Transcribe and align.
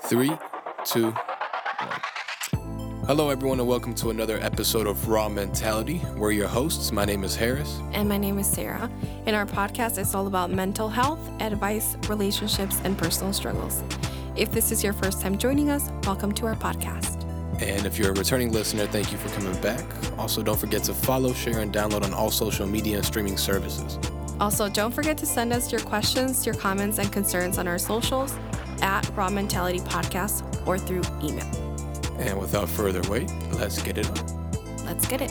Three, 0.00 0.32
two, 0.84 1.10
one. 1.10 3.04
Hello, 3.06 3.30
everyone, 3.30 3.60
and 3.60 3.68
welcome 3.68 3.94
to 3.96 4.10
another 4.10 4.38
episode 4.40 4.86
of 4.86 5.08
Raw 5.08 5.28
Mentality. 5.28 6.02
We're 6.16 6.32
your 6.32 6.48
hosts. 6.48 6.92
My 6.92 7.04
name 7.04 7.24
is 7.24 7.36
Harris. 7.36 7.80
And 7.92 8.08
my 8.08 8.18
name 8.18 8.38
is 8.38 8.46
Sarah. 8.46 8.90
In 9.26 9.34
our 9.34 9.46
podcast, 9.46 9.98
it's 9.98 10.14
all 10.14 10.26
about 10.26 10.50
mental 10.50 10.88
health, 10.88 11.20
advice, 11.40 11.96
relationships, 12.08 12.80
and 12.84 12.98
personal 12.98 13.32
struggles. 13.32 13.82
If 14.36 14.52
this 14.52 14.72
is 14.72 14.82
your 14.82 14.92
first 14.92 15.20
time 15.20 15.38
joining 15.38 15.70
us, 15.70 15.88
welcome 16.04 16.32
to 16.32 16.46
our 16.46 16.56
podcast. 16.56 17.22
And 17.62 17.86
if 17.86 17.98
you're 17.98 18.10
a 18.10 18.14
returning 18.14 18.52
listener, 18.52 18.86
thank 18.86 19.12
you 19.12 19.18
for 19.18 19.28
coming 19.30 19.58
back. 19.60 19.84
Also, 20.18 20.42
don't 20.42 20.58
forget 20.58 20.82
to 20.84 20.94
follow, 20.94 21.32
share, 21.32 21.60
and 21.60 21.72
download 21.72 22.02
on 22.02 22.12
all 22.12 22.30
social 22.30 22.66
media 22.66 22.96
and 22.96 23.06
streaming 23.06 23.36
services. 23.36 23.98
Also, 24.40 24.68
don't 24.68 24.92
forget 24.92 25.16
to 25.18 25.26
send 25.26 25.52
us 25.52 25.70
your 25.70 25.80
questions, 25.82 26.44
your 26.44 26.56
comments, 26.56 26.98
and 26.98 27.12
concerns 27.12 27.58
on 27.58 27.68
our 27.68 27.78
socials 27.78 28.36
at 28.82 29.08
Raw 29.16 29.30
Mentality 29.30 29.80
Podcast 29.80 30.44
or 30.66 30.78
through 30.78 31.02
email. 31.22 31.46
And 32.18 32.38
without 32.38 32.68
further 32.68 33.02
wait, 33.10 33.32
let's 33.52 33.82
get 33.82 33.98
it 33.98 34.06
on. 34.06 34.86
Let's 34.86 35.06
get 35.06 35.20
it. 35.20 35.30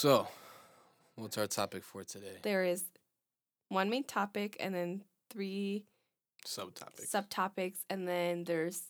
So, 0.00 0.26
what's 1.16 1.36
our 1.36 1.46
topic 1.46 1.84
for 1.84 2.04
today? 2.04 2.38
There 2.40 2.64
is 2.64 2.84
one 3.68 3.90
main 3.90 4.02
topic 4.02 4.56
and 4.58 4.74
then 4.74 5.02
three 5.28 5.84
Subtopic. 6.46 7.08
subtopics, 7.10 7.78
and 7.88 8.06
then 8.08 8.44
there's 8.44 8.82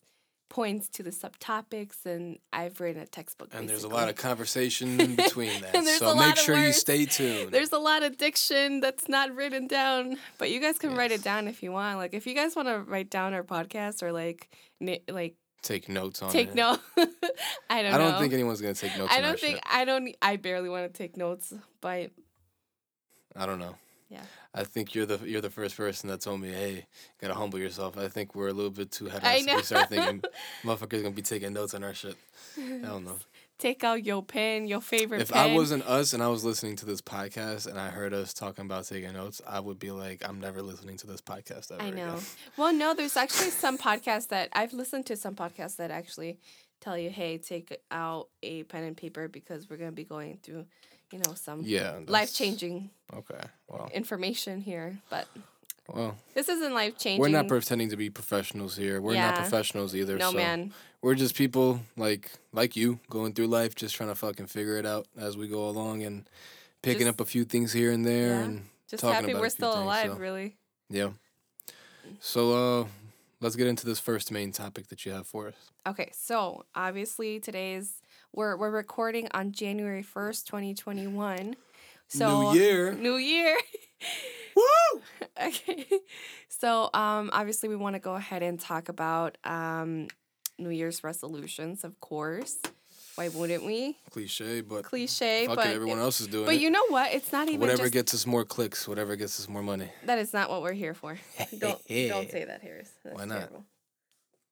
points 0.49 0.89
to 0.89 1.03
the 1.03 1.11
subtopics. 1.11 2.05
And 2.05 2.39
I've 2.53 2.81
written 2.81 3.01
a 3.03 3.07
textbook. 3.07 3.51
and 3.55 3.69
there's 3.69 3.85
a 3.85 3.89
lot 3.89 4.09
of 4.09 4.17
conversation 4.17 5.01
in 5.01 5.15
between 5.17 5.61
that. 5.73 5.85
So 5.99 6.15
make 6.17 6.37
sure 6.37 6.57
you 6.57 6.73
stay 6.73 7.07
tuned. 7.07 7.53
There's 7.53 7.73
a 7.73 7.79
lot 7.79 8.03
of 8.03 8.17
diction 8.19 8.81
that's 8.81 9.09
not 9.09 9.35
written 9.35 9.67
down, 9.69 10.17
but 10.39 10.51
you 10.51 10.61
guys 10.61 10.79
can 10.79 10.95
write 10.97 11.13
it 11.13 11.23
down 11.23 11.47
if 11.49 11.63
you 11.63 11.71
want. 11.73 11.99
Like 11.99 12.15
if 12.15 12.27
you 12.27 12.35
guys 12.35 12.57
want 12.57 12.69
to 12.69 12.81
write 12.81 13.11
down 13.11 13.33
our 13.35 13.45
podcast 13.45 14.03
or 14.03 14.13
like 14.13 14.49
like 15.09 15.35
Take 15.63 15.91
notes 15.91 16.23
on 16.23 16.33
take 16.33 16.49
it. 16.49 16.55
note. 16.55 16.79
I 17.69 17.83
don't 17.83 17.93
I 17.93 17.99
don't 17.99 18.13
know. 18.13 18.19
think 18.19 18.33
anyone's 18.33 18.63
gonna 18.63 18.73
take 18.75 18.97
notes. 18.97 19.13
I 19.15 19.21
don't 19.21 19.39
think 19.39 19.57
shit. 19.57 19.65
I 19.71 19.85
don't 19.85 20.17
I 20.23 20.37
barely 20.37 20.71
want 20.71 20.91
to 20.93 20.97
take 20.97 21.19
notes, 21.19 21.53
but 21.83 22.11
I 23.37 23.45
don't 23.47 23.59
know. 23.59 23.75
Yeah. 24.09 24.23
I 24.53 24.65
think 24.65 24.95
you're 24.95 25.07
the 25.07 25.19
you're 25.29 25.41
the 25.41 25.51
first 25.51 25.77
person 25.77 26.09
that 26.11 26.21
told 26.21 26.41
me, 26.41 26.49
"Hey, 26.49 26.87
gotta 27.21 27.35
humble 27.35 27.59
yourself." 27.59 27.97
I 27.97 28.09
think 28.09 28.35
we're 28.35 28.49
a 28.49 28.53
little 28.53 28.71
bit 28.71 28.91
too 28.91 29.07
head 29.07 29.23
know. 29.47 29.57
We 29.57 29.63
start 29.63 29.89
thinking, 29.89 30.23
"Motherfuckers 30.65 31.03
gonna 31.03 31.15
be 31.15 31.23
taking 31.23 31.53
notes 31.53 31.75
on 31.75 31.85
our 31.85 31.95
shit." 31.95 32.17
I 32.59 32.79
don't 32.83 33.05
know. 33.05 33.17
take 33.59 33.85
out 33.85 34.05
your 34.05 34.23
pen, 34.25 34.67
your 34.67 34.81
favorite 34.81 35.21
If 35.21 35.31
pen. 35.31 35.51
I 35.51 35.55
wasn't 35.55 35.85
us 35.85 36.13
and 36.15 36.23
I 36.23 36.29
was 36.29 36.45
listening 36.45 36.77
to 36.77 36.87
this 36.87 37.01
podcast 37.03 37.67
and 37.69 37.79
I 37.79 37.91
heard 37.91 38.13
us 38.15 38.33
talking 38.33 38.65
about 38.65 38.87
taking 38.87 39.13
notes, 39.13 39.41
I 39.47 39.61
would 39.61 39.79
be 39.79 39.93
like, 39.93 40.27
"I'm 40.29 40.41
never 40.41 40.63
listening 40.63 40.97
to 40.99 41.07
this 41.07 41.21
podcast 41.21 41.71
ever." 41.71 41.83
I 41.83 41.91
know. 41.91 42.15
Again. 42.15 42.25
Well, 42.57 42.73
no, 42.73 42.93
there's 42.95 43.17
actually 43.17 43.51
some 43.51 43.79
podcasts 43.79 44.29
that 44.29 44.49
I've 44.53 44.73
listened 44.73 45.07
to 45.07 45.17
some 45.17 45.37
podcasts 45.37 45.77
that 45.77 45.93
actually 45.93 46.39
tell 46.81 46.99
you, 46.99 47.11
"Hey, 47.11 47.39
take 47.39 47.77
out 47.93 48.29
a 48.43 48.65
pen 48.65 48.83
and 48.83 48.97
paper 48.97 49.29
because 49.29 49.71
we're 49.71 49.77
to 49.91 49.93
be 49.93 50.05
going 50.05 50.39
through, 50.43 50.67
you 51.13 51.19
know, 51.21 51.35
some 51.35 51.63
Yeah. 51.63 51.99
life-changing 52.07 52.91
Okay. 53.13 53.41
Well. 53.69 53.91
information 53.93 54.61
here." 54.61 54.99
But 55.11 55.27
Well. 55.89 56.17
this 56.35 56.49
isn't 56.49 56.73
life-changing. 56.73 57.21
We're 57.21 57.29
not 57.29 57.49
pretending 57.49 57.91
to 57.91 57.97
be 57.97 58.11
professionals 58.11 58.77
here. 58.77 59.01
We're 59.01 59.15
not 59.15 59.37
professionals 59.37 59.95
either. 59.95 60.17
No, 60.19 60.31
so 60.31 60.37
man. 60.37 60.73
we're 61.03 61.15
just 61.17 61.35
people 61.35 61.81
like 61.97 62.31
like 62.53 62.77
you 62.77 63.01
going 63.09 63.33
through 63.35 63.49
life, 63.49 63.75
just 63.75 63.95
trying 63.95 64.09
to 64.11 64.15
fucking 64.15 64.47
figure 64.47 64.77
it 64.77 64.87
out 64.87 65.07
as 65.17 65.37
we 65.37 65.49
go 65.49 65.69
along 65.69 66.03
and 66.03 66.29
picking 66.83 67.07
Just- 67.07 67.15
up 67.15 67.21
a 67.21 67.25
few 67.25 67.45
things 67.45 67.73
here 67.73 67.91
and 67.93 68.05
there 68.07 68.29
Yeah. 68.37 68.45
and 68.45 68.69
Just 68.89 69.03
talking 69.03 69.15
happy 69.15 69.33
about 69.33 69.39
a 69.39 69.41
we're 69.43 69.47
few 69.51 69.57
still 69.57 69.73
things, 69.73 69.83
alive, 69.85 70.13
so- 70.13 70.19
really. 70.19 70.57
yeah. 70.89 71.11
So 72.21 72.81
uh, 72.83 72.87
let's 73.41 73.57
get 73.57 73.67
into 73.67 73.87
this 73.87 73.99
first 74.01 74.31
main 74.33 74.53
topic 74.53 74.89
that 74.89 75.05
you 75.07 75.13
have 75.13 75.27
for 75.27 75.49
us. 75.49 75.55
Okay, 75.87 76.11
so 76.13 76.65
obviously 76.75 77.39
today's 77.41 78.00
we're 78.33 78.57
we're 78.57 78.71
recording 78.71 79.29
on 79.33 79.53
January 79.53 80.03
first, 80.03 80.47
twenty 80.47 80.75
twenty 80.75 81.07
one. 81.07 81.57
So 82.09 82.53
New 82.53 82.59
year. 82.59 82.93
New 82.95 83.17
Year. 83.17 83.57
Woo! 84.57 85.01
okay. 85.47 85.87
So 86.49 86.91
um 86.95 87.31
obviously 87.33 87.69
we 87.69 87.77
want 87.77 87.95
to 87.95 88.01
go 88.01 88.15
ahead 88.15 88.43
and 88.43 88.59
talk 88.59 88.89
about 88.89 89.39
um 89.45 90.09
New 90.59 90.71
Year's 90.71 91.03
resolutions, 91.03 91.85
of 91.85 91.99
course. 92.01 92.59
Why 93.17 93.29
wouldn't 93.29 93.65
we? 93.67 93.99
Cliche, 94.11 94.61
but 94.61 94.85
Cliche, 94.85 95.47
but 95.47 95.59
it, 95.59 95.75
everyone 95.75 95.99
else 95.99 96.21
is 96.21 96.27
doing 96.29 96.47
but 96.47 96.53
it. 96.53 96.57
But 96.57 96.63
you 96.63 96.71
know 96.71 96.87
what? 96.89 97.13
It's 97.13 97.33
not 97.33 97.49
even 97.49 97.61
whatever 97.61 97.83
just 97.83 97.93
gets 97.93 98.15
us 98.15 98.27
more 98.27 98.45
clicks, 98.45 98.87
whatever 98.89 99.17
gets 99.17 99.39
us 99.41 99.49
more 99.49 99.63
money. 99.63 99.91
that 100.07 100.19
is 100.19 100.33
not 100.33 100.49
what 100.49 100.63
we're 100.63 100.73
here 100.73 100.95
for. 100.95 101.19
Don't 101.59 101.81
don't 101.87 102.31
say 102.31 102.45
that, 102.45 102.61
Harris. 102.63 102.91
That's 103.05 103.17
Why 103.17 103.25
not? 103.25 103.39
terrible. 103.39 103.65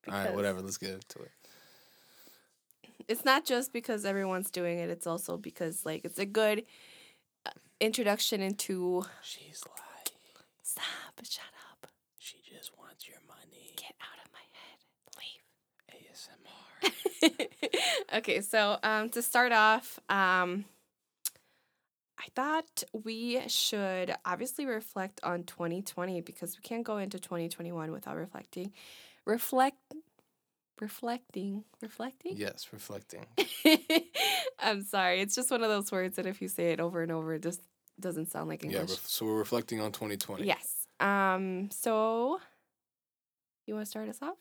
All 0.09 0.15
right, 0.15 0.35
whatever. 0.35 0.61
Let's 0.61 0.79
get 0.79 0.91
into 0.91 1.21
it. 1.21 1.31
It's 3.09 3.25
not 3.25 3.45
just 3.45 3.73
because 3.73 4.05
everyone's 4.05 4.51
doing 4.51 4.79
it 4.79 4.91
it's 4.91 5.07
also 5.07 5.37
because 5.37 5.85
like 5.87 6.05
it's 6.05 6.19
a 6.19 6.27
good 6.27 6.65
uh, 7.47 7.51
introduction 7.81 8.41
into 8.41 9.05
She's 9.23 9.63
like, 9.67 10.13
stop 10.63 10.85
shut 11.25 11.45
up 11.73 11.91
she 12.19 12.37
just 12.45 12.73
wants 12.79 13.09
your 13.09 13.19
money. 13.27 13.73
get 13.77 13.95
out 14.01 14.19
of 14.25 14.31
my 14.33 14.45
head 14.61 14.79
leave 15.19 16.09
ASMR. 17.33 18.17
okay 18.19 18.41
so 18.41 18.79
um 18.83 19.09
to 19.11 19.23
start 19.23 19.53
off 19.53 19.99
um 20.09 20.65
i 22.19 22.27
thought 22.35 22.83
we 22.93 23.41
should 23.49 24.15
obviously 24.25 24.67
reflect 24.67 25.21
on 25.23 25.43
2020 25.45 26.21
because 26.21 26.57
we 26.57 26.63
can't 26.63 26.85
go 26.85 26.99
into 26.99 27.19
2021 27.19 27.91
without 27.91 28.17
reflecting 28.17 28.73
reflect 29.25 29.79
reflecting 30.81 31.65
reflecting 31.83 32.37
yes, 32.37 32.69
reflecting. 32.73 33.27
i'm 34.59 34.83
sorry 34.85 35.21
it's 35.21 35.35
just 35.35 35.51
one 35.51 35.63
of 35.63 35.69
those 35.69 35.91
words 35.93 36.17
that 36.17 36.27
if 36.27 36.41
you 36.43 36.49
say 36.49 36.73
it 36.73 36.81
over 36.81 37.03
and 37.03 37.13
over 37.13 37.35
it 37.35 37.43
just 37.43 37.61
doesn't 38.01 38.31
sound 38.31 38.49
like 38.49 38.63
Yeah, 38.63 38.71
english 38.81 38.91
ref- 38.91 39.07
so 39.07 39.27
we're 39.27 39.39
reflecting 39.39 39.81
on 39.81 39.91
2020. 39.93 40.45
Yes. 40.45 40.87
Um. 41.01 41.71
So, 41.71 42.41
you 43.67 43.75
want 43.75 43.87
to 43.87 43.91
start 43.91 44.09
us 44.09 44.19
off? 44.23 44.37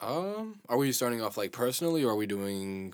Um, 0.00 0.60
are 0.68 0.76
we 0.76 0.92
starting 0.92 1.22
off 1.22 1.36
like 1.36 1.52
personally, 1.52 2.04
or 2.04 2.10
are 2.12 2.16
we 2.16 2.26
doing 2.26 2.92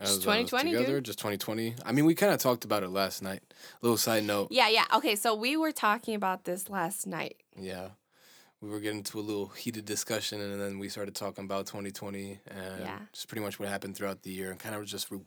as 0.00 0.10
Just 0.16 0.20
uh, 0.22 0.30
2020, 0.32 0.70
dude. 0.70 0.78
together? 0.80 1.00
Just 1.00 1.18
2020. 1.18 1.74
I 1.84 1.92
mean, 1.92 2.04
we 2.04 2.14
kind 2.14 2.32
of 2.32 2.40
talked 2.40 2.64
about 2.64 2.82
it 2.82 2.90
last 2.90 3.22
night. 3.22 3.42
Little 3.82 3.96
side 3.98 4.24
note. 4.24 4.48
Yeah. 4.50 4.68
Yeah. 4.68 4.84
Okay. 4.96 5.14
So 5.16 5.34
we 5.34 5.56
were 5.56 5.72
talking 5.72 6.14
about 6.14 6.44
this 6.44 6.68
last 6.68 7.06
night. 7.06 7.36
Yeah, 7.56 7.88
we 8.60 8.68
were 8.70 8.80
getting 8.80 9.02
to 9.04 9.18
a 9.18 9.22
little 9.22 9.48
heated 9.48 9.84
discussion, 9.84 10.40
and 10.40 10.60
then 10.60 10.78
we 10.78 10.88
started 10.88 11.14
talking 11.14 11.44
about 11.44 11.66
2020 11.66 12.40
and 12.46 12.80
Yeah. 12.80 12.98
just 13.12 13.28
pretty 13.28 13.42
much 13.44 13.58
what 13.60 13.68
happened 13.68 13.96
throughout 13.96 14.22
the 14.22 14.30
year, 14.30 14.50
and 14.50 14.58
kind 14.58 14.74
of 14.74 14.84
just 14.84 15.10
re- 15.10 15.20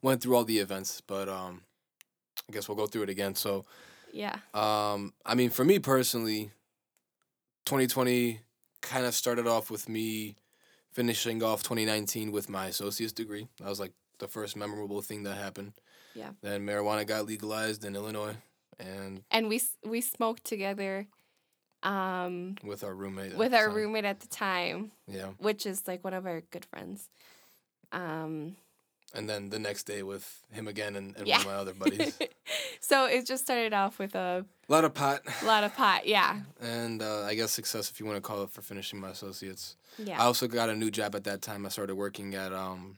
went 0.00 0.22
through 0.22 0.34
all 0.36 0.44
the 0.44 0.58
events. 0.58 1.00
But 1.00 1.28
um, 1.28 1.62
I 2.48 2.52
guess 2.52 2.68
we'll 2.68 2.76
go 2.76 2.86
through 2.86 3.02
it 3.04 3.10
again. 3.10 3.34
So 3.34 3.64
Yeah. 4.12 4.38
Um, 4.54 5.12
I 5.24 5.34
mean, 5.34 5.50
for 5.50 5.64
me 5.64 5.78
personally, 5.78 6.50
2020 7.64 8.40
kind 8.80 9.06
of 9.06 9.14
started 9.14 9.46
off 9.46 9.70
with 9.70 9.88
me 9.88 10.36
finishing 10.90 11.42
off 11.42 11.62
2019 11.62 12.32
with 12.32 12.48
my 12.48 12.66
associate's 12.66 13.12
degree. 13.12 13.48
That 13.58 13.68
was 13.68 13.80
like 13.80 13.92
the 14.18 14.28
first 14.28 14.56
memorable 14.56 15.00
thing 15.02 15.22
that 15.22 15.36
happened. 15.36 15.72
Yeah. 16.14 16.30
Then 16.42 16.66
marijuana 16.66 17.06
got 17.06 17.26
legalized 17.26 17.84
in 17.84 17.94
Illinois, 17.96 18.36
and 18.78 19.24
And 19.30 19.48
we 19.48 19.62
we 19.84 20.00
smoked 20.02 20.44
together, 20.44 21.06
um, 21.82 22.56
with 22.64 22.84
our 22.84 22.94
roommate. 22.94 23.32
at 23.32 23.38
with 23.38 23.52
our 23.54 23.66
time. 23.66 23.74
roommate 23.76 24.04
at 24.04 24.20
the 24.20 24.28
time, 24.28 24.92
Yeah, 25.08 25.30
which 25.38 25.66
is 25.66 25.86
like 25.88 26.04
one 26.04 26.14
of 26.14 26.26
our 26.26 26.42
good 26.50 26.64
friends. 26.64 27.08
Um. 27.92 28.56
and 29.14 29.28
then 29.28 29.50
the 29.50 29.58
next 29.58 29.82
day 29.84 30.02
with 30.02 30.42
him 30.50 30.66
again 30.66 30.96
and, 30.96 31.14
and 31.16 31.26
Yeah. 31.26 31.38
one 31.38 31.46
of 31.46 31.52
my 31.52 31.58
other 31.58 31.74
buddies. 31.74 32.18
so 32.80 33.04
it 33.06 33.26
just 33.26 33.44
started 33.44 33.74
off 33.74 33.98
with 33.98 34.14
a 34.14 34.46
lot 34.68 34.84
of 34.84 34.94
pot, 34.94 35.20
A 35.42 35.44
lot 35.44 35.64
of 35.64 35.74
pot. 35.76 36.06
Yeah. 36.06 36.40
and 36.60 37.02
uh, 37.02 37.24
I 37.24 37.34
guess 37.34 37.50
success, 37.52 37.90
if 37.90 38.00
you 38.00 38.06
want 38.06 38.16
to 38.16 38.22
call 38.22 38.42
it, 38.44 38.50
for 38.50 38.62
finishing 38.62 38.98
my 39.00 39.10
associates. 39.10 39.76
Yeah. 39.98 40.18
I 40.22 40.24
also 40.24 40.48
got 40.48 40.70
a 40.70 40.74
new 40.74 40.90
job 40.90 41.14
at 41.14 41.24
that 41.24 41.42
time. 41.42 41.66
I 41.66 41.68
started 41.68 41.96
working 41.96 42.34
at 42.34 42.54
um, 42.54 42.96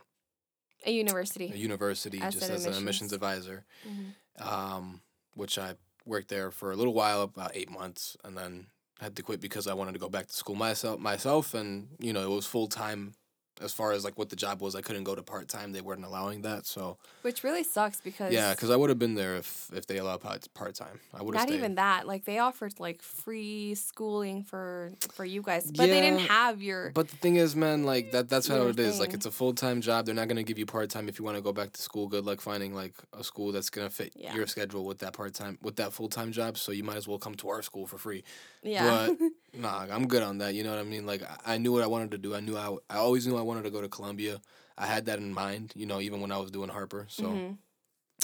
A 0.87 0.93
university. 0.93 1.51
a 1.53 1.57
university 1.57 2.21
As 2.21 2.35
just 2.35 2.49
as 2.49 2.65
an 2.67 2.75
admissions 2.75 3.13
admissions. 3.13 3.13
advisor, 3.13 3.65
Mhm. 3.89 4.47
um, 4.47 5.01
which 5.35 5.59
I 5.59 5.75
worked 6.07 6.29
there 6.29 6.53
for 6.53 6.71
a 6.71 6.77
little 6.77 6.95
while, 6.95 7.23
about 7.23 7.51
eight 7.55 7.71
months, 7.71 8.17
and 8.23 8.37
then 8.39 8.69
had 9.01 9.17
to 9.17 9.23
quit 9.23 9.41
because 9.41 9.67
I 9.67 9.75
wanted 9.75 9.93
to 9.93 9.99
go 9.99 10.09
back 10.09 10.27
to 10.27 10.35
school 10.35 10.55
myself. 10.55 11.01
Myself, 11.01 11.55
and 11.55 11.89
you 11.99 12.13
know, 12.13 12.23
it 12.23 12.35
was 12.35 12.47
full 12.47 12.69
time 12.69 13.15
as 13.63 13.73
far 13.73 13.93
as 13.93 14.05
like 14.05 14.19
what 14.19 14.31
the 14.31 14.37
job 14.37 14.61
was, 14.61 14.75
I 14.75 14.81
couldn't 14.81 15.05
go 15.05 15.15
to 15.15 15.23
part 15.23 15.49
time. 15.49 15.73
They 15.73 15.81
weren't 15.81 16.05
allowing 16.05 16.43
that. 16.43 16.67
So 16.67 16.97
Which 17.23 17.45
really 17.45 17.63
sucks 17.63 18.01
because 18.01 18.33
yeah, 18.33 18.53
because 18.53 18.71
I 18.71 18.77
would 18.77 18.91
have 18.91 18.99
been 18.99 19.15
there 19.15 19.37
if 19.37 19.71
if 19.73 19.87
they 19.87 19.99
allowed 19.99 20.21
part 20.21 20.75
time. 20.75 21.01
I 21.13 21.23
would 21.23 21.35
have 21.35 21.43
not 21.43 21.49
stayed. 21.49 21.57
even 21.59 21.75
that. 21.77 22.07
Like 22.07 22.25
they 22.25 22.39
offered 22.39 22.79
like 22.81 23.01
free 23.03 23.75
schooling 23.75 24.43
for 24.43 24.93
for 25.13 25.25
you 25.25 25.43
guys, 25.43 25.67
but 25.71 25.87
they 25.87 26.01
didn't 26.01 26.27
have 26.29 26.63
your. 26.63 26.91
But 26.91 27.09
the 27.09 27.17
thing 27.17 27.37
is, 27.37 27.55
man, 27.55 27.85
like 27.85 28.13
that 28.13 28.29
that's 28.29 28.49
how 28.49 28.67
it 28.69 28.79
is. 28.79 28.99
Like 29.01 29.15
it's 29.15 29.27
a 29.27 29.31
full 29.31 29.55
time 29.55 29.81
job. 29.81 30.07
They're 30.07 30.15
not 30.15 30.29
gonna 30.29 30.43
give 30.43 30.59
you 30.59 30.67
part 30.67 30.91
time 30.91 31.09
if 31.09 31.19
you 31.19 31.25
want 31.25 31.37
to 31.37 31.43
go 31.43 31.53
back 31.53 31.73
to 31.73 31.83
school. 31.83 32.09
Good 32.09 32.25
luck 32.25 32.41
finding 32.41 32.75
like 32.75 32.95
a 33.13 33.23
school 33.23 33.53
that's 33.53 33.71
gonna 33.71 33.91
fit 33.91 34.13
Yeah. 34.17 34.35
your 34.35 34.47
schedule 34.47 34.85
with 34.85 34.99
that 34.99 35.13
part 35.13 35.35
time 35.35 35.59
with 35.63 35.77
that 35.77 35.93
full 35.93 36.09
time 36.09 36.33
job. 36.33 36.59
So 36.59 36.73
you 36.73 36.83
might 36.85 36.97
as 36.97 37.07
well 37.07 37.19
come 37.19 37.35
to 37.37 37.49
our 37.51 37.63
school 37.63 37.87
for 37.87 37.99
free. 37.99 38.25
yeah. 38.63 39.09
But 39.09 39.19
nah, 39.59 39.87
I'm 39.91 40.07
good 40.09 40.23
on 40.23 40.39
that. 40.39 40.55
You 40.55 40.65
know 40.65 40.71
what 40.71 40.79
I 40.79 40.85
mean? 40.85 41.07
Like 41.07 41.23
I- 41.47 41.59
knew 41.59 41.73
what 41.73 41.83
I 41.83 41.87
wanted 41.87 42.11
to 42.13 42.19
do. 42.19 42.35
I 42.35 42.41
knew 42.41 42.57
I 42.57 42.77
I 42.91 42.99
always 42.99 43.27
knew 43.27 43.37
I 43.37 43.43
wanted 43.43 43.65
to 43.65 43.71
go 43.71 43.81
to 43.81 43.89
Columbia. 43.89 44.41
I 44.77 44.87
had 44.87 45.07
that 45.07 45.19
in 45.19 45.33
mind. 45.33 45.73
You 45.75 45.87
know, 45.87 46.01
even 46.01 46.21
when 46.21 46.33
I 46.33 46.39
was 46.39 46.51
doing 46.51 46.69
Harper. 46.71 47.07
So. 47.09 47.25
Mhm. 47.25 47.59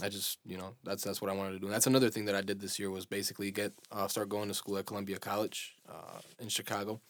I 0.02 0.08
just, 0.08 0.38
you 0.46 0.56
know, 0.56 0.76
that's 0.82 1.02
that's 1.04 1.20
what 1.20 1.30
I 1.30 1.34
wanted 1.34 1.52
to 1.52 1.58
do. 1.58 1.66
And 1.66 1.74
that's 1.74 1.86
another 1.86 2.08
thing 2.08 2.24
that 2.26 2.34
I 2.34 2.40
did 2.40 2.60
this 2.60 2.78
year 2.78 2.90
was 2.90 3.04
basically 3.04 3.50
get 3.50 3.72
uh, 3.92 4.08
start 4.08 4.28
going 4.30 4.48
to 4.48 4.54
school 4.54 4.78
at 4.78 4.86
Columbia 4.86 5.18
College 5.18 5.74
uh, 5.86 6.20
in 6.38 6.48
Chicago, 6.48 7.00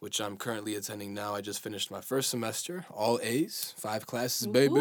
which 0.00 0.20
I'm 0.20 0.36
currently 0.36 0.74
attending 0.74 1.14
now. 1.14 1.34
I 1.36 1.40
just 1.40 1.62
finished 1.62 1.88
my 1.90 2.00
first 2.00 2.30
semester, 2.30 2.84
all 2.90 3.20
A's, 3.22 3.74
five 3.76 4.06
classes, 4.06 4.46
baby, 4.48 4.72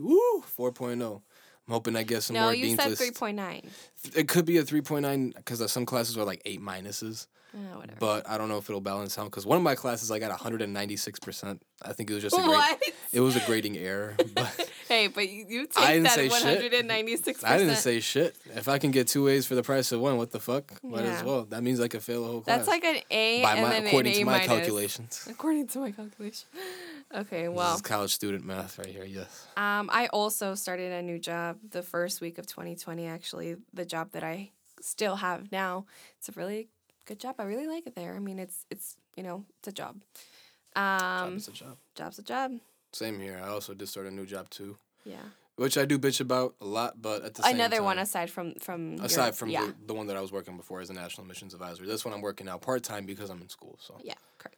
woo, 0.00 0.42
4.0. 0.58 1.22
I'm 1.68 1.72
hoping 1.72 1.96
I 1.96 2.02
get 2.04 2.22
some 2.22 2.34
No, 2.34 2.42
more 2.44 2.54
you 2.54 2.64
dean's 2.66 2.82
said 2.82 2.96
three 2.96 3.10
point 3.10 3.36
nine. 3.36 3.68
It 4.14 4.28
could 4.28 4.44
be 4.44 4.58
a 4.58 4.62
3.9 4.62 5.34
because 5.34 5.70
some 5.72 5.84
classes 5.84 6.16
are 6.16 6.24
like 6.24 6.40
eight 6.44 6.60
minuses, 6.62 7.26
Oh, 7.54 7.78
whatever. 7.78 7.98
but 7.98 8.28
I 8.28 8.38
don't 8.38 8.48
know 8.48 8.58
if 8.58 8.68
it'll 8.70 8.80
balance 8.80 9.18
out 9.18 9.24
because 9.24 9.44
one 9.44 9.56
of 9.56 9.64
my 9.64 9.74
classes 9.74 10.10
I 10.12 10.18
got 10.20 10.30
196 10.30 11.18
percent. 11.20 11.60
I 11.82 11.92
think 11.92 12.10
it 12.10 12.14
was 12.14 12.22
just 12.22 12.36
a 12.38 12.40
grade. 12.42 12.50
what? 12.54 12.82
It 13.12 13.20
was 13.20 13.34
a 13.36 13.40
grading 13.46 13.76
error, 13.78 14.14
but. 14.34 14.65
Hey, 14.88 15.08
but 15.08 15.28
you, 15.28 15.44
you 15.48 15.60
I 15.76 15.80
take 15.80 15.86
didn't 15.88 16.02
that 16.04 16.12
say 16.14 16.28
hundred 16.28 16.72
and 16.74 16.88
ninety 16.88 17.16
six. 17.16 17.42
I 17.44 17.58
didn't 17.58 17.76
say 17.76 18.00
shit. 18.00 18.36
If 18.54 18.68
I 18.68 18.78
can 18.78 18.90
get 18.90 19.08
two 19.08 19.28
A's 19.28 19.46
for 19.46 19.54
the 19.54 19.62
price 19.62 19.92
of 19.92 20.00
one, 20.00 20.16
what 20.16 20.30
the 20.30 20.40
fuck? 20.40 20.82
Might 20.82 21.04
as 21.04 21.22
well. 21.24 21.44
That 21.44 21.62
means 21.62 21.80
I 21.80 21.88
could 21.88 22.02
fail 22.02 22.24
a 22.24 22.28
whole 22.28 22.40
class. 22.40 22.58
That's 22.58 22.68
like 22.68 22.84
an 22.84 22.96
A 23.10 23.42
by 23.42 23.52
and 23.54 23.62
my 23.62 23.70
then 23.70 23.86
according 23.86 24.12
an 24.12 24.16
A 24.16 24.20
to 24.20 24.24
my 24.24 24.32
minus. 24.32 24.46
calculations. 24.46 25.28
According 25.30 25.66
to 25.68 25.78
my 25.80 25.90
calculation. 25.90 26.46
Okay, 27.14 27.46
This 27.46 27.54
well, 27.56 27.76
is 27.76 27.82
college 27.82 28.12
student 28.12 28.44
math 28.44 28.78
right 28.78 28.88
here. 28.88 29.04
Yes. 29.04 29.46
um, 29.56 29.88
I 29.92 30.08
also 30.08 30.56
started 30.56 30.90
a 30.90 31.00
new 31.02 31.20
job 31.20 31.56
the 31.70 31.80
first 31.80 32.20
week 32.20 32.36
of 32.38 32.48
2020. 32.48 33.06
Actually, 33.06 33.54
the 33.72 33.84
job 33.84 34.10
that 34.10 34.24
I 34.24 34.50
still 34.80 35.14
have 35.14 35.52
now, 35.52 35.86
it's 36.18 36.28
a 36.28 36.32
really 36.32 36.66
good 37.04 37.20
job. 37.20 37.36
I 37.38 37.44
really 37.44 37.68
like 37.68 37.86
it 37.86 37.94
there. 37.94 38.16
I 38.16 38.18
mean, 38.18 38.40
it's 38.40 38.66
it's 38.70 38.96
you 39.16 39.22
know 39.22 39.44
it's 39.60 39.68
a 39.68 39.72
job. 39.72 40.02
job 40.74 41.22
Um, 41.22 41.36
is 41.36 41.46
a 41.46 41.52
job. 41.52 41.76
job's 41.94 42.18
a 42.18 42.22
job. 42.24 42.52
Same 42.96 43.20
here. 43.20 43.38
I 43.44 43.48
also 43.48 43.74
did 43.74 43.88
start 43.88 44.06
a 44.06 44.10
new 44.10 44.24
job 44.24 44.48
too, 44.48 44.78
Yeah. 45.04 45.18
which 45.56 45.76
I 45.76 45.84
do 45.84 45.98
bitch 45.98 46.20
about 46.20 46.54
a 46.62 46.64
lot. 46.64 47.00
But 47.02 47.24
at 47.24 47.34
the 47.34 47.42
same 47.42 47.56
Another 47.56 47.82
one 47.82 47.98
aside 47.98 48.30
from 48.30 48.54
from 48.54 48.94
your- 48.96 49.04
aside 49.04 49.36
from 49.36 49.50
yeah 49.50 49.66
the, 49.66 49.74
the 49.88 49.94
one 49.94 50.06
that 50.06 50.16
I 50.16 50.20
was 50.22 50.32
working 50.32 50.56
before 50.56 50.80
as 50.80 50.88
a 50.88 50.94
national 50.94 51.24
admissions 51.24 51.52
advisor. 51.52 51.84
This 51.86 52.04
one 52.06 52.14
I'm 52.14 52.22
working 52.22 52.46
now 52.46 52.56
part 52.56 52.82
time 52.82 53.04
because 53.04 53.28
I'm 53.28 53.42
in 53.42 53.48
school. 53.50 53.78
So 53.80 53.98
Yeah, 54.02 54.14
correct. 54.38 54.56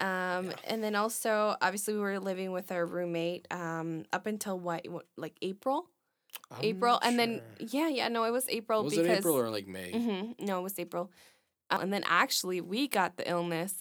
Um, 0.00 0.52
and 0.66 0.82
then 0.82 0.96
also, 0.96 1.54
obviously, 1.62 1.94
we 1.94 2.00
were 2.00 2.18
living 2.18 2.50
with 2.50 2.72
our 2.72 2.84
roommate 2.84 3.46
um, 3.52 4.04
up 4.12 4.26
until 4.26 4.58
what, 4.58 4.84
like 5.16 5.34
April, 5.42 5.86
I'm 6.50 6.64
April, 6.64 6.98
and 7.02 7.16
then 7.18 7.40
yeah, 7.60 7.88
yeah, 7.88 8.08
no, 8.08 8.24
it 8.24 8.32
was 8.32 8.48
April 8.48 8.82
was 8.82 8.94
because 8.94 9.06
it 9.06 9.18
April 9.18 9.38
or 9.38 9.48
like 9.50 9.68
May? 9.68 9.92
hmm 9.92 10.32
no, 10.44 10.58
it 10.58 10.62
was 10.62 10.76
April, 10.80 11.12
uh, 11.70 11.78
and 11.80 11.92
then 11.92 12.02
actually 12.08 12.60
we 12.60 12.88
got 12.88 13.16
the 13.16 13.30
illness 13.30 13.80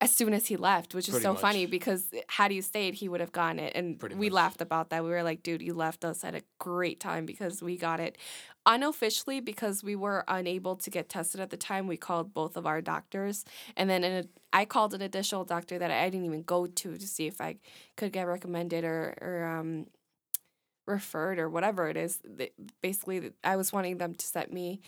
as 0.00 0.14
soon 0.14 0.32
as 0.32 0.46
he 0.46 0.56
left, 0.56 0.94
which 0.94 1.08
is 1.08 1.14
Pretty 1.14 1.24
so 1.24 1.34
funny 1.34 1.64
much. 1.66 1.70
because 1.72 2.10
had 2.28 2.50
he 2.52 2.60
stayed, 2.60 2.94
he 2.94 3.08
would 3.08 3.20
have 3.20 3.32
gotten 3.32 3.58
it, 3.58 3.72
and 3.74 3.98
Pretty 3.98 4.14
we 4.14 4.28
much. 4.28 4.34
laughed 4.34 4.60
about 4.60 4.90
that. 4.90 5.02
We 5.02 5.10
were 5.10 5.22
like, 5.24 5.42
"Dude, 5.42 5.60
you 5.62 5.74
left 5.74 6.04
us 6.04 6.22
at 6.24 6.34
a 6.34 6.42
great 6.58 7.00
time 7.00 7.26
because 7.26 7.62
we 7.62 7.76
got 7.76 7.98
it." 8.00 8.16
Unofficially, 8.64 9.40
because 9.40 9.82
we 9.82 9.96
were 9.96 10.24
unable 10.28 10.76
to 10.76 10.90
get 10.90 11.08
tested 11.08 11.40
at 11.40 11.50
the 11.50 11.56
time, 11.56 11.86
we 11.88 11.96
called 11.96 12.34
both 12.34 12.56
of 12.56 12.66
our 12.66 12.80
doctors, 12.80 13.44
and 13.76 13.88
then 13.90 14.04
an, 14.04 14.28
I 14.52 14.66
called 14.66 14.94
an 14.94 15.02
additional 15.02 15.44
doctor 15.44 15.78
that 15.78 15.90
I 15.90 16.08
didn't 16.10 16.26
even 16.26 16.42
go 16.42 16.66
to 16.66 16.96
to 16.96 17.06
see 17.08 17.26
if 17.26 17.40
I 17.40 17.56
could 17.96 18.12
get 18.12 18.26
recommended 18.26 18.84
or 18.84 19.16
or 19.20 19.44
um 19.44 19.86
referred 20.86 21.38
or 21.38 21.48
whatever 21.50 21.88
it 21.88 21.96
is. 21.96 22.20
Basically, 22.82 23.32
I 23.44 23.56
was 23.56 23.72
wanting 23.72 23.98
them 23.98 24.14
to 24.14 24.26
set 24.26 24.52
me 24.52 24.80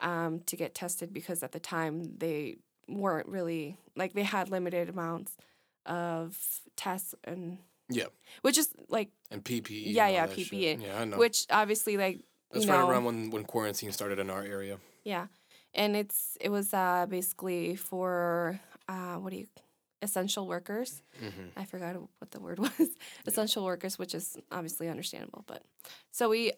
um, 0.00 0.40
to 0.46 0.56
get 0.56 0.74
tested 0.74 1.12
because 1.12 1.42
at 1.42 1.52
the 1.52 1.60
time 1.60 2.18
they 2.18 2.56
weren't 2.88 3.28
really 3.28 3.76
like 3.96 4.12
they 4.12 4.22
had 4.22 4.50
limited 4.50 4.88
amounts 4.88 5.36
of 5.84 6.36
tests 6.76 7.14
and 7.24 7.58
Yeah. 7.88 8.06
which 8.42 8.58
is 8.58 8.68
like 8.88 9.10
And 9.30 9.44
PPE. 9.44 9.82
Yeah, 9.94 10.06
all 10.06 10.12
yeah, 10.12 10.26
that 10.26 10.38
shit. 10.38 10.50
PPE. 10.50 10.82
Yeah, 10.82 11.00
I 11.00 11.04
know. 11.04 11.18
which 11.18 11.46
obviously 11.50 11.96
like 11.96 12.20
That's 12.52 12.66
right 12.66 12.78
know 12.78 12.88
around 12.88 13.04
when 13.04 13.30
when 13.30 13.44
quarantine 13.44 13.92
started 13.92 14.18
in 14.18 14.30
our 14.30 14.42
area. 14.42 14.78
yeah 15.04 15.26
and 15.74 15.96
it's 15.96 16.36
it 16.40 16.50
was 16.50 16.72
uh 16.74 17.06
basically 17.08 17.76
for 17.76 18.60
uh 18.88 19.16
what 19.16 19.30
do 19.32 19.38
you 19.38 19.46
essential 20.02 20.46
workers 20.46 21.02
hmm 21.18 21.48
I 21.56 21.64
forgot 21.64 21.96
what 22.18 22.30
the 22.30 22.40
word 22.40 22.58
was. 22.66 22.88
Essential 23.26 23.64
workers, 23.64 23.98
which 23.98 24.14
is 24.14 24.36
obviously 24.52 24.88
understandable. 24.88 25.42
But 25.46 25.62
so 26.12 26.28
we 26.28 26.52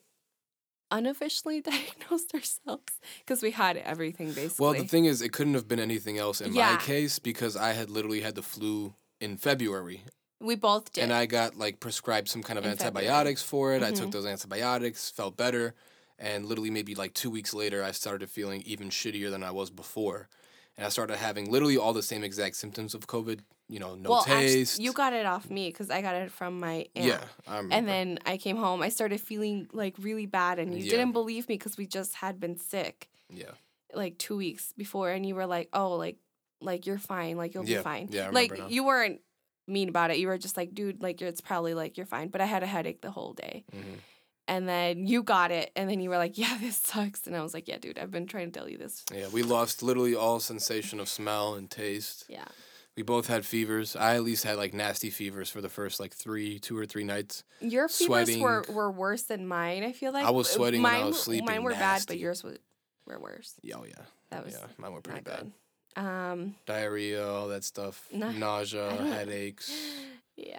unofficially 0.90 1.60
diagnosed 1.72 2.34
ourselves 2.34 2.92
because 3.20 3.42
we 3.42 3.50
had 3.50 3.76
everything 3.76 4.32
basically. 4.32 4.64
Well, 4.64 4.74
the 4.74 4.84
thing 4.86 5.04
is, 5.04 5.22
it 5.22 5.32
couldn't 5.32 5.54
have 5.54 5.68
been 5.68 5.80
anything 5.80 6.18
else 6.18 6.40
in 6.40 6.54
Yeah. 6.54 6.74
my 6.74 6.76
case 6.82 7.18
because 7.18 7.56
I 7.56 7.72
had 7.72 7.90
literally 7.90 8.20
had 8.20 8.34
the 8.34 8.42
flu 8.42 8.94
in 9.20 9.36
February, 9.36 10.02
we 10.40 10.54
both 10.54 10.92
did. 10.92 11.02
and 11.02 11.12
I 11.12 11.26
got 11.26 11.56
like 11.56 11.80
prescribed 11.80 12.28
some 12.28 12.42
kind 12.42 12.58
of 12.58 12.64
In 12.64 12.76
February. 12.76 13.06
antibiotics 13.08 13.42
for 13.42 13.74
it. 13.74 13.82
I 13.82 13.90
Mhm. 13.90 13.96
took 13.96 14.10
those 14.12 14.26
antibiotics, 14.26 15.10
felt 15.10 15.36
better, 15.36 15.74
and 16.18 16.46
literally 16.46 16.70
maybe 16.70 16.94
like 16.94 17.14
two 17.14 17.30
weeks 17.30 17.52
later, 17.52 17.82
I 17.82 17.90
started 17.90 18.30
feeling 18.30 18.62
even 18.64 18.90
shittier 18.90 19.30
than 19.30 19.42
I 19.42 19.50
was 19.50 19.70
before, 19.70 20.28
and 20.76 20.86
I 20.86 20.88
started 20.90 21.16
having 21.16 21.50
literally 21.50 21.76
all 21.76 21.92
the 21.92 22.02
same 22.02 22.22
exact 22.24 22.56
symptoms 22.56 22.94
of 22.94 23.06
COVID. 23.08 23.40
You 23.68 23.80
know, 23.80 23.94
no 23.94 24.10
well, 24.10 24.24
taste. 24.24 24.80
you 24.80 24.92
got 24.92 25.12
it 25.12 25.26
off 25.26 25.50
me 25.50 25.68
because 25.68 25.90
I 25.90 26.00
got 26.00 26.14
it 26.16 26.30
from 26.32 26.58
my 26.58 26.86
aunt. 26.96 27.06
yeah, 27.06 27.24
I 27.46 27.56
remember. 27.58 27.74
And 27.74 27.88
then 27.88 28.18
I 28.24 28.38
came 28.38 28.56
home. 28.56 28.80
I 28.82 28.88
started 28.88 29.20
feeling 29.20 29.68
like 29.72 29.94
really 29.98 30.24
bad, 30.26 30.58
and 30.58 30.74
you 30.74 30.84
Yeah. 30.84 30.90
didn't 30.92 31.12
believe 31.12 31.48
me 31.48 31.56
because 31.56 31.76
we 31.76 31.86
just 31.86 32.14
had 32.14 32.40
been 32.40 32.56
sick 32.56 33.10
yeah, 33.28 33.52
like 33.92 34.16
two 34.18 34.36
weeks 34.36 34.72
before, 34.76 35.10
and 35.10 35.26
you 35.26 35.34
were 35.34 35.46
like, 35.46 35.68
"Oh, 35.74 35.96
like, 35.96 36.16
like 36.62 36.86
you're 36.86 36.98
fine. 36.98 37.36
Like 37.36 37.52
you'll 37.52 37.66
Yeah. 37.66 37.78
be 37.78 37.82
fine." 37.82 38.08
Yeah, 38.10 38.28
I 38.28 38.30
like 38.30 38.56
now. 38.56 38.68
you 38.68 38.84
weren't 38.84 39.20
mean 39.66 39.90
about 39.90 40.10
it. 40.10 40.16
You 40.16 40.28
were 40.28 40.38
just 40.38 40.56
like, 40.56 40.72
"Dude, 40.74 41.02
like 41.02 41.20
it's 41.20 41.42
probably 41.42 41.74
like 41.74 41.98
you're 41.98 42.06
fine." 42.06 42.28
But 42.28 42.40
I 42.40 42.46
had 42.46 42.62
a 42.62 42.66
headache 42.66 43.02
the 43.02 43.10
whole 43.10 43.34
day. 43.34 43.64
hmm 43.70 43.96
And 44.46 44.66
then 44.66 45.06
you 45.06 45.22
got 45.22 45.50
it, 45.50 45.70
and 45.76 45.90
then 45.90 46.00
you 46.00 46.08
were 46.08 46.16
like, 46.16 46.38
"Yeah, 46.38 46.56
this 46.62 46.78
sucks." 46.78 47.26
And 47.26 47.36
I 47.36 47.42
was 47.42 47.52
like, 47.52 47.68
"Yeah, 47.68 47.76
dude, 47.76 47.98
I've 47.98 48.10
been 48.10 48.26
trying 48.26 48.50
to 48.50 48.58
tell 48.58 48.66
you 48.66 48.78
this." 48.78 49.04
yeah. 49.12 49.28
We 49.28 49.42
lost 49.42 49.82
literally 49.82 50.14
all 50.14 50.40
sensation 50.40 51.00
of 51.00 51.08
smell 51.10 51.54
and 51.54 51.70
taste. 51.70 52.24
Yeah. 52.30 52.48
We 52.98 53.04
both 53.04 53.28
had 53.28 53.46
fevers. 53.46 53.94
I 53.94 54.16
at 54.16 54.24
least 54.24 54.42
had 54.42 54.56
like 54.56 54.74
nasty 54.74 55.10
fevers 55.10 55.48
for 55.48 55.60
the 55.60 55.68
first 55.68 56.00
like 56.00 56.12
three, 56.12 56.58
two 56.58 56.76
or 56.76 56.84
three 56.84 57.04
nights. 57.04 57.44
Your 57.60 57.86
fevers 57.86 58.36
were, 58.40 58.64
Sweating. 58.64 58.74
were 58.74 58.90
worse 58.90 59.22
than 59.22 59.46
mine. 59.46 59.84
I 59.84 59.92
feel 59.92 60.12
like 60.12 60.26
I 60.26 60.30
was 60.30 60.48
Uh, 60.48 60.54
sweating 60.56 60.82
when 60.82 60.92
I 60.92 60.98
mine, 60.98 61.06
was 61.06 61.22
sleeping, 61.22 61.46
Mine 61.46 61.62
were 61.62 61.70
bad, 61.70 62.02
but 62.08 62.18
yours 62.18 62.42
was, 62.42 62.58
were 63.06 63.20
worse. 63.20 63.54
Yeah, 63.62 63.76
oh 63.78 63.84
yeah, 63.84 63.94
That 64.30 64.44
was 64.44 64.54
yeah. 64.54 64.66
Mine 64.78 64.94
were 64.94 65.00
pretty 65.00 65.20
bad. 65.20 65.52
good. 65.94 66.02
Um, 66.04 66.56
Diarrhea, 66.66 67.24
all 67.24 67.46
that 67.48 67.62
stuff. 67.62 68.04
Nausea, 68.12 68.90
headaches. 68.90 69.70
yeah. 70.36 70.58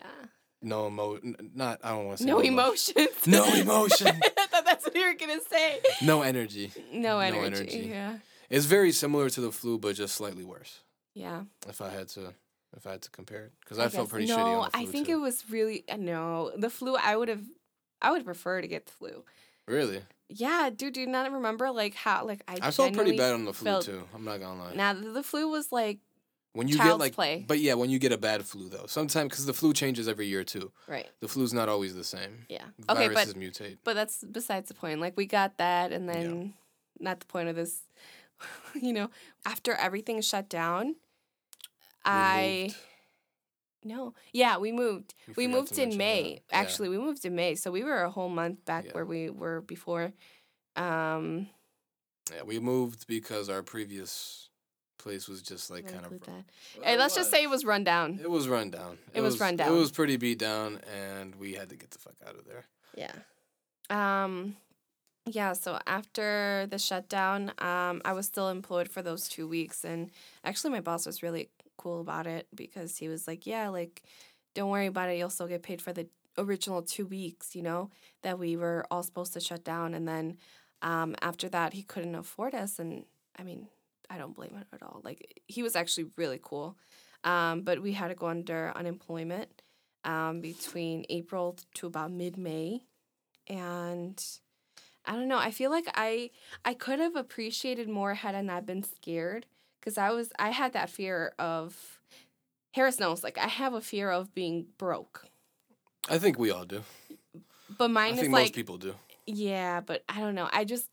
No 0.61 0.87
emo. 0.87 1.15
n- 1.15 1.35
Not. 1.53 1.81
I 1.83 1.89
don't 1.89 2.05
want 2.05 2.19
to 2.19 2.23
say 2.23 2.29
No 2.29 2.41
emo- 2.41 2.63
emotions. 2.67 3.09
No 3.27 3.45
emotion. 3.53 4.07
I 4.37 4.45
thought 4.47 4.63
that's 4.65 4.85
what 4.85 4.95
you 4.95 5.05
were 5.05 5.13
gonna 5.13 5.41
say. 5.51 5.79
No 6.03 6.21
energy. 6.21 6.71
No 6.93 7.01
No 7.15 7.19
energy. 7.19 7.45
energy. 7.45 7.89
Yeah. 7.89 8.13
It's 8.49 8.65
very 8.65 8.93
similar 8.93 9.29
to 9.29 9.41
the 9.41 9.51
flu, 9.51 9.77
but 9.77 9.95
just 9.97 10.15
slightly 10.15 10.45
worse. 10.45 10.79
Yeah. 11.19 11.43
If 11.67 11.81
I 11.81 11.89
had 11.89 12.07
to, 12.09 12.33
if 12.77 12.87
I 12.87 12.91
had 12.91 13.01
to 13.01 13.09
compare 13.11 13.45
it, 13.45 13.53
because 13.59 13.77
I, 13.79 13.89
felt 13.89 14.05
guess- 14.07 14.11
pretty 14.11 14.27
no, 14.27 14.37
shitty 14.37 14.57
on 14.57 14.63
the 14.65 14.71
flu 14.71 14.81
I 14.81 14.85
think 14.85 15.07
too. 15.07 15.13
it 15.13 15.21
was 15.21 15.43
really 15.49 15.83
uh, 15.89 15.97
no 15.97 16.51
the 16.55 16.69
flu. 16.69 16.95
I 16.95 17.15
would 17.17 17.27
have, 17.27 17.43
I 18.01 18.11
would 18.11 18.23
prefer 18.25 18.61
to 18.61 18.67
get 18.67 18.85
the 18.85 18.91
flu. 18.93 19.23
Really, 19.67 20.01
Yeah, 20.29 20.69
dude, 20.75 20.93
do 20.93 21.01
you 21.01 21.07
not 21.07 21.31
remember 21.31 21.69
like 21.71 21.93
how 21.93 22.25
like 22.25 22.41
I? 22.47 22.57
I 22.61 22.71
felt 22.71 22.93
pretty 22.93 23.17
bad 23.17 23.33
on 23.33 23.45
the 23.45 23.53
flu 23.53 23.65
felt- 23.65 23.85
too. 23.85 24.03
I'm 24.15 24.23
not 24.25 24.39
gonna 24.39 24.59
lie. 24.63 24.73
Now 24.73 24.93
the 24.93 25.09
the 25.11 25.23
flu 25.23 25.47
was 25.49 25.71
like 25.71 25.99
when 26.53 26.67
you 26.67 26.77
get 26.77 26.97
like, 26.97 27.13
play. 27.13 27.45
but 27.47 27.59
yeah, 27.59 27.75
when 27.75 27.89
you 27.91 27.99
get 27.99 28.11
a 28.11 28.17
bad 28.17 28.43
flu 28.45 28.69
though, 28.69 28.87
sometimes 28.87 29.29
because 29.29 29.45
the 29.45 29.53
flu 29.53 29.73
changes 29.73 30.07
every 30.07 30.25
year 30.27 30.43
too. 30.43 30.71
right. 30.87 31.07
The 31.19 31.27
flu's 31.27 31.53
not 31.53 31.69
always 31.69 31.93
the 31.95 32.03
same. 32.03 32.45
Yeah. 32.49 32.63
Okay, 32.89 33.07
but 33.09 33.27
Viruses 33.27 33.33
mutate. 33.35 33.77
but 33.83 33.93
that's 33.95 34.23
besides 34.23 34.69
the 34.69 34.73
point. 34.73 34.99
Like 35.01 35.15
we 35.17 35.25
got 35.27 35.57
that, 35.57 35.91
and 35.91 36.07
then 36.09 36.53
not 36.99 37.19
the 37.19 37.25
point 37.27 37.49
of 37.49 37.55
this. 37.55 37.81
you 38.73 38.93
know, 38.93 39.09
after 39.45 39.73
everything 39.75 40.21
shut 40.21 40.47
down, 40.49 40.95
I 42.05 42.73
no, 43.83 44.13
yeah, 44.33 44.57
we 44.57 44.71
moved. 44.71 45.13
We 45.37 45.47
moved 45.47 45.77
in 45.79 45.95
May. 45.97 46.23
that. 46.35 46.41
Yeah. 46.51 46.59
Actually, 46.61 46.89
we 46.89 46.97
moved 46.97 47.23
in 47.25 47.35
May, 47.35 47.55
so 47.55 47.71
we 47.71 47.83
were 47.83 48.03
a 48.03 48.09
whole 48.11 48.29
month 48.29 48.65
back 48.65 48.85
Yeah. 48.85 48.91
where 48.91 49.05
we 49.05 49.29
were 49.29 49.61
before. 49.61 50.11
Um, 50.75 51.49
Yeah, 52.33 52.43
we 52.43 52.59
moved 52.59 53.07
because 53.07 53.49
our 53.49 53.63
previous 53.63 54.49
place 54.97 55.27
was 55.29 55.41
just 55.41 55.69
like 55.71 55.87
kind 55.87 56.05
of. 56.05 56.11
that. 56.21 56.43
Hey, 56.83 56.97
let's 56.97 57.15
just 57.15 57.31
say 57.31 57.41
it 57.41 57.49
was 57.49 57.63
run 57.63 57.83
down. 57.85 58.19
It 58.21 58.29
was 58.29 58.47
run 58.49 58.69
down. 58.69 58.97
It 59.13 59.21
was 59.21 59.39
run 59.39 59.55
down. 59.55 59.69
It 59.69 59.77
was 59.77 59.91
pretty 59.91 60.17
beat 60.17 60.39
down, 60.39 60.81
and 60.93 61.35
we 61.35 61.53
had 61.53 61.69
to 61.69 61.75
get 61.77 61.91
the 61.91 61.99
fuck 61.99 62.15
out 62.27 62.35
of 62.35 62.45
there. 62.45 62.65
Yeah. 62.95 63.13
Um 63.89 64.57
yeah, 65.25 65.53
so 65.53 65.79
after 65.87 66.65
the 66.69 66.77
shutdown, 66.79 67.53
um 67.59 68.01
I 68.03 68.11
was 68.13 68.25
still 68.25 68.49
employed 68.49 68.89
for 68.89 69.01
those 69.01 69.29
2 69.29 69.47
weeks 69.47 69.85
and 69.85 70.11
actually 70.43 70.71
my 70.71 70.81
boss 70.81 71.05
was 71.05 71.23
really 71.23 71.49
cool 71.79 72.01
about 72.01 72.27
it 72.27 72.47
because 72.55 72.97
he 72.97 73.07
was 73.09 73.27
like, 73.27 73.45
"Yeah, 73.47 73.69
like 73.69 74.03
don't 74.55 74.69
worry 74.71 74.87
about 74.87 75.09
it. 75.09 75.17
You'll 75.17 75.29
still 75.31 75.47
get 75.47 75.63
paid 75.63 75.81
for 75.81 75.93
the 75.93 76.07
original 76.37 76.81
2 76.83 77.05
weeks, 77.07 77.55
you 77.55 77.61
know, 77.63 77.89
that 78.23 78.39
we 78.39 78.55
were 78.57 78.85
all 78.91 79.03
supposed 79.03 79.33
to 79.33 79.39
shut 79.39 79.63
down." 79.63 79.93
And 79.95 80.07
then 80.07 80.37
um 80.81 81.15
after 81.21 81.49
that, 81.49 81.73
he 81.73 81.83
couldn't 81.83 82.15
afford 82.15 82.55
us 82.55 82.79
and 82.79 83.05
I 83.37 83.43
mean, 83.43 83.67
I 84.09 84.17
don't 84.17 84.35
blame 84.35 84.51
him 84.55 84.65
at 84.73 84.83
all. 84.83 85.01
Like 85.03 85.41
he 85.47 85.63
was 85.63 85.75
actually 85.75 86.07
really 86.17 86.39
cool. 86.41 86.77
Um 87.23 87.61
but 87.63 87.81
we 87.81 87.93
had 87.93 88.09
to 88.09 88.15
go 88.15 88.27
under 88.27 88.71
unemployment 88.75 89.61
um, 90.03 90.41
between 90.41 91.05
April 91.09 91.57
to 91.75 91.87
about 91.87 92.11
mid 92.11 92.37
May, 92.37 92.83
and 93.47 94.23
I 95.05 95.13
don't 95.13 95.27
know. 95.27 95.37
I 95.37 95.51
feel 95.51 95.71
like 95.71 95.85
I 95.95 96.31
I 96.65 96.73
could 96.73 96.99
have 96.99 97.15
appreciated 97.15 97.89
more 97.89 98.13
had 98.15 98.35
I 98.35 98.41
not 98.41 98.65
been 98.65 98.83
scared 98.83 99.45
because 99.79 99.97
I 99.97 100.11
was 100.11 100.31
I 100.37 100.49
had 100.49 100.73
that 100.73 100.89
fear 100.89 101.33
of 101.39 101.99
Harris 102.73 102.99
knows 102.99 103.23
like 103.23 103.37
I 103.37 103.47
have 103.47 103.73
a 103.73 103.81
fear 103.81 104.11
of 104.11 104.33
being 104.33 104.67
broke, 104.77 105.25
I 106.09 106.17
think 106.19 106.37
we 106.39 106.51
all 106.51 106.65
do. 106.65 106.83
but 107.77 107.89
mine 107.89 108.13
I 108.13 108.15
is 108.15 108.19
think 108.21 108.33
like 108.33 108.43
most 108.45 108.53
people 108.55 108.77
do. 108.77 108.95
yeah, 109.25 109.81
but 109.81 110.03
I 110.09 110.19
don't 110.19 110.35
know. 110.35 110.49
I 110.51 110.65
just 110.65 110.87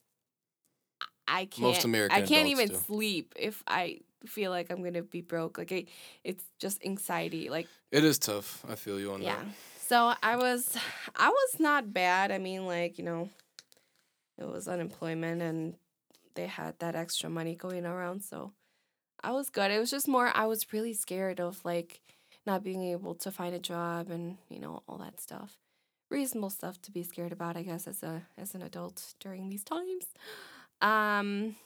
I 1.29 1.47
can't. 1.47 1.63
Most 1.63 1.85
American 1.85 2.23
I 2.23 2.27
can't 2.27 2.49
even 2.49 2.69
do. 2.69 2.77
sleep 2.87 3.35
if 3.37 3.63
I 3.67 4.01
feel 4.27 4.51
like 4.51 4.71
I'm 4.71 4.83
gonna 4.83 5.03
be 5.03 5.21
broke. 5.21 5.59
Like 5.59 5.73
I, 5.73 5.85
it's 6.25 6.45
just 6.59 6.85
anxiety. 6.85 7.49
Like 7.51 7.69
It 7.91 8.05
is 8.05 8.19
tough. 8.19 8.65
I 8.69 8.75
feel 8.75 8.99
you 9.01 9.13
on 9.13 9.23
yeah. 9.23 9.37
that. 9.37 9.45
So 9.89 10.15
I 10.23 10.37
was, 10.37 10.77
I 11.15 11.29
was 11.29 11.61
not 11.61 11.93
bad. 11.93 12.33
I 12.33 12.39
mean, 12.39 12.67
like 12.67 12.99
you 12.99 13.05
know, 13.05 13.29
it 14.39 14.47
was 14.47 14.69
unemployment 14.69 15.43
and 15.43 15.75
they 16.35 16.47
had 16.47 16.79
that 16.81 16.95
extra 16.95 17.31
money 17.31 17.55
going 17.55 17.87
around. 17.87 18.23
So 18.23 18.53
I 19.27 19.33
was 19.33 19.51
good. 19.51 19.71
It 19.73 19.81
was 19.81 19.91
just 19.91 20.07
more. 20.07 20.31
I 20.35 20.47
was 20.47 20.73
really 20.73 20.93
scared 20.95 21.41
of 21.41 21.65
like 21.65 22.01
not 22.47 22.63
being 22.63 22.83
able 22.85 23.15
to 23.17 23.31
find 23.33 23.55
a 23.55 23.59
job 23.59 24.09
and 24.11 24.39
you 24.49 24.61
know 24.61 24.83
all 24.89 24.99
that 24.99 25.21
stuff. 25.21 25.59
Reasonable 26.11 26.51
stuff 26.51 26.81
to 26.83 26.93
be 26.93 27.03
scared 27.03 27.33
about, 27.33 27.57
I 27.57 27.63
guess, 27.63 27.89
as 27.89 28.03
a 28.05 28.23
as 28.39 28.55
an 28.55 28.63
adult 28.63 29.15
during 29.19 29.49
these 29.49 29.65
times. 29.65 30.07
Um, 30.81 31.57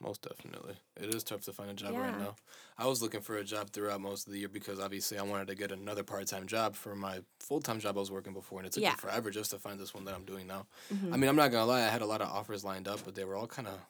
Most 0.00 0.22
definitely. 0.22 0.76
It 0.96 1.12
is 1.14 1.24
tough 1.24 1.40
to 1.46 1.52
find 1.52 1.70
a 1.70 1.74
job 1.74 1.94
Yeah. 1.94 2.02
right 2.02 2.18
now. 2.18 2.36
I 2.78 2.86
was 2.86 3.02
looking 3.02 3.22
for 3.22 3.36
a 3.38 3.44
job 3.44 3.70
throughout 3.70 4.00
most 4.00 4.26
of 4.28 4.32
the 4.32 4.38
year 4.38 4.48
because 4.48 4.78
obviously 4.78 5.18
I 5.18 5.22
wanted 5.22 5.48
to 5.48 5.54
get 5.56 5.72
another 5.72 6.04
part 6.04 6.28
time 6.28 6.46
job 6.46 6.76
for 6.76 6.94
my 6.94 7.16
full 7.40 7.60
time 7.60 7.80
job 7.80 7.96
I 7.96 8.00
was 8.00 8.10
working 8.12 8.32
before, 8.34 8.60
and 8.60 8.66
it 8.68 8.72
took 8.72 8.84
Yeah. 8.84 8.90
me 8.92 8.96
forever 8.96 9.30
just 9.30 9.50
to 9.50 9.58
find 9.58 9.80
this 9.80 9.92
one 9.92 10.04
that 10.04 10.14
I'm 10.14 10.24
doing 10.24 10.46
now. 10.46 10.66
mhm, 10.92 11.12
I 11.12 11.16
mean, 11.16 11.28
I'm 11.28 11.36
not 11.36 11.50
gonna 11.50 11.66
lie, 11.66 11.82
I 11.82 11.88
had 11.88 12.02
a 12.02 12.06
lot 12.06 12.22
of 12.22 12.28
offers 12.28 12.62
lined 12.64 12.86
up, 12.86 13.00
but 13.04 13.14
they 13.16 13.24
were 13.24 13.34
all 13.34 13.48
kind 13.48 13.66
of, 13.66 13.80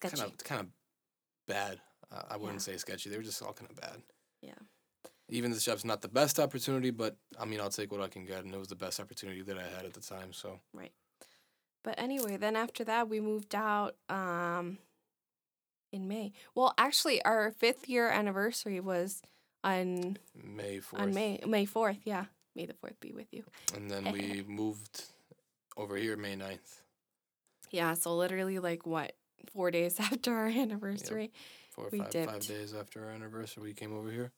kind 0.00 0.20
of, 0.22 0.38
kind 0.38 0.60
of 0.62 0.66
bad. 1.46 1.80
Uh, 2.12 2.22
I 2.30 2.36
wouldn't 2.36 2.60
Yeah. 2.66 2.72
say 2.74 2.76
sketchy. 2.76 3.10
They 3.10 3.16
were 3.16 3.22
just 3.22 3.42
all 3.42 3.52
kind 3.52 3.70
of 3.70 3.76
bad. 3.76 4.02
Yeah. 4.42 4.54
Even 5.28 5.50
this 5.50 5.64
job's 5.64 5.84
not 5.84 6.02
the 6.02 6.08
best 6.08 6.38
opportunity, 6.38 6.90
but 6.90 7.16
I 7.38 7.44
mean, 7.44 7.60
I'll 7.60 7.70
take 7.70 7.90
what 7.90 8.00
I 8.00 8.08
can 8.08 8.24
get, 8.24 8.44
and 8.44 8.54
it 8.54 8.58
was 8.58 8.68
the 8.68 8.76
best 8.76 9.00
opportunity 9.00 9.42
that 9.42 9.58
I 9.58 9.62
had 9.64 9.84
at 9.84 9.92
the 9.94 10.00
time. 10.00 10.32
So 10.32 10.60
right. 10.72 10.92
But 11.82 11.98
anyway, 11.98 12.36
then 12.36 12.54
after 12.56 12.84
that, 12.84 13.08
we 13.08 13.20
moved 13.20 13.54
out 13.54 13.96
um, 14.08 14.78
in 15.92 16.06
May. 16.08 16.32
Well, 16.54 16.74
actually, 16.78 17.22
our 17.24 17.50
fifth 17.52 17.88
year 17.88 18.08
anniversary 18.08 18.78
was 18.80 19.20
on 19.64 20.18
May 20.34 20.78
fourth, 20.78 21.02
on 21.02 21.12
May 21.14 21.40
May 21.46 21.64
fourth. 21.64 21.98
Yeah, 22.04 22.26
May 22.54 22.66
the 22.66 22.74
fourth 22.74 22.98
be 23.00 23.12
with 23.12 23.32
you. 23.32 23.42
and 23.74 23.90
then 23.90 24.12
we 24.12 24.42
moved 24.48 25.04
over 25.76 25.96
here 25.96 26.16
May 26.16 26.36
9th. 26.36 26.82
Yeah, 27.70 27.94
so 27.94 28.16
literally 28.16 28.58
like 28.60 28.86
what 28.86 29.12
four 29.52 29.70
days 29.72 29.98
after 30.00 30.32
our 30.34 30.46
anniversary. 30.46 31.32
Four 31.76 31.84
or 31.86 31.88
We 31.92 31.98
five, 31.98 32.12
five 32.12 32.40
days 32.46 32.74
after 32.74 33.04
our 33.04 33.10
anniversary, 33.10 33.62
we 33.62 33.74
came 33.74 33.94
over 33.96 34.10
here. 34.10 34.32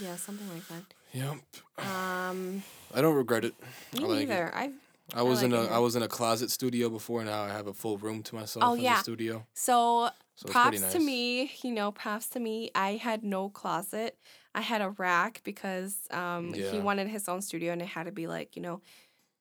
Yeah, 0.00 0.16
something 0.16 0.48
like 0.54 0.66
that. 0.68 0.82
Yep. 1.12 1.86
Um, 1.86 2.62
I 2.94 3.00
don't 3.02 3.16
regret 3.16 3.44
it. 3.44 3.54
me 3.92 4.04
I 4.04 4.06
like 4.06 4.22
it. 4.22 4.28
neither. 4.28 4.54
I 4.54 4.70
I 5.12 5.22
was 5.22 5.42
in 5.42 5.50
like 5.50 5.60
a 5.60 5.64
it 5.64 5.70
I 5.72 5.78
was 5.80 5.96
in 5.96 6.02
a 6.04 6.08
closet 6.08 6.50
studio 6.52 6.88
before. 6.88 7.24
Now 7.24 7.42
I 7.42 7.48
have 7.48 7.66
a 7.66 7.74
full 7.74 7.98
room 7.98 8.22
to 8.22 8.34
myself 8.36 8.64
Oh, 8.64 8.74
in 8.74 8.82
yeah. 8.82 8.94
the 8.98 9.02
studio. 9.02 9.44
so 9.52 10.10
So 10.36 10.48
props 10.48 10.80
nice. 10.80 10.92
to 10.92 11.00
me. 11.00 11.50
You 11.64 11.72
know, 11.72 11.90
props 11.90 12.28
to 12.30 12.40
me. 12.40 12.70
I 12.74 12.92
had 12.92 13.24
no 13.24 13.48
closet. 13.50 14.16
I 14.54 14.60
had 14.60 14.80
a 14.80 14.90
rack 14.90 15.40
because 15.42 15.98
um 16.12 16.54
he 16.54 16.78
wanted 16.78 17.08
his 17.08 17.28
own 17.28 17.42
studio 17.42 17.72
and 17.72 17.82
it 17.82 17.88
had 17.88 18.04
to 18.06 18.12
be 18.12 18.28
like 18.28 18.54
you 18.54 18.62
know, 18.62 18.80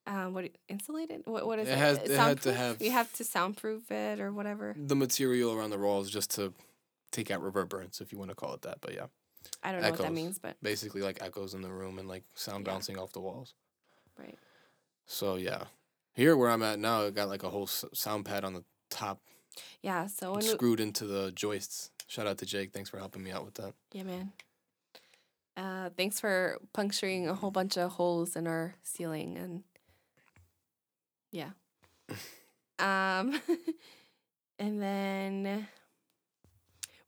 um 0.07 0.33
what 0.33 0.49
insulated? 0.67 1.21
What 1.25 1.45
what 1.45 1.59
is 1.59 1.67
It 1.67 1.73
it? 1.73 1.77
has- 1.77 1.97
it 1.99 2.11
had 2.17 2.41
to 2.41 2.53
have- 2.53 2.81
You 2.81 2.89
have 2.91 3.13
to 3.13 3.23
soundproof 3.23 3.91
it 3.91 4.19
or 4.19 4.33
whatever. 4.33 4.73
The 4.75 4.95
material 4.95 5.53
around 5.53 5.69
the 5.69 5.77
walls 5.77 6.09
just 6.09 6.31
to 6.31 6.53
take 7.11 7.31
out 7.31 7.41
reverberance, 7.41 8.01
if 8.01 8.11
you 8.11 8.17
want 8.19 8.29
to 8.31 8.35
call 8.35 8.53
it 8.53 8.61
that. 8.63 8.79
But 8.81 8.93
yeah, 8.93 9.07
I 9.63 9.71
don't 9.71 9.81
know 9.81 9.89
what 9.91 9.99
that 9.99 10.13
means, 10.13 10.39
but 10.39 10.55
basically 10.61 11.01
like 11.01 11.21
echoes 11.21 11.53
in 11.53 11.61
the 11.61 11.71
room 11.71 11.99
and 11.99 12.07
like 12.07 12.23
sound 12.35 12.65
Yeah. 12.65 12.73
bouncing 12.73 12.97
off 12.97 13.11
the 13.13 13.21
walls. 13.21 13.53
right. 14.17 14.37
So 15.05 15.35
yeah, 15.37 15.63
here 16.13 16.35
where 16.37 16.49
I'm 16.49 16.61
at 16.63 16.77
now, 16.79 17.05
I 17.05 17.09
got 17.09 17.29
like 17.29 17.43
a 17.43 17.49
whole 17.49 17.63
s- 17.63 17.85
sound 17.93 18.25
pad 18.25 18.43
on 18.45 18.53
the 18.53 18.63
top 18.89 19.21
Yeah. 19.81 20.05
So 20.07 20.31
when 20.33 20.41
we, 20.41 20.47
screwed 20.47 20.79
into 20.79 21.05
the 21.05 21.31
joists. 21.31 21.91
Shout 22.07 22.27
out 22.27 22.37
to 22.39 22.45
Jake. 22.45 22.71
Thanks 22.73 22.89
for 22.89 22.97
helping 22.99 23.23
me 23.23 23.31
out 23.31 23.45
with 23.45 23.55
that. 23.55 23.73
yeah, 23.91 24.03
man. 24.03 24.31
Uh, 25.57 25.89
thanks 25.97 26.19
for 26.19 26.57
puncturing 26.73 27.27
a 27.27 27.33
whole 27.35 27.51
bunch 27.51 27.77
of 27.77 27.91
holes 27.91 28.35
in 28.35 28.47
our 28.47 28.75
ceiling 28.83 29.37
and 29.37 29.63
yeah. 31.31 31.49
um, 32.79 33.39
and 34.59 34.81
then 34.81 35.67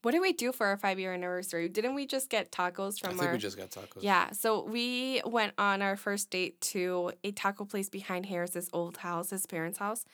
what 0.01 0.12
did 0.12 0.22
we 0.22 0.34
do 0.34 0.51
for 0.51 0.65
our 0.67 0.77
five 0.77 1.00
year 1.00 1.13
anniversary? 1.13 1.70
Didn't 1.70 1.93
we 1.96 2.05
just 2.08 2.29
get 2.29 2.51
tacos 2.51 3.00
from 3.00 3.12
I 3.12 3.13
think 3.13 3.24
our? 3.24 3.31
we 3.34 3.38
just 3.38 3.58
got 3.58 3.70
tacos. 3.70 4.01
Yeah, 4.01 4.31
so 4.31 4.63
we 4.63 5.22
went 5.25 5.53
on 5.58 5.81
our 5.81 5.96
first 5.96 6.29
date 6.29 6.60
to 6.62 7.12
a 7.24 7.31
taco 7.31 7.65
place 7.65 7.89
behind 7.89 8.25
Harris's 8.25 8.70
old 8.74 8.98
house, 8.98 9.29
his 9.29 9.46
parents' 9.46 9.77
house. 9.79 10.05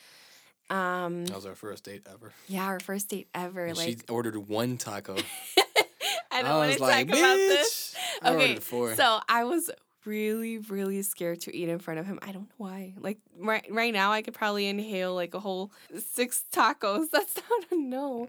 Um, 0.69 1.25
That 1.27 1.35
was 1.35 1.45
our 1.45 1.55
first 1.55 1.85
date 1.85 2.05
ever. 2.11 2.33
yeah, 2.47 2.65
our 2.65 2.79
first 2.81 3.07
date 3.09 3.29
ever. 3.33 3.65
And 3.65 3.77
like, 3.77 3.87
she 3.87 3.97
ordered 4.09 4.35
one 4.37 4.77
taco. 4.77 5.15
I 6.31 6.41
don't 6.43 6.51
want 6.57 6.67
was 6.67 6.75
to 6.75 6.81
talk 6.81 7.03
about 7.03 7.35
this. 7.37 7.95
I 8.21 8.33
Okay, 8.33 8.49
ordered 8.49 8.63
four. 8.63 8.95
So 8.95 9.19
I 9.29 9.45
was 9.45 9.71
really, 10.07 10.57
really 10.57 11.01
scared 11.01 11.41
to 11.41 11.55
eat 11.55 11.69
in 11.69 11.79
front 11.79 11.99
of 11.99 12.05
him. 12.05 12.17
I 12.21 12.31
don't 12.31 12.43
know 12.43 12.55
why. 12.57 12.93
Like 12.97 13.19
right, 13.37 13.65
right 13.69 13.93
now, 13.93 14.11
I 14.11 14.21
could 14.21 14.33
probably 14.33 14.65
inhale 14.67 15.13
like 15.13 15.33
a 15.33 15.39
whole 15.39 15.71
six 15.99 16.43
tacos. 16.51 17.09
That's 17.11 17.35
not 17.35 17.65
a 17.71 17.75
no. 17.75 18.27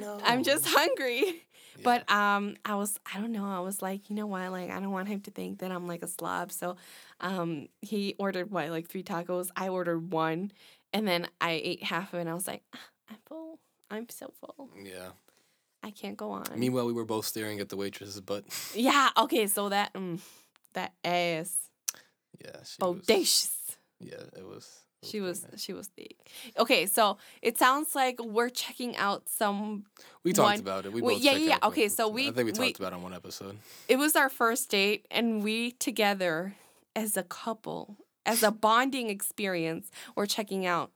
no. 0.00 0.20
I'm 0.24 0.42
just 0.42 0.66
hungry. 0.66 1.22
Yeah. 1.76 1.82
But 1.84 2.10
um, 2.12 2.56
I 2.64 2.74
was 2.74 2.98
I 3.14 3.20
don't 3.20 3.32
know. 3.32 3.46
I 3.46 3.60
was 3.60 3.80
like, 3.80 4.10
you 4.10 4.16
know 4.16 4.26
what? 4.26 4.50
Like 4.50 4.70
I 4.70 4.80
don't 4.80 4.90
want 4.90 5.08
him 5.08 5.20
to 5.22 5.30
think 5.30 5.60
that 5.60 5.70
I'm 5.70 5.86
like 5.86 6.02
a 6.02 6.08
slob. 6.08 6.52
So, 6.52 6.76
um, 7.20 7.68
he 7.80 8.16
ordered 8.18 8.50
what 8.50 8.68
like 8.68 8.88
three 8.88 9.04
tacos. 9.04 9.48
I 9.56 9.68
ordered 9.68 10.12
one, 10.12 10.52
and 10.92 11.06
then 11.06 11.28
I 11.40 11.52
ate 11.62 11.84
half 11.84 12.12
of 12.12 12.18
it. 12.18 12.22
and 12.22 12.30
I 12.30 12.34
was 12.34 12.46
like, 12.48 12.62
"Ah, 12.74 12.78
I'm 13.08 13.16
full. 13.26 13.58
I'm 13.90 14.08
so 14.08 14.32
full. 14.40 14.68
Yeah. 14.82 15.10
I 15.82 15.90
can't 15.90 16.16
go 16.16 16.30
on. 16.32 16.44
Meanwhile, 16.56 16.86
we 16.86 16.92
were 16.92 17.06
both 17.06 17.24
staring 17.24 17.58
at 17.60 17.70
the 17.70 17.76
waitress's 17.76 18.20
butt. 18.20 18.44
yeah. 18.74 19.08
Okay. 19.16 19.46
So 19.46 19.70
that 19.70 19.94
mm, 19.94 20.20
that 20.74 20.92
ass 21.04 21.56
yeah. 22.44 22.56
She 22.64 22.76
was, 22.82 22.96
bodacious. 23.06 23.50
yeah, 24.00 24.14
it 24.36 24.46
was. 24.46 24.66
it 25.02 25.08
She 25.08 25.20
was 25.20 25.42
nice. 25.50 25.60
she 25.60 25.72
was 25.74 25.88
thick. 25.88 26.16
Okay, 26.58 26.86
so 26.86 27.18
it 27.42 27.58
sounds 27.58 27.94
like 27.94 28.18
we're 28.22 28.48
checking 28.48 28.96
out 28.96 29.28
some. 29.28 29.84
We 30.24 30.32
talked 30.32 30.46
one- 30.52 30.60
about 30.60 30.86
it. 30.86 30.92
We 30.92 31.02
we- 31.02 31.14
both 31.14 31.22
yeah, 31.22 31.32
yeah, 31.36 31.58
okay, 31.64 31.88
so 31.88 32.08
we- 32.08 32.28
I 32.28 32.32
think 32.32 32.46
we 32.46 32.52
talked 32.52 32.78
we- 32.78 32.86
about 32.86 32.92
it 32.92 32.96
on 32.96 33.02
one 33.02 33.12
episode. 33.14 33.58
It 33.88 33.96
was 33.96 34.16
our 34.16 34.28
first 34.30 34.70
date, 34.70 35.06
and 35.10 35.42
we 35.44 35.72
together 35.72 36.56
as 36.96 37.16
a 37.16 37.22
couple, 37.24 37.96
as 38.24 38.42
a 38.42 38.50
bonding 38.50 39.10
experience, 39.10 39.90
we're 40.16 40.26
checking 40.26 40.64
out 40.66 40.92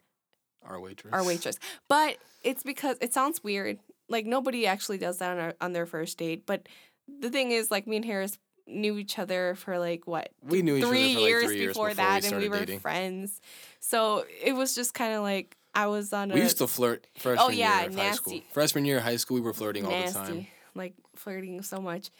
Our 0.64 0.80
waitress. 0.80 1.12
our 1.12 1.24
waitress. 1.24 1.58
But 1.88 2.16
it's 2.42 2.62
because 2.62 2.96
it 3.02 3.12
sounds 3.12 3.44
weird. 3.44 3.78
Like 4.08 4.24
nobody 4.26 4.66
actually 4.66 4.98
does 4.98 5.18
that 5.18 5.30
on 5.32 5.38
our, 5.38 5.54
on 5.60 5.72
their 5.74 5.86
first 5.86 6.16
date. 6.18 6.46
But 6.46 6.68
the 7.06 7.28
thing 7.30 7.50
is, 7.52 7.70
like 7.70 7.86
me 7.86 7.96
and 7.96 8.04
Harris 8.04 8.38
knew 8.66 8.96
each 8.98 9.18
other 9.18 9.54
for 9.56 9.78
like 9.78 10.06
what 10.06 10.30
We 10.42 10.62
knew 10.62 10.76
each 10.76 10.84
three 10.84 11.12
other 11.12 11.14
for 11.14 11.20
like 11.20 11.28
years 11.28 11.44
three 11.44 11.58
years 11.58 11.68
before, 11.68 11.88
before 11.90 12.04
that, 12.04 12.22
we 12.22 12.28
and 12.28 12.38
we 12.38 12.48
were 12.48 12.58
dating. 12.60 12.80
friends. 12.80 13.40
So 13.80 14.24
it 14.42 14.54
was 14.54 14.74
just 14.74 14.94
kind 14.94 15.14
of 15.14 15.22
like 15.22 15.56
I 15.74 15.86
was 15.86 16.12
on 16.12 16.30
a 16.30 16.34
We 16.34 16.40
used 16.40 16.58
to 16.58 16.66
flirt 16.66 17.06
freshman 17.18 17.46
Oh, 17.46 17.50
yeah, 17.50 17.80
year 17.80 17.88
of 17.88 17.94
high 17.96 18.10
school. 18.12 18.32
nasty. 18.34 18.46
Freshman 18.52 18.84
year 18.84 18.98
of 18.98 19.02
high 19.02 19.16
school, 19.16 19.34
we 19.34 19.40
were 19.40 19.52
flirting 19.52 19.84
all 19.84 19.90
the 19.90 20.12
time. 20.12 20.46
like 20.74 20.94
flirting 21.16 21.62
so 21.62 21.80
much. 21.80 22.10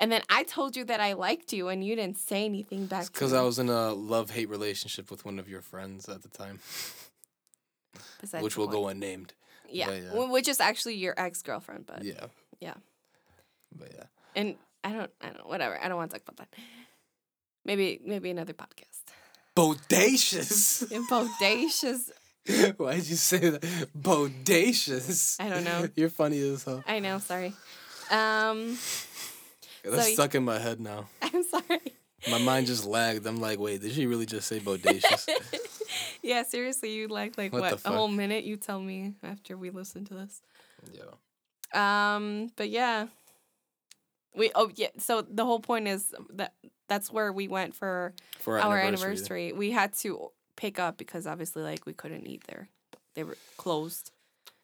And 0.00 0.12
then 0.12 0.22
I 0.30 0.44
told 0.44 0.76
you 0.76 0.84
that 0.84 1.00
I 1.00 1.14
liked 1.14 1.52
you, 1.52 1.68
and 1.68 1.84
you 1.84 1.96
didn't 1.96 2.18
say 2.18 2.44
anything 2.44 2.86
back. 2.86 3.12
Because 3.12 3.32
I 3.32 3.42
was 3.42 3.58
in 3.58 3.68
a 3.68 3.92
love 3.92 4.30
hate 4.30 4.48
relationship 4.48 5.10
with 5.10 5.24
one 5.24 5.40
of 5.40 5.48
your 5.48 5.60
friends 5.60 6.08
at 6.08 6.22
the 6.22 6.28
time, 6.28 6.60
besides 8.20 8.44
which 8.44 8.56
will 8.56 8.68
go 8.68 8.86
unnamed. 8.86 9.34
Yeah, 9.68 9.86
but 9.86 10.02
yeah. 10.02 10.26
which 10.30 10.46
is 10.46 10.60
actually 10.60 10.94
your 10.94 11.14
ex 11.16 11.42
girlfriend, 11.42 11.86
but 11.86 12.04
yeah. 12.04 12.26
yeah. 12.60 12.74
But 13.76 13.92
yeah. 13.94 14.04
And 14.36 14.56
I 14.84 14.92
don't, 14.92 15.10
I 15.20 15.28
don't, 15.30 15.48
whatever. 15.48 15.78
I 15.82 15.88
don't 15.88 15.96
want 15.96 16.10
to 16.12 16.18
talk 16.18 16.28
about 16.28 16.36
that. 16.50 16.60
Maybe, 17.64 18.00
maybe 18.04 18.30
another 18.30 18.52
podcast. 18.54 19.02
Bodacious. 19.56 20.84
Bodacious. 21.10 22.10
Why'd 22.78 23.04
you 23.06 23.16
say 23.16 23.50
that? 23.50 23.62
Bodacious. 23.98 25.36
I 25.40 25.48
don't 25.48 25.64
know. 25.64 25.88
You're 25.96 26.08
funny 26.08 26.40
as 26.40 26.64
hell. 26.64 26.82
I 26.86 26.98
know. 27.00 27.18
Sorry. 27.18 27.52
Um, 28.10 28.78
That's 29.84 30.06
So- 30.08 30.12
stuck 30.14 30.34
in 30.34 30.44
my 30.44 30.58
head 30.58 30.80
now. 30.80 31.08
I'm 31.22 31.42
sorry. 31.44 31.80
My 32.30 32.38
mind 32.38 32.66
just 32.66 32.84
lagged. 32.84 33.26
I'm 33.26 33.40
like, 33.40 33.58
wait, 33.60 33.80
did 33.80 33.92
she 33.92 34.06
really 34.06 34.26
just 34.26 34.48
say 34.48 34.58
bodacious? 34.60 35.28
yeah, 36.22 36.42
seriously, 36.42 36.92
you 36.92 37.06
like 37.06 37.38
like 37.38 37.52
What 37.52 37.60
what, 37.62 37.80
a 37.84 37.90
whole 37.90 38.08
minute? 38.08 38.42
You 38.44 38.56
tell 38.56 38.80
me 38.80 39.14
after 39.22 39.56
we 39.56 39.70
listen 39.70 40.04
to 40.06 40.14
this. 40.14 40.40
yeah. 40.92 41.04
Um, 41.74 42.50
but 42.56 42.70
yeah, 42.70 43.06
we 44.34 44.50
oh 44.54 44.70
yeah. 44.74 44.88
So 44.98 45.22
the 45.22 45.44
whole 45.44 45.60
point 45.60 45.88
is 45.88 46.14
that 46.34 46.54
that's 46.88 47.12
where 47.12 47.32
we 47.32 47.48
went 47.48 47.74
for 47.74 48.14
For 48.38 48.58
our 48.60 48.78
anniversary. 48.78 49.48
anniversary. 49.48 49.52
We 49.52 49.70
had 49.72 49.92
to 49.98 50.30
pick 50.56 50.78
up 50.78 50.96
because 50.98 51.26
obviously 51.26 51.62
like 51.62 51.86
we 51.86 51.92
couldn't 51.92 52.26
eat 52.26 52.44
there. 52.48 52.68
They 53.14 53.24
were 53.24 53.36
closed 53.56 54.10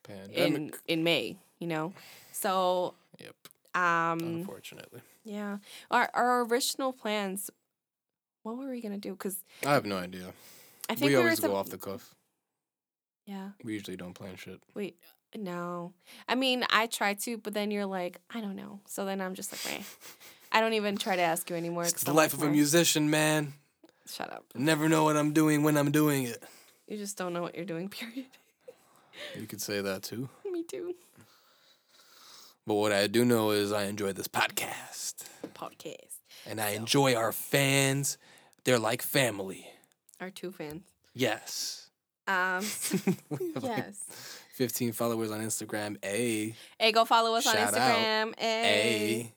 Pandemic. 0.03 0.37
in 0.47 0.73
in 0.87 1.05
May. 1.05 1.37
You 1.59 1.67
know, 1.69 1.93
so 2.33 2.95
yep. 3.19 3.35
um 3.75 4.19
Unfortunately. 4.21 5.01
yeah, 5.25 5.59
our 5.91 6.11
our 6.15 6.45
original 6.45 6.93
plans. 6.93 7.51
What 8.43 8.59
were 8.59 8.69
we 8.69 8.81
gonna 8.83 8.99
do? 8.99 9.13
Because 9.13 9.37
I 9.65 9.73
have 9.73 9.87
no 9.87 9.97
idea. 9.97 10.33
I 10.91 10.95
think 10.95 11.09
We 11.11 11.17
we, 11.17 11.23
always 11.23 11.41
go 11.41 11.47
sup- 11.49 11.57
off 11.57 11.69
the 11.71 11.79
cuff. 11.79 12.15
yeah. 13.25 13.51
We 13.65 13.73
usually 13.73 13.97
don't 13.97 14.13
plan 14.15 14.37
shit. 14.37 14.61
Wait, 14.75 14.99
no. 15.37 15.93
I 16.29 16.35
mean, 16.35 16.65
I 16.71 16.87
try 16.87 17.15
to, 17.15 17.39
but 17.39 17.55
then 17.55 17.71
you're 17.71 17.87
like, 17.87 18.21
I 18.33 18.41
don't 18.41 18.57
know. 18.57 18.81
So 18.87 19.05
then 19.05 19.21
I'm 19.21 19.35
just 19.35 19.53
like, 19.53 19.79
meh. 19.79 19.85
I 20.53 20.61
don't 20.61 20.75
even 20.75 20.97
try 20.97 21.17
to 21.17 21.23
ask 21.23 21.51
you 21.51 21.57
anymore. 21.57 21.85
It's 21.85 22.05
the 22.05 22.13
life 22.13 22.33
of 22.33 22.43
a 22.43 22.47
"Meh." 22.47 22.53
musician, 22.53 23.11
man. 23.11 23.55
Shut 24.09 24.33
up. 24.33 24.45
Never 24.55 24.89
know 24.89 25.05
what 25.05 25.17
I'm 25.17 25.33
doing 25.33 25.63
when 25.63 25.77
I'm 25.77 25.91
doing 25.91 26.25
it. 26.25 26.43
You 26.87 26.97
just 26.97 27.17
don't 27.17 27.33
know 27.33 27.43
what 27.43 27.55
you're 27.57 27.65
doing. 27.65 27.89
Period. 27.91 28.27
You 29.39 29.47
could 29.47 29.61
say 29.61 29.81
that 29.81 30.03
too. 30.03 30.29
Me 30.51 30.63
too. 30.63 30.95
But 32.67 32.75
what 32.75 32.93
I 32.93 33.07
do 33.07 33.25
know 33.25 33.51
is 33.51 33.73
I 33.73 33.85
enjoy 33.85 34.13
this 34.13 34.29
podcast. 34.29 35.25
Podcast. 35.55 36.19
And 36.47 36.61
I 36.61 36.71
enjoy 36.71 37.15
our 37.15 37.33
fans. 37.33 38.17
They're 38.65 38.79
like 38.79 39.03
family. 39.03 39.67
Our 40.21 40.31
two 40.31 40.51
fans. 40.53 40.83
Yes. 41.15 41.91
Um. 42.27 42.63
have 42.63 43.63
like 43.63 43.63
yes. 43.63 44.41
15 44.55 44.93
followers 44.93 45.31
on 45.31 45.41
Instagram. 45.41 45.97
A. 46.05 46.55
Hey, 46.79 46.93
go 46.93 47.05
follow 47.05 47.35
us 47.35 47.47
on 47.47 47.55
Shout 47.55 47.75
out. 47.75 47.97
Instagram. 47.99 48.39
Hey. 48.39 49.33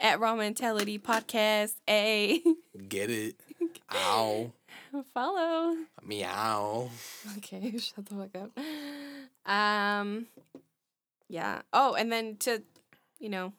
A. 0.00 0.04
At 0.04 0.20
Raw 0.20 0.34
Mentality 0.36 0.98
Podcast. 0.98 1.74
A. 1.88 2.40
Get 2.88 3.10
it. 3.10 3.36
Ow. 3.94 4.52
follow. 5.14 5.76
Meow. 6.04 6.90
Okay, 7.38 7.76
shut 7.78 8.06
the 8.06 8.14
fuck 8.14 8.36
up. 8.42 9.50
Um, 9.52 10.26
yeah. 11.28 11.62
Oh, 11.72 11.94
and 11.94 12.10
then 12.10 12.36
to, 12.40 12.62
you 13.18 13.28
know, 13.28 13.52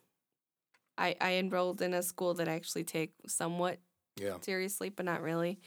I 0.98 1.16
I 1.20 1.34
enrolled 1.36 1.82
in 1.82 1.94
a 1.94 2.02
school 2.04 2.34
that 2.36 2.48
I 2.48 2.54
actually 2.54 2.84
take 2.84 3.12
somewhat 3.28 3.80
Yeah. 4.20 4.38
seriously, 4.42 4.90
but 4.90 5.06
not 5.06 5.22
really. 5.22 5.60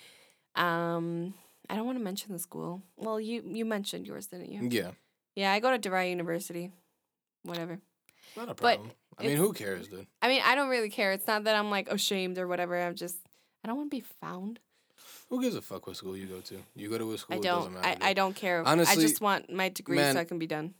Um, 0.55 1.35
I 1.69 1.77
don't 1.77 1.87
want 1.87 1.99
to 1.99 2.05
mention 2.05 2.33
the 2.33 2.39
school. 2.39 2.83
Well, 2.97 3.21
you 3.21 3.43
you 3.45 3.65
mentioned 3.65 4.07
yours, 4.07 4.27
didn't 4.29 4.51
you? 4.51 4.69
Yeah. 4.71 4.91
Yeah, 5.37 5.53
I 5.53 5.61
go 5.61 5.77
to 5.77 5.79
DeVry 5.79 6.11
University. 6.11 6.73
Whatever. 7.43 7.79
Not 8.37 8.45
a 8.45 8.55
But 8.55 8.77
problem. 8.77 8.91
I 9.19 9.27
mean, 9.27 9.37
who 9.37 9.53
cares, 9.53 9.89
dude? 9.89 10.07
I 10.21 10.29
mean, 10.29 10.43
I 10.45 10.55
don't 10.55 10.69
really 10.69 10.91
care. 10.91 11.13
It's 11.13 11.27
not 11.27 11.45
that 11.45 11.55
I'm 11.55 11.71
like 11.71 11.89
ashamed 11.89 12.39
or 12.39 12.49
whatever. 12.49 12.81
I'm 12.81 12.97
just 12.97 13.17
I 13.63 13.69
don't 13.69 13.77
want 13.77 13.91
to 13.91 13.97
be 13.97 14.05
found. 14.21 14.59
Who 15.29 15.41
gives 15.41 15.57
a 15.57 15.63
fuck 15.63 15.87
what 15.87 15.97
school 15.97 16.17
you 16.17 16.27
go 16.27 16.41
to? 16.41 16.59
You 16.75 16.89
go 16.89 16.99
to 16.99 17.13
a 17.13 17.19
school. 17.19 17.35
I 17.35 17.39
it 17.39 17.43
doesn't 17.43 17.73
don't. 17.73 17.83
matter, 17.83 17.89
I, 17.89 17.95
dude. 17.95 18.03
I 18.03 18.13
don't 18.15 18.37
care. 18.37 18.63
Honestly, 18.65 19.03
I 19.03 19.07
just 19.07 19.21
want 19.21 19.53
my 19.53 19.69
degree 19.69 19.97
man, 19.97 20.15
so 20.15 20.21
I 20.21 20.25
can 20.25 20.39
be 20.39 20.47
done. 20.47 20.75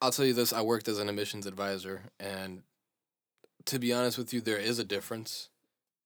I'll 0.00 0.10
tell 0.10 0.24
you 0.24 0.34
this: 0.34 0.52
I 0.52 0.62
worked 0.62 0.88
as 0.88 0.98
an 0.98 1.08
admissions 1.08 1.46
advisor, 1.46 2.02
and 2.18 2.62
to 3.66 3.78
be 3.78 3.92
honest 3.92 4.18
with 4.18 4.32
you, 4.32 4.40
there 4.40 4.58
is 4.58 4.78
a 4.78 4.84
difference 4.84 5.48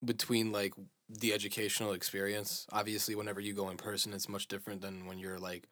between 0.04 0.52
like 0.52 0.74
the 1.08 1.32
educational 1.32 1.92
experience. 1.92 2.66
Obviously, 2.72 3.14
whenever 3.14 3.40
you 3.40 3.54
go 3.54 3.68
in 3.70 3.76
person, 3.76 4.12
it's 4.12 4.28
much 4.28 4.48
different 4.48 4.80
than 4.80 5.06
when 5.06 5.18
you're 5.18 5.38
like 5.38 5.68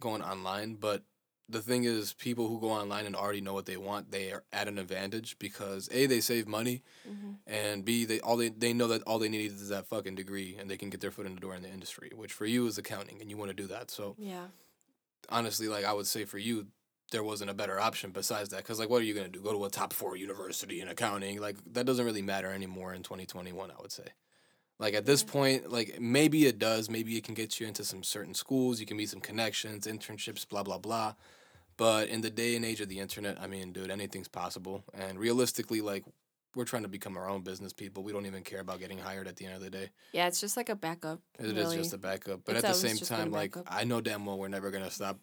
going 0.00 0.22
online. 0.22 0.74
But 0.74 1.02
the 1.48 1.60
thing 1.60 1.84
is, 1.84 2.12
people 2.14 2.48
who 2.48 2.58
go 2.60 2.70
online 2.70 3.06
and 3.06 3.14
already 3.14 3.40
know 3.40 3.52
what 3.54 3.66
they 3.66 3.76
want, 3.76 4.10
they 4.10 4.32
are 4.32 4.44
at 4.52 4.68
an 4.68 4.78
advantage 4.78 5.38
because 5.38 5.88
a 5.92 6.06
they 6.06 6.20
save 6.20 6.46
money, 6.48 6.82
hmm 7.06 7.32
and 7.46 7.84
b 7.84 8.06
they 8.06 8.20
all 8.20 8.38
they 8.38 8.48
they 8.48 8.72
know 8.72 8.86
that 8.88 9.02
all 9.02 9.18
they 9.18 9.28
need 9.28 9.52
is 9.52 9.68
that 9.68 9.86
fucking 9.86 10.14
degree, 10.14 10.56
and 10.58 10.70
they 10.70 10.78
can 10.78 10.88
get 10.88 11.00
their 11.02 11.10
foot 11.10 11.26
in 11.26 11.34
the 11.34 11.40
door 11.40 11.54
in 11.54 11.62
the 11.62 11.68
industry, 11.68 12.10
which 12.14 12.32
for 12.32 12.46
you 12.46 12.66
is 12.66 12.78
accounting, 12.78 13.20
and 13.20 13.28
you 13.30 13.36
want 13.36 13.50
to 13.50 13.54
do 13.54 13.66
that. 13.66 13.90
So 13.90 14.16
Yeah. 14.18 14.46
honestly, 15.28 15.68
like 15.68 15.84
I 15.84 15.92
would 15.92 16.06
say 16.06 16.24
for 16.24 16.38
you, 16.38 16.68
there 17.10 17.22
wasn't 17.22 17.50
a 17.50 17.54
better 17.54 17.78
option 17.78 18.10
besides 18.10 18.48
that. 18.50 18.58
Because 18.58 18.78
like, 18.78 18.88
what 18.88 19.02
are 19.02 19.04
you 19.04 19.14
gonna 19.14 19.28
do? 19.28 19.42
Go 19.42 19.52
to 19.52 19.64
a 19.66 19.70
top 19.70 19.92
four 19.92 20.16
university 20.16 20.80
in 20.80 20.88
accounting? 20.88 21.40
Like 21.40 21.56
that 21.74 21.84
doesn't 21.86 22.04
really 22.06 22.22
matter 22.22 22.50
anymore 22.50 22.94
in 22.94 23.02
twenty 23.02 23.26
twenty 23.26 23.52
one. 23.52 23.70
I 23.70 23.74
would 23.80 23.92
say. 23.92 24.08
Like 24.78 24.94
at 24.94 25.06
this 25.06 25.22
point, 25.22 25.70
like 25.70 26.00
maybe 26.00 26.46
it 26.46 26.58
does. 26.58 26.90
Maybe 26.90 27.16
it 27.16 27.24
can 27.24 27.34
get 27.34 27.60
you 27.60 27.66
into 27.66 27.84
some 27.84 28.02
certain 28.02 28.34
schools. 28.34 28.80
You 28.80 28.86
can 28.86 28.96
meet 28.96 29.10
some 29.10 29.20
connections, 29.20 29.86
internships, 29.86 30.48
blah 30.48 30.62
blah 30.62 30.78
blah. 30.78 31.14
But 31.76 32.08
in 32.08 32.20
the 32.20 32.30
day 32.30 32.54
and 32.56 32.64
age 32.64 32.80
of 32.80 32.88
the 32.88 33.00
internet, 33.00 33.40
I 33.40 33.46
mean, 33.46 33.72
dude, 33.72 33.90
anything's 33.90 34.28
possible. 34.28 34.84
And 34.92 35.18
realistically, 35.18 35.80
like 35.80 36.04
we're 36.54 36.64
trying 36.64 36.82
to 36.82 36.88
become 36.88 37.16
our 37.16 37.28
own 37.28 37.42
business 37.42 37.72
people. 37.72 38.02
We 38.02 38.12
don't 38.12 38.26
even 38.26 38.42
care 38.42 38.60
about 38.60 38.78
getting 38.78 38.98
hired 38.98 39.26
at 39.26 39.36
the 39.36 39.46
end 39.46 39.54
of 39.54 39.60
the 39.60 39.70
day. 39.70 39.90
Yeah, 40.12 40.26
it's 40.26 40.40
just 40.40 40.56
like 40.56 40.68
a 40.68 40.76
backup. 40.76 41.20
It 41.38 41.46
is 41.46 41.52
really. 41.52 41.76
just 41.76 41.92
a 41.92 41.98
backup. 41.98 42.40
But 42.44 42.56
It's 42.56 42.64
at 42.64 42.72
the 42.72 42.78
same 42.78 42.96
just 42.96 43.10
been 43.10 43.20
a 43.20 43.22
time, 43.24 43.32
like. 43.32 43.56
I 43.66 43.84
know 43.84 44.00
damn 44.00 44.24
well 44.24 44.38
we're 44.38 44.48
never 44.48 44.70
gonna 44.70 44.90
stop 44.90 45.18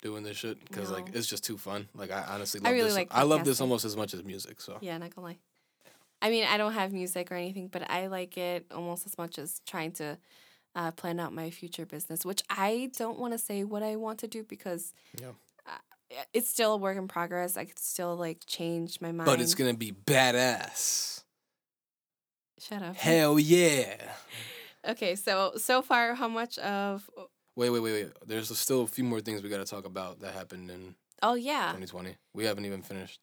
doing 0.00 0.22
this 0.22 0.36
shit 0.36 0.64
because 0.64 0.90
like 0.90 1.08
it's 1.14 1.26
just 1.26 1.44
too 1.44 1.58
fun. 1.58 1.88
Like 1.94 2.10
I 2.10 2.24
honestly 2.28 2.60
I 2.62 2.68
love 2.68 2.74
really 2.74 2.88
this. 2.88 2.94
like 2.94 3.08
I 3.10 3.22
love 3.22 3.44
this 3.44 3.60
almost 3.60 3.84
as 3.84 3.96
much 3.96 4.14
as 4.14 4.22
music. 4.24 4.60
So 4.60 4.78
Yeah, 4.80 4.98
not 4.98 5.14
gonna 5.14 5.28
lie. 5.28 5.38
I 6.22 6.30
mean, 6.30 6.44
I 6.44 6.56
don't 6.56 6.72
have 6.72 6.92
music 6.92 7.30
or 7.32 7.34
anything, 7.34 7.66
but 7.66 7.90
I 7.90 8.06
like 8.06 8.38
it 8.38 8.66
almost 8.70 9.04
as 9.06 9.18
much 9.18 9.38
as 9.38 9.60
trying 9.66 9.90
to 9.92 10.16
uh, 10.76 10.92
plan 10.92 11.18
out 11.20 11.34
my 11.34 11.50
future 11.50 11.84
business, 11.84 12.24
which 12.24 12.42
I 12.48 12.90
don't 12.96 13.18
want 13.18 13.32
to 13.34 13.38
say 13.38 13.64
what 13.64 13.82
I 13.82 13.96
want 13.96 14.20
to 14.20 14.28
do 14.28 14.44
because 14.44 14.94
Yeah. 15.20 15.32
uh, 15.66 16.22
it's 16.32 16.48
still 16.48 16.74
a 16.74 16.76
work 16.76 16.96
in 16.96 17.08
progress. 17.08 17.56
I 17.56 17.64
could 17.64 17.78
still 17.78 18.16
like 18.16 18.46
change 18.46 19.00
my 19.00 19.10
mind. 19.12 19.26
but 19.26 19.40
it's 19.40 19.54
gonna 19.54 19.74
be 19.74 19.90
badass. 19.92 21.24
shut 22.58 22.82
up. 22.82 22.94
Hell 22.96 23.38
yeah. 23.38 23.96
Okay, 24.88 25.16
so 25.16 25.52
so 25.56 25.82
far, 25.82 26.14
how 26.14 26.28
much 26.28 26.58
of? 26.58 27.08
Wait, 27.56 27.70
wait, 27.70 27.80
wait, 27.80 27.92
wait. 27.92 28.12
There's 28.26 28.56
still 28.58 28.82
a 28.82 28.86
few 28.86 29.04
more 29.04 29.20
things 29.20 29.42
we 29.42 29.48
gotta 29.48 29.64
talk 29.64 29.86
about 29.86 30.20
that 30.20 30.34
happened 30.34 30.70
in 30.70 30.94
Oh 31.22 31.34
yeah, 31.34 31.72
2020. 31.72 32.16
We 32.34 32.44
haven't 32.44 32.64
even 32.64 32.82
finished. 32.82 33.20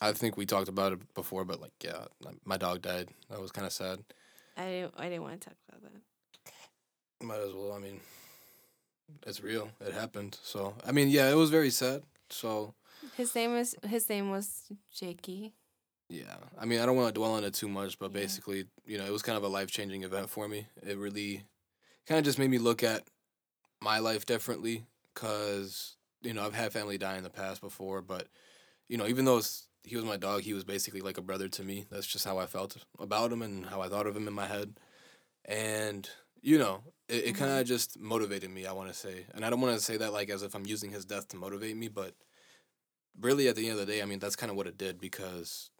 I 0.00 0.12
think 0.12 0.36
we 0.36 0.46
talked 0.46 0.68
about 0.68 0.92
it 0.92 1.14
before, 1.14 1.44
but 1.44 1.60
like, 1.60 1.72
yeah, 1.82 2.04
my 2.44 2.56
dog 2.56 2.82
died. 2.82 3.08
That 3.30 3.40
was 3.40 3.50
kind 3.50 3.66
of 3.66 3.72
sad. 3.72 3.98
I 4.56 4.64
didn't. 4.66 4.94
I 4.96 5.08
didn't 5.08 5.22
want 5.22 5.40
to 5.40 5.48
talk 5.48 5.58
about 5.68 5.82
that. 5.92 7.26
Might 7.26 7.40
as 7.40 7.52
well. 7.52 7.72
I 7.72 7.78
mean, 7.80 8.00
it's 9.26 9.42
real. 9.42 9.70
It 9.80 9.92
happened. 9.92 10.38
So 10.42 10.74
I 10.86 10.92
mean, 10.92 11.08
yeah, 11.08 11.30
it 11.30 11.34
was 11.34 11.50
very 11.50 11.70
sad. 11.70 12.02
So 12.30 12.74
His 13.16 13.34
name 13.34 13.52
was 13.54 13.74
his 13.86 14.08
name 14.08 14.30
was 14.30 14.70
Jakey. 14.92 15.54
Yeah, 16.08 16.36
I 16.58 16.64
mean, 16.64 16.80
I 16.80 16.86
don't 16.86 16.96
want 16.96 17.08
to 17.08 17.18
dwell 17.18 17.34
on 17.34 17.44
it 17.44 17.52
too 17.54 17.68
much, 17.68 17.98
but 17.98 18.12
Yeah. 18.12 18.20
basically, 18.20 18.64
you 18.86 18.96
know, 18.96 19.04
it 19.04 19.12
was 19.12 19.22
kind 19.22 19.36
of 19.36 19.44
a 19.44 19.48
life 19.48 19.70
changing 19.70 20.04
event 20.04 20.30
for 20.30 20.48
me. 20.48 20.66
It 20.82 20.96
really 20.96 21.44
kind 22.06 22.18
of 22.18 22.24
just 22.24 22.38
made 22.38 22.48
me 22.50 22.56
look 22.58 22.82
at 22.82 23.04
my 23.82 23.98
life 23.98 24.24
differently 24.24 24.86
because, 25.12 25.96
you 26.22 26.32
know, 26.32 26.46
I've 26.46 26.54
had 26.54 26.72
family 26.72 26.96
die 26.96 27.18
in 27.18 27.24
the 27.24 27.30
past 27.30 27.60
before, 27.60 28.00
but, 28.00 28.26
you 28.88 28.96
know, 28.96 29.06
even 29.06 29.26
though 29.26 29.36
it's, 29.36 29.67
he 29.88 29.96
was 29.96 30.04
my 30.04 30.16
dog, 30.16 30.42
he 30.42 30.54
was 30.54 30.64
basically 30.64 31.00
like 31.00 31.18
a 31.18 31.22
brother 31.22 31.48
to 31.48 31.62
me. 31.62 31.86
That's 31.90 32.06
just 32.06 32.24
how 32.24 32.38
I 32.38 32.46
felt 32.46 32.76
about 32.98 33.32
him 33.32 33.42
and 33.42 33.66
how 33.66 33.80
I 33.80 33.88
thought 33.88 34.06
of 34.06 34.16
him 34.16 34.28
in 34.28 34.34
my 34.34 34.46
head. 34.46 34.78
And, 35.44 36.08
you 36.40 36.58
know, 36.58 36.82
it, 37.08 37.28
it 37.28 37.34
kind 37.34 37.58
of 37.58 37.66
just 37.66 37.98
motivated 37.98 38.50
me, 38.50 38.66
I 38.66 38.72
want 38.72 38.88
to 38.88 38.94
say. 38.94 39.26
And 39.34 39.44
I 39.44 39.50
don't 39.50 39.60
want 39.60 39.76
to 39.76 39.84
say 39.84 39.96
that 39.96 40.12
like 40.12 40.30
as 40.30 40.42
if 40.42 40.54
I'm 40.54 40.66
using 40.66 40.90
his 40.90 41.04
death 41.04 41.28
to 41.28 41.36
motivate 41.36 41.76
me, 41.76 41.88
but 41.88 42.14
really 43.20 43.48
at 43.48 43.56
the 43.56 43.68
end 43.68 43.78
of 43.78 43.86
the 43.86 43.92
day, 43.92 44.02
I 44.02 44.04
mean, 44.04 44.18
that's 44.18 44.36
kind 44.36 44.50
of 44.50 44.56
what 44.56 44.66
it 44.66 44.78
did 44.78 45.00
because 45.00 45.70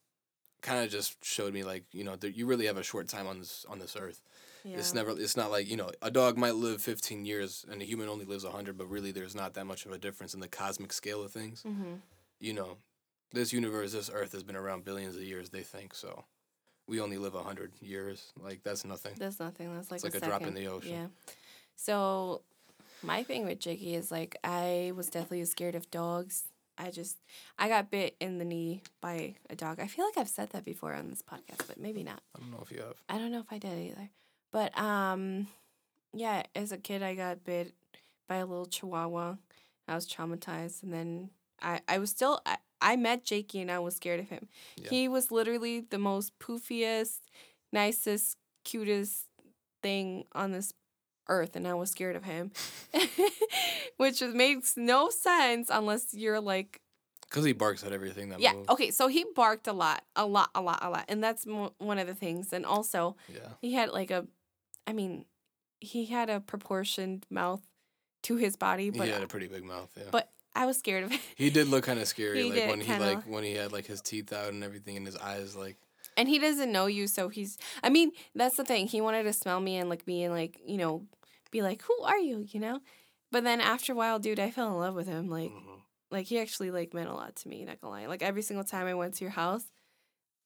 kind 0.61 0.85
of 0.85 0.91
just 0.91 1.25
showed 1.25 1.55
me 1.55 1.63
like 1.63 1.85
you 1.93 2.05
know 2.05 2.17
that 2.17 2.37
you 2.37 2.47
really 2.47 2.67
have 2.67 2.77
a 2.77 2.83
short 2.83 3.09
time 3.09 3.27
on 3.27 3.39
this 3.39 3.65
on 3.69 3.79
this 3.79 3.97
earth. 3.97 4.23
Yeah. 4.65 4.79
It's 4.79 4.93
never 4.93 5.11
it's 5.13 5.37
not 5.37 5.51
like 5.51 5.69
you 5.69 5.77
know 5.77 5.91
a 6.03 6.11
dog 6.11 6.37
might 6.37 6.55
live 6.57 6.83
15 6.83 7.25
years 7.25 7.65
and 7.71 7.81
a 7.81 7.85
human 7.85 8.09
only 8.09 8.25
lives 8.25 8.45
100, 8.45 8.77
but 8.77 8.91
really 8.91 9.13
there's 9.13 9.35
not 9.35 9.55
that 9.55 9.67
much 9.67 9.87
of 9.87 9.93
a 9.93 9.99
difference 9.99 10.35
in 10.35 10.41
the 10.41 10.49
cosmic 10.49 10.93
scale 10.93 11.23
of 11.23 11.31
things. 11.31 11.63
Mm-hmm. 11.63 11.95
You 12.41 12.53
know, 12.55 12.77
this 13.33 13.53
universe, 13.53 13.93
this 13.93 14.11
earth 14.13 14.33
has 14.33 14.43
been 14.43 14.57
around 14.57 14.85
billions 14.85 15.17
of 15.17 15.23
years. 15.23 15.51
They 15.51 15.63
think 15.63 15.95
so. 15.95 16.25
We 16.87 17.01
only 17.01 17.19
live 17.19 17.35
100 17.35 17.73
years. 17.81 18.33
Like 18.43 18.63
that's 18.63 18.85
nothing. 18.85 19.15
That's 19.19 19.39
nothing. 19.39 19.75
That's 19.75 19.91
like 19.91 20.05
it's 20.05 20.15
like 20.15 20.23
a, 20.23 20.25
a, 20.25 20.29
drop 20.29 20.43
in 20.43 20.55
the 20.55 20.69
ocean. 20.69 20.93
Yeah. 20.93 21.07
So 21.77 22.43
my 23.03 23.23
thing 23.23 23.45
with 23.45 23.61
Jakey 23.61 23.95
is 23.95 24.11
like 24.11 24.37
I 24.43 24.93
was 24.97 25.09
definitely 25.09 25.45
scared 25.45 25.75
of 25.75 25.91
dogs 25.91 26.45
I 26.79 26.91
just 26.91 27.19
I 27.59 27.69
got 27.69 27.91
bit 27.91 28.17
in 28.21 28.39
the 28.39 28.45
knee 28.45 28.83
by 29.01 29.35
a 29.51 29.57
dog. 29.57 29.81
I 29.81 29.89
feel 29.89 30.05
like 30.05 30.17
I've 30.17 30.29
said 30.29 30.51
that 30.51 30.65
before 30.65 30.95
on 30.95 31.11
this 31.11 31.23
podcast, 31.23 31.67
but 31.67 31.79
maybe 31.79 32.05
not. 32.05 32.23
I 32.37 32.41
don't 32.41 32.53
know 32.53 32.63
if 32.63 32.71
you 32.71 32.79
have. 32.79 32.95
I 33.09 33.19
don't 33.19 33.33
know 33.33 33.41
if 33.41 33.53
I 33.53 33.59
did 33.59 33.91
either. 33.91 34.09
But 34.53 34.79
um 34.79 35.49
yeah, 36.15 36.45
as 36.55 36.73
a 36.73 36.79
kid 36.79 37.03
I 37.03 37.15
got 37.15 37.45
bit 37.45 37.75
by 38.29 38.37
a 38.37 38.47
little 38.47 38.67
chihuahua. 38.67 39.37
I 39.89 39.95
was 39.95 40.07
traumatized 40.07 40.83
and 40.85 40.93
then 40.93 41.31
I 41.61 41.81
I 41.89 41.99
was 41.99 42.11
still 42.11 42.41
I, 42.47 42.59
I 42.81 42.97
met 42.97 43.25
Jakey 43.25 43.61
and 43.61 43.71
I 43.71 43.79
was 43.79 43.97
scared 43.97 44.21
of 44.21 44.29
him. 44.29 44.49
Yeah. 44.77 44.91
He 44.91 45.09
was 45.09 45.31
literally 45.31 45.81
the 45.81 45.99
most 45.99 46.39
poofiest, 46.39 47.21
nicest, 47.73 48.37
cutest 48.65 49.25
thing 49.83 50.25
on 50.33 50.53
this 50.53 50.73
earth 51.29 51.57
and 51.57 51.67
I 51.69 51.75
was 51.75 51.91
scared 51.91 52.17
of 52.17 52.25
him. 52.25 52.53
Which 53.97 54.23
makes 54.23 54.77
no 54.77 55.11
sense 55.11 55.69
unless 55.73 56.15
you're 56.15 56.41
like 56.41 56.81
Because 57.29 57.45
he 57.45 57.53
barks 57.53 57.83
at 57.85 57.93
everything 57.93 58.29
that 58.31 58.41
yeah, 58.41 58.55
moves. 58.55 58.69
okay, 58.71 58.91
so 58.91 59.09
he 59.09 59.25
barked 59.35 59.67
a 59.67 59.73
lot, 59.73 60.05
a 60.17 60.25
lot, 60.27 60.51
a 60.55 60.61
lot, 60.61 60.79
a 60.83 60.91
lot. 60.91 61.05
And 61.09 61.23
that's 61.23 61.47
mo- 61.47 61.75
one 61.79 61.99
of 61.99 62.07
the 62.07 62.15
things. 62.15 62.53
And 62.53 62.65
also, 62.65 63.17
Yeah. 63.29 63.41
he 63.61 63.73
had 63.75 63.91
like 63.91 64.11
a 64.11 64.27
I 64.87 64.93
mean, 64.95 65.27
he 65.81 66.07
had 66.07 66.31
a 66.31 66.41
proportioned 66.41 67.27
mouth 67.31 67.61
to 68.23 68.37
his 68.37 68.57
body, 68.57 68.91
but 68.91 69.07
he 69.07 69.13
had 69.13 69.23
a 69.23 69.27
pretty 69.29 69.49
big 69.49 69.65
mouth. 69.65 69.91
Yeah. 69.97 70.05
but 70.11 70.31
I 70.61 70.67
was 70.67 70.77
scared 70.79 71.05
of 71.05 71.13
it. 71.13 71.21
he 71.37 71.51
did 71.51 71.69
look 71.69 71.85
kind 71.85 72.01
of 72.01 72.09
scary, 72.09 72.43
He 72.43 72.45
like 72.51 72.55
did 72.55 72.69
when 72.71 72.81
he 72.81 72.87
kinda- 72.87 73.05
like 73.07 73.25
when 73.25 73.45
he 73.45 73.55
had 73.55 73.73
like 73.73 73.87
his 73.87 74.01
teeth 74.01 74.33
out 74.33 74.53
and 74.53 74.65
everything, 74.65 74.97
and 74.97 75.07
his 75.07 75.17
eyes 75.17 75.55
like. 75.57 75.77
And 76.17 76.29
he 76.29 76.39
doesn't 76.41 76.73
know 76.73 76.87
you, 76.87 77.07
so 77.07 77.29
he's 77.29 77.59
I 77.83 77.91
mean, 77.91 78.11
that's 78.35 78.57
the 78.57 78.65
thing. 78.65 78.89
He 78.89 79.01
wanted 79.01 79.23
to 79.23 79.33
smell 79.33 79.61
me 79.61 79.77
and 79.77 79.89
like 79.89 80.07
me 80.07 80.25
and 80.25 80.35
like, 80.35 80.59
you 80.67 80.77
know, 80.77 81.07
be 81.53 81.63
like, 81.63 81.83
Who 81.83 81.97
are 82.03 82.19
you? 82.19 82.45
you 82.51 82.59
know? 82.61 82.81
But 83.31 83.45
then 83.45 83.61
after 83.61 83.93
a 83.93 83.97
while, 83.97 84.19
dude, 84.19 84.41
I 84.41 84.51
fell 84.51 84.69
in 84.69 84.79
love 84.79 84.95
with 84.97 85.07
him. 85.07 85.29
Like 85.31 85.53
mhm. 85.53 85.81
like 86.11 86.27
he 86.27 86.41
actually 86.41 86.71
like 86.73 86.93
meant 86.93 87.09
a 87.09 87.15
lot 87.15 87.37
to 87.37 87.49
me, 87.49 87.65
not 87.65 87.81
gonna 87.81 87.93
lie. 87.95 88.07
Like 88.07 88.23
every 88.23 88.43
single 88.43 88.65
time 88.65 88.87
I 88.89 88.95
went 88.95 89.15
to 89.15 89.25
your 89.25 89.31
house, 89.33 89.65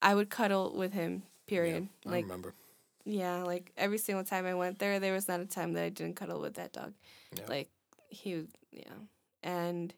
I 0.02 0.14
would 0.14 0.28
cuddle 0.28 0.74
with 0.76 0.92
him, 0.92 1.22
period. 1.46 1.88
Yeah, 2.04 2.10
I 2.10 2.14
like 2.16 2.24
remember. 2.24 2.54
yeah, 3.06 3.42
like 3.44 3.72
every 3.78 3.98
single 3.98 4.24
time 4.24 4.44
I 4.46 4.54
went 4.54 4.78
there, 4.78 5.00
there 5.00 5.14
was 5.14 5.26
not 5.28 5.40
a 5.40 5.46
time 5.46 5.72
that 5.74 5.84
I 5.84 5.88
didn't 5.88 6.16
cuddle 6.16 6.40
with 6.40 6.54
that 6.54 6.72
dog. 6.72 6.92
Yeah. 7.34 7.44
Like 7.48 7.70
he 8.10 8.44
yeah. 8.72 8.92
And 9.44 9.94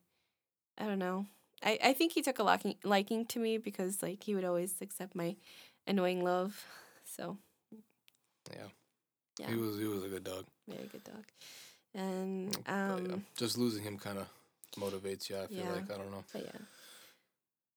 I 0.79 0.87
don't 0.87 0.99
know. 0.99 1.27
I, 1.63 1.79
I 1.83 1.93
think 1.95 2.13
he 2.13 2.23
took 2.23 2.39
a 2.39 2.43
liking 2.43 2.75
liking 2.85 3.25
to 3.27 3.39
me 3.39 3.59
because 3.59 4.03
like 4.03 4.23
he 4.25 4.35
would 4.35 4.45
always 4.45 4.75
accept 4.81 5.15
my 5.15 5.37
annoying 5.87 6.23
love. 6.25 6.65
So 7.17 7.37
Yeah. 8.51 8.69
yeah, 9.39 9.49
He 9.51 9.57
was 9.57 9.79
he 9.79 9.85
was 9.87 10.03
a 10.05 10.09
good 10.09 10.25
dog. 10.25 10.47
very 10.67 10.89
good 10.89 11.05
dog. 11.05 11.25
And 11.95 12.51
But, 12.53 12.63
yeah, 12.67 12.95
um 12.95 13.25
just 13.37 13.57
losing 13.57 13.85
him 13.85 13.99
kind 13.99 14.19
of 14.19 14.27
motivates 14.77 15.29
you. 15.31 15.37
I 15.39 15.47
feel 15.47 15.59
yeah. 15.59 15.73
like 15.73 15.91
I 15.93 15.97
don't 15.97 16.11
know. 16.11 16.25
but 16.33 16.43
yeah. 16.43 16.61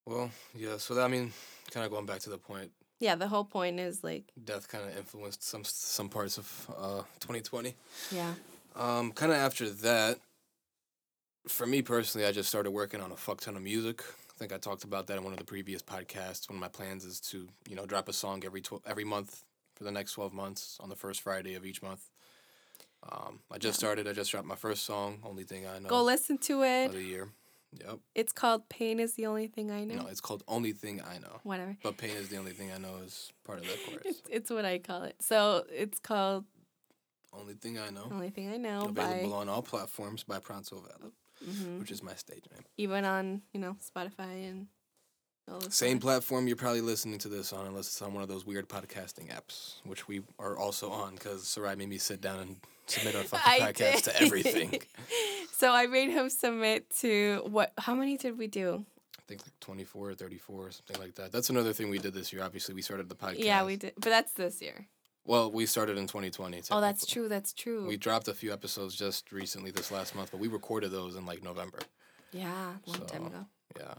Well, 0.05 0.31
yeah. 0.55 0.77
So 0.77 0.95
that, 0.95 1.03
I 1.03 1.07
mean, 1.07 1.33
kind 1.71 1.85
of 1.85 1.91
going 1.91 2.05
back 2.05 2.21
to 2.21 2.29
the 2.29 2.37
point, 2.37 2.71
Yeah, 2.99 3.15
the 3.15 3.27
whole 3.27 3.43
point 3.45 3.79
is 3.79 4.03
like 4.03 4.31
death 4.43 4.67
kind 4.69 4.89
of 4.89 4.97
influenced 4.97 5.43
some 5.43 5.63
some 5.63 6.09
parts 6.09 6.37
of 6.37 6.47
uh 6.75 7.03
2020. 7.19 7.75
yeah. 8.11 8.33
Um, 8.75 9.11
kind 9.11 9.31
of 9.31 9.37
after 9.37 9.69
that, 9.69 10.19
for 11.47 11.65
me 11.65 11.81
personally, 11.81 12.27
I 12.27 12.31
just 12.31 12.49
started 12.49 12.71
working 12.71 13.01
on 13.01 13.11
a 13.11 13.15
fuck 13.15 13.41
ton 13.41 13.55
of 13.55 13.61
music. 13.63 14.01
I 14.01 14.33
think 14.37 14.53
I 14.53 14.57
talked 14.57 14.83
about 14.83 15.07
that 15.07 15.17
in 15.17 15.23
one 15.23 15.33
of 15.33 15.39
the 15.39 15.45
previous 15.45 15.81
podcasts. 15.81 16.49
One 16.49 16.57
of 16.57 16.61
my 16.61 16.67
plans 16.67 17.03
is 17.05 17.19
to, 17.31 17.47
you 17.67 17.75
know, 17.75 17.85
drop 17.85 18.07
a 18.09 18.13
song 18.13 18.43
every 18.45 18.61
tw- 18.61 18.81
every 18.85 19.03
month 19.03 19.43
for 19.75 19.83
the 19.83 19.91
next 19.91 20.13
12 20.13 20.33
months 20.33 20.77
on 20.79 20.89
the 20.89 20.95
first 20.95 21.21
Friday 21.21 21.55
of 21.55 21.65
each 21.65 21.81
month. 21.81 22.09
Um, 23.11 23.39
I 23.51 23.57
just 23.57 23.77
started. 23.77 24.07
I 24.07 24.13
just 24.13 24.31
dropped 24.31 24.47
my 24.47 24.55
first 24.55 24.83
song, 24.83 25.19
only 25.23 25.43
thing 25.43 25.65
I 25.67 25.79
know 25.79 25.87
Go 25.89 26.03
listen 26.03 26.37
to 26.39 26.63
it. 26.63 26.85
of 26.87 26.93
the 26.93 27.01
year. 27.03 27.29
Yep. 27.79 27.99
It's 28.15 28.31
called 28.33 28.69
Pain 28.69 28.99
is 28.99 29.13
the 29.15 29.25
only 29.25 29.47
thing 29.47 29.71
I 29.71 29.83
know. 29.83 29.95
No, 29.95 30.07
it's 30.07 30.21
called 30.21 30.41
Only 30.47 30.71
Thing 30.71 31.01
I 31.01 31.17
Know. 31.19 31.41
Whatever. 31.43 31.77
But 31.83 31.97
pain 31.97 32.11
is 32.15 32.29
the 32.29 32.37
only 32.37 32.51
thing 32.53 32.71
I 32.73 32.77
know 32.77 32.95
is 33.05 33.31
part 33.45 33.59
of 33.59 33.65
that 33.67 33.77
chorus. 33.85 34.01
It's, 34.05 34.21
it's 34.29 34.49
what 34.49 34.63
I 34.65 34.79
call 34.79 35.03
it. 35.03 35.15
So 35.19 35.65
it's 35.69 35.99
called 35.99 36.45
Only 37.33 37.53
Thing 37.55 37.77
I 37.77 37.89
Know. 37.89 38.07
Only 38.09 38.29
Thing 38.29 38.51
I 38.51 38.57
Know 38.57 38.85
Available 38.87 39.29
by 39.31 39.35
on 39.35 39.49
all 39.49 39.61
platforms 39.61 40.23
by 40.23 40.39
Pronto 40.39 40.77
Valley, 40.77 41.11
mhm. 41.45 41.79
which 41.79 41.91
is 41.91 42.03
my 42.03 42.13
stage 42.15 42.45
name. 42.51 42.63
even 42.77 43.05
on, 43.05 43.41
you 43.53 43.59
know, 43.59 43.75
Spotify 43.81 44.49
and 44.49 44.67
Same 45.69 45.99
platform 45.99 46.47
you're 46.47 46.57
probably 46.57 46.81
listening 46.81 47.19
to 47.19 47.29
this 47.29 47.53
on, 47.53 47.65
unless 47.67 47.87
it's 47.87 48.01
on 48.01 48.13
one 48.13 48.21
of 48.21 48.29
those 48.29 48.45
weird 48.45 48.67
podcasting 48.67 49.29
apps, 49.33 49.75
which 49.85 50.07
we 50.07 50.21
are 50.39 50.57
also 50.57 50.91
on 50.91 51.15
because 51.15 51.47
Sarai 51.47 51.75
made 51.75 51.89
me 51.89 51.97
sit 51.97 52.19
down 52.19 52.39
and 52.39 52.57
submit 52.87 53.15
our 53.15 53.23
fucking 53.31 53.63
podcast 53.63 54.03
to 54.03 54.21
everything. 54.21 54.81
so 55.53 55.71
I 55.73 55.87
made 55.87 56.09
him 56.09 56.29
submit 56.29 56.89
to 56.99 57.43
what 57.49 57.71
how 57.77 57.95
many 57.95 58.17
did 58.17 58.37
we 58.37 58.47
do? 58.47 58.85
I 59.17 59.21
think 59.27 59.41
like 59.41 59.59
24 59.61 60.09
or 60.09 60.15
34 60.15 60.55
or 60.67 60.71
something 60.71 60.99
like 60.99 61.15
that. 61.15 61.31
That's 61.31 61.49
another 61.49 61.73
thing 61.73 61.89
we 61.89 61.99
did 61.99 62.13
this 62.13 62.31
year. 62.33 62.43
Obviously, 62.43 62.75
we 62.75 62.81
started 62.81 63.07
the 63.09 63.15
podcast. 63.15 63.43
Yeah, 63.43 63.65
we 63.65 63.75
did. 63.77 63.93
But 63.95 64.09
that's 64.09 64.33
this 64.33 64.61
year. 64.61 64.87
Well, 65.27 65.51
we 65.51 65.65
started 65.65 65.97
in 65.97 66.07
2020. 66.07 66.63
Oh, 66.71 66.79
that's 66.81 67.05
true. 67.05 67.27
That's 67.27 67.51
true. 67.51 67.85
We 67.85 67.97
dropped 67.97 68.29
a 68.29 68.33
few 68.33 68.51
episodes 68.53 68.95
just 68.95 69.31
recently 69.33 69.71
this 69.71 69.91
last 69.91 70.15
month, 70.15 70.31
but 70.31 70.39
we 70.39 70.47
recorded 70.47 70.89
those 70.91 71.15
in 71.17 71.25
like 71.25 71.43
November. 71.43 71.79
yeah, 72.31 72.75
a 72.87 72.89
long 72.89 73.05
time 73.05 73.25
ago. 73.27 73.45
Yeah. 73.77 73.93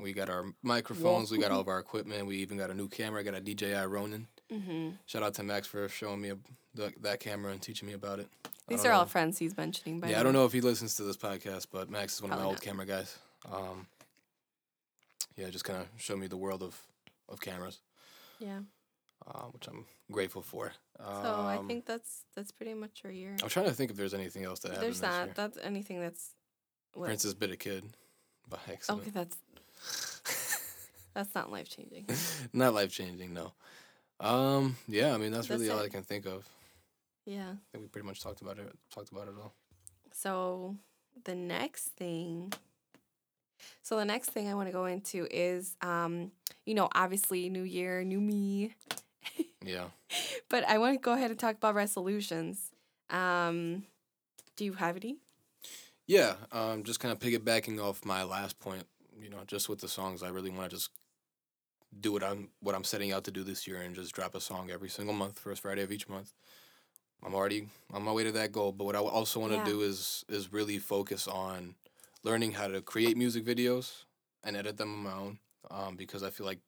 We 0.00 0.12
got 0.12 0.28
our 0.30 0.44
microphones, 0.62 1.30
we 1.30 1.38
got 1.38 1.50
all 1.50 1.60
of 1.60 1.68
our 1.68 1.78
equipment, 1.78 2.26
we 2.26 2.36
even 2.36 2.56
got 2.56 2.70
a 2.70 2.74
new 2.74 2.88
camera, 2.88 3.20
I 3.20 3.22
got 3.22 3.34
a 3.34 3.40
DJI 3.40 3.86
Ronin. 3.86 4.26
hmm 4.50 4.90
Shout 5.06 5.22
out 5.22 5.34
to 5.34 5.42
Max 5.42 5.66
for 5.66 5.88
showing 5.90 6.22
me 6.22 6.30
a, 6.30 6.36
the, 6.74 6.92
that 7.02 7.20
camera 7.20 7.52
and 7.52 7.60
teaching 7.60 7.86
me 7.88 7.92
about 7.94 8.18
it. 8.18 8.28
These 8.68 8.84
are 8.86 8.92
all 8.92 9.04
friends 9.04 9.38
he's 9.38 9.54
mentioning. 9.58 10.00
By 10.00 10.08
Yeah, 10.10 10.20
I 10.20 10.22
don't 10.22 10.32
know 10.32 10.46
if 10.46 10.52
he 10.54 10.62
listens 10.62 10.94
to 10.96 11.02
this 11.02 11.18
podcast, 11.18 11.66
but 11.70 11.90
Max 11.90 12.14
is 12.14 12.22
one 12.22 12.30
of 12.30 12.38
my 12.38 12.42
Probably 12.44 12.54
old 12.54 12.56
not. 12.56 12.62
camera 12.62 12.86
guys. 12.86 13.18
Um, 13.52 13.86
yeah, 15.36 15.50
just 15.50 15.64
kind 15.64 15.78
of 15.80 15.86
showed 15.98 16.18
me 16.18 16.28
the 16.28 16.36
world 16.38 16.62
of, 16.62 16.78
of 17.28 17.40
cameras, 17.42 17.80
Yeah. 18.38 18.60
Uh, 19.26 19.44
which 19.52 19.66
I'm 19.68 19.86
grateful 20.10 20.42
for. 20.42 20.72
Um, 20.98 21.22
So 21.22 21.30
I 21.30 21.58
think 21.66 21.86
that's 21.86 22.24
that's 22.34 22.52
pretty 22.52 22.74
much 22.74 23.02
our 23.04 23.10
year. 23.10 23.36
I'm 23.42 23.48
trying 23.48 23.66
to 23.66 23.72
think 23.72 23.90
if 23.90 23.96
there's 23.96 24.14
anything 24.14 24.44
else 24.44 24.60
that 24.60 24.68
happened 24.68 24.84
There's 24.84 25.02
not. 25.02 25.24
year. 25.26 25.34
That's 25.34 25.58
anything 25.62 26.00
that's. 26.00 26.30
What? 26.94 27.06
Princess 27.06 27.34
bit 27.34 27.50
a 27.50 27.56
kid 27.56 27.84
by 28.48 28.58
accident. 28.72 29.00
Okay, 29.02 29.10
that's 29.10 29.36
that's 31.14 31.34
not 31.34 31.50
life 31.50 31.68
changing. 31.68 32.06
not 32.52 32.72
life 32.74 32.90
changing, 32.90 33.34
no. 33.34 33.52
Um, 34.20 34.76
yeah, 34.86 35.12
I 35.12 35.18
mean 35.18 35.32
that's, 35.32 35.48
That's 35.48 35.60
really 35.60 35.72
all. 35.72 35.80
I 35.80 35.88
can 35.88 36.02
think 36.02 36.24
of. 36.26 36.48
Yeah. 37.26 37.48
I 37.50 37.66
think 37.72 37.82
we 37.82 37.88
pretty 37.88 38.06
much 38.06 38.22
talked 38.22 38.42
about 38.42 38.58
it. 38.58 38.72
Talked 38.94 39.10
about 39.10 39.26
it 39.26 39.34
all. 39.40 39.54
So 40.12 40.76
the 41.24 41.34
next 41.34 41.88
thing 41.96 42.52
so 43.82 43.96
the 43.96 44.04
next 44.04 44.30
thing 44.30 44.48
I 44.48 44.54
want 44.54 44.68
to 44.68 44.72
go 44.72 44.86
into 44.86 45.26
is 45.30 45.76
um 45.80 46.32
you 46.66 46.74
know 46.74 46.88
obviously 46.92 47.48
new 47.48 47.62
year 47.62 48.04
new 48.04 48.20
me 48.20 48.74
Yeah. 49.64 49.86
but 50.48 50.64
I 50.64 50.78
want 50.78 50.94
to 50.94 51.00
go 51.00 51.12
ahead 51.12 51.30
and 51.30 51.38
talk 51.38 51.56
about 51.56 51.74
resolutions. 51.74 52.70
Um 53.10 53.84
do 54.56 54.64
you 54.64 54.74
have 54.74 54.96
any? 54.96 55.16
Yeah, 56.06 56.34
um, 56.52 56.84
just 56.84 57.00
kind 57.00 57.12
of 57.12 57.18
piggybacking 57.18 57.82
off 57.82 58.04
my 58.04 58.24
last 58.24 58.58
point, 58.58 58.84
you 59.18 59.30
know, 59.30 59.38
just 59.46 59.68
with 59.68 59.80
the 59.80 59.88
songs, 59.88 60.22
I 60.22 60.28
really 60.28 60.50
want 60.50 60.70
to 60.70 60.76
just 60.76 60.90
do 62.00 62.12
what 62.12 62.24
I'm 62.24 62.48
what 62.60 62.74
I'm 62.74 62.84
setting 62.84 63.12
out 63.12 63.24
to 63.24 63.30
do 63.30 63.44
this 63.44 63.66
year 63.66 63.80
and 63.80 63.94
just 63.94 64.14
drop 64.14 64.34
a 64.34 64.40
song 64.40 64.70
every 64.70 64.88
single 64.88 65.14
month, 65.14 65.38
first 65.38 65.62
Friday 65.62 65.82
of 65.82 65.92
each 65.92 66.08
month. 66.08 66.32
I'm 67.24 67.34
already 67.34 67.68
on 67.92 68.02
my 68.02 68.12
way 68.12 68.24
to 68.24 68.32
that 68.32 68.52
goal, 68.52 68.72
but 68.72 68.84
what 68.84 68.96
I 68.96 69.00
also 69.00 69.40
want 69.40 69.52
to 69.52 69.58
Yeah. 69.58 69.64
do 69.64 69.82
is 69.82 70.24
is 70.28 70.52
really 70.52 70.78
focus 70.78 71.28
on 71.28 71.76
learning 72.24 72.52
how 72.52 72.68
to 72.68 72.82
create 72.82 73.16
music 73.16 73.44
videos 73.44 74.04
and 74.44 74.56
edit 74.56 74.76
them 74.76 74.92
on 74.94 75.02
my 75.04 75.12
own, 75.12 75.38
um, 75.70 75.96
because 75.96 76.22
I 76.22 76.30
feel 76.30 76.46
like 76.46 76.60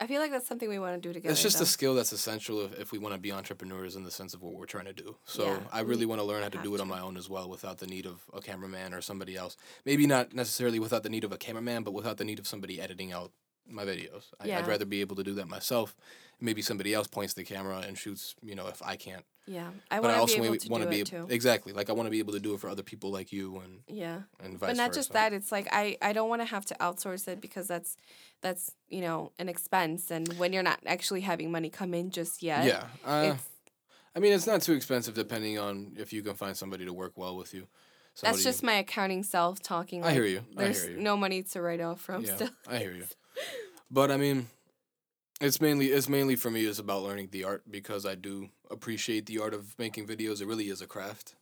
I 0.00 0.06
feel 0.06 0.20
like 0.20 0.30
that's 0.30 0.46
something 0.48 0.68
we 0.68 0.78
want 0.78 1.00
to 1.00 1.08
do 1.08 1.12
together. 1.12 1.30
it's 1.30 1.42
just 1.42 1.58
though. 1.58 1.64
a 1.64 1.66
skill 1.66 1.94
that's 1.94 2.12
essential 2.12 2.64
if, 2.64 2.78
if 2.78 2.92
we 2.92 2.98
want 2.98 3.14
to 3.14 3.20
be 3.20 3.32
entrepreneurs 3.32 3.96
in 3.96 4.02
the 4.02 4.10
sense 4.10 4.32
of 4.32 4.42
what 4.42 4.54
we're 4.54 4.64
trying 4.64 4.86
to 4.86 4.94
do. 4.94 5.16
So 5.24 5.44
Yeah, 5.44 5.58
I 5.72 5.80
really 5.80 6.06
want 6.06 6.20
to 6.20 6.26
learn 6.26 6.42
how 6.42 6.48
to 6.48 6.62
do 6.62 6.74
it 6.74 6.80
on 6.80 6.88
my 6.88 7.00
own 7.00 7.18
as 7.18 7.28
well 7.28 7.50
without 7.50 7.78
the 7.78 7.86
need 7.86 8.06
of 8.06 8.22
a 8.32 8.40
cameraman 8.40 8.94
or 8.94 9.02
somebody 9.02 9.36
else. 9.36 9.56
Maybe 9.84 10.06
not 10.06 10.32
necessarily 10.32 10.78
without 10.78 11.02
the 11.02 11.10
need 11.10 11.24
of 11.24 11.32
a 11.32 11.36
cameraman, 11.36 11.82
but 11.82 11.92
without 11.92 12.16
the 12.16 12.24
need 12.24 12.38
of 12.38 12.46
somebody 12.46 12.80
editing 12.80 13.12
out 13.12 13.32
my 13.68 13.84
videos. 13.84 14.32
I, 14.40 14.46
Yeah. 14.46 14.58
I'd 14.58 14.66
rather 14.66 14.86
be 14.86 15.02
able 15.02 15.16
to 15.16 15.22
do 15.22 15.34
that 15.34 15.48
myself. 15.48 15.94
Maybe 16.40 16.62
somebody 16.62 16.94
else 16.94 17.06
points 17.06 17.34
the 17.34 17.44
camera 17.44 17.84
and 17.86 17.98
shoots, 17.98 18.34
you 18.42 18.54
know, 18.54 18.68
if 18.68 18.82
I 18.82 18.96
can't. 18.96 19.24
Yeah. 19.46 19.68
I 19.90 20.00
want 20.00 20.14
to 20.14 20.20
also 20.20 20.38
be 20.38 20.44
able 20.46 20.56
to 20.56 20.68
do 20.68 20.86
be 20.86 21.00
it 21.00 21.06
too. 21.06 21.26
exactly 21.28 21.72
like 21.72 21.90
I 21.90 21.92
want 21.92 22.06
to 22.06 22.10
be 22.10 22.18
able 22.20 22.32
to 22.34 22.40
do 22.40 22.54
it 22.54 22.60
for 22.60 22.68
other 22.70 22.82
people 22.82 23.10
like 23.10 23.32
you 23.32 23.58
and 23.58 23.80
Yeah. 23.88 24.20
and 24.42 24.58
vice 24.58 24.68
but 24.70 24.76
not 24.76 24.88
versa. 24.90 24.98
just 25.00 25.12
that 25.12 25.32
it's 25.32 25.50
like 25.50 25.66
i 25.72 25.96
i 26.02 26.12
don't 26.12 26.28
want 26.28 26.40
to 26.42 26.46
have 26.46 26.64
to 26.66 26.74
outsource 26.80 27.26
it 27.26 27.40
because 27.40 27.66
that's 27.66 27.96
that's 28.42 28.70
you 28.88 29.00
know 29.00 29.32
an 29.38 29.48
expense 29.48 30.10
and 30.10 30.32
when 30.38 30.52
you're 30.52 30.62
not 30.62 30.78
actually 30.86 31.22
having 31.22 31.50
money 31.50 31.70
come 31.70 31.94
in 31.94 32.10
just 32.10 32.42
yet 32.42 32.64
Yeah. 32.64 32.84
Uh, 33.04 33.36
I 34.14 34.18
mean, 34.18 34.32
it's 34.32 34.46
not 34.46 34.60
too 34.62 34.72
expensive 34.72 35.14
depending 35.14 35.58
on 35.58 35.92
if 35.96 36.12
you 36.12 36.22
can 36.22 36.34
find 36.34 36.56
somebody 36.56 36.84
to 36.84 36.92
work 36.92 37.12
well 37.16 37.36
with 37.36 37.54
you. 37.54 37.66
that's 38.20 38.42
just 38.42 38.62
my 38.62 38.74
accounting 38.74 39.22
self 39.22 39.60
talking 39.62 40.04
I 40.04 40.12
hear 40.12 40.24
you. 40.26 40.40
I 40.56 40.64
there's 40.64 40.82
hear 40.82 40.92
you. 40.96 41.00
no 41.00 41.16
money 41.16 41.42
to 41.44 41.62
write 41.62 41.80
off 41.80 42.00
from 42.00 42.24
yeah, 42.24 42.34
still 42.36 42.50
I 42.68 42.78
hear 42.78 42.92
you. 42.92 43.04
But 43.92 44.10
I 44.12 44.16
mean, 44.16 44.48
it's 45.40 45.60
mainly 45.60 45.86
it's 45.86 46.08
mainly 46.08 46.36
for 46.36 46.50
me 46.50 46.64
is 46.64 46.78
about 46.78 47.02
learning 47.02 47.28
the 47.30 47.44
art 47.44 47.62
because 47.70 48.04
I 48.04 48.14
do 48.14 48.50
appreciate 48.70 49.26
the 49.26 49.38
art 49.38 49.54
of 49.54 49.78
making 49.78 50.06
videos. 50.06 50.40
It 50.40 50.46
really 50.46 50.68
is 50.68 50.82
a 50.82 50.86
craft. 50.86 51.34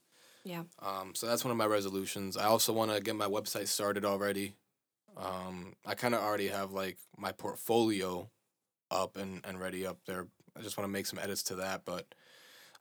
Yeah. 0.45 0.63
Um, 0.81 1.15
so 1.15 1.27
that's 1.27 1.45
one 1.45 1.51
of 1.51 1.57
my 1.57 1.67
resolutions. 1.67 2.37
I 2.37 2.45
also 2.45 2.73
want 2.73 2.93
to 2.93 3.01
get 3.01 3.17
my 3.17 3.27
website 3.27 3.69
started 3.69 4.05
already. 4.05 4.55
Um, 5.17 5.75
I 5.85 5.95
kind 5.95 6.15
of 6.15 6.21
already 6.21 6.49
have 6.49 6.73
like 6.73 6.97
my 7.17 7.33
portfolio 7.33 8.31
up 8.91 9.17
and, 9.17 9.45
and 9.45 9.61
ready 9.61 9.87
up 9.87 9.99
there. 10.07 10.27
I 10.57 10.63
just 10.63 10.79
want 10.79 10.87
to 10.87 10.93
make 10.93 11.07
some 11.07 11.19
edits 11.19 11.43
to 11.45 11.57
that, 11.57 11.85
but 11.85 12.07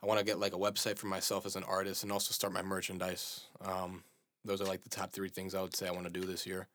I 0.02 0.06
want 0.06 0.20
to 0.20 0.24
get 0.24 0.38
like 0.38 0.54
a 0.54 0.58
website 0.58 0.98
for 0.98 1.08
myself 1.08 1.44
as 1.46 1.56
an 1.56 1.64
artist 1.64 2.04
and 2.04 2.12
also 2.12 2.32
start 2.32 2.52
my 2.52 2.62
merchandise. 2.62 3.46
Um, 3.60 4.04
those 4.44 4.60
are 4.60 4.66
like 4.66 4.82
the 4.82 4.88
top 4.88 5.12
three 5.12 5.28
things 5.28 5.54
I 5.54 5.62
would 5.62 5.74
say 5.74 5.88
I 5.88 5.92
want 5.92 6.06
to 6.06 6.20
do 6.20 6.26
this 6.26 6.46
year. 6.46 6.68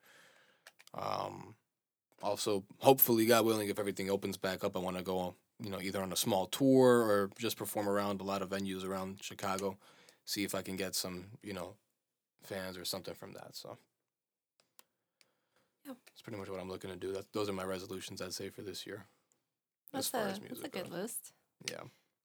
Um, 0.94 1.56
also, 2.24 2.64
hopefully, 2.80 3.26
God 3.26 3.46
willing, 3.46 3.70
if 3.70 3.78
everything 3.80 4.10
opens 4.10 4.38
back 4.38 4.64
up, 4.64 4.76
I 4.76 4.80
want 4.80 4.98
to 4.98 5.04
go, 5.04 5.36
you 5.62 5.70
know, 5.70 5.80
either 5.82 6.02
on 6.02 6.12
a 6.12 6.16
small 6.16 6.46
tour 6.48 7.02
or 7.04 7.30
just 7.38 7.58
perform 7.58 7.88
around 7.90 8.22
a 8.22 8.24
lot 8.24 8.42
of 8.42 8.50
venues 8.50 8.84
around 8.86 9.20
Chicago. 9.22 9.78
See 10.26 10.44
if 10.44 10.56
I 10.56 10.62
can 10.62 10.76
get 10.78 10.96
some, 10.96 11.26
you 11.44 11.54
know, 11.54 11.76
fans 12.44 12.78
or 12.78 12.86
something 12.86 13.14
from 13.14 13.34
that. 13.34 13.56
So, 13.56 13.78
Yeah. 15.86 15.94
that's 16.08 16.22
pretty 16.22 16.40
much 16.40 16.50
what 16.50 16.60
I'm 16.62 16.70
looking 16.70 16.90
to 16.90 16.96
do. 16.96 17.12
That 17.12 17.32
those 17.34 17.50
are 17.50 17.54
my 17.54 17.66
resolutions, 17.66 18.22
I'd 18.22 18.34
say, 18.34 18.50
for 18.50 18.62
this 18.62 18.86
year. 18.88 19.06
That's 19.92 20.10
a 20.10 20.40
that's 20.50 20.64
a 20.64 20.70
good 20.70 20.90
goes. 20.90 20.92
list. 20.92 21.34
Yeah. 21.70 21.82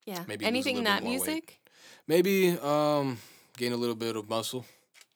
Yeah. 0.06 0.24
Maybe 0.26 0.44
Anything 0.46 0.82
not 0.82 1.02
more 1.02 1.12
weight. 1.12 1.24
music? 1.26 1.61
Maybe 2.06 2.50
um, 2.58 3.18
gain 3.56 3.72
a 3.72 3.76
little 3.76 3.96
bit 3.96 4.16
of 4.16 4.28
muscle. 4.28 4.64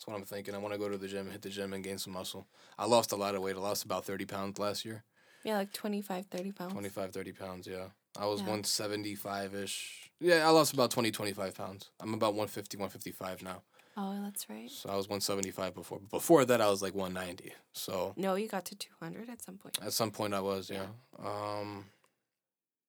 That's 0.03 0.09
what 0.09 0.19
I'm 0.19 0.25
thinking. 0.25 0.53
I 0.53 0.59
want 0.59 0.75
to 0.75 0.81
go 0.81 0.88
to 0.88 0.99
the 0.99 1.07
gym, 1.07 1.31
hit 1.31 1.43
the 1.43 1.49
gym, 1.49 1.73
and 1.73 1.85
gain 1.85 1.97
some 1.97 2.15
muscle. 2.15 2.49
I 2.77 2.87
lost 2.87 3.12
a 3.12 3.17
lot 3.17 3.37
of 3.37 3.43
weight. 3.43 3.55
I 3.55 3.61
lost 3.61 3.85
about 3.85 4.05
30 4.05 4.25
pounds 4.25 4.59
last 4.59 4.85
year. 4.85 5.05
Yeah, 5.45 5.59
like 5.59 5.73
25, 5.73 6.27
30 6.27 6.51
pounds. 6.51 6.73
25, 6.73 7.12
30 7.12 7.33
pounds, 7.33 7.67
yeah. 7.69 7.87
I 8.19 8.27
was 8.27 8.41
Yeah. 8.41 8.49
175 8.49 9.55
ish. 9.55 10.11
Yeah, 10.19 10.45
I 10.45 10.51
lost 10.51 10.73
about 10.73 10.91
20, 10.91 11.12
25 11.12 11.55
pounds. 11.55 11.91
I'm 12.01 12.15
about 12.15 12.35
150, 12.35 12.77
155 12.79 13.45
now. 13.45 13.62
Oh, 13.97 14.21
that's 14.25 14.51
right. 14.51 14.69
So 14.69 14.91
I 14.91 14.97
was 14.97 15.09
175 15.09 15.73
before. 15.73 16.01
Before 16.11 16.45
that, 16.47 16.61
I 16.61 16.69
was 16.69 16.83
like 16.83 16.97
190. 16.97 17.55
So 17.73 18.15
No, 18.17 18.35
you 18.35 18.49
got 18.49 18.65
to 18.67 18.75
200 18.75 19.31
at 19.31 19.41
some 19.41 19.57
point. 19.57 19.79
at 19.81 19.93
some 19.93 20.11
point, 20.11 20.35
I 20.35 20.41
was, 20.41 20.69
yeah. 20.69 20.87
Um, 21.25 21.85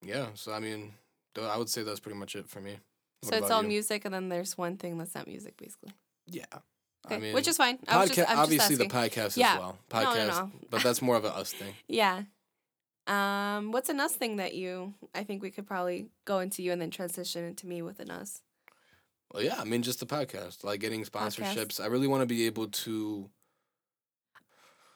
yeah, 0.02 0.30
so 0.34 0.52
I 0.52 0.60
mean, 0.60 0.96
I 1.40 1.58
would 1.58 1.70
say 1.70 1.84
that's 1.84 2.00
pretty 2.00 2.18
much 2.18 2.36
it 2.36 2.50
for 2.50 2.60
me. 2.60 2.80
What 3.22 3.30
so 3.30 3.38
it's 3.38 3.52
all 3.52 3.62
you? 3.62 3.68
music, 3.68 4.04
and 4.04 4.16
then 4.16 4.30
there's 4.30 4.58
one 4.58 4.78
thing 4.78 4.98
that's 4.98 5.14
not 5.14 5.28
music, 5.28 5.58
basically. 5.58 5.92
Yeah. 6.26 6.46
Okay, 7.06 7.16
I 7.16 7.20
mean, 7.20 7.34
which 7.34 7.48
is 7.48 7.58
fine. 7.58 7.80
I 7.88 8.00
was 8.02 8.12
just, 8.12 8.30
I'm 8.30 8.40
obviously 8.40 8.78
just 8.78 8.90
the 8.90 8.96
podcast 8.96 9.36
Yeah. 9.38 9.54
as 9.54 9.60
well. 9.60 9.78
No, 9.94 10.00
no, 10.02 10.06
Podcast, 10.10 10.28
no. 10.28 10.52
but 10.70 10.84
that's 10.84 11.02
more 11.02 11.16
of 11.18 11.26
a 11.26 11.36
us 11.36 11.52
thing. 11.52 11.74
Yeah. 11.88 12.24
Um, 13.08 13.72
what's 13.74 13.90
a 13.90 13.96
us 13.96 14.14
thing 14.16 14.38
that 14.38 14.54
you? 14.54 14.94
I 15.14 15.24
think 15.26 15.42
we 15.42 15.52
could 15.52 15.68
probably 15.68 16.08
go 16.24 16.40
into 16.40 16.64
you 16.64 16.72
and 16.72 16.82
then 16.82 16.90
transition 16.90 17.44
into 17.44 17.68
me 17.68 17.82
with 17.82 18.00
an 18.00 18.10
us. 18.10 18.42
Well, 19.34 19.44
yeah, 19.44 19.60
I 19.60 19.66
mean, 19.66 19.82
just 19.82 20.00
the 20.00 20.06
podcast, 20.06 20.64
like 20.64 20.80
getting 20.80 21.04
Podcast. 21.04 21.42
sponsorships. 21.42 21.84
I 21.84 21.88
really 21.88 22.08
want 22.08 22.22
to 22.22 22.26
be 22.26 22.46
able 22.46 22.68
to, 22.68 23.30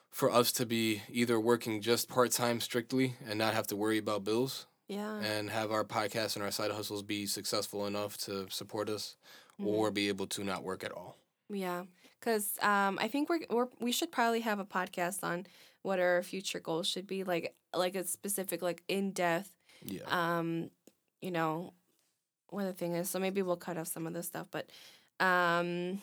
for 0.09 0.31
us 0.31 0.51
to 0.53 0.65
be 0.65 1.01
either 1.09 1.39
working 1.39 1.81
just 1.81 2.07
part 2.07 2.31
time 2.31 2.61
strictly 2.61 3.15
and 3.27 3.37
not 3.37 3.53
have 3.53 3.67
to 3.67 3.75
worry 3.75 3.97
about 3.97 4.23
bills, 4.23 4.67
Yeah. 4.87 5.19
and 5.19 5.49
have 5.49 5.71
our 5.71 5.83
podcast 5.83 6.35
and 6.35 6.43
our 6.45 6.51
side 6.51 6.71
hustles 6.71 7.03
be 7.03 7.25
successful 7.25 7.85
enough 7.87 8.17
to 8.19 8.47
support 8.49 8.89
us, 8.89 9.17
Mhm. 9.59 9.65
or 9.65 9.91
be 9.91 10.07
able 10.07 10.27
to 10.27 10.43
not 10.45 10.63
work 10.63 10.83
at 10.85 10.91
all. 10.93 11.17
Yeah, 11.49 11.83
because 12.19 12.57
um, 12.61 12.97
I 13.01 13.07
think 13.07 13.29
we're, 13.29 13.39
we're 13.49 13.67
we 13.79 13.91
should 13.91 14.11
probably 14.11 14.41
have 14.41 14.59
a 14.59 14.65
podcast 14.65 15.23
on 15.23 15.47
what 15.81 15.99
our 15.99 16.21
future 16.23 16.59
goals 16.59 16.87
should 16.87 17.07
be, 17.07 17.23
like 17.23 17.55
like 17.73 17.95
a 17.95 18.03
specific, 18.03 18.61
like 18.61 18.83
in 18.87 19.11
depth. 19.11 19.51
Yeah. 19.85 20.01
Um, 20.07 20.69
you 21.21 21.31
know, 21.31 21.73
what 22.49 22.65
the 22.65 22.73
thing 22.73 22.93
is. 22.95 23.09
So 23.09 23.19
maybe 23.19 23.41
we'll 23.41 23.55
cut 23.55 23.77
off 23.77 23.87
some 23.87 24.07
of 24.07 24.13
this 24.13 24.27
stuff, 24.27 24.47
but 24.51 24.69
um, 25.19 26.01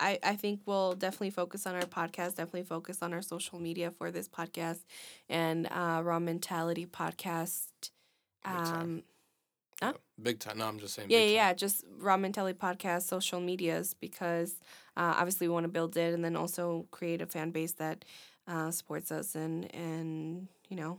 I 0.00 0.18
I 0.22 0.36
think 0.36 0.62
we'll 0.66 0.94
definitely 0.94 1.30
focus 1.30 1.66
on 1.66 1.74
our 1.74 1.82
podcast. 1.82 2.36
Definitely 2.36 2.64
focus 2.64 3.02
on 3.02 3.12
our 3.12 3.22
social 3.22 3.58
media 3.58 3.90
for 3.90 4.10
this 4.10 4.28
podcast 4.28 4.80
and 5.28 5.66
uh, 5.70 6.00
Raw 6.04 6.18
Mentality 6.18 6.86
podcast. 6.86 7.68
Um, 8.44 9.02
Huh? 9.82 9.92
Big 10.20 10.40
time. 10.40 10.58
No, 10.58 10.66
I'm 10.66 10.80
just 10.80 10.94
saying. 10.94 11.10
yeah, 11.10 11.20
yeah, 11.20 11.54
just 11.54 11.84
Raw 11.98 12.16
Mentality 12.16 12.58
podcast, 12.58 13.02
social 13.02 13.40
medias, 13.40 13.94
because 13.94 14.56
uh, 14.96 15.14
obviously 15.16 15.46
we 15.46 15.54
want 15.54 15.64
to 15.64 15.68
build 15.68 15.96
it 15.96 16.12
and 16.14 16.24
then 16.24 16.34
also 16.36 16.86
create 16.90 17.22
a 17.22 17.26
fan 17.26 17.50
base 17.50 17.72
that 17.74 18.04
uh, 18.48 18.70
supports 18.70 19.12
us 19.12 19.34
and 19.34 19.72
and 19.74 20.48
you 20.68 20.76
know 20.76 20.98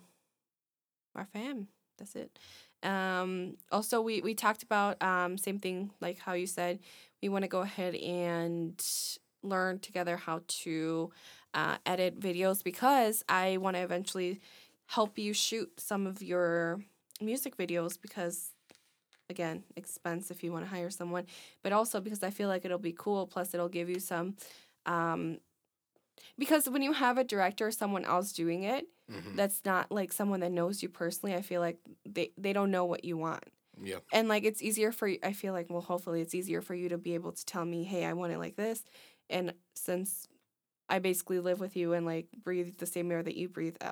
our 1.15 1.25
fam. 1.25 1.67
That's 1.97 2.15
it. 2.15 2.39
Um, 2.83 3.57
also, 3.71 3.99
we 3.99 4.21
we 4.21 4.33
talked 4.33 4.63
about 4.63 5.01
um, 5.03 5.37
same 5.37 5.59
thing 5.59 5.91
like 5.99 6.19
how 6.19 6.33
you 6.33 6.47
said 6.47 6.79
we 7.21 7.27
want 7.27 7.43
to 7.43 7.49
go 7.49 7.59
ahead 7.59 7.95
and 7.95 8.81
learn 9.43 9.79
together 9.79 10.17
how 10.17 10.41
to 10.47 11.11
uh, 11.53 11.77
edit 11.85 12.19
videos 12.19 12.63
because 12.63 13.23
I 13.27 13.57
want 13.57 13.75
to 13.75 13.81
eventually 13.81 14.39
help 14.87 15.17
you 15.17 15.33
shoot 15.33 15.71
some 15.79 16.07
of 16.07 16.21
your 16.21 16.79
music 17.21 17.57
videos 17.57 17.97
because 18.01 18.51
again 19.29 19.63
expense 19.75 20.31
if 20.31 20.43
you 20.43 20.51
want 20.51 20.65
to 20.65 20.69
hire 20.69 20.89
someone 20.89 21.25
but 21.63 21.71
also 21.73 21.99
because 22.01 22.23
i 22.23 22.29
feel 22.29 22.47
like 22.49 22.65
it'll 22.65 22.77
be 22.79 22.93
cool 22.97 23.27
plus 23.27 23.53
it'll 23.53 23.69
give 23.69 23.89
you 23.89 23.99
some 23.99 24.35
um 24.85 25.37
because 26.37 26.69
when 26.69 26.81
you 26.81 26.93
have 26.93 27.17
a 27.17 27.23
director 27.23 27.67
or 27.67 27.71
someone 27.71 28.05
else 28.05 28.31
doing 28.33 28.63
it 28.63 28.85
Mhm. 29.07 29.35
that's 29.37 29.61
not 29.65 29.91
like 29.91 30.11
someone 30.11 30.39
that 30.39 30.51
knows 30.51 30.81
you 30.81 30.89
personally 30.89 31.35
i 31.35 31.41
feel 31.41 31.61
like 31.61 31.77
they 32.07 32.31
they 32.37 32.53
don't 32.53 32.71
know 32.71 32.85
what 32.85 33.03
you 33.05 33.17
want 33.17 33.43
Yeah. 33.81 33.99
and 34.13 34.27
like 34.27 34.43
it's 34.43 34.61
easier 34.61 34.91
for 34.91 35.07
you 35.07 35.19
i 35.23 35.33
feel 35.33 35.53
like 35.53 35.67
well 35.69 35.81
hopefully 35.81 36.21
it's 36.21 36.35
easier 36.35 36.61
for 36.61 36.75
you 36.75 36.89
to 36.89 36.97
be 36.97 37.13
able 37.15 37.31
to 37.31 37.45
tell 37.45 37.65
me 37.65 37.83
hey 37.83 38.05
i 38.05 38.13
want 38.13 38.33
it 38.33 38.39
like 38.39 38.55
this 38.55 38.83
and 39.29 39.53
since 39.75 40.27
i 40.89 40.99
basically 40.99 41.39
live 41.39 41.59
with 41.59 41.75
you 41.75 41.93
and 41.93 42.05
like 42.05 42.27
breathe 42.43 42.77
the 42.77 42.85
same 42.87 43.11
air 43.11 43.23
that 43.23 43.35
you 43.37 43.49
breathe 43.49 43.75
uh, 43.81 43.91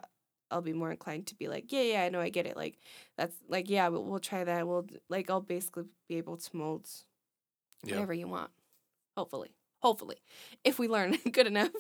i'll 0.51 0.61
be 0.61 0.73
more 0.73 0.91
inclined 0.91 1.27
to 1.27 1.35
be 1.35 1.47
like 1.47 1.71
yeah 1.71 1.81
yeah 1.81 2.03
i 2.03 2.09
know 2.09 2.19
i 2.21 2.29
get 2.29 2.45
it 2.45 2.55
like 2.55 2.77
that's 3.17 3.35
like 3.49 3.69
yeah 3.69 3.87
we'll, 3.87 4.03
we'll 4.03 4.19
try 4.19 4.43
that 4.43 4.67
we'll 4.67 4.85
like 5.09 5.29
i'll 5.29 5.41
basically 5.41 5.83
be 6.07 6.15
able 6.17 6.37
to 6.37 6.55
mold 6.55 6.87
Yeah. 7.83 7.95
whatever 7.95 8.13
you 8.13 8.27
want 8.27 8.49
hopefully 9.15 9.49
hopefully 9.79 10.17
if 10.63 10.79
we 10.79 10.87
learn 10.87 11.17
good 11.31 11.47
enough 11.47 11.71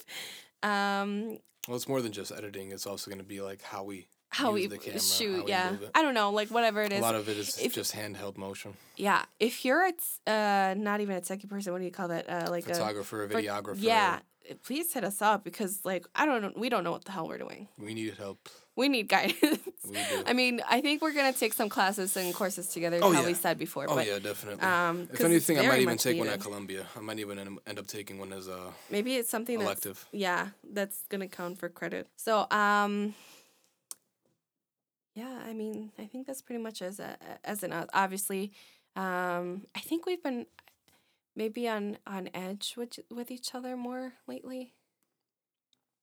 um 0.63 1.37
Well, 1.67 1.75
it's 1.75 1.87
more 1.87 2.01
than 2.01 2.11
just 2.11 2.31
editing. 2.31 2.71
It's 2.71 2.87
also 2.87 3.11
going 3.11 3.19
to 3.21 3.27
be 3.27 3.41
like 3.41 3.61
how 3.61 3.83
we. 3.83 4.07
how 4.29 4.51
we 4.51 4.67
the 4.67 4.77
camera, 4.77 4.99
shoot 4.99 5.41
how 5.41 5.47
yeah 5.47 5.71
i 5.95 6.01
don't 6.01 6.13
know 6.13 6.31
like 6.31 6.49
whatever 6.49 6.81
it 6.81 6.91
is. 6.93 6.99
A 6.99 7.01
lot 7.01 7.15
of 7.15 7.27
it 7.29 7.37
is 7.37 7.57
if- 7.59 7.73
just 7.73 7.93
handheld 7.95 8.37
motion. 8.37 8.73
Yeah, 8.95 9.23
if 9.39 9.63
you're 9.65 9.85
a 9.85 9.91
t- 9.91 9.97
uh 10.27 10.73
not 10.77 11.01
even 11.01 11.15
a 11.17 11.21
techie 11.21 11.47
person, 11.49 11.71
what 11.73 11.79
do 11.79 11.85
you 11.85 11.91
call 11.91 12.07
that? 12.09 12.29
Uh, 12.29 12.47
like 12.49 12.65
a 12.69 12.73
Photographer, 12.73 13.27
for- 13.27 13.35
videographer. 13.35 13.75
yeah. 13.79 14.19
Please 14.63 14.93
hit 14.93 15.03
us 15.03 15.21
up 15.21 15.43
because 15.43 15.83
like 15.83 16.05
I 16.15 16.25
don't 16.25 16.41
know, 16.41 16.51
we 16.55 16.69
don't 16.69 16.83
know 16.83 16.91
what 16.91 17.05
the 17.05 17.11
hell 17.11 17.27
we're 17.27 17.37
doing. 17.37 17.67
We 17.77 17.93
need 17.93 18.15
help. 18.17 18.49
We 18.75 18.89
need 18.89 19.07
guidance. 19.09 19.59
We 19.85 19.93
do. 19.93 20.23
I 20.27 20.33
mean, 20.33 20.61
I 20.69 20.81
think 20.81 21.01
we're 21.01 21.13
gonna 21.13 21.33
take 21.33 21.53
some 21.53 21.67
classes 21.69 22.15
and 22.15 22.33
courses 22.33 22.67
together. 22.67 22.99
Oh, 23.01 23.11
how 23.11 23.21
yeah. 23.21 23.27
we 23.27 23.33
said 23.33 23.57
before, 23.57 23.85
Oh 23.89 23.95
but 23.95 24.05
yeah, 24.07 24.19
definitely. 24.19 24.63
um, 24.63 25.09
if 25.11 25.19
anything, 25.21 25.59
I 25.59 25.67
might 25.67 25.81
even 25.81 25.97
take 25.97 26.17
one 26.17 26.27
at. 26.29 26.39
Columbia. 26.39 26.85
I 26.95 26.99
might 27.01 27.19
even 27.19 27.39
end, 27.39 27.79
up 27.79 27.87
taking 27.87 28.19
one 28.19 28.31
as 28.33 28.47
a 28.47 28.71
maybe 28.91 29.15
it's 29.15 29.29
something 29.29 29.57
that's 29.57 29.65
elective. 29.85 30.05
yeah, 30.11 30.49
that's 30.71 31.03
gonna 31.09 31.27
count 31.27 31.57
for 31.59 31.69
credit. 31.69 32.07
So 32.15 32.45
um. 32.51 33.15
Yeah, 35.15 35.39
I 35.49 35.53
mean, 35.53 35.91
I 35.97 36.05
think 36.05 36.27
that's 36.27 36.43
pretty 36.43 36.61
much 36.61 36.81
as 36.83 36.99
a 36.99 37.17
as 37.43 37.63
an 37.63 37.73
obviously, 37.93 38.51
um, 38.95 39.65
I 39.75 39.79
think 39.79 40.05
we've 40.05 40.21
been 40.21 40.45
maybe 41.37 41.69
on 41.69 41.97
on 42.05 42.29
edge 42.33 42.73
with 42.75 42.99
with 43.09 43.31
each 43.31 43.55
other 43.55 43.77
more 43.77 44.13
lately. 44.27 44.73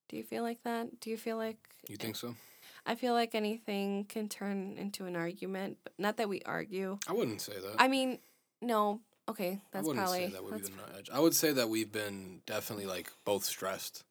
Do 0.09 0.17
you 0.17 0.23
feel 0.23 0.43
like 0.43 0.63
that? 0.63 1.01
Do 1.01 1.11
you 1.11 1.19
feel 1.19 1.37
like 1.37 1.59
You 1.89 1.97
think 1.97 2.17
so? 2.17 2.37
I 2.87 2.95
feel 2.95 3.13
like 3.13 3.35
anything 3.35 4.05
can 4.05 4.29
turn 4.29 4.77
into 4.79 5.07
an 5.07 5.17
argument, 5.17 5.79
but 5.83 5.93
not 5.99 6.17
that 6.19 6.29
we 6.29 6.41
argue. 6.47 6.99
I 7.09 7.13
wouldn't 7.13 7.41
say 7.41 7.55
that. 7.55 7.75
I 7.79 7.89
mean, 7.89 8.19
no. 8.63 9.01
Okay, 9.27 9.61
that's 9.73 9.85
I 9.85 9.87
wouldn't 9.87 10.05
probably 10.05 10.27
say 10.27 10.33
that 10.33 10.45
we've 10.45 10.63
been 10.63 10.73
on 10.73 10.99
edge. 10.99 11.11
I 11.11 11.19
would 11.19 11.35
say 11.35 11.53
that 11.53 11.69
we've 11.69 11.91
been 11.91 12.43
definitely 12.47 12.85
like 12.85 13.11
both 13.25 13.45
stressed, 13.45 14.05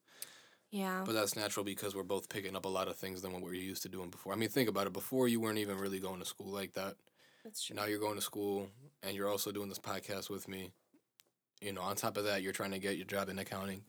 yeah. 0.72 1.04
but 1.06 1.12
that's 1.12 1.36
natural 1.36 1.64
because 1.64 1.94
we're 1.94 2.02
both 2.02 2.28
picking 2.28 2.56
up 2.56 2.64
a 2.64 2.68
lot 2.68 2.88
of 2.88 2.96
things 2.96 3.22
than 3.22 3.32
what 3.32 3.40
we're 3.40 3.54
used 3.54 3.82
to 3.82 3.88
doing 3.88 4.10
before. 4.10 4.32
I 4.32 4.36
mean, 4.36 4.48
think 4.48 4.68
about 4.68 4.88
it. 4.88 4.92
Before 4.92 5.28
you 5.28 5.38
weren't 5.38 5.58
even 5.58 5.78
really 5.78 6.00
going 6.00 6.18
to 6.18 6.26
school 6.26 6.48
like 6.50 6.72
that. 6.72 6.96
That's 7.44 7.62
true. 7.62 7.76
Now 7.76 7.84
you're 7.84 8.00
going 8.00 8.16
to 8.16 8.22
school 8.22 8.68
and 9.04 9.14
you're 9.14 9.28
also 9.28 9.52
doing 9.52 9.68
this 9.68 9.78
podcast 9.78 10.30
with 10.30 10.48
me. 10.48 10.72
You 11.64 11.72
know, 11.72 11.80
on 11.80 11.96
top 11.96 12.18
of 12.18 12.24
that, 12.24 12.42
you're 12.42 12.52
trying 12.52 12.72
to 12.72 12.78
get 12.78 12.96
your 12.96 13.06
job 13.06 13.30
in 13.30 13.38
accounting, 13.38 13.82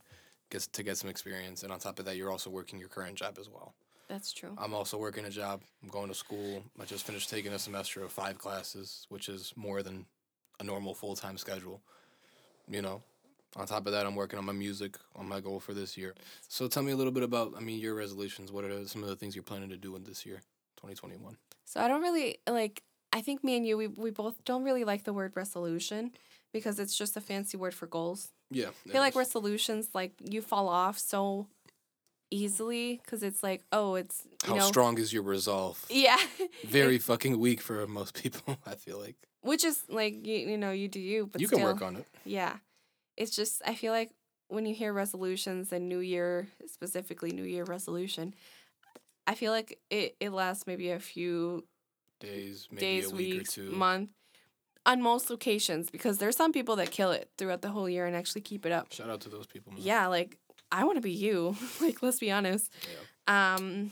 gets 0.50 0.66
to 0.68 0.82
get 0.82 0.98
some 0.98 1.10
experience, 1.10 1.64
and 1.64 1.74
on 1.74 1.80
top 1.80 2.00
of 2.00 2.06
that, 2.06 2.16
you're 2.16 2.32
also 2.32 2.50
working 2.50 2.80
your 2.80 2.88
current 2.88 3.16
job 3.16 3.38
as 3.38 3.50
well. 3.50 3.74
That's 4.08 4.32
true. 4.32 4.56
I'm 4.58 4.74
also 4.74 4.98
working 4.98 5.26
a 5.26 5.30
job. 5.30 5.62
I'm 5.84 5.90
going 5.90 6.08
to 6.08 6.14
school. 6.14 6.64
I 6.80 6.86
just 6.86 7.06
finished 7.06 7.30
taking 7.30 7.52
a 7.52 7.60
semester 7.60 8.02
of 8.02 8.14
five 8.14 8.38
classes, 8.38 9.06
which 9.10 9.28
is 9.28 9.52
more 9.58 9.84
than 9.84 10.06
a 10.62 10.64
normal 10.64 10.94
full 10.94 11.18
time 11.18 11.38
schedule. 11.38 11.82
You 12.70 12.82
know, 12.82 13.04
on 13.58 13.68
top 13.68 13.88
of 13.88 13.92
that, 13.92 14.06
I'm 14.06 14.16
working 14.16 14.40
on 14.40 14.46
my 14.46 14.54
music, 14.54 14.96
on 15.14 15.28
my 15.28 15.42
goal 15.42 15.60
for 15.60 15.74
this 15.74 15.98
year. 15.98 16.16
So 16.48 16.70
tell 16.70 16.84
me 16.84 16.94
a 16.94 16.96
little 16.96 17.12
bit 17.12 17.24
about, 17.24 17.56
I 17.58 17.60
mean, 17.60 17.82
your 17.82 17.96
resolutions. 17.96 18.54
What 18.54 18.64
are 18.64 18.88
some 18.88 19.04
of 19.04 19.10
the 19.10 19.18
things 19.18 19.36
you're 19.36 19.44
planning 19.44 19.70
to 19.70 19.78
do 19.78 19.98
in 19.98 20.06
this 20.06 20.26
year, 20.26 20.42
2021? 20.78 21.36
So 21.66 21.82
I 21.82 21.90
don't 21.90 22.02
really 22.02 22.38
like. 22.48 22.84
I 23.12 23.22
think 23.22 23.44
me 23.44 23.58
and 23.58 23.66
you, 23.66 23.76
we 23.76 23.88
we 23.88 24.12
both 24.12 24.46
don't 24.46 24.64
really 24.64 24.86
like 24.86 25.04
the 25.04 25.14
word 25.14 25.34
resolution 25.36 26.12
because 26.56 26.80
it's 26.80 26.96
just 26.98 27.18
a 27.18 27.22
fancy 27.22 27.58
word 27.58 27.74
for 27.74 27.86
goals. 27.86 28.32
Yeah. 28.50 28.70
I 28.88 28.90
feel 28.92 29.02
like 29.02 29.14
resolutions, 29.16 29.90
like 29.94 30.14
you 30.24 30.42
fall 30.42 30.70
off 30.70 30.98
so 30.98 31.48
easily 32.32 33.02
because 33.04 33.24
it's 33.24 33.44
like, 33.44 33.66
oh, 33.74 33.96
it's 33.96 34.24
you 34.44 34.50
How 34.54 34.56
know, 34.56 34.66
strong 34.68 34.98
is 34.98 35.12
your 35.12 35.24
resolve? 35.24 35.84
yeah, 35.90 36.18
Very 36.66 36.98
fucking 36.98 37.38
weak 37.40 37.60
for 37.60 37.86
most 37.88 38.14
people. 38.22 38.58
I 38.66 38.76
feel 38.76 38.98
like 39.00 39.16
which 39.42 39.66
is 39.66 39.84
like 39.90 40.26
you, 40.26 40.38
you 40.52 40.58
know 40.58 40.72
you 40.72 40.88
do 40.88 41.02
you, 41.02 41.28
but 41.28 41.42
you 41.42 41.50
can 41.50 41.62
work 41.62 41.82
on 41.82 41.98
it. 41.98 42.06
Yeah, 42.24 42.54
it's 43.18 43.36
just 43.36 43.62
I 43.66 43.76
feel 43.76 43.92
like 43.92 44.12
when 44.48 44.66
you 44.66 44.74
hear 44.74 44.94
resolutions 44.94 45.74
and 45.74 45.90
New 45.90 46.00
Year 46.00 46.48
specifically 46.68 47.32
New 47.32 47.44
Year 47.44 47.66
resolution, 47.66 48.34
I 49.28 49.36
feel 49.36 49.52
like 49.52 49.78
it 49.90 50.16
it 50.22 50.32
lasts 50.32 50.66
maybe 50.66 50.90
a 50.92 51.00
few 51.02 51.66
Days, 52.22 52.70
maybe 52.72 52.80
days, 52.80 53.12
a 53.12 53.16
week 53.16 53.34
weeks, 53.34 53.58
or 53.58 53.64
two. 53.66 53.72
month 53.72 54.10
on 54.86 55.02
most 55.02 55.30
locations 55.30 55.90
because 55.90 56.18
there's 56.18 56.36
some 56.36 56.52
people 56.52 56.76
that 56.78 56.92
kill 56.92 57.12
it 57.12 57.30
throughout 57.38 57.62
the 57.62 57.70
whole 57.70 57.90
year 57.90 58.06
and 58.06 58.16
actually 58.16 58.42
keep 58.42 58.66
it 58.66 58.72
up. 58.72 58.92
Shout 58.92 59.10
out 59.10 59.22
to 59.22 59.30
those 59.30 59.48
people. 59.48 59.74
Man. 59.74 59.82
Yeah, 59.84 60.08
like 60.08 60.38
I 60.72 60.84
want 60.84 60.98
to 60.98 61.02
be 61.02 61.12
you. 61.12 61.56
like 61.82 62.02
let's 62.02 62.20
be 62.20 62.32
honest. 62.32 62.72
Yeah. 63.28 63.56
Um 63.56 63.92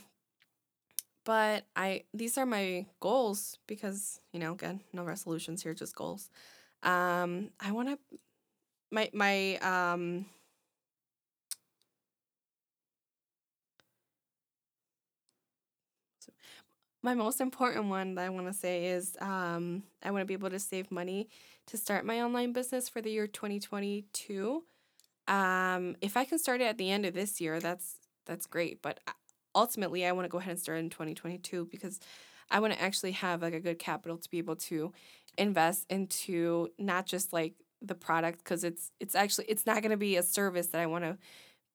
but 1.25 1.65
I 1.75 2.03
these 2.13 2.37
are 2.37 2.45
my 2.45 2.85
goals 2.99 3.57
because, 3.67 4.19
you 4.31 4.39
know, 4.39 4.53
again, 4.53 4.81
no 4.91 5.03
resolutions 5.03 5.63
here, 5.63 5.73
just 5.73 5.95
goals. 5.95 6.29
Um 6.83 7.49
I 7.59 7.71
want 7.71 7.89
to 7.89 7.97
my 8.91 9.09
my 9.13 9.57
um 9.57 10.25
my 17.03 17.13
most 17.13 17.41
important 17.41 17.85
one 17.85 18.15
that 18.15 18.25
I 18.25 18.29
want 18.29 18.47
to 18.47 18.53
say 18.53 18.85
is 18.85 19.17
um, 19.19 19.83
I 20.01 20.09
want 20.09 20.21
to 20.21 20.25
be 20.25 20.33
able 20.33 20.49
to 20.49 20.59
save 20.59 20.89
money 20.89 21.27
to 21.67 21.77
start 21.77 22.05
my 22.05 22.21
online 22.21 22.53
business 22.53 22.87
for 22.87 23.01
the 23.01 23.11
year 23.11 23.27
2022. 23.27 24.63
Um, 25.27 25.95
if 26.01 26.15
I 26.15 26.23
can 26.23 26.39
start 26.39 26.61
it 26.61 26.65
at 26.65 26.77
the 26.77 26.89
end 26.89 27.05
of 27.05 27.13
this 27.13 27.41
year, 27.41 27.59
that's 27.59 27.97
that's 28.25 28.45
great. 28.45 28.81
But 28.81 29.01
uh, 29.05 29.11
ultimately, 29.53 30.05
I 30.05 30.13
want 30.13 30.25
to 30.25 30.29
go 30.29 30.37
ahead 30.37 30.51
and 30.51 30.59
start 30.59 30.79
in 30.79 30.89
2022 30.89 31.67
because 31.69 31.99
I 32.49 32.61
want 32.61 32.73
to 32.73 32.81
actually 32.81 33.11
have 33.11 33.41
like 33.41 33.53
a 33.53 33.59
good 33.59 33.79
capital 33.79 34.17
to 34.17 34.29
be 34.29 34.37
able 34.37 34.55
to 34.55 34.93
invest 35.37 35.85
into 35.89 36.69
not 36.79 37.05
just 37.05 37.33
like 37.33 37.53
the 37.81 37.95
product 37.95 38.39
because 38.39 38.63
it's 38.63 38.91
it's 39.01 39.13
actually 39.13 39.45
it's 39.49 39.65
not 39.65 39.81
going 39.81 39.91
to 39.91 39.97
be 39.97 40.15
a 40.15 40.23
service 40.23 40.67
that 40.67 40.79
I 40.79 40.85
want 40.85 41.03
to 41.03 41.17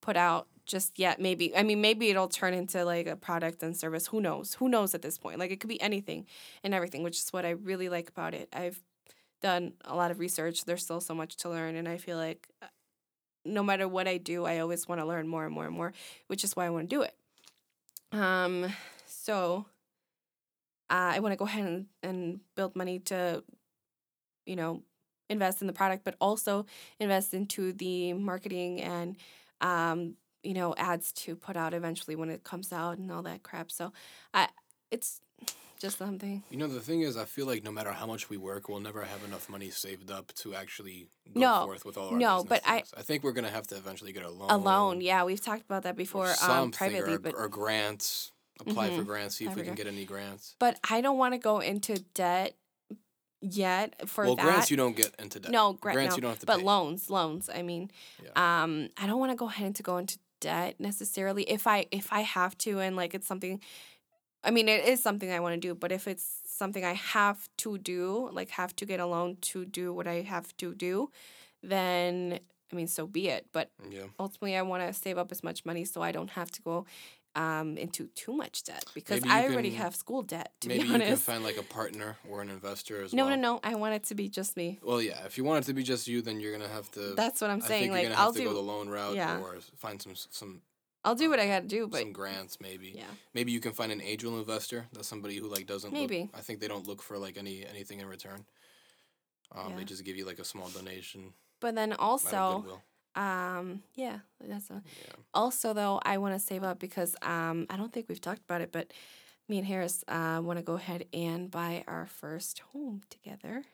put 0.01 0.17
out 0.17 0.47
just 0.67 0.99
yet 0.99 1.21
maybe 1.21 1.57
i 1.57 1.63
mean 1.63 1.81
maybe 1.81 2.11
it'll 2.11 2.29
turn 2.29 2.53
into 2.53 2.85
like 2.85 3.07
a 3.07 3.17
product 3.17 3.63
and 3.63 3.77
service 3.77 4.07
who 4.09 4.21
knows? 4.21 4.55
Who 4.55 4.69
knows 4.69 4.95
at 4.95 5.03
this 5.03 5.19
point? 5.19 5.39
Like 5.39 5.51
it 5.51 5.61
could 5.61 5.69
be 5.69 5.81
anything 5.81 6.27
and 6.63 6.75
everything 6.75 7.03
which 7.03 7.19
is 7.19 7.31
what 7.31 7.45
i 7.45 7.51
really 7.51 7.89
like 7.89 8.09
about 8.09 8.35
it. 8.35 8.49
I've 8.53 8.81
done 9.41 9.73
a 9.85 9.95
lot 9.95 10.11
of 10.11 10.19
research. 10.19 10.65
There's 10.65 10.83
still 10.83 11.01
so 11.01 11.15
much 11.15 11.37
to 11.39 11.49
learn 11.49 11.75
and 11.75 11.89
i 11.89 11.97
feel 11.97 12.19
like 12.19 12.49
uh, 12.63 12.67
no 13.45 13.63
matter 13.63 13.89
what 13.89 14.07
i 14.07 14.19
do 14.19 14.45
i 14.45 14.59
always 14.59 14.87
want 14.87 15.01
to 15.01 15.07
learn 15.07 15.27
more 15.27 15.45
and 15.47 15.55
more 15.55 15.65
and 15.65 15.75
more 15.75 15.93
which 16.27 16.45
is 16.45 16.55
why 16.55 16.67
i 16.67 16.71
want 16.71 16.89
to 16.91 16.97
do 16.97 17.03
it. 17.03 17.15
Um 18.13 18.73
so 19.07 19.67
uh, 20.91 21.13
i 21.17 21.21
want 21.21 21.33
to 21.33 21.37
go 21.37 21.47
ahead 21.47 21.65
and, 21.65 21.87
and 22.03 22.41
build 22.57 22.77
money 22.77 22.99
to 22.99 23.43
you 24.45 24.57
know 24.57 24.83
invest 25.31 25.61
in 25.61 25.67
the 25.67 25.73
product 25.73 26.05
but 26.05 26.17
also 26.21 26.67
invest 26.99 27.35
into 27.35 27.73
the 27.73 28.13
marketing 28.15 28.81
and 28.81 29.17
um, 29.61 30.15
you 30.43 30.55
know, 30.55 30.75
ads 30.77 31.13
to 31.13 31.35
put 31.37 31.57
out 31.57 31.75
eventually 31.75 32.17
when 32.17 32.31
it 32.31 32.45
comes 32.45 32.73
out 32.73 32.99
and 32.99 33.11
all 33.11 33.23
that 33.23 33.43
crap. 33.43 33.71
So 33.71 33.93
I 34.33 34.49
it's 34.91 35.21
just 35.79 35.99
something. 35.99 36.43
You 36.51 36.57
know, 36.59 36.67
the 36.67 36.81
thing 36.81 37.03
is, 37.03 37.17
I 37.17 37.25
feel 37.25 37.47
like 37.47 37.63
no 37.63 37.71
matter 37.71 37.93
how 37.93 38.07
much 38.07 38.29
we 38.29 38.37
work, 38.37 38.69
we'll 38.69 38.81
never 38.81 39.03
have 39.05 39.23
enough 39.25 39.49
money 39.49 39.71
saved 39.71 40.11
up 40.11 40.33
to 40.37 40.55
actually 40.55 41.09
go 41.33 41.41
No, 41.41 41.63
forth 41.65 41.85
with 41.85 41.97
all 41.97 42.09
our 42.11 42.19
no, 42.19 42.45
but 42.49 42.63
I- 42.67 42.83
I 42.97 43.03
think 43.03 43.23
we're 43.23 43.33
gonna 43.33 43.51
have 43.51 43.67
to 43.69 43.77
eventually 43.77 44.13
get 44.13 44.25
a 44.25 44.31
loan. 44.31 44.51
A 44.51 44.57
loan, 44.57 45.01
yeah, 45.01 45.23
we've 45.25 45.41
talked 45.41 45.63
about 45.65 45.83
that 45.85 45.91
or 45.91 45.95
before 45.95 46.35
um 46.43 46.71
privately, 46.73 47.15
or, 47.15 47.19
but 47.19 47.35
or 47.35 47.49
grants. 47.49 48.33
Apply 48.61 48.91
for 48.91 49.03
Mhm. 49.03 49.07
grants. 49.07 49.37
See 49.37 49.45
if 49.45 49.55
we 49.55 49.63
can 49.63 49.77
get 49.77 49.87
any 49.87 50.05
grants. 50.05 50.57
but 50.59 50.81
I 50.91 51.01
don't 51.01 51.17
want 51.17 51.35
to 51.35 51.39
go 51.39 51.61
into 51.61 52.01
debt 52.15 52.57
yet 53.41 54.09
for 54.09 54.25
well, 54.25 54.37
that. 54.37 54.45
grants 54.45 54.71
you 54.71 54.77
don't 54.77 54.97
get 54.97 55.15
into 55.19 55.41
debt. 55.41 55.51
no, 55.51 55.75
gra- 55.75 55.93
grants 55.93 56.13
no, 56.13 56.17
you 56.17 56.23
don't 56.23 56.31
have 56.31 56.41
to 56.41 56.47
but 56.47 56.59
pay. 56.59 56.65
loans, 56.65 57.11
loans. 57.11 57.49
I 57.53 57.63
mean, 57.63 57.91
um, 58.37 58.89
I 58.97 59.07
don't 59.07 59.19
want 59.19 59.33
to 59.33 59.37
go 59.37 59.49
ahead 59.49 59.67
and 59.67 59.77
to 59.77 59.83
go 59.83 59.99
into 59.99 60.19
debt 60.41 60.77
necessarily. 60.79 61.45
If 61.45 61.67
I 61.67 61.87
if 61.91 62.13
I 62.13 62.21
have 62.21 62.57
to, 62.59 62.81
and 62.81 62.97
like 62.97 63.15
it's 63.15 63.27
something, 63.27 63.61
I 64.45 64.51
mean, 64.51 64.69
it 64.69 64.85
is 64.87 65.03
something 65.03 65.31
I 65.31 65.41
want 65.41 65.55
to 65.55 65.61
do. 65.61 65.75
But 65.75 65.93
if 65.93 66.09
it's 66.09 66.41
something 66.47 66.85
I 66.85 66.95
have 66.95 67.49
to 67.59 67.79
do, 67.79 68.31
like 68.33 68.51
have 68.51 68.75
to 68.77 68.87
get 68.87 69.01
a 69.01 69.07
loan 69.07 69.37
to 69.43 69.65
do 69.65 69.93
what 69.93 70.07
I 70.07 70.23
have 70.23 70.57
to 70.59 70.75
do, 70.75 71.11
then 71.63 72.41
I 72.73 72.77
mean, 72.77 72.87
so 72.87 73.07
be 73.07 73.29
it. 73.29 73.47
But 73.53 73.71
yeah. 73.91 74.05
ultimately, 74.19 74.57
I 74.57 74.63
want 74.63 74.87
to 74.87 74.93
save 74.93 75.19
up 75.19 75.33
as 75.33 75.43
much 75.43 75.65
money 75.65 75.85
so 75.85 76.03
I 76.03 76.13
don't 76.13 76.31
have 76.31 76.51
to 76.53 76.63
go 76.63 76.87
um, 77.39 77.79
into 77.79 78.09
too 78.09 78.33
much 78.33 78.65
debt 78.65 78.85
because 78.95 79.23
I 79.25 79.45
already 79.47 79.71
can- 79.71 79.79
have 79.79 79.95
school 79.95 80.23
debt. 80.23 80.53
To 80.63 80.69
Maybe 80.69 80.83
be 80.83 80.89
you 80.89 80.99
can 80.99 81.17
find 81.17 81.45
like 81.45 81.57
a 81.57 81.63
partner 81.63 82.17
or 82.29 82.43
an 82.43 82.51
investor 82.51 83.03
as 83.05 83.13
no, 83.15 83.27
well. 83.27 83.37
no, 83.37 83.43
no. 83.43 83.55
No. 83.55 83.61
I 83.63 83.77
want 83.77 83.95
it 83.95 84.03
to 84.05 84.15
be 84.17 84.29
just 84.29 84.57
me. 84.57 84.81
Well, 84.83 85.01
yeah. 85.01 85.25
If 85.25 85.39
you 85.39 85.45
want 85.45 85.65
it 85.65 85.67
to 85.69 85.75
be 85.75 85.85
just 85.85 86.09
you, 86.09 86.21
then 86.21 86.41
you're 86.41 86.53
gonna 86.53 86.69
have 86.69 86.91
to. 86.93 87.15
That's 87.15 87.41
what 87.41 87.51
I'm 87.51 87.63
I 87.63 87.67
saying. 87.67 87.93
Like 87.93 88.03
you're 88.03 88.11
gonna 88.11 88.17
have 88.17 88.27
I'll 88.27 88.33
to 88.35 88.45
go 88.45 88.53
the 88.53 88.61
loan 88.61 88.89
route 88.89 89.15
yeah. 89.15 89.41
or 89.41 89.57
find 89.77 90.03
some 90.03 90.15
some 90.17 90.63
I'll 91.05 91.15
do 91.15 91.31
what 91.31 91.39
I 91.39 91.47
got 91.47 91.61
to 91.63 91.69
do. 91.69 91.87
But 91.87 92.01
some 92.01 92.13
grants 92.13 92.59
maybe. 92.61 92.93
yeah, 92.97 93.05
Maybe 93.33 93.53
you 93.53 93.61
can 93.61 93.73
find 93.73 93.93
an 93.93 94.03
angel 94.03 94.37
investor. 94.39 94.87
That's 94.93 95.07
somebody 95.07 95.37
who 95.37 95.47
like 95.49 95.67
doesn't. 95.67 95.93
look- 95.93 96.01
Maybe. 96.01 96.29
I 96.35 96.41
think 96.41 96.59
they 96.61 96.69
don't 96.69 96.87
look 96.89 97.01
for 97.03 97.17
like 97.19 97.39
any 97.39 97.65
anything 97.65 98.01
in 98.01 98.09
return. 98.09 98.45
Um, 99.53 99.71
Yeah. 99.71 99.77
They 99.77 99.85
just 99.85 100.05
give 100.05 100.17
you 100.17 100.27
like 100.27 100.41
a 100.41 100.45
small 100.45 100.69
donation. 100.69 101.33
but 101.61 101.75
then 101.77 101.93
also. 101.93 102.81
Um, 103.19 103.83
yeah, 103.95 104.19
that's 104.41 104.71
a, 104.71 104.83
Yeah. 104.85 105.15
also 105.35 105.73
though 105.75 106.01
I 106.05 106.19
want 106.19 106.35
to 106.35 106.39
save 106.41 106.63
up 106.63 106.79
because 106.79 107.17
um 107.23 107.67
I 107.71 107.77
don't 107.77 107.93
think 107.93 108.09
we've 108.09 108.21
talked 108.21 108.43
about 108.49 108.61
it, 108.61 108.71
but 108.73 108.93
me 109.49 109.59
and 109.59 109.67
Harris 109.67 110.05
uh, 110.09 110.41
want 110.45 110.59
to 110.59 110.63
go 110.63 110.75
ahead 110.75 111.07
and 111.13 111.51
buy 111.51 111.83
our 111.87 112.07
first 112.07 112.59
home 112.73 113.01
together. 113.11 113.65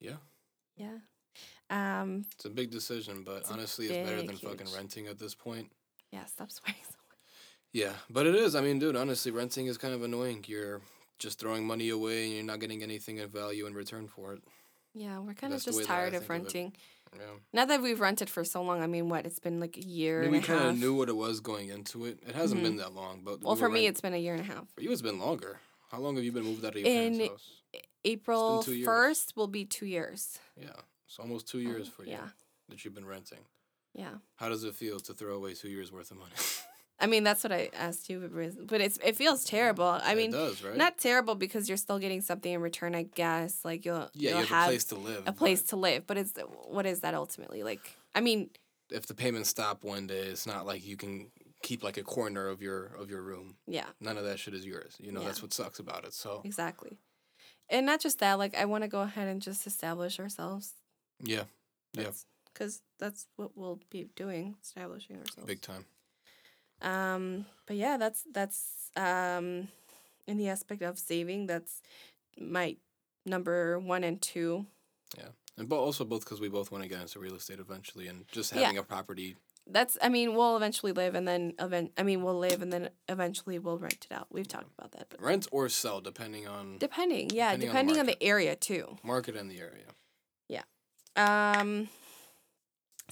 Yeah. 0.00 0.16
Yeah. 0.76 0.98
Um. 1.70 2.24
It's 2.34 2.44
a 2.44 2.50
big 2.50 2.70
decision, 2.70 3.22
but 3.24 3.38
It's 3.38 3.50
honestly, 3.50 3.86
it's 3.86 4.08
better 4.08 4.16
than 4.18 4.26
big, 4.36 4.40
fucking 4.40 4.66
renting 4.74 5.06
at 5.06 5.18
this 5.18 5.34
point. 5.34 5.70
Yeah. 6.10 6.24
Stop 6.26 6.50
swearing. 6.50 6.80
so 6.82 6.96
much. 7.08 7.18
Yeah, 7.72 7.92
but 8.10 8.26
it 8.26 8.34
is. 8.34 8.54
I 8.54 8.60
mean, 8.60 8.78
dude, 8.78 8.96
honestly, 8.96 9.30
renting 9.30 9.66
is 9.66 9.78
kind 9.78 9.94
of 9.94 10.02
annoying. 10.02 10.44
You're 10.48 10.80
just 11.18 11.38
throwing 11.38 11.66
money 11.66 11.90
away 11.90 12.24
and 12.26 12.34
you're 12.34 12.44
not 12.44 12.58
getting 12.60 12.82
anything 12.82 13.20
of 13.20 13.30
value 13.30 13.66
in 13.66 13.74
return 13.74 14.08
for 14.08 14.32
it. 14.34 14.42
Yeah, 14.94 15.18
we're 15.20 15.34
kind 15.34 15.52
of 15.52 15.62
That's 15.62 15.66
the 15.66 15.72
way 15.72 15.84
just 15.84 15.88
tired 15.88 16.14
of 16.14 16.22
of 16.22 16.30
renting. 16.30 16.72
Yeah. 17.16 17.22
Not 17.52 17.68
that 17.68 17.82
we've 17.82 18.00
rented 18.00 18.30
for 18.30 18.44
so 18.44 18.62
long. 18.62 18.82
I 18.82 18.86
mean, 18.86 19.08
what? 19.08 19.26
It's 19.26 19.40
been 19.40 19.58
like 19.60 19.76
a 19.76 19.80
year 19.84 20.20
I 20.22 20.26
mean, 20.26 20.34
and 20.34 20.42
we 20.42 20.46
kind 20.46 20.68
of 20.68 20.78
knew 20.78 20.94
what 20.94 21.08
it 21.08 21.16
was 21.16 21.40
going 21.40 21.68
into 21.70 22.06
it. 22.06 22.20
It 22.26 22.34
hasn't 22.34 22.60
Mhm. 22.60 22.64
been 22.64 22.76
that 22.76 22.92
long, 22.94 23.22
but 23.24 23.42
well, 23.42 23.54
we 23.54 23.60
for 23.60 23.68
me, 23.68 23.80
rent- 23.80 23.90
it's 23.90 24.00
been 24.00 24.14
a 24.14 24.18
year 24.18 24.34
and 24.34 24.42
a 24.42 24.44
half. 24.44 24.68
for 24.74 24.80
you, 24.82 24.92
it's 24.92 25.02
been 25.02 25.18
longer. 25.18 25.60
How 25.90 25.98
long 25.98 26.14
have 26.16 26.24
you 26.24 26.30
been 26.32 26.44
moved 26.44 26.64
out 26.64 26.76
of 26.76 26.80
your 26.80 26.86
In- 26.86 27.18
parents' 27.18 27.32
house? 27.74 27.82
April 28.04 28.62
first 28.84 29.36
will 29.36 29.48
be 29.48 29.64
two 29.64 29.86
years. 29.86 30.38
Yeah, 30.56 30.70
it's 31.06 31.18
almost 31.18 31.48
two 31.48 31.58
years 31.60 31.88
for 31.88 32.04
you 32.04 32.12
Yeah. 32.12 32.28
that 32.68 32.84
you've 32.84 32.94
been 32.94 33.06
renting. 33.06 33.44
Yeah. 33.92 34.18
How 34.36 34.48
does 34.48 34.62
it 34.62 34.74
feel 34.76 35.00
to 35.00 35.12
throw 35.12 35.34
away 35.34 35.54
two 35.54 35.68
years 35.68 35.90
worth 35.90 36.10
of 36.12 36.18
money? 36.18 36.34
I 37.00 37.06
mean, 37.06 37.24
that's 37.24 37.42
what 37.42 37.52
I 37.52 37.70
asked 37.74 38.10
you, 38.10 38.30
but 38.68 38.80
it's 38.80 38.98
it 39.04 39.16
feels 39.16 39.44
terrible. 39.44 39.84
I 39.84 40.12
it 40.12 40.16
mean, 40.16 40.30
does, 40.32 40.62
right? 40.62 40.76
not 40.76 40.98
terrible 40.98 41.34
because 41.34 41.68
you're 41.68 41.78
still 41.78 41.98
getting 41.98 42.20
something 42.20 42.52
in 42.52 42.60
return. 42.60 42.94
I 42.94 43.04
guess 43.04 43.64
like 43.64 43.84
you'll 43.84 44.10
yeah, 44.14 44.30
you'll 44.32 44.40
you 44.40 44.46
have, 44.46 44.66
a 44.66 44.70
place 44.70 44.84
to 44.86 44.94
live. 44.96 45.22
a 45.26 45.32
place 45.32 45.62
to 45.64 45.76
live, 45.76 46.06
but 46.06 46.16
it's 46.18 46.32
what 46.68 46.86
is 46.86 47.00
that 47.00 47.14
ultimately 47.14 47.62
like? 47.62 47.96
I 48.14 48.20
mean, 48.20 48.50
If 48.90 49.06
the 49.06 49.14
payments 49.14 49.48
stop 49.48 49.82
one 49.84 50.06
day, 50.06 50.18
it's 50.18 50.46
not 50.46 50.66
like 50.66 50.84
you 50.86 50.96
can 50.96 51.30
keep 51.62 51.82
like 51.82 51.96
a 51.96 52.02
corner 52.02 52.48
of 52.48 52.60
your 52.60 52.86
of 52.98 53.08
your 53.10 53.22
room. 53.22 53.56
yeah, 53.66 53.86
None 54.00 54.18
of 54.18 54.24
that 54.24 54.38
shit 54.38 54.54
is 54.54 54.66
yours. 54.66 54.96
You 54.98 55.12
know, 55.12 55.20
Yeah. 55.20 55.26
that's 55.28 55.42
what 55.42 55.52
sucks 55.54 55.78
about 55.78 56.04
it. 56.04 56.12
So 56.12 56.42
exactly. 56.44 56.98
And 57.68 57.86
not 57.86 58.00
just 58.00 58.18
that, 58.18 58.38
like 58.38 58.56
I 58.56 58.64
want 58.64 58.82
to 58.84 58.88
go 58.88 59.00
ahead 59.02 59.28
and 59.28 59.40
just 59.40 59.66
establish 59.66 60.18
ourselves. 60.20 60.74
yeah, 61.22 61.44
Yeah. 61.94 62.10
Because 62.52 62.82
that's 62.98 63.26
what 63.36 63.56
we'll 63.56 63.78
be 63.90 64.08
doing, 64.16 64.56
establishing 64.60 65.16
ourselves. 65.18 65.46
big 65.46 65.60
time. 65.62 65.84
Um, 66.82 67.46
but 67.66 67.76
yeah, 67.76 67.96
that's 67.96 68.24
that's 68.32 68.90
um, 68.96 69.68
in 70.26 70.36
the 70.38 70.48
aspect 70.48 70.82
of 70.82 70.98
saving. 70.98 71.46
That's 71.46 71.82
my 72.38 72.76
number 73.26 73.78
one 73.78 74.04
and 74.04 74.20
two. 74.20 74.66
Yeah, 75.16 75.28
And 75.58 75.68
but 75.68 75.76
also 75.78 76.04
both 76.04 76.24
because 76.24 76.40
we 76.40 76.48
both 76.48 76.70
want 76.72 76.82
to 76.84 76.88
get 76.88 77.00
into 77.00 77.18
real 77.18 77.34
estate 77.34 77.58
eventually, 77.60 78.06
and 78.08 78.24
just 78.32 78.52
Yeah. 78.52 78.62
having 78.62 78.78
a 78.78 78.82
property. 78.82 79.36
That's 79.66 79.98
I 80.02 80.08
mean 80.08 80.34
we'll 80.34 80.56
eventually 80.56 80.92
live 80.92 81.14
and 81.14 81.28
then 81.28 81.52
event. 81.60 81.92
I 81.98 82.02
mean 82.02 82.22
we'll 82.24 82.38
live 82.38 82.62
and 82.62 82.72
then 82.72 82.88
eventually 83.08 83.58
we'll 83.58 83.78
rent 83.78 84.06
it 84.10 84.14
out. 84.14 84.26
We've 84.30 84.48
talked 84.48 84.70
about 84.78 84.92
that, 84.92 85.06
but 85.10 85.20
Rent 85.20 85.46
or 85.52 85.68
sell, 85.68 86.00
depending 86.00 86.48
on 86.48 86.78
depending, 86.78 87.30
yeah, 87.32 87.54
Depending 87.56 87.90
on 87.90 87.94
the 87.94 88.00
on 88.00 88.06
the, 88.06 88.22
area 88.22 88.56
too. 88.56 88.96
market 89.04 89.36
and 89.36 89.50
the 89.50 89.60
area. 89.60 89.84
Yeah. 90.48 90.62
Um, 91.14 91.88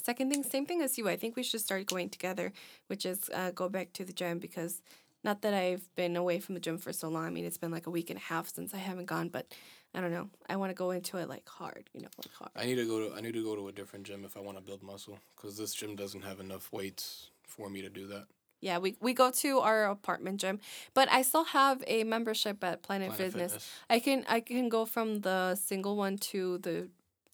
second 0.03 0.31
thing, 0.31 0.43
same 0.43 0.67
thing 0.67 0.83
as 0.83 0.99
you. 0.99 1.09
I 1.09 1.17
think 1.17 1.37
we 1.37 1.43
should 1.43 1.61
start 1.61 1.87
going 1.87 2.11
together, 2.11 2.53
which 2.87 3.05
is 3.07 3.31
uh, 3.35 3.51
go 3.51 3.69
back 3.69 3.93
to 3.95 4.05
the 4.05 4.13
gym 4.13 4.39
because 4.39 4.83
not 5.25 5.43
that 5.43 5.55
I've 5.55 5.89
been 5.97 6.17
away 6.17 6.39
from 6.39 6.55
the 6.55 6.61
gym 6.61 6.79
for 6.79 6.93
so 6.93 7.09
long. 7.09 7.25
I 7.25 7.31
mean, 7.31 7.45
it's 7.45 7.59
been 7.59 7.71
like 7.71 7.87
a 7.87 7.91
week 7.91 8.11
and 8.11 8.19
a 8.19 8.23
half 8.23 8.49
since 8.49 8.73
I 8.73 8.79
haven't 8.79 9.07
gone, 9.07 9.29
but 9.29 9.53
I 9.95 10.01
don't 10.01 10.13
know. 10.13 10.29
I 10.49 10.57
want 10.57 10.71
to 10.71 10.75
go 10.75 10.91
into 10.91 11.17
it 11.19 11.29
like 11.29 11.49
hard, 11.49 11.89
you 11.93 12.03
know, 12.03 12.09
like 12.19 12.33
hard. 12.35 12.51
I 12.55 12.67
need 12.67 12.77
to 12.77 12.87
go 12.87 13.09
to 13.09 13.17
I 13.17 13.21
need 13.21 13.35
to 13.35 13.43
go 13.43 13.57
to 13.57 13.69
a 13.69 13.73
different 13.73 14.07
gym 14.07 14.25
if 14.25 14.37
I 14.37 14.41
want 14.41 14.59
to 14.59 14.63
build 14.63 14.83
muscle 14.83 15.19
because 15.37 15.57
this 15.57 15.75
gym 15.75 15.97
doesn't 15.97 16.23
have 16.23 16.41
enough 16.41 16.71
weights 16.73 17.31
for 17.43 17.69
me 17.69 17.83
to 17.83 17.89
do 17.89 18.07
that. 18.09 18.27
Yeah, 18.61 18.79
we 18.79 18.97
we 19.01 19.15
go 19.15 19.31
to 19.31 19.59
our 19.61 19.85
apartment 19.85 20.41
gym, 20.41 20.61
but 20.93 21.11
I 21.11 21.23
still 21.23 21.45
have 21.45 21.83
a 21.87 22.05
membership 22.05 22.63
at 22.65 22.83
Planet, 22.83 23.11
Planet 23.11 23.33
Fitness. 23.33 23.53
Fitness. 23.53 23.71
I 23.89 23.99
can 24.01 24.25
I 24.29 24.41
can 24.41 24.69
go 24.69 24.85
from 24.85 25.21
the 25.21 25.55
single 25.55 25.97
one 25.97 26.19
to 26.19 26.59
the 26.59 26.89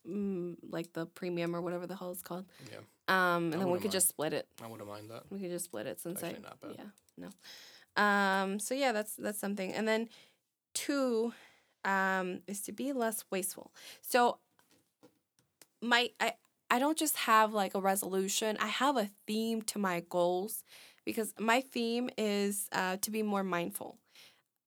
mm, 0.08 0.56
like 0.70 0.92
the 0.92 1.06
premium 1.06 1.54
or 1.54 1.60
whatever 1.60 1.86
the 1.86 1.96
hell 1.96 2.12
it's 2.12 2.22
called. 2.22 2.46
Yeah. 2.70 2.78
Um, 3.06 3.52
and 3.52 3.56
I 3.56 3.58
then 3.58 3.70
we 3.70 3.78
could 3.78 3.92
just 3.92 4.08
split 4.08 4.32
it. 4.32 4.48
I 4.62 4.66
wouldn't 4.66 4.88
mind 4.88 5.10
that. 5.10 5.24
We 5.30 5.38
could 5.38 5.50
just 5.50 5.66
split 5.66 5.86
it 5.86 6.00
since 6.00 6.22
Actually, 6.22 6.38
I 6.38 6.48
not 6.48 6.60
bad. 6.60 6.74
yeah 6.78 6.84
no. 7.16 8.02
Um, 8.02 8.58
so 8.58 8.74
yeah, 8.74 8.92
that's 8.92 9.14
that's 9.16 9.38
something. 9.38 9.72
And 9.72 9.86
then 9.86 10.08
two, 10.74 11.32
um, 11.84 12.40
is 12.46 12.62
to 12.62 12.72
be 12.72 12.92
less 12.92 13.24
wasteful. 13.30 13.72
So 14.00 14.38
my 15.82 16.10
I 16.18 16.34
I 16.70 16.78
don't 16.78 16.98
just 16.98 17.16
have 17.18 17.52
like 17.52 17.74
a 17.74 17.80
resolution. 17.80 18.56
I 18.58 18.68
have 18.68 18.96
a 18.96 19.10
theme 19.26 19.62
to 19.62 19.78
my 19.78 20.02
goals 20.08 20.64
because 21.04 21.34
my 21.38 21.60
theme 21.60 22.10
is 22.16 22.68
uh, 22.72 22.96
to 23.02 23.10
be 23.10 23.22
more 23.22 23.44
mindful. 23.44 23.98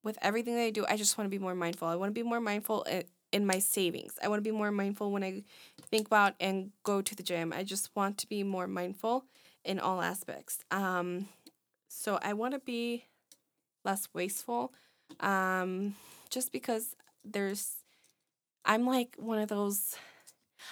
With 0.04 0.18
everything 0.22 0.56
that 0.56 0.62
I 0.62 0.70
do, 0.70 0.86
I 0.88 0.96
just 0.96 1.18
want 1.18 1.26
to 1.26 1.30
be 1.30 1.42
more 1.42 1.56
mindful. 1.56 1.88
I 1.88 1.96
want 1.96 2.12
to 2.12 2.14
be 2.14 2.24
more 2.24 2.40
mindful 2.40 2.86
in, 3.38 3.46
my 3.46 3.60
savings. 3.60 4.20
I 4.22 4.28
want 4.28 4.40
to 4.44 4.50
be 4.50 4.56
more 4.56 4.72
mindful 4.72 5.12
when 5.12 5.24
I 5.24 5.44
think 5.90 6.08
about 6.08 6.34
and 6.40 6.72
go 6.84 7.02
to 7.02 7.16
the 7.16 7.24
gym. 7.24 7.54
I 7.56 7.64
just 7.64 7.96
want 7.96 8.18
to 8.20 8.28
be 8.28 8.44
more 8.44 8.68
mindful 8.68 9.26
in 9.64 9.80
all 9.80 10.02
aspects. 10.02 10.60
Um, 10.72 11.30
so 11.88 12.20
I 12.22 12.34
want 12.34 12.54
to 12.54 12.60
be 12.60 13.06
less 13.86 14.08
wasteful, 14.14 14.74
um, 15.22 15.96
just 16.30 16.52
because 16.52 16.96
there's, 17.24 17.76
I'm 18.66 18.86
like 18.86 19.16
one 19.18 19.40
of 19.40 19.48
those, 19.48 19.96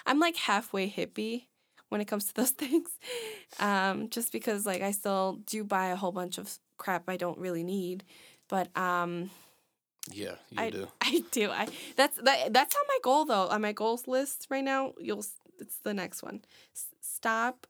I'm 0.04 0.18
like 0.18 0.36
halfway 0.36 0.90
hippie 0.90 1.44
when 1.88 2.00
it 2.00 2.06
comes 2.06 2.26
to 2.26 2.34
those 2.40 2.50
things, 2.50 2.90
um, 3.60 4.10
just 4.10 4.32
because 4.32 4.66
like 4.66 4.82
I 4.82 4.90
still 4.90 5.40
do 5.46 5.64
buy 5.64 5.86
a 5.86 5.96
whole 5.96 6.12
bunch 6.12 6.36
of 6.36 6.58
crap 6.76 7.08
I 7.08 7.16
don't 7.16 7.38
really 7.38 7.62
need, 7.62 8.04
but 8.48 8.76
um, 8.76 9.30
Yeah, 10.12 10.34
you 10.50 10.58
I 10.60 10.70
do. 10.70 10.88
I 11.00 11.22
do. 11.30 11.50
I 11.50 11.68
that's 11.96 12.16
that, 12.18 12.52
that's 12.52 12.74
on 12.74 12.82
my 12.88 12.98
goal 13.02 13.24
though. 13.24 13.48
On 13.48 13.60
my 13.60 13.72
goals 13.72 14.06
list 14.06 14.46
right 14.50 14.64
now, 14.64 14.92
you'll 15.00 15.24
it's 15.58 15.78
the 15.82 15.94
next 15.94 16.22
one. 16.22 16.42
S- 16.74 16.86
stop 17.00 17.66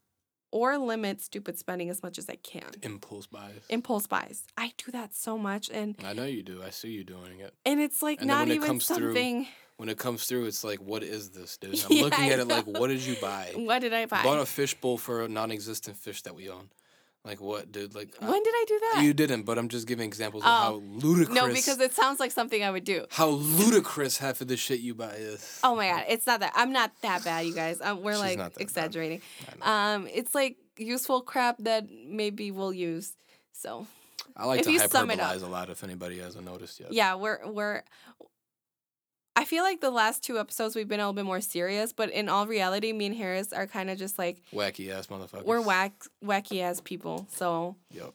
or 0.53 0.79
limit 0.79 1.21
stupid 1.21 1.59
spending 1.59 1.91
as 1.91 2.03
much 2.03 2.19
as 2.19 2.29
I 2.31 2.37
can. 2.37 2.71
Impulse 2.83 3.27
buys. 3.27 3.61
Impulse 3.69 4.07
buys. 4.07 4.45
I 4.57 4.73
do 4.79 4.91
that 4.93 5.15
so 5.15 5.37
much 5.37 5.71
and 5.71 5.97
I 6.05 6.13
know 6.13 6.25
you 6.25 6.43
do. 6.43 6.63
I 6.63 6.71
see 6.71 6.91
you 6.91 7.05
doing 7.05 7.41
it. 7.41 7.53
and 7.65 7.81
it's 7.81 8.03
like 8.03 8.21
And 8.21 8.29
not 8.29 8.49
even 8.49 8.63
comes 8.67 8.87
through, 8.87 9.15
something 9.15 9.49
When 9.77 9.89
it 9.89 9.99
comes 9.99 10.25
through, 10.27 10.47
it's 10.47 10.65
like, 10.65 10.79
what 10.81 11.03
is 11.03 11.31
this, 11.31 11.57
dude? 11.59 11.79
I'm 11.85 11.97
Yeah, 11.97 12.03
looking 12.05 12.31
at 12.31 12.39
it 12.39 12.47
like, 12.49 12.67
what 12.67 12.89
did 12.89 13.01
you 13.05 13.17
buy? 13.21 13.53
what 13.57 13.81
did 13.81 13.93
I 13.93 14.07
buy? 14.07 14.23
Bought 14.23 14.39
a 14.41 14.47
fish 14.47 14.75
bowl 14.75 14.97
for 14.99 15.25
a 15.25 15.29
non-existent 15.29 15.97
fish 15.97 16.23
that 16.23 16.35
we 16.35 16.49
own. 16.49 16.71
Like 17.27 17.41
what, 17.41 17.73
dude? 17.73 17.95
Like 17.95 18.15
I- 18.21 18.31
when 18.31 18.43
did 18.43 18.55
I 18.55 18.65
do 18.69 18.81
that? 18.95 19.03
you 19.05 19.13
didn't, 19.13 19.43
but 19.43 19.59
I'm 19.59 19.69
just 19.69 19.87
giving 19.87 20.07
examples 20.07 20.45
of 20.45 20.49
Oh. 20.49 20.53
how 20.53 20.75
ludicrous. 20.75 21.35
no, 21.35 21.49
because 21.49 21.81
it 21.81 21.93
sounds 21.93 22.21
like 22.21 22.31
something 22.31 22.63
I 22.63 22.71
would 22.71 22.85
do. 22.85 23.05
how 23.11 23.29
ludicrous 23.29 24.19
half 24.19 24.41
of 24.41 24.49
the 24.49 24.57
shit 24.57 24.81
you 24.81 24.95
buy 24.95 25.15
is. 25.17 25.61
Oh 25.65 25.75
my 25.75 25.89
god, 25.89 26.05
it's 26.09 26.27
not 26.27 26.41
that. 26.41 26.53
I'm 26.55 26.73
not 26.73 26.93
that 27.03 27.25
bad, 27.25 27.45
you 27.47 27.53
guys. 27.55 27.81
Um, 27.81 28.03
we're 28.03 28.13
She's 28.13 28.37
like 28.37 28.53
exaggerating. 28.61 29.21
I. 29.61 29.95
Um, 29.95 30.09
it's 30.13 30.35
like 30.35 30.57
useful 30.79 31.21
crap 31.23 31.57
that 31.59 31.87
maybe 32.07 32.51
we'll 32.51 32.73
use. 32.73 33.15
So 33.53 33.87
I 34.37 34.47
like 34.47 34.61
if 34.61 34.67
to 34.67 34.73
you 34.73 34.79
sum 34.81 35.11
it 35.11 35.19
up- 35.19 35.35
hyperbolize 35.35 35.43
a 35.43 35.47
lot. 35.47 35.69
If 35.71 35.83
anybody 35.83 36.19
hasn't 36.19 36.45
noticed 36.45 36.79
yet. 36.81 36.93
yeah, 36.93 37.15
we're 37.17 37.41
we're. 37.47 37.83
I 39.39 39.45
feel 39.45 39.63
like 39.63 39.81
the 39.83 39.91
last 39.91 40.23
two 40.23 40.39
episodes 40.39 40.75
we've 40.75 40.89
been 40.89 40.99
a 41.01 41.03
little 41.05 41.13
bit 41.13 41.27
more 41.27 41.41
serious, 41.43 41.93
but 41.93 42.11
in 42.11 42.29
all 42.29 42.47
reality, 42.47 42.93
me 42.93 43.07
and 43.07 43.15
Harris 43.15 43.53
are 43.53 43.67
kind 43.67 43.91
of 43.91 43.99
just 43.99 44.19
like 44.19 44.43
Wacky 44.53 44.91
ass 44.91 45.09
motherfuckers. 45.09 45.45
we're 45.45 45.61
whack 45.61 45.93
wacky 46.25 46.63
as 46.63 46.81
people. 46.81 47.27
So 47.31 47.77
Yep. 47.91 48.15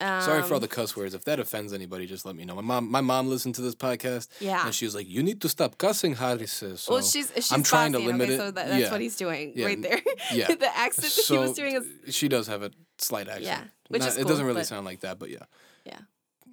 um, 0.00 0.22
Sorry 0.22 0.42
for 0.42 0.54
all 0.54 0.60
the 0.60 0.66
cuss 0.68 0.96
words. 0.96 1.14
If 1.14 1.24
that 1.24 1.38
offends 1.40 1.72
anybody, 1.74 2.06
just 2.06 2.24
let 2.24 2.34
me 2.36 2.44
know. 2.46 2.54
My 2.54 2.62
mom, 2.62 2.90
my 2.90 3.00
mom 3.02 3.28
listened 3.28 3.54
to 3.56 3.62
this 3.62 3.74
podcast, 3.74 4.28
yeah. 4.40 4.64
and 4.64 4.74
she 4.74 4.86
was 4.86 4.94
like, 4.94 5.06
"You 5.08 5.22
need 5.22 5.40
to 5.42 5.48
stop 5.50 5.76
cussing, 5.78 6.14
Harris 6.14 6.52
says." 6.52 6.80
So, 6.80 6.94
well, 6.94 7.02
she's 7.02 7.30
she's 7.34 7.52
I'm 7.52 7.62
trying 7.62 7.92
to 7.92 7.98
limit 7.98 8.22
okay, 8.30 8.34
it. 8.34 8.38
So 8.38 8.44
that, 8.50 8.68
that's 8.68 8.80
Yeah. 8.80 8.90
what 8.90 9.00
he's 9.02 9.16
doing 9.16 9.52
Yeah, 9.54 9.66
right 9.66 9.82
there. 9.82 10.00
yeah. 10.32 10.46
the 10.54 10.74
accent 10.76 11.04
that 11.14 11.22
so 11.28 11.34
he 11.34 11.40
was 11.40 11.52
doing 11.52 11.74
is 12.06 12.14
she 12.14 12.28
does 12.28 12.46
have 12.46 12.62
a 12.62 12.70
slight 12.98 13.28
accent. 13.28 13.44
Yeah, 13.44 13.62
which 13.88 14.00
Not- 14.00 14.08
is 14.08 14.16
it 14.18 14.26
doesn't 14.26 14.44
really 14.46 14.60
but- 14.60 14.66
sound 14.66 14.86
like 14.86 15.00
that, 15.00 15.18
but 15.18 15.28
yeah. 15.30 15.44
Yeah. 15.84 15.98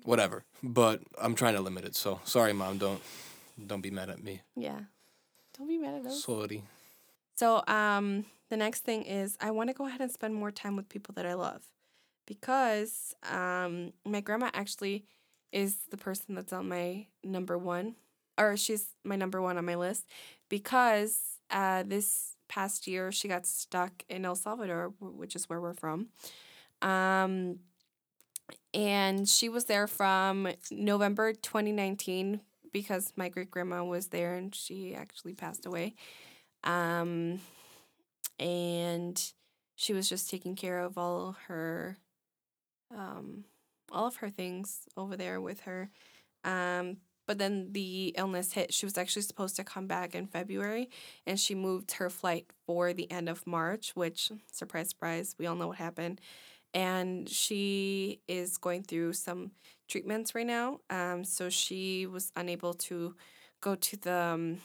Whatever. 0.03 0.43
But 0.61 1.01
I'm 1.21 1.35
trying 1.35 1.55
to 1.55 1.61
limit 1.61 1.85
it. 1.85 1.95
So 1.95 2.19
sorry, 2.25 2.51
mom. 2.53 2.77
Don't 2.79 3.01
don't 3.67 3.81
be 3.81 3.91
mad 3.91 4.09
at 4.09 4.23
me. 4.23 4.41
yeah. 4.55 4.79
Don't 5.57 5.67
be 5.67 5.77
mad 5.77 5.93
at 5.95 6.05
us. 6.07 6.23
Sorry. 6.23 6.63
So, 7.35 7.63
um, 7.67 8.25
the 8.49 8.57
next 8.57 8.79
thing 8.83 9.03
is 9.03 9.37
I 9.39 9.51
want 9.51 9.69
to 9.69 9.73
go 9.75 9.85
ahead 9.85 10.01
and 10.01 10.11
spend 10.11 10.33
more 10.33 10.49
time 10.51 10.75
with 10.75 10.89
people 10.89 11.13
that 11.15 11.27
I 11.27 11.35
love, 11.35 11.61
because 12.25 13.13
um, 13.29 13.93
my 14.03 14.19
grandma 14.21 14.49
actually 14.53 15.05
is 15.51 15.75
the 15.91 15.97
person 15.97 16.33
that's 16.33 16.51
on 16.53 16.67
my 16.67 17.05
number 17.23 17.55
one, 17.57 17.95
or 18.37 18.57
she's 18.57 18.95
my 19.03 19.15
number 19.15 19.41
one 19.41 19.57
on 19.59 19.65
my 19.65 19.75
list, 19.75 20.07
because 20.49 21.39
uh, 21.51 21.83
this 21.85 22.35
past 22.47 22.87
year 22.87 23.11
she 23.11 23.27
got 23.27 23.45
stuck 23.45 24.03
in 24.09 24.25
El 24.25 24.35
Salvador, 24.35 24.93
which 24.99 25.35
is 25.35 25.47
where 25.49 25.61
we're 25.61 25.73
from. 25.73 26.07
Um, 26.81 27.59
and 28.73 29.29
she 29.29 29.49
was 29.49 29.65
there 29.65 29.87
from 29.87 30.49
November 30.71 31.33
2019 31.33 32.41
because 32.73 33.13
my 33.15 33.29
great 33.29 33.49
grandma 33.49 33.83
was 33.83 34.07
there 34.07 34.33
and 34.35 34.53
she 34.53 34.93
actually 34.93 35.33
passed 35.33 35.65
away. 35.65 35.95
Um, 36.63 37.39
and 38.39 39.21
she 39.75 39.93
was 39.93 40.09
just 40.09 40.29
taking 40.29 40.55
care 40.55 40.79
of 40.79 40.97
all 40.97 41.37
her, 41.47 41.97
um, 42.93 43.45
all 43.91 44.07
of 44.07 44.17
her 44.17 44.29
things 44.29 44.81
over 44.97 45.15
there 45.15 45.39
with 45.39 45.61
her. 45.61 45.89
Um, 46.43 46.97
but 47.25 47.37
then 47.37 47.69
the 47.71 48.13
illness 48.17 48.53
hit. 48.53 48.73
She 48.73 48.85
was 48.85 48.97
actually 48.97 49.21
supposed 49.21 49.55
to 49.55 49.63
come 49.63 49.87
back 49.87 50.13
in 50.13 50.27
February, 50.27 50.89
and 51.25 51.39
she 51.39 51.55
moved 51.55 51.93
her 51.93 52.09
flight 52.09 52.47
for 52.65 52.91
the 52.91 53.09
end 53.09 53.29
of 53.29 53.47
March, 53.47 53.95
which, 53.95 54.31
surprise, 54.51 54.89
surprise, 54.89 55.35
we 55.39 55.47
all 55.47 55.55
know 55.55 55.67
what 55.69 55.77
happened. 55.77 56.19
And 56.73 57.29
she 57.29 58.21
is 58.27 58.57
going 58.57 58.83
through 58.83 59.13
some 59.13 59.51
treatments 59.87 60.33
right 60.33 60.47
now. 60.47 60.79
Um, 60.89 61.23
so 61.23 61.49
she 61.49 62.07
was 62.07 62.31
unable 62.35 62.73
to 62.73 63.15
go 63.61 63.75
to 63.75 63.97
the 63.97 64.13
um, 64.13 64.57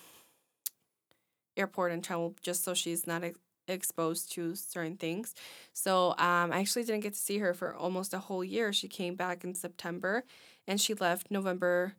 airport 1.57 1.93
and 1.93 2.03
travel 2.03 2.35
just 2.43 2.65
so 2.65 2.73
she's 2.75 3.07
not 3.07 3.25
ex- 3.25 3.39
exposed 3.67 4.33
to 4.33 4.55
certain 4.55 4.97
things. 4.97 5.35
So 5.73 6.11
um, 6.13 6.53
I 6.53 6.61
actually 6.61 6.85
didn't 6.85 7.03
get 7.03 7.13
to 7.13 7.19
see 7.19 7.39
her 7.39 7.53
for 7.53 7.75
almost 7.75 8.15
a 8.15 8.19
whole 8.19 8.45
year. 8.45 8.73
She 8.73 8.89
came 8.89 9.15
back 9.15 9.45
in 9.45 9.55
September 9.55 10.25
and 10.67 10.81
she 10.81 10.95
left 10.95 11.31
November 11.31 11.95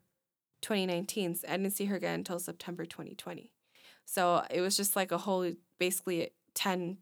2019. 0.61 1.35
So 1.35 1.47
I 1.47 1.57
didn't 1.57 1.71
see 1.71 1.85
her 1.85 1.95
again 1.95 2.15
until 2.15 2.39
September 2.39 2.85
2020. 2.85 3.51
So 4.05 4.43
it 4.49 4.61
was 4.61 4.75
just 4.75 4.95
like 4.95 5.11
a 5.11 5.19
whole, 5.19 5.51
basically 5.77 6.31
10 6.55 6.97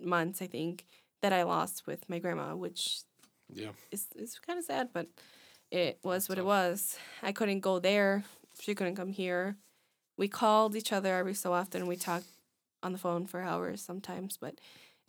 months, 0.00 0.40
I 0.40 0.46
think, 0.46 0.86
that 1.22 1.32
I 1.32 1.44
lost 1.44 1.86
with 1.86 2.08
my 2.08 2.18
grandma, 2.18 2.54
which 2.54 3.00
Yeah. 3.52 3.70
is, 3.90 4.06
is 4.16 4.38
kind 4.38 4.58
of 4.58 4.64
sad, 4.64 4.90
but 4.92 5.06
it 5.70 5.98
was 6.02 6.28
what 6.28 6.38
it 6.38 6.44
was. 6.44 6.96
I 7.22 7.32
couldn't 7.32 7.60
go 7.60 7.78
there. 7.78 8.24
She 8.60 8.74
couldn't 8.74 8.96
come 8.96 9.08
here. 9.08 9.56
We 10.18 10.28
called 10.28 10.76
each 10.76 10.92
other 10.92 11.16
every 11.16 11.34
so 11.34 11.52
often. 11.52 11.86
We 11.86 11.96
talked 11.96 12.26
on 12.82 12.92
the 12.92 12.98
phone 12.98 13.26
for 13.26 13.40
hours 13.40 13.80
sometimes, 13.80 14.36
but 14.36 14.54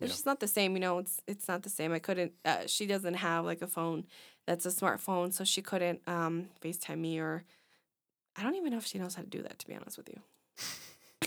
Yeah. 0.00 0.06
just 0.08 0.26
not 0.26 0.40
the 0.40 0.48
same. 0.48 0.72
You 0.74 0.80
know, 0.80 0.98
it's 0.98 1.20
it's 1.26 1.46
not 1.48 1.62
the 1.62 1.68
same. 1.70 1.92
I 1.92 1.98
couldn't. 1.98 2.32
Uh, 2.44 2.66
she 2.66 2.86
doesn't 2.86 3.14
have 3.14 3.44
like 3.44 3.62
a 3.62 3.66
phone 3.66 4.06
that's 4.46 4.66
a 4.66 4.70
smartphone, 4.70 5.32
so 5.32 5.44
she 5.44 5.60
couldn't 5.62 6.00
um, 6.08 6.48
Facetime 6.62 6.98
me 6.98 7.18
or 7.18 7.44
I 8.36 8.42
don't 8.42 8.56
even 8.56 8.72
know 8.72 8.78
if 8.78 8.86
she 8.86 8.98
knows 8.98 9.14
how 9.14 9.22
to 9.22 9.28
do 9.28 9.42
that. 9.42 9.58
To 9.58 9.66
be 9.66 9.74
honest 9.74 9.98
with 9.98 10.08
you. 10.08 10.20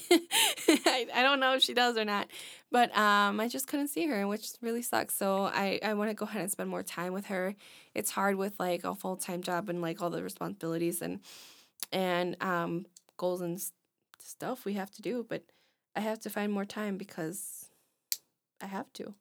I, 0.11 1.07
I 1.13 1.21
don't 1.23 1.39
know 1.39 1.55
if 1.55 1.63
she 1.63 1.73
does 1.73 1.97
or 1.97 2.05
not, 2.05 2.27
but 2.71 2.95
um, 2.97 3.39
I 3.39 3.47
just 3.47 3.67
couldn't 3.67 3.87
see 3.89 4.07
her, 4.07 4.27
which 4.27 4.49
really 4.61 4.81
sucks. 4.81 5.15
So 5.15 5.45
I, 5.45 5.79
I 5.83 5.93
want 5.93 6.09
to 6.09 6.13
go 6.13 6.25
ahead 6.25 6.41
and 6.41 6.51
spend 6.51 6.69
more 6.69 6.83
time 6.83 7.13
with 7.13 7.27
her. 7.27 7.55
It's 7.93 8.11
hard 8.11 8.35
with 8.35 8.59
like 8.59 8.83
a 8.83 8.95
full 8.95 9.17
time 9.17 9.41
job 9.41 9.69
and 9.69 9.81
like 9.81 10.01
all 10.01 10.09
the 10.09 10.23
responsibilities 10.23 11.01
and 11.01 11.19
and 11.91 12.41
um, 12.41 12.85
goals 13.17 13.41
and 13.41 13.61
stuff 14.19 14.65
we 14.65 14.73
have 14.73 14.91
to 14.91 15.01
do, 15.01 15.25
but 15.27 15.43
I 15.95 16.01
have 16.01 16.19
to 16.21 16.29
find 16.29 16.51
more 16.51 16.65
time 16.65 16.97
because 16.97 17.69
I 18.61 18.67
have 18.67 18.91
to. 18.93 19.13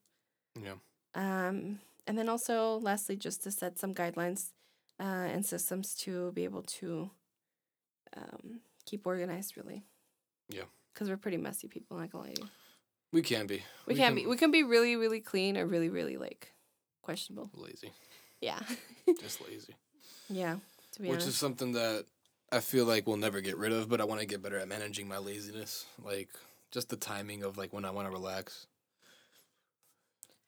Yeah. 0.61 0.75
Um, 1.15 1.81
and 2.07 2.19
then 2.19 2.29
also, 2.29 2.79
lastly, 2.79 3.17
just 3.17 3.43
to 3.45 3.51
set 3.51 3.79
some 3.79 3.95
guidelines 3.95 4.51
uh, 5.01 5.29
and 5.33 5.45
systems 5.45 5.95
to 5.97 6.33
be 6.33 6.45
able 6.45 6.63
to 6.63 7.11
um, 8.17 8.61
keep 8.85 9.07
organized, 9.07 9.57
really. 9.57 9.85
Yeah. 10.49 10.63
Because 10.93 11.09
we're 11.09 11.17
pretty 11.17 11.37
messy 11.37 11.69
people, 11.69 11.99
not 11.99 12.11
gonna 12.11 12.25
lie 12.25 12.33
to 12.33 12.43
you. 12.43 12.49
We 13.13 13.23
can 13.23 13.47
be. 13.47 13.63
We, 13.87 13.95
can, 13.95 14.15
be. 14.15 14.27
We 14.27 14.37
can 14.37 14.51
be 14.51 14.63
really, 14.63 14.97
really 14.97 15.21
clean 15.21 15.57
or 15.57 15.67
really, 15.67 15.89
really 15.89 16.17
like 16.17 16.53
questionable. 17.03 17.51
lazy. 17.55 17.93
Yeah. 18.41 18.61
Just 19.21 19.47
lazy. 19.47 19.75
yeah. 20.29 20.57
To 20.93 21.03
be 21.03 21.09
Which 21.09 21.17
honest. 21.17 21.29
is 21.29 21.37
something 21.37 21.73
that 21.73 22.05
I 22.51 22.61
feel 22.61 22.85
like 22.85 23.07
we'll 23.07 23.17
never 23.17 23.41
get 23.41 23.57
rid 23.57 23.73
of, 23.73 23.89
but 23.89 24.01
I 24.01 24.05
want 24.05 24.21
to 24.21 24.27
get 24.27 24.43
better 24.43 24.59
at 24.59 24.69
managing 24.69 25.09
my 25.09 25.19
laziness. 25.19 25.87
Like 26.05 26.29
just 26.71 26.89
the 26.89 26.97
timing 26.97 27.43
of 27.43 27.57
like 27.57 27.73
when 27.73 27.85
I 27.85 27.91
want 27.91 28.07
to 28.07 28.13
relax. 28.13 28.67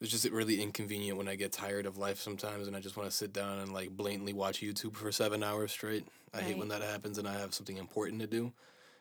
It's 0.00 0.10
just 0.10 0.30
really 0.30 0.62
inconvenient 0.62 1.18
when 1.18 1.26
I 1.26 1.34
get 1.34 1.50
tired 1.50 1.84
of 1.86 1.96
life 1.96 2.20
sometimes 2.20 2.68
and 2.68 2.76
I 2.76 2.80
just 2.80 2.96
want 2.96 3.10
to 3.10 3.16
sit 3.16 3.32
down 3.32 3.58
and 3.58 3.72
like 3.72 3.90
blatantly 3.90 4.32
watch 4.32 4.60
YouTube 4.60 4.94
for 4.94 5.10
seven 5.10 5.42
hours 5.42 5.72
straight. 5.72 6.06
I 6.32 6.40
hate 6.40 6.56
when 6.56 6.68
that 6.68 6.82
happens 6.82 7.18
and 7.18 7.26
I 7.26 7.32
have 7.32 7.52
something 7.52 7.76
important 7.78 8.20
to 8.20 8.28
do. 8.28 8.52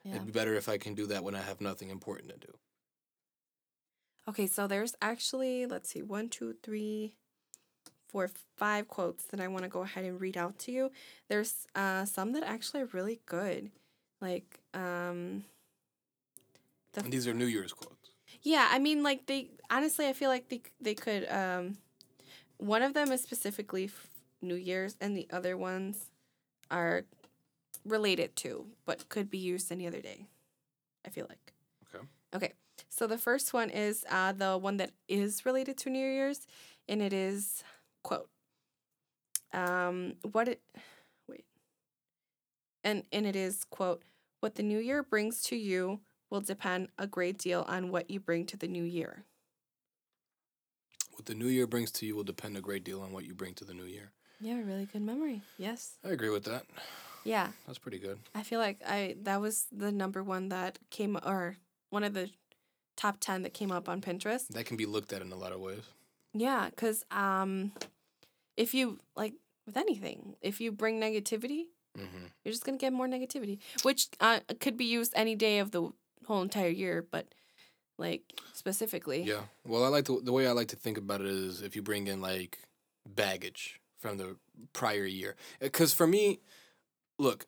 Yeah. 0.07 0.15
It'd 0.15 0.25
be 0.27 0.31
better 0.31 0.53
if 0.55 0.69
I 0.69 0.77
can 0.77 0.95
do 0.95 1.05
that 1.07 1.23
when 1.23 1.35
I 1.35 1.41
have 1.41 1.59
nothing 1.59 1.89
important 1.89 2.29
to 2.31 2.37
do. 2.47 2.53
Okay, 4.29 4.47
so 4.47 4.67
there's 4.67 4.95
actually, 5.01 5.65
let's 5.65 5.89
see, 5.89 6.01
one, 6.01 6.29
two, 6.29 6.55
three, 6.63 7.13
four, 8.09 8.29
five 8.57 8.87
quotes 8.87 9.25
that 9.25 9.39
I 9.39 9.47
want 9.47 9.63
to 9.63 9.69
go 9.69 9.81
ahead 9.81 10.05
and 10.05 10.19
read 10.19 10.37
out 10.37 10.57
to 10.59 10.71
you. 10.71 10.91
There's 11.29 11.65
uh, 11.75 12.05
some 12.05 12.33
that 12.33 12.43
actually 12.43 12.81
are 12.81 12.89
really 12.93 13.19
good. 13.25 13.71
Like, 14.21 14.59
um, 14.73 15.43
The- 16.93 17.03
And 17.03 17.11
these 17.13 17.27
are 17.27 17.33
New 17.33 17.45
Year's 17.45 17.73
quotes. 17.73 18.11
yeah, 18.43 18.67
I 18.71 18.79
mean, 18.79 19.03
like, 19.03 19.25
they, 19.27 19.49
honestly, 19.69 20.07
I 20.07 20.13
feel 20.13 20.29
like 20.29 20.49
they, 20.49 20.61
they 20.81 20.93
could, 20.95 21.29
um, 21.29 21.77
one 22.57 22.81
of 22.81 22.93
them 22.93 23.11
is 23.11 23.21
specifically 23.21 23.85
f- 23.85 24.07
New 24.41 24.55
Year's, 24.55 24.95
and 24.99 25.15
the 25.15 25.27
other 25.31 25.55
ones 25.57 26.11
are 26.71 27.03
related 27.87 28.35
to, 28.37 28.67
but 28.85 29.09
could 29.09 29.29
be 29.29 29.37
used 29.37 29.71
any 29.71 29.87
other 29.87 30.01
day. 30.01 30.27
I 31.05 31.09
feel 31.09 31.25
like. 31.29 31.53
Okay. 31.93 32.05
Okay. 32.35 32.53
So 32.89 33.07
the 33.07 33.17
first 33.17 33.53
one 33.53 33.69
is 33.69 34.05
uh, 34.09 34.33
the 34.33 34.57
one 34.57 34.77
that 34.77 34.91
is 35.07 35.45
related 35.45 35.77
to 35.79 35.89
New 35.89 36.05
Year's, 36.05 36.47
and 36.87 37.01
it 37.01 37.13
is 37.13 37.63
quote. 38.03 38.29
Um, 39.53 40.15
what 40.31 40.47
it 40.47 40.61
wait. 41.27 41.45
And 42.83 43.03
and 43.11 43.25
it 43.25 43.35
is 43.35 43.63
quote. 43.63 44.03
What 44.39 44.55
the 44.55 44.63
new 44.63 44.79
year 44.79 45.01
brings 45.01 45.41
to 45.43 45.55
you 45.55 46.01
will 46.29 46.41
depend 46.41 46.89
a 46.97 47.07
great 47.07 47.37
deal 47.37 47.65
on 47.67 47.89
what 47.89 48.09
you 48.09 48.19
bring 48.19 48.45
to 48.47 48.57
the 48.57 48.67
new 48.67 48.83
year. 48.83 49.23
What 51.13 51.25
the 51.25 51.33
new 51.33 51.47
year 51.47 51.65
brings 51.65 51.91
to 51.93 52.05
you 52.05 52.15
will 52.15 52.23
depend 52.23 52.57
a 52.57 52.61
great 52.61 52.83
deal 52.83 53.01
on 53.01 53.11
what 53.11 53.25
you 53.25 53.33
bring 53.33 53.55
to 53.55 53.65
the 53.65 53.73
new 53.73 53.85
year. 53.85 54.11
Yeah, 54.39 54.59
really 54.61 54.85
good 54.85 55.01
memory. 55.01 55.41
Yes. 55.57 55.97
I 56.05 56.09
agree 56.09 56.29
with 56.29 56.43
that. 56.43 56.65
Yeah. 57.27 57.49
That's 57.65 57.77
pretty 57.77 57.99
good. 57.99 58.19
I 58.33 58.43
feel 58.43 58.59
like 58.59 58.79
I 58.87 59.15
that 59.23 59.41
was 59.41 59.67
the 59.71 59.91
number 59.91 60.23
one 60.23 60.49
that 60.49 60.79
came 60.89 61.17
or 61.25 61.57
one 61.89 62.03
of 62.03 62.13
the 62.13 62.29
top 62.95 63.17
10 63.19 63.43
that 63.43 63.53
came 63.53 63.71
up 63.71 63.89
on 63.89 64.01
Pinterest. 64.01 64.47
That 64.47 64.65
can 64.65 64.77
be 64.77 64.85
looked 64.85 65.13
at 65.13 65.21
in 65.21 65.31
a 65.31 65.35
lot 65.35 65.51
of 65.51 65.59
ways. 65.59 65.83
Yeah, 66.33 66.69
cuz 66.75 67.03
um 67.11 67.73
if 68.55 68.73
you 68.73 68.99
like 69.15 69.33
with 69.65 69.77
anything, 69.77 70.35
if 70.41 70.61
you 70.61 70.71
bring 70.71 70.99
negativity, 70.99 71.65
hmm 71.95 72.25
you're 72.43 72.53
just 72.53 72.63
going 72.63 72.77
to 72.77 72.81
get 72.81 72.93
more 72.93 73.07
negativity, 73.07 73.59
which 73.83 74.07
uh, 74.21 74.39
could 74.61 74.77
be 74.77 74.85
used 74.85 75.11
any 75.15 75.35
day 75.35 75.59
of 75.59 75.71
the 75.71 75.91
whole 76.27 76.41
entire 76.41 76.69
year, 76.69 77.05
but 77.11 77.27
like 77.97 78.21
specifically. 78.53 79.23
Yeah. 79.23 79.41
Well, 79.65 79.83
I 79.83 79.89
like 79.89 80.05
to, 80.05 80.21
the 80.21 80.31
way 80.31 80.47
I 80.47 80.51
like 80.51 80.69
to 80.69 80.77
think 80.77 80.97
about 80.97 81.19
it 81.19 81.27
is 81.27 81.61
if 81.61 81.75
you 81.75 81.81
bring 81.81 82.07
in 82.07 82.21
like 82.21 82.59
baggage 83.05 83.81
from 83.99 84.17
the 84.17 84.37
prior 84.71 85.05
year. 85.05 85.35
Because 85.59 85.93
for 85.93 86.07
me, 86.07 86.39
look, 87.19 87.45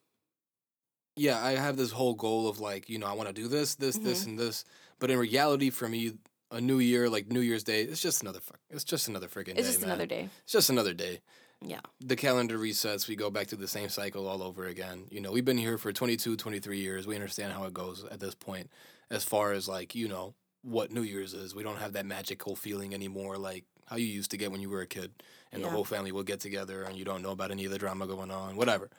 yeah, 1.16 1.44
I 1.44 1.52
have 1.52 1.78
this 1.78 1.92
whole 1.92 2.14
goal 2.14 2.48
of 2.48 2.60
like, 2.60 2.90
you 2.90 2.98
know, 2.98 3.08
I 3.08 3.14
want 3.14 3.28
to 3.28 3.34
do 3.34 3.48
this, 3.48 3.76
this, 3.76 3.98
this, 3.98 4.22
mm-hmm. 4.22 4.32
and 4.32 4.40
this. 4.40 4.66
But 5.00 5.12
in 5.12 5.20
reality, 5.20 5.70
for 5.70 5.88
me, 5.88 6.14
a 6.52 6.62
new 6.62 6.80
year, 6.80 7.10
like 7.10 7.32
New 7.32 7.42
Year's 7.42 7.64
Day, 7.64 7.82
it's 7.82 8.02
just 8.02 8.22
another 8.22 8.40
fuck. 8.40 8.60
It's 8.70 8.84
just 8.84 9.08
another 9.08 9.28
freaking 9.28 9.56
day. 9.56 9.60
It's 9.60 9.68
just 9.68 9.82
man. 9.82 9.90
another 9.90 10.06
day. 10.06 10.30
It's 10.44 10.54
just 10.54 10.70
another 10.70 10.94
day. 10.94 11.22
Yeah. 11.62 11.82
The 12.00 12.16
calendar 12.16 12.58
resets. 12.58 13.08
We 13.08 13.16
go 13.16 13.30
back 13.30 13.48
to 13.48 13.56
the 13.56 13.68
same 13.68 13.90
cycle 13.90 14.28
all 14.28 14.42
over 14.42 14.66
again. 14.66 15.06
You 15.10 15.20
know, 15.20 15.32
we've 15.32 15.46
been 15.46 15.58
here 15.58 15.78
for 15.78 15.92
22, 15.92 16.38
23 16.38 16.80
years. 16.80 17.06
We 17.06 17.16
understand 17.16 17.54
how 17.54 17.66
it 17.66 17.74
goes 17.74 18.06
at 18.10 18.20
this 18.20 18.36
point 18.36 18.70
as 19.12 19.24
far 19.24 19.52
as 19.52 19.68
like, 19.68 19.96
you 19.96 20.08
know, 20.08 20.36
what 20.62 20.92
New 20.92 21.02
Year's 21.02 21.34
is. 21.34 21.54
We 21.54 21.64
don't 21.64 21.80
have 21.80 21.94
that 21.94 22.06
magical 22.06 22.56
feeling 22.56 22.94
anymore 22.94 23.38
like 23.38 23.66
how 23.88 23.98
you 23.98 24.06
used 24.06 24.32
to 24.32 24.38
get 24.38 24.52
when 24.52 24.62
you 24.62 24.70
were 24.70 24.82
a 24.82 24.88
kid 24.88 25.12
and 25.52 25.64
the 25.64 25.70
whole 25.70 25.84
family 25.84 26.12
will 26.12 26.24
get 26.24 26.40
together 26.40 26.84
and 26.84 26.96
you 26.96 27.04
don't 27.04 27.24
know 27.24 27.32
about 27.32 27.50
any 27.50 27.66
of 27.66 27.72
the 27.72 27.78
drama 27.78 28.06
going 28.06 28.30
on, 28.30 28.56
whatever. 28.56 28.90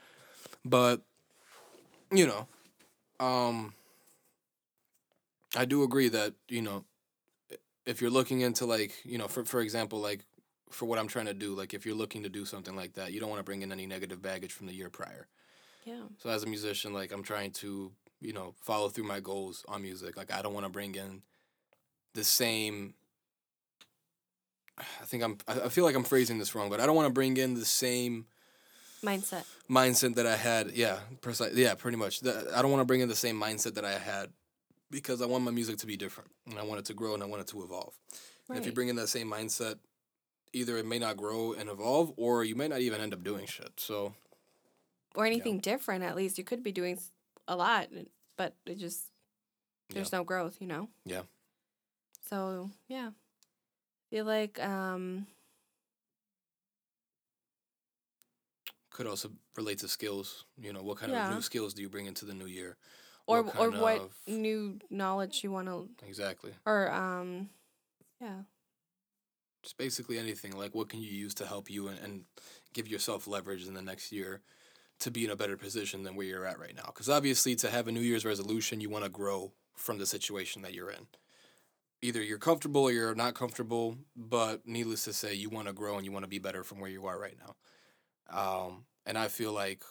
But 0.64 1.02
you 2.11 2.26
know, 2.26 2.46
um 3.24 3.74
I 5.56 5.64
do 5.64 5.82
agree 5.82 6.08
that, 6.08 6.34
you 6.48 6.62
know, 6.62 6.84
if 7.86 8.00
you're 8.00 8.11
looking 8.11 8.40
into 8.40 8.66
like, 8.66 8.92
you 9.04 9.18
know, 9.18 9.28
for 9.28 9.44
for 9.44 9.61
example, 9.61 10.00
like 10.00 10.24
for 10.70 10.86
what 10.86 10.98
I'm 10.98 11.08
trying 11.08 11.26
to 11.26 11.34
do, 11.34 11.54
like 11.54 11.74
if 11.74 11.84
you're 11.84 11.94
looking 11.94 12.22
to 12.22 12.28
do 12.28 12.44
something 12.44 12.76
like 12.76 12.94
that, 12.94 13.12
you 13.12 13.20
don't 13.20 13.28
want 13.28 13.40
to 13.40 13.44
bring 13.44 13.62
in 13.62 13.72
any 13.72 13.86
negative 13.86 14.22
baggage 14.22 14.52
from 14.52 14.66
the 14.66 14.74
year 14.74 14.88
prior. 14.88 15.26
Yeah. 15.84 16.02
So 16.18 16.30
as 16.30 16.44
a 16.44 16.46
musician, 16.46 16.92
like 16.92 17.12
I'm 17.12 17.22
trying 17.22 17.50
to, 17.52 17.90
you 18.20 18.32
know, 18.32 18.54
follow 18.61 18.88
through 18.88 19.04
my 19.04 19.20
goals 19.20 19.64
on 19.68 19.82
music. 19.82 20.16
Like 20.16 20.32
I 20.32 20.42
don't 20.42 20.54
want 20.54 20.66
to 20.66 20.72
bring 20.72 20.94
in 20.94 21.22
the 22.14 22.24
same. 22.24 22.94
I 24.78 25.04
think 25.04 25.22
I'm. 25.22 25.38
I 25.48 25.66
I 25.66 25.68
feel 25.68 25.84
like 25.84 25.96
I'm 25.96 26.04
phrasing 26.04 26.38
this 26.38 26.54
wrong, 26.54 26.70
but 26.70 26.80
I 26.80 26.86
don't 26.86 26.96
want 26.96 27.06
to 27.06 27.12
bring 27.12 27.36
in 27.36 27.54
the 27.54 27.64
same 27.66 28.26
Mindset. 29.05 29.44
mindset 29.68 30.14
that 30.16 30.26
I 30.26 30.36
had. 30.36 30.72
Yeah, 30.72 30.98
precise. 31.20 31.55
Yeah, 31.55 31.74
pretty 31.74 31.96
much. 31.96 32.20
The, 32.20 32.51
I 32.55 32.61
don't 32.62 32.70
want 32.70 32.80
to 32.82 32.84
bring 32.86 33.01
in 33.01 33.09
the 33.09 33.16
same 33.16 33.40
mindset 33.40 33.74
that 33.74 33.84
I 33.84 33.98
had 33.98 34.30
because 34.90 35.22
I 35.22 35.26
want 35.26 35.44
my 35.44 35.51
music 35.51 35.78
to 35.78 35.86
be 35.86 35.96
different 35.96 36.30
and 36.48 36.59
I 36.59 36.62
want 36.64 36.80
it 36.80 36.86
to 36.86 36.94
grow 36.94 37.14
and 37.14 37.22
I 37.22 37.26
want 37.26 37.40
it 37.42 37.48
to 37.48 37.62
evolve. 37.62 37.94
And 38.48 38.59
if 38.59 38.66
you 38.66 38.72
bring 38.72 38.88
in 38.88 38.96
that 38.96 39.09
same 39.09 39.30
mindset, 39.30 39.76
either 40.53 40.76
it 40.76 40.84
may 40.84 40.98
not 40.98 41.16
grow 41.16 41.53
and 41.53 41.70
evolve, 41.70 42.12
or 42.16 42.44
you 42.44 42.57
may 42.57 42.66
not 42.68 42.80
even 42.80 43.01
end 43.01 43.14
up 43.14 43.22
doing 43.22 43.46
shit. 43.46 43.70
So 43.78 44.14
or 45.14 45.26
anything 45.26 45.59
different 45.59 46.05
at 46.05 46.14
least 46.16 46.38
you 46.38 46.44
could 46.44 46.62
be 46.62 46.72
doing 46.72 46.98
a 47.48 47.57
lot 47.57 47.88
but 48.36 48.55
it 48.64 48.78
just 48.78 49.07
there's 49.92 50.12
no 50.12 50.22
growth 50.22 50.59
you 50.61 50.68
know 50.68 50.88
Yeah. 51.05 51.22
so 52.28 52.70
yeah 52.86 53.11
feel 54.09 54.24
like 54.24 54.62
um 54.62 55.26
could 58.91 59.07
also 59.07 59.30
relate 59.57 59.78
to 59.78 59.88
skills. 59.88 60.45
You 60.61 60.72
know, 60.72 60.82
what 60.82 60.99
kind 60.99 61.12
Yeah. 61.12 61.28
of 61.28 61.34
new 61.34 61.43
skills 61.43 61.74
do 61.74 61.82
you 61.82 61.88
bring 61.88 62.07
into 62.07 62.24
the 62.24 62.34
new 62.34 62.47
year? 62.47 62.76
or 63.26 63.43
What 63.45 63.57
or 63.59 63.70
what 63.70 64.01
of- 64.01 64.14
new 64.26 64.80
knowledge 64.91 65.45
you 65.45 65.53
want 65.53 65.68
to 65.68 65.88
Exactly. 66.07 66.53
or 66.66 66.91
um 66.91 67.51
yeah 68.20 68.43
Just 69.62 69.76
basically 69.76 70.18
anything. 70.18 70.57
Like, 70.57 70.74
what 70.74 70.88
can 70.88 71.01
you 71.01 71.11
use 71.12 71.34
to 71.34 71.47
help 71.47 71.70
you 71.70 71.88
and, 71.88 71.99
and 71.99 72.24
give 72.72 72.88
yourself 72.88 73.26
leverage 73.28 73.66
in 73.68 73.74
the 73.74 73.82
next 73.82 74.11
year 74.11 74.41
to 75.01 75.11
be 75.11 75.24
in 75.24 75.30
a 75.30 75.36
better 75.36 75.57
position 75.57 76.03
than 76.03 76.16
where 76.16 76.26
you're 76.26 76.47
at 76.47 76.59
right 76.59 76.74
now? 76.74 76.86
Because 76.86 77.09
obviously, 77.11 77.55
to 77.57 77.70
have 77.70 77.86
a 77.86 77.93
New 77.93 78.01
Year's 78.01 78.24
resolution, 78.24 78.80
you 78.80 78.88
want 78.88 79.05
to 79.05 79.11
grow 79.11 79.53
from 79.76 79.99
the 79.99 80.07
situation 80.07 80.62
that 80.62 80.72
you're 80.74 80.91
in. 80.91 81.07
Either 82.03 82.22
you're 82.22 82.38
comfortable 82.38 82.82
or 82.84 82.91
you're 82.93 83.14
not 83.14 83.34
comfortable, 83.34 83.99
but 84.16 84.66
needless 84.66 85.05
to 85.05 85.12
say, 85.12 85.34
you 85.34 85.51
want 85.51 85.68
to 85.68 85.74
grow 85.74 85.97
and 85.97 86.05
you 86.07 86.11
want 86.12 86.24
to 86.24 86.28
be 86.28 86.38
better 86.38 86.64
from 86.64 86.80
where 86.80 86.91
you 86.91 87.05
are 87.07 87.18
right 87.20 87.36
now. 87.38 87.55
Um, 88.30 88.84
and 89.06 89.18
I 89.18 89.28
feel 89.28 89.52
like 89.52 89.82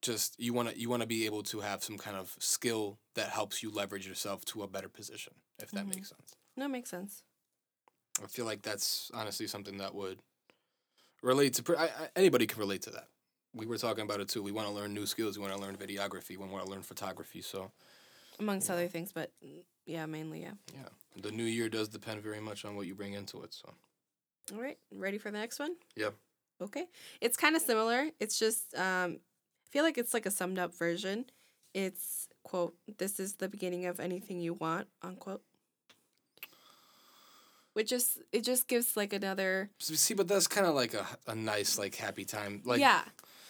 just 0.00 0.34
you 0.38 0.52
want 0.52 0.68
to 0.70 0.78
you 0.78 0.88
want 0.90 1.02
to 1.02 1.06
be 1.06 1.26
able 1.26 1.42
to 1.44 1.60
have 1.60 1.82
some 1.84 1.96
kind 1.96 2.16
of 2.16 2.34
skill 2.40 2.98
that 3.14 3.28
helps 3.28 3.62
you 3.62 3.70
leverage 3.70 4.06
yourself 4.06 4.44
to 4.46 4.62
a 4.62 4.68
better 4.68 4.88
position, 4.88 5.34
if 5.60 5.70
that 5.72 5.84
Mhm. 5.84 5.94
makes 5.94 6.08
sense. 6.08 6.34
no 6.56 6.68
makes 6.68 6.90
sense 6.90 7.22
I 8.22 8.26
feel 8.26 8.44
like 8.44 8.62
that's 8.62 9.10
honestly 9.14 9.46
something 9.46 9.78
that 9.78 9.94
would 9.94 10.20
relate 11.22 11.54
to. 11.54 11.76
I, 11.76 11.84
I, 11.84 12.08
anybody 12.16 12.46
can 12.46 12.58
relate 12.58 12.82
to 12.82 12.90
that. 12.90 13.08
We 13.54 13.66
were 13.66 13.78
talking 13.78 14.02
about 14.04 14.20
it 14.20 14.28
too. 14.28 14.42
We 14.42 14.52
want 14.52 14.68
to 14.68 14.74
learn 14.74 14.92
new 14.94 15.06
skills. 15.06 15.38
We 15.38 15.42
want 15.42 15.54
to 15.54 15.60
learn 15.60 15.76
videography. 15.76 16.30
We 16.36 16.46
want 16.46 16.64
to 16.64 16.70
learn 16.70 16.82
photography. 16.82 17.42
So 17.42 17.70
amongst 18.38 18.70
other 18.70 18.88
things 18.88 19.12
but 19.12 19.30
yeah 19.86 20.06
mainly 20.06 20.40
yeah 20.42 20.52
yeah, 20.74 20.88
the 21.20 21.30
new 21.30 21.44
year 21.44 21.68
does 21.68 21.88
depend 21.88 22.22
very 22.22 22.40
much 22.40 22.64
on 22.64 22.76
what 22.76 22.86
you 22.86 22.94
bring 22.94 23.12
into 23.12 23.42
it. 23.42 23.52
So 23.54 23.72
all 24.52 24.60
right 24.60 24.78
ready 24.90 25.18
for 25.18 25.30
the 25.30 25.38
next 25.38 25.58
one 25.58 25.76
Yep. 25.96 26.14
Okay. 26.62 26.86
It's 27.20 27.36
kind 27.36 27.56
of 27.56 27.62
similar. 27.62 28.10
It's 28.20 28.38
just 28.38 28.74
um 28.76 29.18
i 29.66 29.68
feel 29.72 29.84
like 29.84 29.96
it's 29.96 30.12
like 30.12 30.26
a 30.26 30.30
summed 30.30 30.58
up 30.58 30.74
version. 30.74 31.26
It's 31.74 32.28
quote 32.42 32.74
this 32.98 33.18
is 33.20 33.34
the 33.36 33.48
beginning 33.48 33.86
of 33.86 34.00
anything 34.00 34.40
you 34.40 34.54
want 34.54 34.88
unquote. 35.02 35.42
Which 37.72 37.90
is 37.90 38.18
it 38.32 38.44
just 38.44 38.68
gives 38.68 38.96
like 38.96 39.12
another 39.12 39.70
see, 39.78 40.14
but 40.14 40.28
that's 40.28 40.46
kind 40.46 40.66
of 40.66 40.74
like 40.74 40.94
a, 40.94 41.06
a 41.26 41.34
nice 41.34 41.78
like 41.78 41.94
happy 41.94 42.24
time. 42.24 42.62
Like 42.64 42.80
yeah 42.80 43.02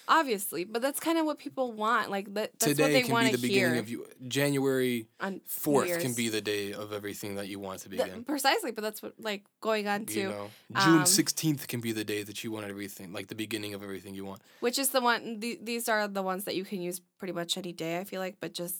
obviously 0.09 0.64
but 0.64 0.82
that's 0.82 0.98
kind 0.98 1.16
of 1.18 1.24
what 1.24 1.38
people 1.38 1.72
want 1.72 2.11
like 2.11 2.26
that 2.34 2.50
that's 2.59 2.66
what 2.66 2.76
today 2.76 2.92
they 2.92 3.03
can 3.03 3.12
want 3.12 3.26
be 3.26 3.30
to 3.30 3.36
the 3.36 3.48
beginning 3.48 3.72
hear 3.74 3.80
of 3.80 3.88
you. 3.88 4.07
January 4.26 5.07
fourth 5.46 6.00
can 6.00 6.12
be 6.14 6.28
the 6.28 6.40
day 6.40 6.72
of 6.72 6.92
everything 6.92 7.36
that 7.36 7.46
you 7.48 7.59
want 7.61 7.78
to 7.80 7.88
begin. 7.88 8.24
precisely 8.24 8.72
but 8.72 8.82
that's 8.82 9.00
what 9.03 9.14
like 9.20 9.44
going 9.61 9.86
on 9.86 10.05
to 10.07 10.20
you 10.20 10.28
know, 10.28 10.50
June 10.80 10.98
um, 11.00 11.07
sixteenth 11.07 11.68
can 11.68 11.80
be 11.80 11.92
the 11.92 12.05
day 12.05 12.22
that 12.24 12.42
you 12.42 12.50
want 12.50 12.66
everything, 12.66 13.12
like 13.12 13.28
the 13.28 13.34
beginning 13.34 13.74
of 13.74 13.82
everything 13.82 14.14
you 14.14 14.24
want. 14.24 14.40
which 14.61 14.78
is 14.78 14.88
the 14.90 15.00
one 15.00 15.38
the, 15.40 15.59
these 15.62 15.88
are 15.88 16.09
the 16.09 16.22
ones 16.22 16.44
that 16.44 16.57
you 16.57 16.64
can 16.64 16.82
use 16.82 17.00
pretty 17.18 17.32
much 17.32 17.57
any 17.57 17.72
day 17.72 17.98
i 17.98 18.05
feel 18.05 18.20
like 18.20 18.36
but 18.40 18.53
just 18.53 18.76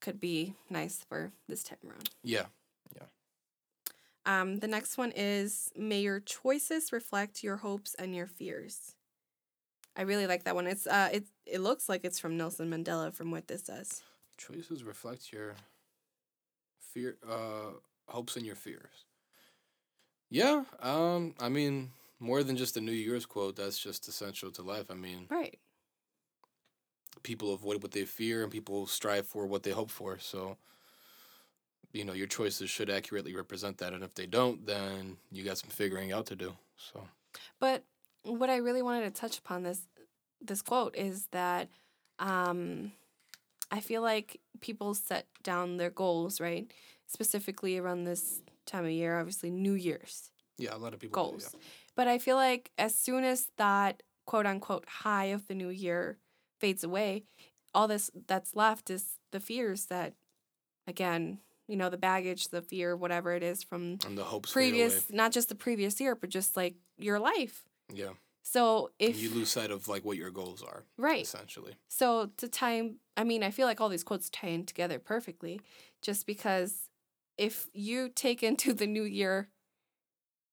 could 0.00 0.20
be 0.20 0.54
nice 0.70 1.04
for 1.08 1.32
this 1.48 1.62
time 1.64 1.78
around 1.84 2.10
Yeah. 2.22 2.46
um 4.26 4.58
the 4.60 4.68
next 4.68 4.98
one 4.98 5.12
is 5.16 5.70
may 5.76 6.00
your 6.00 6.20
choices 6.20 6.92
reflect 6.92 7.42
your 7.42 7.56
hopes 7.56 7.94
and 7.98 8.14
your 8.14 8.26
fears 8.26 8.94
i 10.00 10.02
really 10.02 10.26
like 10.26 10.42
that 10.44 10.54
one 10.54 10.66
it's 10.66 10.86
uh 10.86 11.08
it, 11.12 11.24
it 11.46 11.60
looks 11.60 11.88
like 11.88 12.02
it's 12.04 12.18
from 12.18 12.36
nelson 12.36 12.68
mandela 12.70 13.12
from 13.12 13.30
what 13.30 13.46
this 13.46 13.62
says 13.70 14.02
Choices 14.40 14.82
reflect 14.84 15.32
your 15.34 15.54
fear, 16.94 17.18
uh, 17.28 17.72
hopes 18.08 18.36
and 18.36 18.46
your 18.46 18.54
fears. 18.56 19.04
Yeah. 20.30 20.64
Um. 20.80 21.34
I 21.38 21.50
mean, 21.50 21.90
more 22.18 22.42
than 22.42 22.56
just 22.56 22.78
a 22.78 22.80
New 22.80 22.92
Year's 22.92 23.26
quote. 23.26 23.56
That's 23.56 23.78
just 23.78 24.08
essential 24.08 24.50
to 24.52 24.62
life. 24.62 24.86
I 24.90 24.94
mean, 24.94 25.26
Right. 25.28 25.58
people 27.22 27.52
avoid 27.52 27.82
what 27.82 27.92
they 27.92 28.06
fear, 28.06 28.42
and 28.42 28.50
people 28.50 28.86
strive 28.86 29.26
for 29.26 29.46
what 29.46 29.62
they 29.62 29.72
hope 29.72 29.90
for. 29.90 30.18
So, 30.18 30.56
you 31.92 32.06
know, 32.06 32.14
your 32.14 32.26
choices 32.26 32.70
should 32.70 32.88
accurately 32.88 33.34
represent 33.36 33.76
that. 33.78 33.92
And 33.92 34.02
if 34.02 34.14
they 34.14 34.26
don't, 34.26 34.64
then 34.66 35.18
you 35.30 35.44
got 35.44 35.58
some 35.58 35.70
figuring 35.70 36.12
out 36.12 36.26
to 36.26 36.34
do. 36.34 36.56
So. 36.78 37.06
But 37.58 37.84
what 38.22 38.48
I 38.48 38.56
really 38.56 38.82
wanted 38.82 39.14
to 39.14 39.20
touch 39.20 39.38
upon 39.38 39.64
this 39.64 39.82
this 40.40 40.62
quote 40.62 40.96
is 40.96 41.26
that 41.32 41.68
um, 42.18 42.92
I 43.70 43.80
feel 43.80 44.02
like 44.02 44.40
people 44.60 44.94
set 44.94 45.26
down 45.42 45.76
their 45.76 45.90
goals, 45.90 46.40
right? 46.40 46.70
Specifically 47.06 47.78
around 47.78 48.04
this 48.04 48.42
time 48.66 48.84
of 48.84 48.90
year, 48.90 49.18
obviously 49.18 49.50
New 49.50 49.72
Year's 49.72 50.30
Yeah, 50.58 50.74
a 50.74 50.78
lot 50.78 50.94
of 50.94 51.00
people 51.00 51.24
do, 51.24 51.30
goals. 51.30 51.54
But 51.96 52.08
I 52.08 52.18
feel 52.18 52.36
like 52.36 52.70
as 52.78 52.94
soon 52.94 53.24
as 53.24 53.48
that 53.56 54.02
quote 54.26 54.46
unquote 54.46 54.86
high 54.88 55.26
of 55.26 55.46
the 55.48 55.54
new 55.54 55.68
year 55.68 56.18
fades 56.58 56.84
away, 56.84 57.24
all 57.74 57.88
this 57.88 58.10
that's 58.26 58.54
left 58.54 58.90
is 58.90 59.18
the 59.32 59.40
fears 59.40 59.86
that 59.86 60.14
again, 60.86 61.38
you 61.68 61.76
know, 61.76 61.88
the 61.88 61.96
baggage, 61.96 62.48
the 62.48 62.62
fear, 62.62 62.96
whatever 62.96 63.32
it 63.34 63.42
is 63.42 63.62
from 63.62 63.98
yeah. 64.00 64.06
and 64.06 64.18
the 64.18 64.24
hopes 64.24 64.52
previous 64.52 65.10
not 65.10 65.32
just 65.32 65.48
the 65.48 65.54
previous 65.54 66.00
year, 66.00 66.14
but 66.14 66.30
just 66.30 66.56
like 66.56 66.74
your 66.98 67.18
life. 67.18 67.64
Yeah, 67.92 68.10
So 68.52 68.90
if 68.98 69.16
you 69.22 69.30
lose 69.30 69.48
sight 69.48 69.70
of 69.70 69.86
like 69.86 70.04
what 70.04 70.16
your 70.16 70.32
goals 70.32 70.60
are, 70.60 70.82
right. 70.96 71.22
essentially. 71.22 71.76
So 71.86 72.30
to 72.38 72.48
time 72.48 72.96
I 73.16 73.22
mean, 73.22 73.44
I 73.44 73.50
feel 73.52 73.66
like 73.68 73.80
all 73.80 73.88
these 73.88 74.02
quotes 74.02 74.28
tie 74.28 74.48
in 74.48 74.66
together 74.66 74.98
perfectly 74.98 75.60
just 76.02 76.26
because 76.26 76.88
if 77.38 77.68
you 77.72 78.08
take 78.08 78.42
into 78.42 78.72
the 78.74 78.88
new 78.88 79.04
year 79.04 79.50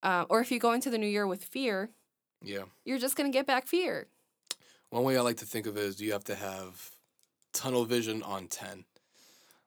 uh, 0.04 0.26
or 0.30 0.42
if 0.42 0.52
you 0.52 0.60
go 0.60 0.74
into 0.74 0.92
the 0.92 1.00
new 1.00 1.08
year 1.08 1.26
with 1.26 1.44
fear, 1.44 1.90
Yeah. 2.44 2.66
you're 2.86 3.00
just 3.00 3.16
gonna 3.16 3.32
get 3.32 3.48
back 3.48 3.66
fear. 3.66 4.08
One 4.92 5.04
way 5.04 5.18
I 5.18 5.22
like 5.22 5.38
to 5.38 5.46
think 5.46 5.66
of 5.66 5.76
it 5.76 5.84
is 5.84 6.00
you 6.00 6.12
have 6.12 6.24
to 6.26 6.36
have 6.36 6.92
tunnel 7.52 7.86
vision 7.86 8.22
on 8.22 8.48
10. 8.48 8.86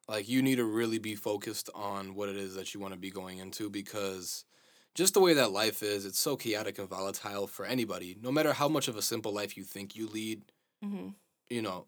Like 0.07 0.29
you 0.29 0.41
need 0.41 0.57
to 0.57 0.65
really 0.65 1.01
be 1.01 1.17
focused 1.17 1.69
on 1.75 2.15
what 2.15 2.29
it 2.29 2.37
is 2.37 2.55
that 2.55 2.75
you 2.75 2.81
want 2.81 2.95
to 2.95 3.01
be 3.01 3.11
going 3.11 3.39
into 3.39 3.69
because 3.71 4.45
just 4.95 5.15
the 5.15 5.21
way 5.21 5.35
that 5.35 5.53
life 5.53 5.83
is, 5.83 6.05
it's 6.05 6.19
so 6.19 6.37
chaotic 6.37 6.79
and 6.79 6.89
volatile 6.89 7.47
for 7.47 7.65
anybody. 7.65 8.17
No 8.21 8.33
matter 8.33 8.53
how 8.53 8.69
much 8.69 8.89
of 8.89 8.97
a 8.97 9.03
simple 9.03 9.33
life 9.33 9.57
you 9.57 9.65
think 9.65 9.95
you 9.97 10.07
lead, 10.09 10.43
Mm-hmm. 10.85 11.09
you 11.51 11.61
know, 11.63 11.85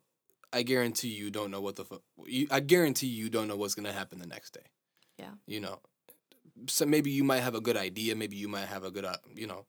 I 0.53 0.63
guarantee 0.63 1.09
you 1.09 1.31
don't 1.31 1.51
know 1.51 1.63
what 1.63 1.77
the 1.77 1.85
fu- 1.87 2.03
you, 2.27 2.47
I 2.51 2.61
guarantee 2.61 3.07
you 3.07 3.31
don't 3.31 3.49
know 3.49 3.57
what's 3.57 3.75
going 3.75 3.87
to 3.87 3.93
happen 3.93 4.19
the 4.19 4.27
next 4.27 4.51
day. 4.53 4.67
Yeah. 5.19 5.31
You 5.47 5.61
know. 5.61 5.81
So 6.67 6.85
maybe 6.85 7.11
you 7.11 7.25
might 7.25 7.41
have 7.41 7.55
a 7.55 7.61
good 7.63 7.79
idea, 7.79 8.15
maybe 8.15 8.37
you 8.37 8.49
might 8.49 8.67
have 8.67 8.85
a 8.85 8.91
good 8.91 9.07
uh, 9.07 9.17
you 9.35 9.47
know, 9.47 9.65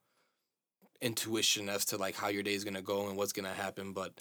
intuition 1.01 1.69
as 1.69 1.85
to 1.85 1.97
like 1.97 2.15
how 2.15 2.27
your 2.27 2.43
day 2.43 2.53
is 2.53 2.63
going 2.63 2.73
to 2.75 2.81
go 2.81 3.07
and 3.07 3.17
what's 3.17 3.33
going 3.33 3.45
to 3.47 3.53
happen, 3.61 3.93
but 3.93 4.13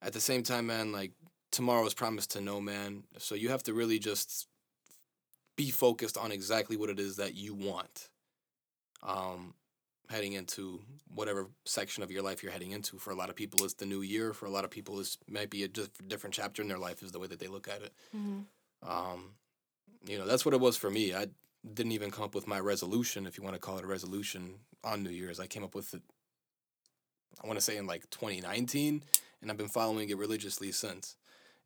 at 0.00 0.12
the 0.12 0.20
same 0.20 0.42
time, 0.42 0.66
man, 0.66 0.90
like 0.92 1.12
tomorrow 1.52 1.86
is 1.86 1.94
promised 1.94 2.32
to 2.32 2.40
no 2.40 2.60
man. 2.60 3.04
So 3.18 3.34
you 3.36 3.48
have 3.50 3.62
to 3.64 3.72
really 3.74 3.98
just 4.00 4.48
be 5.56 5.70
focused 5.70 6.16
on 6.16 6.32
exactly 6.32 6.76
what 6.76 6.90
it 6.90 6.98
is 6.98 7.16
that 7.16 7.34
you 7.34 7.54
want. 7.54 8.08
Um 9.02 9.54
heading 10.12 10.34
into 10.34 10.80
whatever 11.14 11.48
section 11.64 12.02
of 12.02 12.10
your 12.10 12.22
life 12.22 12.42
you're 12.42 12.52
heading 12.52 12.72
into. 12.72 12.98
For 12.98 13.10
a 13.10 13.14
lot 13.14 13.30
of 13.30 13.36
people, 13.36 13.64
it's 13.64 13.74
the 13.74 13.86
new 13.86 14.02
year. 14.02 14.32
For 14.34 14.46
a 14.46 14.50
lot 14.50 14.64
of 14.64 14.70
people, 14.70 15.00
it's 15.00 15.16
might 15.28 15.50
be 15.50 15.64
a 15.64 15.68
just 15.68 16.06
different 16.06 16.34
chapter 16.34 16.60
in 16.62 16.68
their 16.68 16.78
life. 16.78 17.02
Is 17.02 17.12
the 17.12 17.18
way 17.18 17.26
that 17.26 17.40
they 17.40 17.48
look 17.48 17.68
at 17.68 17.82
it. 17.82 17.92
Mm-hmm. 18.14 18.40
Um, 18.88 19.30
you 20.06 20.18
know, 20.18 20.26
that's 20.26 20.44
what 20.44 20.54
it 20.54 20.60
was 20.60 20.76
for 20.76 20.90
me. 20.90 21.14
I 21.14 21.28
didn't 21.74 21.92
even 21.92 22.10
come 22.10 22.24
up 22.24 22.34
with 22.34 22.46
my 22.46 22.60
resolution, 22.60 23.26
if 23.26 23.38
you 23.38 23.44
want 23.44 23.54
to 23.54 23.60
call 23.60 23.78
it 23.78 23.84
a 23.84 23.88
resolution, 23.88 24.56
on 24.84 25.02
New 25.02 25.10
Year's. 25.10 25.40
I 25.40 25.46
came 25.46 25.64
up 25.64 25.74
with 25.74 25.94
it. 25.94 26.02
I 27.42 27.46
want 27.46 27.58
to 27.58 27.64
say 27.64 27.76
in 27.76 27.86
like 27.86 28.08
2019, 28.10 29.02
and 29.40 29.50
I've 29.50 29.56
been 29.56 29.68
following 29.68 30.10
it 30.10 30.18
religiously 30.18 30.72
since. 30.72 31.16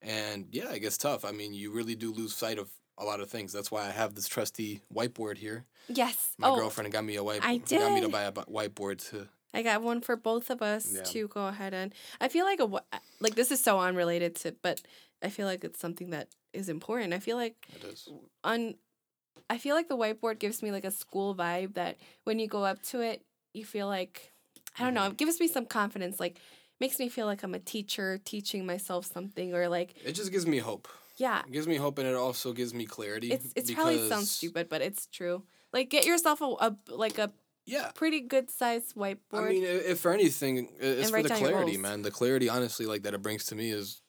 And 0.03 0.47
yeah, 0.53 0.71
it 0.73 0.81
gets 0.81 0.99
tough. 0.99 1.25
I 1.25 1.33
mean, 1.33 1.55
you 1.55 1.73
really 1.73 1.95
do 1.95 2.13
lose 2.13 2.35
sight 2.35 2.59
of 2.59 2.71
a 2.99 3.05
lot 3.05 3.21
of 3.21 3.29
things. 3.31 3.53
That's 3.53 3.71
why 3.71 3.87
I 3.87 3.91
have 3.91 4.15
this 4.15 4.29
trusty 4.29 4.83
whiteboard 4.95 5.37
here. 5.39 5.65
Yes. 5.89 6.31
My 6.39 6.49
oh, 6.49 6.57
girlfriend 6.57 6.93
got 6.93 7.05
me 7.05 7.17
a 7.17 7.25
white. 7.25 7.41
I 7.45 7.59
did. 7.59 7.81
Got 7.81 7.93
me 7.95 8.01
to 8.01 8.09
buy 8.09 8.23
a 8.25 8.33
whiteboard 8.33 9.09
to 9.11 9.29
I 9.55 9.63
got 9.63 9.83
one 9.83 10.01
for 10.03 10.17
both 10.17 10.51
of 10.51 10.61
us 10.61 10.93
Yeah. 10.95 11.03
to 11.03 11.29
go 11.29 11.47
ahead 11.47 11.73
and. 11.73 11.95
I 12.21 12.29
feel 12.29 12.45
like 12.45 12.61
a 12.61 12.69
like 13.21 13.35
this 13.35 13.51
is 13.51 13.63
so 13.63 13.79
unrelated 13.81 14.35
to, 14.37 14.55
but 14.63 14.83
I 15.23 15.29
feel 15.31 15.47
like 15.47 15.65
it's 15.65 15.81
something 15.81 16.11
that 16.11 16.29
is 16.53 16.69
important. 16.69 17.13
I 17.15 17.19
feel 17.21 17.37
like 17.37 17.55
It 17.75 17.85
is. 17.85 18.09
on, 18.45 18.75
I 19.49 19.59
feel 19.59 19.75
like 19.75 19.89
the 19.89 19.97
whiteboard 19.97 20.39
gives 20.41 20.63
me 20.63 20.73
like 20.73 20.85
a 20.85 20.91
school 20.91 21.35
vibe 21.35 21.75
that 21.75 21.97
when 22.25 22.39
you 22.39 22.49
go 22.49 22.65
up 22.65 22.83
to 22.91 23.01
it, 23.01 23.23
you 23.55 23.65
feel 23.65 23.87
like, 23.87 24.33
I 24.79 24.85
don't 24.85 24.93
know, 24.95 25.03
Mm-hmm. 25.03 25.13
it 25.13 25.17
gives 25.19 25.41
me 25.41 25.49
some 25.49 25.65
confidence. 25.67 26.21
Like 26.21 26.39
makes 26.81 26.99
me 26.99 27.09
feel 27.09 27.25
like 27.27 27.43
I'm 27.43 27.55
a 27.55 27.59
teacher 27.59 28.19
teaching 28.25 28.67
myself 28.67 29.07
something 29.07 29.55
or 29.55 29.69
like 29.69 29.95
It 30.05 30.13
just 30.13 30.33
gives 30.33 30.47
me 30.47 30.59
hope. 30.59 30.89
Yeah. 31.17 31.43
It 31.47 31.53
gives 31.53 31.67
me 31.67 31.77
hope, 31.77 31.99
and 31.99 32.07
it 32.09 32.15
also 32.15 32.53
gives 32.53 32.73
me 32.75 32.87
clarity. 32.87 33.33
It's 33.33 33.53
it's 33.57 33.71
probably 33.71 34.09
sounds 34.09 34.31
stupid, 34.31 34.69
but 34.69 34.83
it's 34.83 35.07
true. 35.07 35.43
Like 35.73 35.91
get 35.91 36.07
yourself 36.07 36.41
a, 36.41 36.45
a 36.45 36.77
like 36.89 37.19
a 37.19 37.33
Yeah. 37.67 37.91
pretty 37.95 38.21
good 38.21 38.51
sized 38.51 38.95
whiteboard. 38.95 39.19
I 39.33 39.49
mean, 39.49 39.65
if 39.65 40.01
for 40.01 40.13
anything, 40.13 40.69
it's 40.79 41.11
for 41.11 41.23
the 41.23 41.29
clarity, 41.31 41.77
man. 41.77 42.03
The 42.03 42.11
clarity, 42.11 42.49
honestly, 42.49 42.87
like 42.87 43.03
that 43.03 43.15
it 43.15 43.23
brings 43.23 43.45
to 43.47 43.55
me 43.55 43.71
is, 43.71 44.01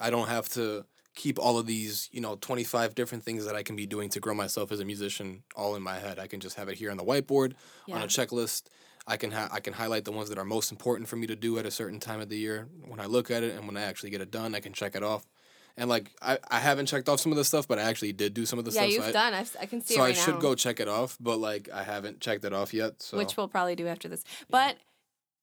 I 0.00 0.10
don't 0.10 0.28
have 0.28 0.48
to 0.50 0.84
keep 1.14 1.38
all 1.38 1.58
of 1.58 1.66
these, 1.66 2.08
you 2.10 2.20
know, 2.20 2.34
twenty 2.36 2.64
five 2.64 2.94
different 2.94 3.24
things 3.24 3.44
that 3.46 3.54
I 3.54 3.62
can 3.62 3.76
be 3.76 3.86
doing 3.86 4.08
to 4.10 4.20
grow 4.20 4.34
myself 4.34 4.72
as 4.72 4.80
a 4.80 4.84
musician 4.84 5.44
all 5.54 5.76
in 5.76 5.82
my 5.82 5.98
head. 5.98 6.18
I 6.18 6.26
can 6.26 6.40
just 6.40 6.56
have 6.56 6.68
it 6.68 6.76
here 6.76 6.90
on 6.90 6.96
the 6.96 7.04
whiteboard 7.04 7.54
on 7.90 8.02
a 8.02 8.06
checklist. 8.06 8.64
I 9.06 9.16
can 9.18 9.30
ha- 9.30 9.50
I 9.52 9.60
can 9.60 9.74
highlight 9.74 10.04
the 10.04 10.12
ones 10.12 10.28
that 10.30 10.38
are 10.38 10.44
most 10.44 10.72
important 10.72 11.08
for 11.08 11.16
me 11.16 11.26
to 11.28 11.36
do 11.36 11.58
at 11.58 11.66
a 11.66 11.70
certain 11.70 12.00
time 12.00 12.20
of 12.20 12.28
the 12.30 12.38
year. 12.38 12.68
When 12.88 12.98
I 13.00 13.06
look 13.06 13.30
at 13.30 13.42
it 13.42 13.54
and 13.54 13.66
when 13.66 13.76
I 13.76 13.82
actually 13.82 14.10
get 14.10 14.20
it 14.22 14.30
done, 14.30 14.54
I 14.54 14.60
can 14.60 14.72
check 14.72 14.96
it 14.96 15.02
off. 15.02 15.24
And 15.76 15.90
like 15.90 16.10
I, 16.22 16.38
I 16.50 16.60
haven't 16.60 16.86
checked 16.86 17.08
off 17.08 17.20
some 17.20 17.32
of 17.32 17.36
the 17.36 17.44
stuff, 17.44 17.66
but 17.66 17.78
I 17.78 17.82
actually 17.82 18.12
did 18.12 18.32
do 18.32 18.46
some 18.46 18.58
of 18.60 18.64
the 18.64 18.70
yeah, 18.70 18.82
stuff. 18.82 18.92
you've 18.92 19.02
so 19.02 19.08
I, 19.08 19.12
done. 19.12 19.34
I've, 19.34 19.56
I 19.60 19.66
can 19.66 19.80
see 19.80 19.94
so 19.94 20.04
it 20.04 20.08
I 20.08 20.12
should 20.12 20.34
now, 20.34 20.40
go 20.40 20.54
check 20.54 20.78
it 20.78 20.88
off, 20.88 21.16
but 21.20 21.38
like 21.38 21.68
I 21.72 21.82
haven't 21.82 22.20
checked 22.20 22.44
it 22.44 22.52
off 22.52 22.72
yet. 22.72 23.02
So 23.02 23.16
which 23.16 23.36
we'll 23.36 23.48
probably 23.48 23.74
do 23.74 23.88
after 23.88 24.08
this. 24.08 24.22
But 24.48 24.76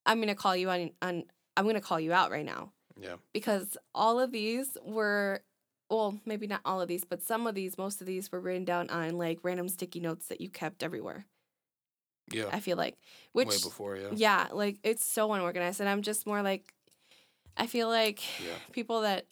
I'm 0.06 0.20
gonna 0.22 0.36
call 0.36 0.56
you 0.56 0.70
on 0.70 0.92
on. 1.02 1.24
I'm 1.58 1.66
gonna 1.66 1.82
call 1.82 2.00
you 2.00 2.14
out 2.14 2.32
right 2.32 2.46
now 2.46 2.72
yeah, 3.00 3.16
because 3.34 3.78
all 3.94 4.20
of 4.20 4.32
these 4.32 4.78
were, 4.86 5.42
well, 5.90 6.20
maybe 6.26 6.48
not 6.48 6.62
all 6.66 6.82
of 6.82 6.88
these, 6.88 7.04
but 7.04 7.22
some 7.22 7.48
of 7.48 7.56
these, 7.56 7.78
most 7.78 8.02
of 8.02 8.08
these 8.08 8.32
were 8.32 8.40
written 8.40 8.66
down 8.66 8.90
on 8.90 9.18
like 9.18 9.40
random 9.44 9.68
sticky 9.68 10.00
notes 10.00 10.28
that 10.28 10.42
you 10.42 10.50
kept 10.50 10.84
everywhere. 10.84 11.26
yeah, 12.32 12.46
I 12.52 12.60
feel 12.60 12.78
like, 12.78 12.98
which 13.34 13.50
way 13.50 13.58
before, 13.62 13.98
yeah, 13.98 14.10
yeah, 14.14 14.48
like 14.52 14.78
it's 14.84 15.06
so 15.06 15.34
unorganized, 15.34 15.80
and 15.80 15.90
I'm 15.90 16.02
just 16.02 16.26
more 16.26 16.42
like, 16.42 16.74
I 17.58 17.68
feel 17.68 17.90
like 17.90 18.22
yeah. 18.40 18.54
people 18.72 19.02
that 19.02 19.26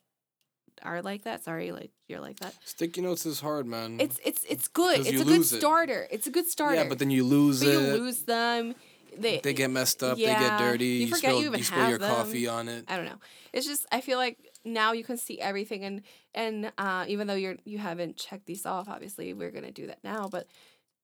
are 0.83 1.01
like 1.01 1.23
that. 1.23 1.43
Sorry, 1.43 1.71
like 1.71 1.91
you're 2.07 2.19
like 2.19 2.39
that. 2.39 2.53
Sticky 2.65 3.01
notes 3.01 3.25
is 3.25 3.39
hard, 3.39 3.65
man. 3.67 3.97
It's 3.99 4.19
it's 4.25 4.43
it's 4.49 4.67
good. 4.67 4.99
It's 4.99 5.09
a 5.09 5.11
good 5.13 5.27
lose 5.27 5.53
it. 5.53 5.59
starter. 5.59 6.07
It's 6.11 6.27
a 6.27 6.31
good 6.31 6.47
starter. 6.47 6.75
yeah, 6.83 6.89
but 6.89 6.99
then 6.99 7.09
you 7.09 7.23
lose 7.23 7.59
But 7.59 7.69
it. 7.69 7.73
you 7.73 7.79
lose 8.03 8.23
them. 8.23 8.75
They 9.17 9.39
they 9.39 9.53
get 9.53 9.69
messed 9.71 10.03
up. 10.03 10.17
they 10.17 10.25
get 10.25 10.59
dirty. 10.59 10.85
you 10.85 10.91
You, 11.01 11.07
forget 11.07 11.31
spill, 11.31 11.41
you 11.41 11.47
even 11.47 11.63
spill 11.63 11.79
have 11.79 11.89
your 11.89 11.97
them. 11.99 12.15
coffee 12.15 12.47
on 12.47 12.69
it. 12.69 12.85
I 12.87 12.95
don't 12.97 13.05
know. 13.05 13.19
It's 13.51 13.65
just 13.65 13.85
I 13.91 14.01
feel 14.01 14.17
like 14.17 14.37
now 14.63 14.91
you 14.93 15.03
can 15.03 15.17
see 15.17 15.39
everything 15.41 15.83
and 15.83 16.01
and 16.35 16.71
uh, 16.77 17.05
even 17.07 17.27
though 17.27 17.33
you're 17.35 17.55
you 17.65 17.79
haven't 17.79 18.17
checked 18.17 18.45
these 18.45 18.65
off, 18.65 18.87
obviously 18.87 19.33
we're 19.33 19.51
gonna 19.51 19.71
do 19.71 19.87
that 19.87 20.03
now. 20.03 20.29
But 20.29 20.47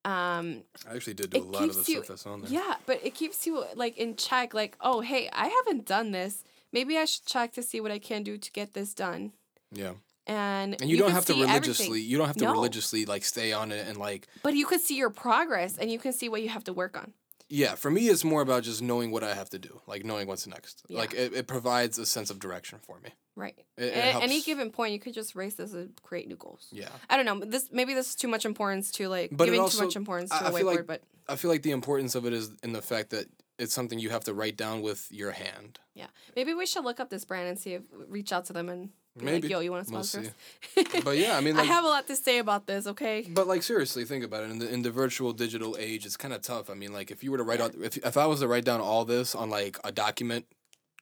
um 0.06 0.62
I 0.90 0.96
actually 0.96 1.16
did 1.16 1.32
do 1.32 1.40
a 1.40 1.44
lot 1.44 1.64
of 1.64 1.76
the 1.84 1.92
you- 1.92 1.98
stuff 2.04 2.08
that's 2.08 2.28
on 2.28 2.42
there. 2.42 2.52
yeah, 2.52 2.76
but 2.86 3.00
it 3.04 3.16
keeps 3.16 3.48
you 3.48 3.66
like 3.76 3.98
in 3.98 4.16
check. 4.16 4.54
Like 4.54 4.78
oh 4.82 5.02
hey, 5.02 5.30
I 5.34 5.48
haven't 5.48 5.86
done 5.88 6.12
this. 6.12 6.44
Maybe 6.72 6.98
I 6.98 7.06
should 7.06 7.26
check 7.26 7.54
to 7.54 7.64
see 7.64 7.80
what 7.82 7.92
I 7.92 8.00
can 8.00 8.22
do 8.24 8.38
to 8.38 8.52
get 8.52 8.74
this 8.74 8.94
done. 8.94 9.32
Yeah. 9.72 9.94
And 10.28 10.76
And 10.82 10.90
you, 10.90 10.98
don't 10.98 11.12
have 11.12 11.26
to 11.26 11.34
see 11.34 11.42
everything. 11.44 11.62
religiously. 11.62 12.02
You 12.02 12.18
don't 12.18 12.28
have 12.28 12.38
to 12.38 12.46
No. 12.46 12.52
religiously 12.52 13.06
like 13.06 13.24
stay 13.24 13.54
on 13.54 13.72
it 13.72 13.88
and 13.88 13.98
like. 13.98 14.28
But 14.42 14.56
you 14.56 14.66
could 14.66 14.82
see 14.82 14.96
your 14.98 15.12
progress 15.12 15.78
and 15.78 15.92
you 15.92 16.00
can 16.00 16.14
see 16.14 16.30
what 16.30 16.42
you 16.42 16.50
have 16.50 16.64
to 16.66 16.74
work 16.74 16.98
on. 16.98 17.14
Yeah, 17.48 17.76
for 17.76 17.92
me, 17.92 18.08
it's 18.08 18.24
more 18.24 18.42
about 18.42 18.64
just 18.64 18.82
knowing 18.82 19.12
what 19.12 19.24
I 19.24 19.36
have 19.36 19.50
to 19.52 19.60
do, 19.60 19.82
like 19.86 20.04
knowing 20.04 20.28
what's 20.28 20.48
next. 20.48 20.82
Yeah. 20.88 20.98
Like 20.98 21.14
it, 21.14 21.32
it 21.34 21.46
provides 21.46 22.00
a 22.00 22.06
sense 22.08 22.32
of 22.32 22.40
direction 22.40 22.80
for 22.82 23.00
me. 23.02 23.12
Right. 23.36 23.54
It, 23.78 23.84
it 23.84 24.16
At 24.16 24.24
any 24.24 24.42
given 24.42 24.72
point, 24.72 24.94
you 24.94 25.00
could 25.00 25.14
just 25.14 25.36
race 25.36 25.54
this 25.54 25.74
and 25.74 25.92
create 26.02 26.28
new 26.28 26.38
goals. 26.38 26.68
Yeah, 26.72 26.90
I 27.08 27.18
don't 27.18 27.26
know. 27.28 27.46
This 27.46 27.70
maybe 27.72 27.94
this 27.94 28.10
is 28.10 28.16
too 28.16 28.28
much 28.28 28.46
importance 28.46 28.90
to 28.94 29.08
like 29.10 29.30
But 29.32 29.46
giving 29.46 29.60
also- 29.60 29.78
too 29.82 29.86
much 29.86 29.96
importance 29.96 30.32
to 30.32 30.38
I- 30.38 30.48
a 30.50 30.52
whiteboard. 30.52 30.64
like- 30.66 30.88
but 30.88 31.04
I 31.30 31.36
feel 31.36 31.52
like 31.52 31.62
the 31.62 31.70
importance 31.72 32.16
of 32.16 32.26
it 32.26 32.34
is 32.34 32.50
in 32.64 32.74
the 32.74 32.82
fact 32.82 33.12
that 33.12 33.28
it's 33.60 33.76
something 33.76 34.00
you 34.00 34.10
have 34.10 34.24
to 34.24 34.34
write 34.34 34.58
down 34.58 34.82
with 34.82 35.08
your 35.12 35.32
hand. 35.32 35.80
yeah, 35.94 36.08
maybe 36.36 36.56
we 36.56 36.66
should 36.66 36.84
look 36.84 37.00
up 37.00 37.12
this 37.12 37.26
brand 37.26 37.48
and 37.48 37.60
see 37.60 37.74
if 37.76 37.84
reach 38.08 38.32
out 38.34 38.46
to 38.46 38.54
them 38.54 38.70
and 38.70 38.90
Maybe. 39.24 39.44
like, 39.44 39.52
"Yo, 39.52 39.60
you 39.62 39.72
want 39.72 39.88
to 39.88 39.94
We'll 39.94 40.04
sponsor 40.04 40.34
see. 40.76 40.82
us?" 40.82 41.04
But 41.04 41.18
yeah, 41.18 41.38
I 41.38 41.42
mean, 41.42 41.56
I 41.60 41.64
have 41.64 41.84
a 41.86 41.88
lot 41.88 42.08
to 42.08 42.16
say 42.16 42.38
about 42.40 42.68
this. 42.68 42.86
Okay. 42.88 43.26
But 43.30 43.48
like 43.48 43.64
seriously, 43.64 44.04
think 44.06 44.24
about 44.26 44.44
it. 44.44 44.52
In 44.52 44.60
the 44.60 44.70
in 44.74 44.82
the 44.82 44.92
virtual 44.92 45.32
digital 45.34 45.76
age, 45.80 46.06
it's 46.06 46.18
kind 46.18 46.34
of 46.34 46.42
tough. 46.42 46.70
I 46.70 46.74
mean, 46.74 46.92
like 46.94 47.12
if 47.12 47.24
you 47.24 47.32
were 47.32 47.38
to 47.38 47.44
write 47.44 47.62
out 47.62 47.74
if 47.76 47.98
if 47.98 48.18
I 48.18 48.26
was 48.26 48.42
to 48.42 48.48
write 48.48 48.66
down 48.66 48.82
all 48.82 49.06
this 49.06 49.34
on 49.36 49.50
like 49.50 49.78
a 49.84 49.92
document 49.92 50.46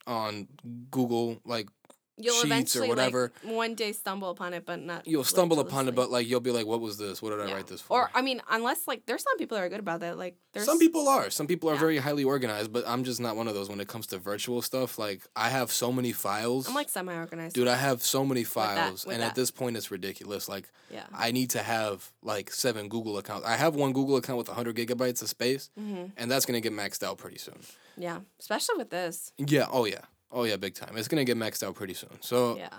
on 0.05 0.47
Google, 0.91 1.39
like 1.45 1.69
You'll 2.17 2.35
sheets 2.35 2.43
or 2.43 2.47
eventually 2.47 2.89
whatever. 2.89 3.31
like 3.43 3.53
one 3.55 3.73
day 3.73 3.91
stumble 3.91 4.29
upon 4.29 4.53
it, 4.53 4.65
but 4.67 4.79
not. 4.79 5.07
You'll 5.07 5.23
stumble 5.23 5.59
upon 5.59 5.87
it, 5.87 5.95
but 5.95 6.11
like 6.11 6.27
you'll 6.27 6.39
be 6.41 6.51
like, 6.51 6.67
"What 6.67 6.79
was 6.79 6.97
this? 6.99 7.21
What 7.23 7.31
did 7.31 7.39
I 7.41 7.47
Yeah. 7.47 7.53
write 7.55 7.67
this 7.67 7.81
for?" 7.81 8.01
Or 8.03 8.11
I 8.13 8.21
mean, 8.21 8.39
unless 8.51 8.87
like 8.87 9.05
there's 9.07 9.23
some 9.23 9.35
people 9.39 9.57
that 9.57 9.63
are 9.63 9.69
good 9.69 9.79
about 9.79 10.01
that. 10.01 10.17
Like 10.17 10.35
there's 10.53 10.65
Some 10.67 10.77
people 10.77 11.07
are. 11.07 11.31
Some 11.31 11.47
people 11.47 11.69
are 11.71 11.73
Yeah. 11.73 11.79
very 11.79 11.97
highly 11.97 12.23
organized, 12.23 12.71
but 12.71 12.87
I'm 12.87 13.03
just 13.03 13.19
not 13.19 13.35
one 13.35 13.47
of 13.47 13.55
those 13.55 13.67
when 13.67 13.79
it 13.81 13.87
comes 13.87 14.05
to 14.07 14.19
virtual 14.19 14.61
stuff. 14.61 14.99
Like 14.99 15.21
I 15.35 15.49
have 15.49 15.71
so 15.71 15.91
many 15.91 16.11
files. 16.11 16.67
I'm 16.67 16.75
like 16.75 16.89
semi 16.89 17.15
organized. 17.15 17.55
Dude, 17.55 17.67
I 17.67 17.75
have 17.77 18.03
so 18.03 18.23
many 18.23 18.43
files, 18.43 19.05
with 19.07 19.15
and 19.15 19.23
at 19.23 19.33
this 19.33 19.49
point, 19.49 19.75
it's 19.75 19.89
ridiculous. 19.89 20.47
Like, 20.47 20.69
Yeah. 20.91 21.05
I 21.13 21.31
need 21.31 21.49
to 21.51 21.63
have 21.63 22.11
like 22.21 22.51
seven 22.51 22.89
Google 22.89 23.17
accounts. 23.17 23.47
I 23.47 23.55
have 23.55 23.73
one 23.75 23.91
Google 23.91 24.17
account 24.17 24.37
with 24.37 24.49
100 24.49 24.75
gigabytes 24.75 25.23
of 25.23 25.29
space, 25.29 25.71
hmm 25.75 26.05
and 26.15 26.29
that's 26.29 26.45
gonna 26.45 26.61
get 26.61 26.73
maxed 26.73 27.01
out 27.01 27.17
pretty 27.17 27.39
soon. 27.39 27.59
Yeah. 27.97 28.19
Especially 28.39 28.75
with 28.77 28.91
this. 28.91 29.33
Yeah. 29.39 29.65
Oh 29.71 29.85
yeah. 29.85 30.01
Oh 30.33 30.43
yeah. 30.43 30.57
Big 30.57 30.73
time. 30.75 30.97
It's 30.97 31.07
gonna 31.07 31.23
get 31.23 31.37
maxed 31.37 31.63
out 31.63 31.75
pretty 31.75 31.93
soon. 31.93 32.21
So 32.21 32.57
Yeah. 32.57 32.69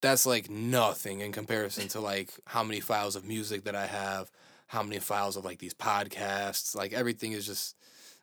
that's 0.00 0.24
like 0.24 0.48
nothing 0.48 1.20
in 1.20 1.32
comparison 1.32 1.88
to 1.88 2.00
like 2.00 2.30
how 2.46 2.62
many 2.62 2.80
files 2.80 3.16
of 3.16 3.24
music 3.24 3.64
that 3.64 3.74
I 3.74 3.86
have, 3.86 4.30
how 4.68 4.82
many 4.82 5.00
files 5.00 5.36
of 5.36 5.44
like 5.44 5.58
these 5.58 5.74
podcasts. 5.74 6.74
Like 6.74 6.92
everything 6.92 7.32
is 7.32 7.44
just. 7.46 7.76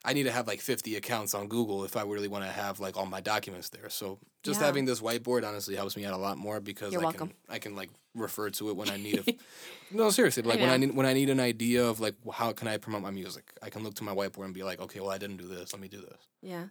I 0.06 0.12
need 0.12 0.24
to 0.24 0.32
have 0.34 0.48
like 0.48 0.60
50 0.60 0.98
accounts 0.98 1.34
on 1.34 1.48
Google 1.48 1.86
if 1.86 1.96
I 1.96 2.02
really 2.04 2.28
want 2.28 2.44
to 2.44 2.52
have 2.52 2.82
like 2.82 2.98
all 2.98 3.06
my 3.06 3.22
documents 3.22 3.70
there. 3.70 3.90
So 3.90 4.20
just 4.44 4.60
Yeah. 4.60 4.66
having 4.66 4.84
this 4.84 5.00
whiteboard 5.00 5.48
honestly 5.48 5.78
helps 5.78 5.96
me 5.96 6.04
out 6.04 6.14
a 6.14 6.18
lot 6.18 6.38
more 6.38 6.60
because 6.60 6.92
You're 6.92 7.00
I 7.04 7.06
welcome. 7.06 7.30
can 7.30 7.38
I 7.48 7.60
can 7.60 7.74
like 7.78 7.90
refer 8.14 8.50
to 8.50 8.70
it 8.70 8.76
when 8.76 8.90
I 8.90 8.98
need 8.98 9.20
a 9.26 9.34
No, 9.96 10.10
seriously, 10.10 10.44
but, 10.44 10.50
like 10.50 10.60
I 10.60 10.64
when 10.64 10.72
I 10.72 10.78
need 10.78 10.94
when 10.96 11.06
I 11.06 11.14
need 11.14 11.30
an 11.30 11.40
idea 11.40 11.86
of 11.86 12.02
like 12.02 12.16
how 12.34 12.52
can 12.52 12.68
I 12.68 12.76
promote 12.78 13.02
my 13.02 13.12
music? 13.12 13.46
I 13.62 13.70
can 13.70 13.82
look 13.84 13.94
to 13.96 14.04
my 14.04 14.14
whiteboard 14.14 14.44
and 14.46 14.54
be 14.54 14.64
like, 14.64 14.82
"Okay, 14.82 15.00
well 15.00 15.10
I 15.12 15.18
didn't 15.18 15.38
do 15.38 15.48
this. 15.48 15.72
Let 15.72 15.82
me 15.82 15.88
do 15.88 16.02
this." 16.02 16.20
Yeah. 16.42 16.66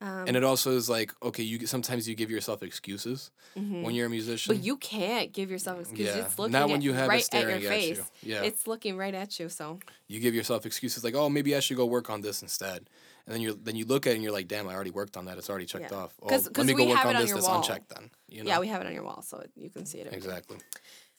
Um, 0.00 0.24
and 0.26 0.36
it 0.36 0.44
also 0.44 0.72
is 0.72 0.88
like, 0.90 1.12
okay, 1.22 1.42
you 1.42 1.66
sometimes 1.66 2.08
you 2.08 2.14
give 2.14 2.30
yourself 2.30 2.62
excuses 2.62 3.30
mhm. 3.56 3.82
when 3.82 3.94
you're 3.94 4.06
a 4.06 4.10
musician. 4.10 4.54
But 4.54 4.64
you 4.64 4.76
can't 4.76 5.32
give 5.32 5.50
yourself 5.50 5.80
excuses. 5.80 6.16
yeah. 6.16 6.24
It's 6.26 6.38
looking 6.38 6.52
Not 6.52 6.68
when 6.68 6.78
at- 6.78 6.82
you 6.82 6.92
have 6.92 7.08
right 7.08 7.20
it 7.20 7.24
staring 7.24 7.54
at 7.56 7.62
your 7.62 7.72
at 7.72 7.78
face. 7.80 7.96
you. 8.22 8.34
Yeah. 8.34 8.42
It's 8.42 8.66
looking 8.66 8.96
right 8.96 9.14
at 9.14 9.38
you. 9.40 9.48
So 9.48 9.78
you 10.08 10.20
give 10.20 10.34
yourself 10.34 10.66
excuses 10.66 11.02
like, 11.04 11.14
"Oh, 11.14 11.28
maybe 11.28 11.56
I 11.56 11.60
should 11.60 11.76
go 11.76 11.86
work 11.86 12.10
on 12.10 12.20
this 12.20 12.42
instead." 12.42 12.90
And 13.26 13.34
then 13.34 13.40
you 13.40 13.58
then 13.60 13.74
you 13.76 13.84
look 13.86 14.06
at 14.06 14.10
it 14.12 14.14
and 14.16 14.22
you're 14.22 14.32
like, 14.32 14.48
"Damn, 14.48 14.68
I 14.68 14.74
already 14.74 14.90
worked 14.90 15.16
on 15.16 15.24
that. 15.26 15.38
It's 15.38 15.48
already 15.48 15.66
checked 15.66 15.90
Yeah. 15.90 15.98
off. 15.98 16.14
Oh, 16.22 16.28
'Cause- 16.28 16.48
let 16.56 16.66
me 16.66 16.74
go 16.74 16.86
work 16.86 17.04
on 17.06 17.16
on 17.16 17.22
this 17.22 17.32
that's 17.32 17.46
wall. 17.46 17.58
unchecked 17.58 17.88
then." 17.88 18.10
You 18.28 18.44
know? 18.44 18.50
yeah, 18.50 18.58
we 18.60 18.68
have 18.68 18.80
it 18.82 18.86
on 18.86 18.92
your 18.92 19.04
wall, 19.04 19.22
so 19.22 19.42
you 19.56 19.70
can 19.70 19.86
see 19.86 19.98
it. 20.00 20.12
exactly. 20.12 20.56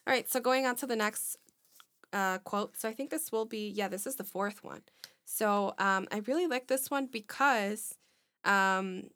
All 0.05 0.13
right, 0.13 0.29
so 0.29 0.39
going 0.39 0.65
on 0.65 0.75
to 0.77 0.85
the 0.87 0.95
next 0.95 1.37
uh, 2.13 2.37
quote. 2.39 2.77
So 2.77 2.87
I 2.87 2.93
think 2.93 3.09
this 3.09 3.31
will 3.31 3.45
be 3.45 3.69
yeah, 3.69 3.87
this 3.87 4.05
is 4.05 4.15
the 4.15 4.23
fourth 4.23 4.63
one. 4.63 4.83
So 5.25 5.73
um, 5.79 6.07
I 6.11 6.21
really 6.27 6.47
like 6.47 6.67
this 6.67 6.89
one 6.89 7.07
because 7.07 7.95
um, 8.47 9.09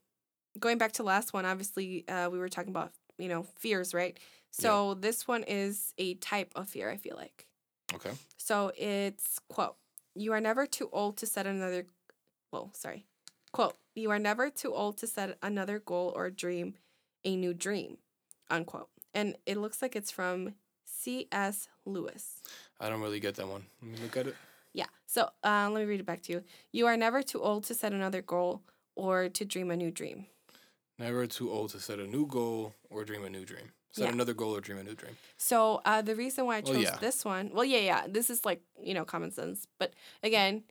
going 0.59 0.77
back 0.77 0.93
to 0.93 1.03
last 1.03 1.33
one, 1.33 1.45
obviously 1.45 2.07
uh, 2.07 2.29
we 2.29 2.39
were 2.39 2.49
talking 2.49 2.69
about 2.69 2.91
you 3.17 3.29
know 3.29 3.45
fears, 3.57 3.93
right? 3.93 4.17
So 4.51 4.95
this 4.95 5.27
one 5.27 5.43
is 5.43 5.93
a 5.97 6.15
type 6.15 6.51
of 6.55 6.67
fear. 6.67 6.89
I 6.89 6.97
feel 6.97 7.15
like. 7.15 7.47
Okay. 7.93 8.11
So 8.37 8.71
it's 8.77 9.39
quote, 9.49 9.75
you 10.15 10.33
are 10.33 10.41
never 10.41 10.65
too 10.65 10.89
old 10.91 11.17
to 11.17 11.25
set 11.25 11.47
another 11.47 11.85
well, 12.51 12.69
sorry. 12.73 13.05
Quote, 13.53 13.75
you 13.95 14.11
are 14.11 14.19
never 14.19 14.49
too 14.49 14.73
old 14.73 14.97
to 14.97 15.07
set 15.07 15.37
another 15.41 15.79
goal 15.79 16.13
or 16.15 16.29
dream 16.29 16.75
a 17.23 17.35
new 17.35 17.53
dream. 17.53 17.97
Unquote. 18.49 18.89
And 19.13 19.35
it 19.45 19.57
looks 19.57 19.81
like 19.81 19.95
it's 19.95 20.11
from 20.11 20.55
C.S. 20.85 21.67
Lewis. 21.85 22.41
I 22.79 22.89
don't 22.89 23.01
really 23.01 23.19
get 23.19 23.35
that 23.35 23.47
one. 23.47 23.65
Let 23.81 23.91
me 23.91 23.97
look 24.01 24.17
at 24.17 24.27
it. 24.27 24.35
Yeah. 24.73 24.85
So 25.05 25.29
uh, 25.43 25.69
let 25.69 25.81
me 25.81 25.85
read 25.85 25.99
it 25.99 26.05
back 26.05 26.21
to 26.23 26.33
you. 26.33 26.43
You 26.71 26.87
are 26.87 26.95
never 26.95 27.21
too 27.21 27.41
old 27.41 27.65
to 27.65 27.73
set 27.73 27.91
another 27.93 28.21
goal 28.21 28.61
or 28.95 29.29
to 29.29 29.45
dream 29.45 29.71
a 29.71 29.75
new 29.77 29.91
dream. 29.91 30.27
Never 30.99 31.25
too 31.27 31.51
old 31.51 31.71
to 31.71 31.79
set 31.79 31.99
a 31.99 32.05
new 32.07 32.25
goal 32.27 32.73
or 32.89 33.03
dream 33.03 33.23
a 33.23 33.29
new 33.29 33.45
dream. 33.45 33.71
Set 33.91 34.05
Yeah. 34.05 34.11
another 34.13 34.33
goal 34.33 34.55
or 34.55 34.61
dream 34.61 34.77
a 34.79 34.83
new 34.83 34.95
dream. 34.95 35.17
So 35.37 35.81
uh, 35.85 36.01
the 36.01 36.15
reason 36.15 36.45
why 36.45 36.57
I 36.57 36.61
Well, 36.61 36.73
chose 36.73 36.83
yeah. 36.83 36.97
this 36.99 37.25
one, 37.25 37.49
well, 37.53 37.65
yeah, 37.65 37.79
yeah, 37.79 38.07
this 38.07 38.29
is 38.29 38.45
like 38.45 38.61
you 38.81 38.93
know 38.93 39.03
common 39.05 39.31
sense, 39.31 39.67
but 39.79 39.93
again, 40.23 40.63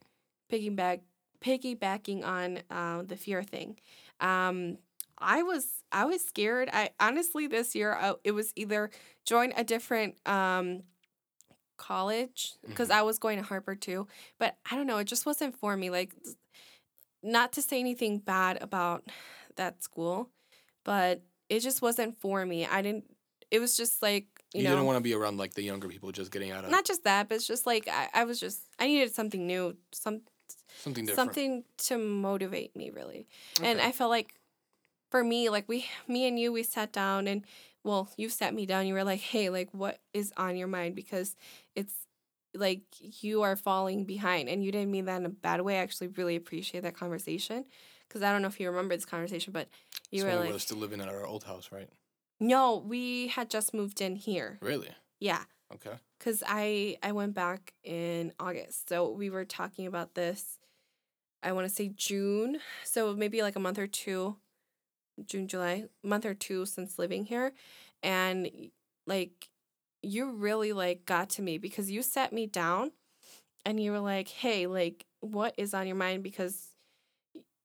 piggyback 0.50 1.00
piggybacking 1.40 2.24
on 2.24 2.62
uh, 2.70 3.02
the 3.02 3.16
fear 3.16 3.42
thing. 3.42 3.78
Um, 4.20 4.78
I 5.18 5.42
was 5.42 5.82
I 5.92 6.04
was 6.04 6.24
scared. 6.24 6.70
I 6.72 6.90
honestly 7.00 7.46
this 7.46 7.74
year 7.74 7.94
I, 7.94 8.14
it 8.24 8.32
was 8.32 8.52
either 8.56 8.90
join 9.26 9.52
a 9.56 9.64
different 9.64 10.16
um, 10.26 10.82
college 11.76 12.54
because 12.66 12.88
Mhm. 12.88 12.94
I 12.94 13.02
was 13.02 13.18
going 13.18 13.38
to 13.38 13.44
Harper 13.44 13.74
too, 13.74 14.06
but 14.38 14.56
I 14.70 14.76
don't 14.76 14.86
know. 14.86 14.98
It 14.98 15.04
just 15.06 15.26
wasn't 15.26 15.56
for 15.56 15.76
me. 15.76 15.90
Like, 15.90 16.14
not 17.22 17.52
to 17.52 17.62
say 17.62 17.80
anything 17.80 18.18
bad 18.18 18.62
about 18.62 19.04
that 19.56 19.82
school, 19.82 20.30
but 20.84 21.22
it 21.48 21.60
just 21.60 21.82
wasn't 21.82 22.18
for 22.20 22.44
me. 22.46 22.66
I 22.66 22.82
didn't. 22.82 23.04
It 23.50 23.58
was 23.58 23.76
just 23.76 24.02
like 24.02 24.26
you, 24.54 24.62
You, 24.62 24.68
know 24.68 24.70
didn't 24.76 24.86
want 24.86 24.96
to 24.96 25.02
be 25.02 25.14
around 25.14 25.38
like 25.38 25.54
the 25.54 25.62
younger 25.62 25.88
people 25.88 26.12
just 26.12 26.30
getting 26.30 26.50
out 26.50 26.64
of 26.64 26.70
not 26.70 26.84
just 26.84 27.04
that, 27.04 27.28
but 27.28 27.36
it's 27.36 27.46
just 27.46 27.66
like 27.66 27.88
I, 27.88 28.08
I 28.14 28.24
was 28.24 28.40
just 28.40 28.62
I 28.78 28.86
needed 28.86 29.12
something 29.12 29.46
new, 29.46 29.76
some 29.92 30.22
something 30.78 31.06
different. 31.06 31.28
something 31.28 31.64
to 31.78 31.98
motivate 31.98 32.74
me 32.76 32.90
really. 32.90 33.26
And 33.62 33.80
I 33.80 33.92
felt 33.92 34.10
like 34.10 34.34
for 35.10 35.22
me, 35.24 35.48
like 35.50 35.68
we 35.68 35.86
me 36.08 36.26
and 36.26 36.38
you 36.38 36.52
we 36.52 36.62
sat 36.62 36.92
down 36.92 37.26
and 37.26 37.44
well, 37.82 38.10
you 38.16 38.28
sat 38.28 38.54
me 38.54 38.66
down, 38.66 38.86
you 38.86 38.94
were 38.94 39.04
like, 39.04 39.20
Hey, 39.20 39.50
like 39.50 39.68
what 39.72 40.00
is 40.14 40.32
on 40.36 40.56
your 40.56 40.68
mind? 40.68 40.94
Because 40.94 41.36
it's 41.74 41.94
like 42.54 42.82
you 43.22 43.42
are 43.42 43.56
falling 43.56 44.04
behind 44.04 44.48
and 44.48 44.64
you 44.64 44.72
didn't 44.72 44.90
mean 44.90 45.04
that 45.06 45.18
in 45.18 45.26
a 45.26 45.30
bad 45.30 45.60
way. 45.62 45.78
I 45.78 45.82
actually 45.82 46.08
really 46.08 46.36
appreciate 46.36 46.82
that 46.82 46.94
conversation. 46.94 47.64
Cause 48.08 48.22
I 48.22 48.32
don't 48.32 48.42
know 48.42 48.48
if 48.48 48.58
you 48.58 48.68
remember 48.68 48.96
this 48.96 49.04
conversation, 49.04 49.52
but 49.52 49.68
you 50.10 50.24
That's 50.24 50.34
were 50.34 50.40
like 50.42 50.52
were 50.52 50.58
still 50.58 50.78
living 50.78 51.00
at 51.00 51.08
our 51.08 51.24
old 51.24 51.44
house, 51.44 51.70
right? 51.70 51.88
No, 52.40 52.76
we 52.76 53.28
had 53.28 53.50
just 53.50 53.72
moved 53.72 54.00
in 54.00 54.16
here. 54.16 54.58
Really? 54.60 54.88
Yeah. 55.20 55.44
Okay. 55.72 55.92
because 56.18 56.42
I 56.46 56.96
I 57.02 57.12
went 57.12 57.34
back 57.34 57.74
in 57.84 58.32
August, 58.40 58.88
so 58.88 59.10
we 59.10 59.30
were 59.30 59.44
talking 59.44 59.86
about 59.86 60.14
this. 60.14 60.58
I 61.42 61.52
want 61.52 61.68
to 61.68 61.74
say 61.74 61.88
June, 61.94 62.58
so 62.84 63.14
maybe 63.14 63.42
like 63.42 63.54
a 63.56 63.60
month 63.60 63.78
or 63.78 63.86
two, 63.86 64.36
June 65.24 65.46
July, 65.46 65.84
month 66.02 66.26
or 66.26 66.34
two 66.34 66.66
since 66.66 66.98
living 66.98 67.26
here, 67.26 67.52
and 68.02 68.50
like 69.06 69.49
you 70.02 70.32
really 70.32 70.72
like 70.72 71.04
got 71.06 71.30
to 71.30 71.42
me 71.42 71.58
because 71.58 71.90
you 71.90 72.02
sat 72.02 72.32
me 72.32 72.46
down, 72.46 72.92
and 73.64 73.80
you 73.80 73.92
were 73.92 74.00
like, 74.00 74.28
"Hey, 74.28 74.66
like 74.66 75.06
what 75.20 75.54
is 75.58 75.74
on 75.74 75.86
your 75.86 75.96
mind?" 75.96 76.22
Because 76.22 76.68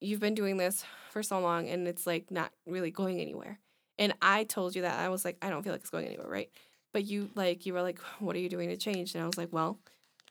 you've 0.02 0.20
been 0.20 0.36
doing 0.36 0.58
this 0.58 0.84
for 1.12 1.24
so 1.24 1.40
long, 1.40 1.68
and 1.70 1.88
it's 1.88 2.06
like 2.06 2.32
not 2.32 2.52
really 2.66 2.92
going 2.92 3.20
anywhere. 3.20 3.60
And 3.98 4.14
I 4.22 4.44
told 4.44 4.76
you 4.76 4.82
that 4.82 5.00
I 5.00 5.10
was 5.10 5.24
like, 5.24 5.38
I 5.42 5.50
don't 5.50 5.64
feel 5.64 5.72
like 5.72 5.82
it's 5.82 5.90
going 5.90 6.06
anywhere, 6.06 6.28
right? 6.28 6.50
But 6.94 7.06
you 7.06 7.30
like 7.36 7.66
you 7.66 7.74
were 7.74 7.82
like, 7.82 8.00
what 8.20 8.36
are 8.36 8.40
you 8.40 8.50
doing 8.50 8.70
to 8.70 8.78
change? 8.78 9.16
And 9.16 9.24
I 9.24 9.28
was 9.28 9.38
like, 9.38 9.50
well, 9.52 9.80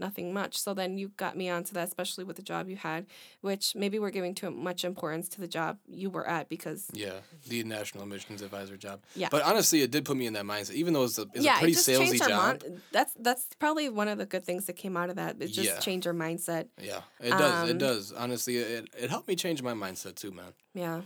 nothing 0.00 0.32
much. 0.32 0.58
So 0.58 0.74
then 0.74 0.98
you 0.98 1.08
got 1.16 1.36
me 1.36 1.48
onto 1.50 1.72
that, 1.74 1.88
especially 1.88 2.24
with 2.24 2.36
the 2.36 2.42
job 2.42 2.68
you 2.68 2.76
had, 2.76 3.06
which 3.40 3.74
maybe 3.76 3.98
we're 3.98 4.10
giving 4.10 4.34
too 4.34 4.50
much 4.50 4.84
importance 4.84 5.28
to 5.30 5.40
the 5.40 5.46
job 5.48 5.78
you 5.88 6.10
were 6.10 6.26
at 6.28 6.48
because 6.48 6.88
Yeah, 6.92 7.12
the 7.48 7.62
national 7.64 8.02
admissions 8.04 8.42
advisor 8.42 8.76
job. 8.76 9.00
Yeah. 9.14 9.28
But 9.30 9.42
honestly, 9.42 9.82
it 9.82 9.90
did 9.90 10.04
put 10.04 10.16
me 10.16 10.26
in 10.26 10.32
that 10.34 10.44
mindset, 10.44 10.72
even 10.74 10.92
though 10.94 11.04
it's 11.04 11.18
a, 11.18 11.26
it's 11.34 11.44
yeah, 11.44 11.56
a 11.56 11.58
pretty 11.58 11.72
it 11.72 11.76
just 11.76 11.88
salesy 11.88 12.18
job. 12.18 12.62
mon- 12.62 12.80
That's 12.92 13.12
that's 13.20 13.46
probably 13.58 13.88
one 13.88 14.08
of 14.08 14.18
the 14.18 14.26
good 14.26 14.44
things 14.44 14.66
that 14.66 14.74
came 14.74 14.96
out 14.96 15.10
of 15.10 15.16
that. 15.16 15.36
It 15.40 15.48
just 15.48 15.68
Yeah. 15.68 15.78
changed 15.78 16.06
our 16.06 16.12
mindset. 16.14 16.68
Yeah, 16.80 17.00
it 17.20 17.30
does. 17.30 17.62
Um, 17.64 17.68
it 17.70 17.78
does. 17.78 18.12
Honestly, 18.12 18.56
it 18.56 18.88
it 18.98 19.10
helped 19.10 19.28
me 19.28 19.36
change 19.36 19.62
my 19.62 19.72
mindset 19.74 20.16
too, 20.16 20.30
man. 20.32 20.52
Yeah, 20.74 21.02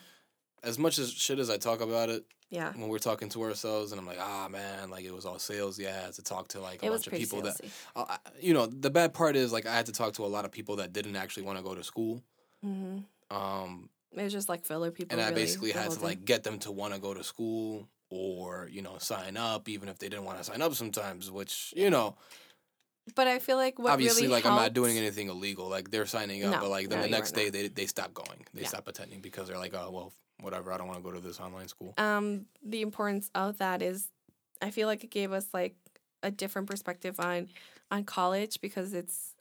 As 0.62 0.78
much 0.78 0.98
as 0.98 1.12
shit 1.12 1.38
as 1.38 1.50
I 1.50 1.56
talk 1.56 1.80
about 1.80 2.08
it, 2.08 2.24
yeah. 2.50 2.72
when 2.72 2.88
we're 2.88 2.98
talking 2.98 3.28
to 3.30 3.42
ourselves, 3.42 3.92
and 3.92 4.00
I'm 4.00 4.06
like, 4.06 4.18
ah, 4.20 4.48
man, 4.50 4.90
like 4.90 5.04
it 5.04 5.14
was 5.14 5.24
all 5.26 5.38
sales. 5.38 5.78
Yeah, 5.78 5.90
I 5.90 6.04
had 6.06 6.14
to 6.14 6.22
talk 6.22 6.48
to 6.48 6.60
like 6.60 6.82
a 6.82 6.86
It 6.86 6.90
bunch 6.90 7.06
of 7.06 7.12
people 7.12 7.42
that, 7.42 7.60
uh, 7.96 8.16
you 8.40 8.54
know, 8.54 8.66
the 8.66 8.90
bad 8.90 9.14
part 9.14 9.36
is 9.36 9.52
like 9.52 9.66
I 9.66 9.74
had 9.74 9.86
to 9.86 9.92
talk 9.92 10.14
to 10.14 10.24
a 10.24 10.26
lot 10.26 10.44
of 10.44 10.50
people 10.52 10.76
that 10.76 10.92
didn't 10.92 11.16
actually 11.16 11.44
want 11.44 11.58
to 11.58 11.64
go 11.64 11.74
to 11.74 11.84
school. 11.84 12.22
Mm-hmm. 12.64 13.36
Um, 13.36 13.88
It 14.16 14.22
was 14.22 14.32
just 14.32 14.48
like 14.48 14.64
filler 14.64 14.90
people. 14.90 15.18
and 15.18 15.26
I 15.26 15.32
basically 15.32 15.72
had 15.72 15.90
to 15.90 16.00
like 16.00 16.24
get 16.24 16.42
them 16.42 16.58
to 16.60 16.72
want 16.72 16.94
to 16.94 17.00
go 17.00 17.14
to 17.14 17.22
school 17.22 17.88
or 18.10 18.68
you 18.72 18.80
know 18.80 18.96
sign 18.98 19.36
up 19.36 19.68
even 19.68 19.88
if 19.88 19.98
they 19.98 20.08
didn't 20.08 20.24
want 20.24 20.38
to 20.38 20.44
sign 20.44 20.62
up 20.62 20.72
sometimes 20.74 21.30
which 21.30 21.74
you 21.76 21.90
know 21.90 22.16
But 23.14 23.26
I 23.26 23.38
feel 23.38 23.58
like 23.58 23.78
what 23.78 23.92
obviously 23.92 24.22
really 24.22 24.32
like 24.32 24.46
i'm 24.46 24.56
not 24.56 24.72
doing 24.72 24.96
anything 24.96 25.28
illegal 25.28 25.68
like 25.68 25.90
they're 25.90 26.06
signing 26.06 26.42
up 26.42 26.52
No, 26.52 26.60
but 26.60 26.70
like 26.70 26.88
then 26.88 27.00
no, 27.00 27.04
the 27.04 27.10
next 27.10 27.32
day 27.32 27.44
not. 27.44 27.52
they, 27.52 27.68
they 27.68 27.84
stop 27.86 28.14
going 28.14 28.46
they 28.54 28.62
Yeah. 28.62 28.68
stop 28.68 28.88
attending 28.88 29.20
because 29.20 29.48
they're 29.48 29.58
like 29.58 29.74
oh 29.74 29.90
well 29.92 30.12
whatever 30.40 30.72
i 30.72 30.76
don't 30.76 30.86
want 30.86 30.98
to 30.98 31.04
go 31.04 31.12
to 31.12 31.20
this 31.20 31.40
online 31.40 31.68
school. 31.68 31.94
Um 31.98 32.46
the 32.62 32.82
importance 32.82 33.30
of 33.34 33.58
that 33.58 33.82
is 33.82 34.08
i 34.62 34.70
feel 34.70 34.86
like 34.86 35.04
it 35.04 35.10
gave 35.10 35.32
us 35.32 35.46
like 35.52 35.76
a 36.22 36.30
different 36.30 36.68
perspective 36.68 37.18
on 37.20 37.48
on 37.90 38.04
college 38.04 38.60
because 38.60 38.94
it's 38.94 39.34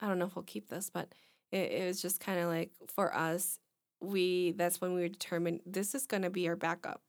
i 0.00 0.08
don't 0.08 0.18
know 0.18 0.26
if 0.26 0.36
we'll 0.36 0.42
keep 0.42 0.68
this 0.68 0.90
but 0.90 1.08
it, 1.52 1.70
it 1.70 1.86
was 1.86 2.02
just 2.02 2.20
kind 2.20 2.40
of 2.40 2.48
like 2.48 2.70
for 2.88 3.14
us 3.14 3.58
we 4.00 4.52
that's 4.52 4.80
when 4.80 4.94
we 4.94 5.02
were 5.02 5.08
determined 5.08 5.60
this 5.66 5.94
is 5.94 6.06
going 6.06 6.22
to 6.22 6.30
be 6.30 6.48
our 6.48 6.56
backup. 6.56 7.00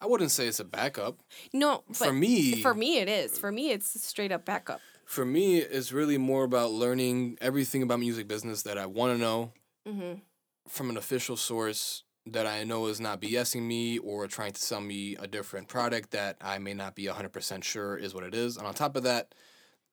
I 0.00 0.06
wouldn't 0.06 0.30
say 0.30 0.46
it's 0.46 0.60
a 0.60 0.64
backup. 0.64 1.20
No 1.52 1.82
but 1.86 1.96
for 1.96 2.12
me 2.12 2.62
for 2.62 2.74
me 2.74 2.98
it 2.98 3.08
is. 3.08 3.38
For 3.38 3.50
me 3.50 3.70
it's 3.70 4.00
straight 4.02 4.32
up 4.32 4.44
backup. 4.44 4.80
For 5.04 5.24
me 5.24 5.58
it's 5.58 5.92
really 5.92 6.18
more 6.18 6.44
about 6.44 6.70
learning 6.70 7.38
everything 7.40 7.82
about 7.82 8.00
music 8.00 8.28
business 8.28 8.62
that 8.62 8.78
i 8.78 8.86
want 8.86 9.14
to 9.14 9.18
know 9.18 9.52
mm-hmm. 9.86 10.20
from 10.68 10.90
an 10.90 10.96
official 10.96 11.36
source 11.36 12.04
that 12.32 12.46
I 12.46 12.64
know 12.64 12.86
is 12.86 13.00
not 13.00 13.20
BSing 13.20 13.62
me 13.62 13.98
or 13.98 14.26
trying 14.26 14.52
to 14.52 14.60
sell 14.60 14.80
me 14.80 15.16
a 15.16 15.26
different 15.26 15.68
product 15.68 16.10
that 16.12 16.36
I 16.40 16.58
may 16.58 16.74
not 16.74 16.94
be 16.94 17.04
100% 17.06 17.64
sure 17.64 17.96
is 17.96 18.14
what 18.14 18.24
it 18.24 18.34
is. 18.34 18.56
And 18.56 18.66
on 18.66 18.74
top 18.74 18.96
of 18.96 19.02
that, 19.04 19.34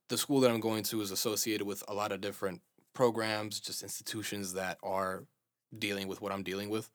the 0.09 0.17
school 0.17 0.39
that 0.41 0.51
I'm 0.51 0.59
going 0.59 0.83
to 0.83 1.01
is 1.01 1.11
associated 1.11 1.65
with 1.65 1.83
a 1.87 1.93
lot 1.93 2.11
of 2.11 2.21
different 2.21 2.61
programs, 2.93 3.59
just 3.59 3.83
institutions 3.83 4.53
that 4.53 4.77
are 4.83 5.25
dealing 5.77 6.07
with 6.07 6.21
what 6.21 6.31
I'm 6.31 6.43
dealing 6.43 6.69
with, 6.69 6.89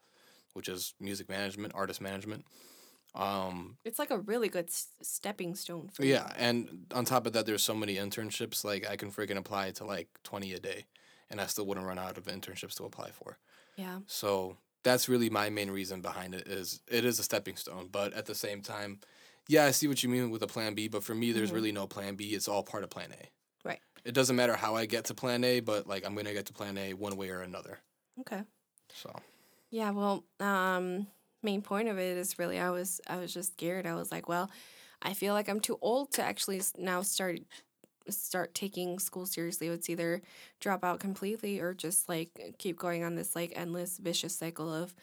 which 0.54 0.68
is 0.68 0.94
music 1.00 1.28
management, 1.28 1.74
artist 1.74 2.00
management. 2.00 2.44
Um, 3.14 3.76
It's 3.84 3.98
like 3.98 4.10
a 4.12 4.18
really 4.18 4.48
good 4.48 4.66
s- 4.68 4.88
stepping 5.02 5.56
stone 5.56 5.88
for 5.92 6.04
yeah, 6.04 6.28
you. 6.28 6.34
and 6.38 6.86
on 6.94 7.04
top 7.04 7.26
of 7.26 7.32
that, 7.32 7.44
there's 7.46 7.62
so 7.62 7.74
many 7.74 7.96
internships. 7.96 8.64
Like 8.64 8.88
I 8.88 8.96
can 8.96 9.10
freaking 9.10 9.36
apply 9.36 9.72
to 9.72 9.84
like 9.84 10.08
20 10.22 10.52
a 10.52 10.60
day, 10.60 10.86
and 11.28 11.40
I 11.40 11.46
still 11.46 11.66
wouldn't 11.66 11.86
run 11.86 11.98
out 11.98 12.16
of 12.16 12.24
internships 12.26 12.74
to 12.76 12.84
apply 12.84 13.10
for. 13.10 13.38
Yeah. 13.76 13.98
So 14.06 14.58
that's 14.82 15.08
really 15.08 15.30
my 15.30 15.50
main 15.50 15.70
reason 15.70 16.00
behind 16.00 16.34
it 16.34 16.48
is 16.48 16.82
it 16.88 17.04
is 17.04 17.18
a 17.18 17.22
stepping 17.22 17.56
stone, 17.56 17.88
but 17.90 18.12
at 18.14 18.26
the 18.26 18.34
same 18.34 18.62
time, 18.62 19.00
yeah, 19.48 19.64
I 19.64 19.70
see 19.72 19.88
what 19.88 20.02
you 20.02 20.08
mean 20.08 20.30
with 20.30 20.42
a 20.42 20.46
plan 20.46 20.74
B, 20.74 20.88
but 20.88 21.04
for 21.04 21.14
me 21.14 21.32
there's 21.32 21.52
Mhm. 21.52 21.54
really 21.54 21.72
no 21.72 21.86
plan 21.86 22.16
B. 22.16 22.34
It's 22.34 22.48
all 22.48 22.62
part 22.62 22.84
of 22.84 22.90
plan 22.90 23.12
A. 23.12 23.30
Right. 23.64 23.80
It 24.04 24.12
doesn't 24.14 24.36
matter 24.36 24.56
how 24.56 24.76
I 24.76 24.86
get 24.86 25.06
to 25.06 25.14
plan 25.14 25.44
A, 25.44 25.60
but 25.60 25.86
like 25.86 26.04
I'm 26.06 26.16
to 26.16 26.32
get 26.32 26.46
to 26.46 26.52
plan 26.54 26.78
A 26.78 26.94
one 26.94 27.16
way 27.16 27.30
or 27.30 27.42
another. 27.42 27.80
Okay. 28.18 28.44
So, 28.92 29.12
Yeah, 29.70 29.90
well, 29.90 30.24
um 30.40 31.06
main 31.42 31.62
point 31.62 31.88
of 31.88 31.98
it 31.98 32.18
is 32.18 32.38
really 32.38 32.58
I 32.58 32.70
was 32.70 33.00
I 33.06 33.16
was 33.16 33.32
just 33.32 33.52
scared. 33.52 33.86
I 33.86 33.94
was 33.94 34.10
like, 34.12 34.28
well, 34.28 34.50
I 35.02 35.14
feel 35.14 35.34
like 35.34 35.48
I'm 35.48 35.60
too 35.60 35.78
old 35.80 36.12
to 36.12 36.22
actually 36.22 36.60
now 36.76 37.02
start 37.02 37.40
start 38.12 38.54
taking 38.54 38.98
school 38.98 39.26
seriously. 39.26 39.68
It's 39.68 39.90
either 39.90 40.22
drop 40.60 40.84
out 40.84 41.00
completely 41.00 41.60
or 41.60 41.74
just 41.74 42.08
like 42.08 42.54
keep 42.58 42.78
going 42.78 43.04
on 43.04 43.14
this 43.16 43.34
like 43.36 43.52
endless 43.56 43.98
vicious 43.98 44.36
cycle 44.36 44.72
of 44.72 44.94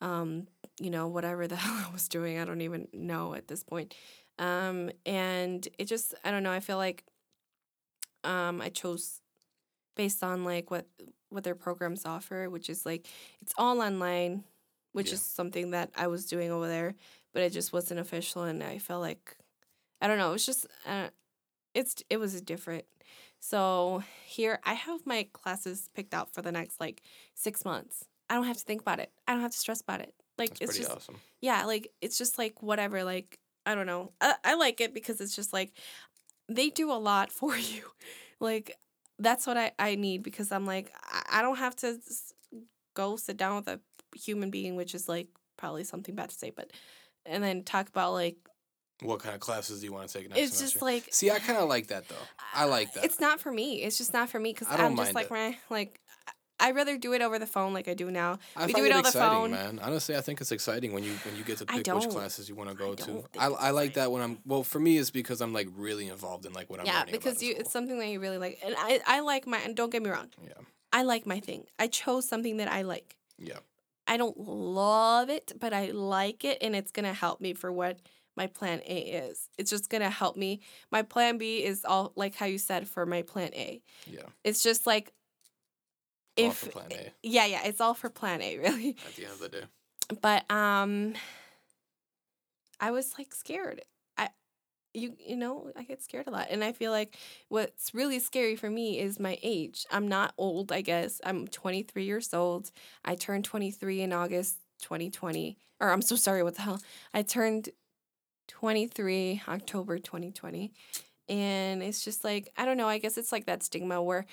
um 0.00 0.46
you 0.80 0.90
know 0.90 1.08
whatever 1.08 1.46
the 1.48 1.56
hell 1.64 1.74
I 1.88 1.92
was 1.92 2.08
doing. 2.08 2.38
I 2.38 2.44
don't 2.44 2.60
even 2.62 2.88
know 2.92 3.34
at 3.34 3.48
this 3.48 3.62
point. 3.64 3.94
Um 4.38 4.90
and 5.06 5.66
it 5.78 5.86
just 5.86 6.14
I 6.24 6.30
don't 6.30 6.42
know, 6.42 6.52
I 6.52 6.60
feel 6.60 6.76
like 6.78 7.04
um 8.24 8.60
I 8.60 8.68
chose 8.68 9.20
based 9.96 10.22
on 10.24 10.44
like 10.44 10.70
what 10.70 10.86
what 11.30 11.44
their 11.44 11.54
programs 11.54 12.06
offer, 12.06 12.50
which 12.50 12.70
is 12.70 12.86
like 12.86 13.06
it's 13.40 13.54
all 13.58 13.80
online, 13.82 14.44
which 14.92 15.08
Yeah. 15.08 15.14
is 15.14 15.22
something 15.22 15.70
that 15.72 15.90
I 15.96 16.06
was 16.08 16.26
doing 16.26 16.50
over 16.50 16.68
there, 16.68 16.94
but 17.32 17.42
it 17.42 17.52
just 17.52 17.72
wasn't 17.72 18.00
official, 18.00 18.44
and 18.44 18.62
I 18.62 18.78
felt 18.78 19.02
like 19.02 19.36
I 20.00 20.08
don't 20.08 20.18
know, 20.18 20.30
it 20.30 20.34
was 20.34 20.46
just 20.46 20.66
uh, 20.86 21.08
it's 21.76 22.02
it 22.08 22.16
was 22.16 22.40
different. 22.40 22.86
So 23.38 24.02
here 24.24 24.58
I 24.64 24.72
have 24.72 25.06
my 25.06 25.28
classes 25.32 25.88
picked 25.94 26.14
out 26.14 26.32
for 26.32 26.42
the 26.42 26.50
next 26.50 26.80
like 26.80 27.02
six 27.34 27.64
months. 27.64 28.06
I 28.28 28.34
don't 28.34 28.44
have 28.44 28.56
to 28.56 28.64
think 28.64 28.80
about 28.80 28.98
it. 28.98 29.12
I 29.28 29.32
don't 29.32 29.42
have 29.42 29.52
to 29.52 29.58
stress 29.58 29.82
about 29.82 30.00
it. 30.00 30.14
Like 30.38 30.50
that's 30.50 30.60
it's 30.62 30.70
pretty 30.72 30.84
just 30.84 30.96
awesome. 30.96 31.16
yeah, 31.40 31.64
like 31.66 31.92
it's 32.00 32.18
just 32.18 32.38
like 32.38 32.62
whatever. 32.62 33.04
Like 33.04 33.38
I 33.66 33.74
don't 33.74 33.86
know. 33.86 34.12
I, 34.20 34.34
I 34.42 34.54
like 34.54 34.80
it 34.80 34.94
because 34.94 35.20
it's 35.20 35.36
just 35.36 35.52
like 35.52 35.72
they 36.48 36.70
do 36.70 36.90
a 36.90 36.94
lot 36.94 37.30
for 37.40 37.56
you. 37.56 37.82
Like 38.40 38.74
that's 39.18 39.46
what 39.46 39.58
I 39.58 39.72
I 39.78 39.94
need 39.96 40.22
because 40.22 40.50
I'm 40.50 40.64
like 40.64 40.90
I, 41.04 41.40
I 41.40 41.42
don't 41.42 41.58
have 41.58 41.76
to 41.76 41.98
go 42.94 43.16
sit 43.16 43.36
down 43.36 43.56
with 43.56 43.68
a 43.68 43.80
human 44.16 44.50
being, 44.50 44.76
which 44.76 44.94
is 44.94 45.08
like 45.10 45.28
probably 45.58 45.84
something 45.84 46.14
bad 46.14 46.30
to 46.30 46.34
say, 46.34 46.50
but 46.50 46.72
and 47.26 47.44
then 47.44 47.64
talk 47.64 47.88
about 47.88 48.12
like 48.14 48.36
What 49.02 49.20
kind 49.20 49.34
of 49.34 49.40
classes 49.40 49.80
do 49.80 49.86
you 49.86 49.92
want 49.92 50.08
to 50.08 50.18
take 50.18 50.28
next 50.30 50.40
it's 50.40 50.56
semester? 50.56 50.72
just 50.74 50.82
like 50.82 51.04
See, 51.10 51.30
I 51.30 51.38
kind 51.38 51.58
of 51.58 51.68
like 51.68 51.88
that 51.88 52.08
though. 52.08 52.14
I 52.54 52.64
like 52.64 52.94
that. 52.94 53.04
It's 53.04 53.20
not 53.20 53.40
for 53.40 53.52
me. 53.52 53.82
It's 53.82 53.98
just 53.98 54.12
not 54.12 54.30
for 54.30 54.38
me 54.38 54.52
because 54.52 54.68
I 54.68 54.84
I'm 54.84 54.96
just 54.96 55.14
like 55.14 55.30
meh, 55.30 55.52
like 55.70 56.00
i'd 56.58 56.74
rather 56.74 56.96
do 56.96 57.12
it 57.12 57.20
over 57.20 57.38
the 57.38 57.46
phone 57.46 57.74
like 57.74 57.86
I 57.86 57.92
do 57.92 58.10
now. 58.10 58.38
I 58.56 58.64
we 58.66 58.72
find 58.72 58.84
do 58.84 58.86
it 58.86 58.90
it 58.90 58.96
on 58.96 59.02
the 59.02 59.08
exciting, 59.08 59.38
phone. 59.38 59.50
man. 59.50 59.78
Honestly, 59.82 60.16
I 60.16 60.22
think 60.22 60.40
it's 60.40 60.52
exciting 60.52 60.94
when 60.94 61.04
you 61.04 61.12
when 61.24 61.36
you 61.36 61.44
get 61.44 61.58
to 61.58 61.66
pick 61.66 61.86
which 61.86 62.08
classes 62.08 62.48
you 62.48 62.54
want 62.54 62.70
to 62.70 62.74
go 62.74 62.94
don't 62.94 63.32
to. 63.34 63.38
I, 63.38 63.48
I 63.48 63.70
like 63.70 63.94
that 63.94 64.10
when 64.10 64.22
I'm 64.22 64.38
well. 64.46 64.62
For 64.62 64.80
me, 64.80 64.96
it's 64.96 65.10
because 65.10 65.42
I'm 65.42 65.52
like 65.52 65.68
really 65.76 66.08
involved 66.08 66.46
in 66.46 66.54
like 66.54 66.70
what 66.70 66.80
I'm 66.80 66.86
yeah, 66.86 67.04
because 67.10 67.42
you 67.42 67.54
it's 67.58 67.70
something 67.70 67.98
that 67.98 68.08
you 68.08 68.20
really 68.20 68.38
like, 68.38 68.58
and 68.64 68.74
I 68.78 69.00
I 69.06 69.20
like 69.20 69.46
my 69.46 69.58
and 69.58 69.76
don't 69.76 69.90
get 69.90 70.02
me 70.02 70.08
wrong, 70.08 70.28
yeah 70.42 70.54
I 70.92 71.02
like 71.02 71.26
my 71.26 71.40
thing. 71.40 71.64
I 71.78 71.88
chose 71.88 72.26
something 72.26 72.56
that 72.56 72.72
I 72.72 72.82
like. 72.82 73.16
yeah 73.38 73.58
I 74.08 74.16
don't 74.16 74.38
love 74.38 75.28
it, 75.28 75.52
but 75.60 75.72
I 75.74 75.90
like 75.90 76.44
it, 76.44 76.58
and 76.62 76.74
it's 76.74 76.92
gonna 76.92 77.12
help 77.12 77.40
me 77.42 77.52
for 77.52 77.70
what 77.70 77.98
my 78.36 78.46
plan 78.46 78.80
A 78.86 78.98
is. 78.98 79.48
It's 79.58 79.70
just 79.70 79.88
gonna 79.90 80.10
help 80.10 80.36
me. 80.36 80.60
My 80.90 81.02
plan 81.02 81.38
B 81.38 81.64
is 81.64 81.84
all 81.84 82.12
like 82.16 82.34
how 82.34 82.46
you 82.46 82.58
said 82.58 82.88
for 82.88 83.06
my 83.06 83.22
plan 83.22 83.50
A. 83.54 83.82
yeah. 84.06 84.22
It's 84.44 84.62
just 84.62 84.86
like 84.86 85.12
if 86.36 86.54
for 86.58 86.70
plan 86.70 86.92
A 86.92 87.12
yeah 87.22 87.46
yeah 87.46 87.62
it's 87.64 87.80
all 87.80 87.94
for 87.94 88.10
plan 88.10 88.42
A 88.42 88.58
really. 88.66 88.96
at 89.08 89.16
the 89.16 89.24
end 89.24 89.32
of 89.32 89.40
the 89.40 89.48
day. 89.48 89.62
but 90.20 90.48
um 90.50 91.14
i 92.78 92.90
was 92.90 93.14
like 93.18 93.32
scared 93.34 93.80
i 94.18 94.28
you 94.92 95.14
you 95.18 95.34
know 95.34 95.70
i 95.76 95.82
get 95.82 96.02
scared 96.02 96.26
a 96.26 96.30
lot 96.30 96.48
and 96.50 96.62
i 96.62 96.72
feel 96.72 96.92
like 96.92 97.16
what's 97.48 97.94
really 97.94 98.18
scary 98.18 98.54
for 98.54 98.68
me 98.68 98.98
is 98.98 99.18
my 99.18 99.38
age 99.42 99.86
i'm 99.90 100.06
not 100.08 100.34
old 100.36 100.70
i 100.72 100.82
guess 100.82 101.20
i'm 101.24 101.48
23 101.48 102.04
years 102.04 102.34
old 102.34 102.70
i 103.04 103.14
turned 103.14 103.46
23 103.46 104.02
in 104.02 104.12
august 104.12 104.58
2020 104.82 105.56
or 105.80 105.90
i'm 105.90 106.02
so 106.02 106.16
sorry 106.16 106.42
what 106.42 106.54
the 106.56 106.62
hell 106.62 106.78
i 107.14 107.22
turned 107.22 107.70
23 108.48 109.42
october 109.48 109.98
2020 109.98 110.72
and 111.28 111.82
it's 111.82 112.04
just 112.04 112.24
like 112.24 112.52
i 112.56 112.64
don't 112.64 112.76
know 112.76 112.88
i 112.88 112.98
guess 112.98 113.18
it's 113.18 113.32
like 113.32 113.46
that 113.46 113.62
stigma 113.62 114.02
where 114.02 114.26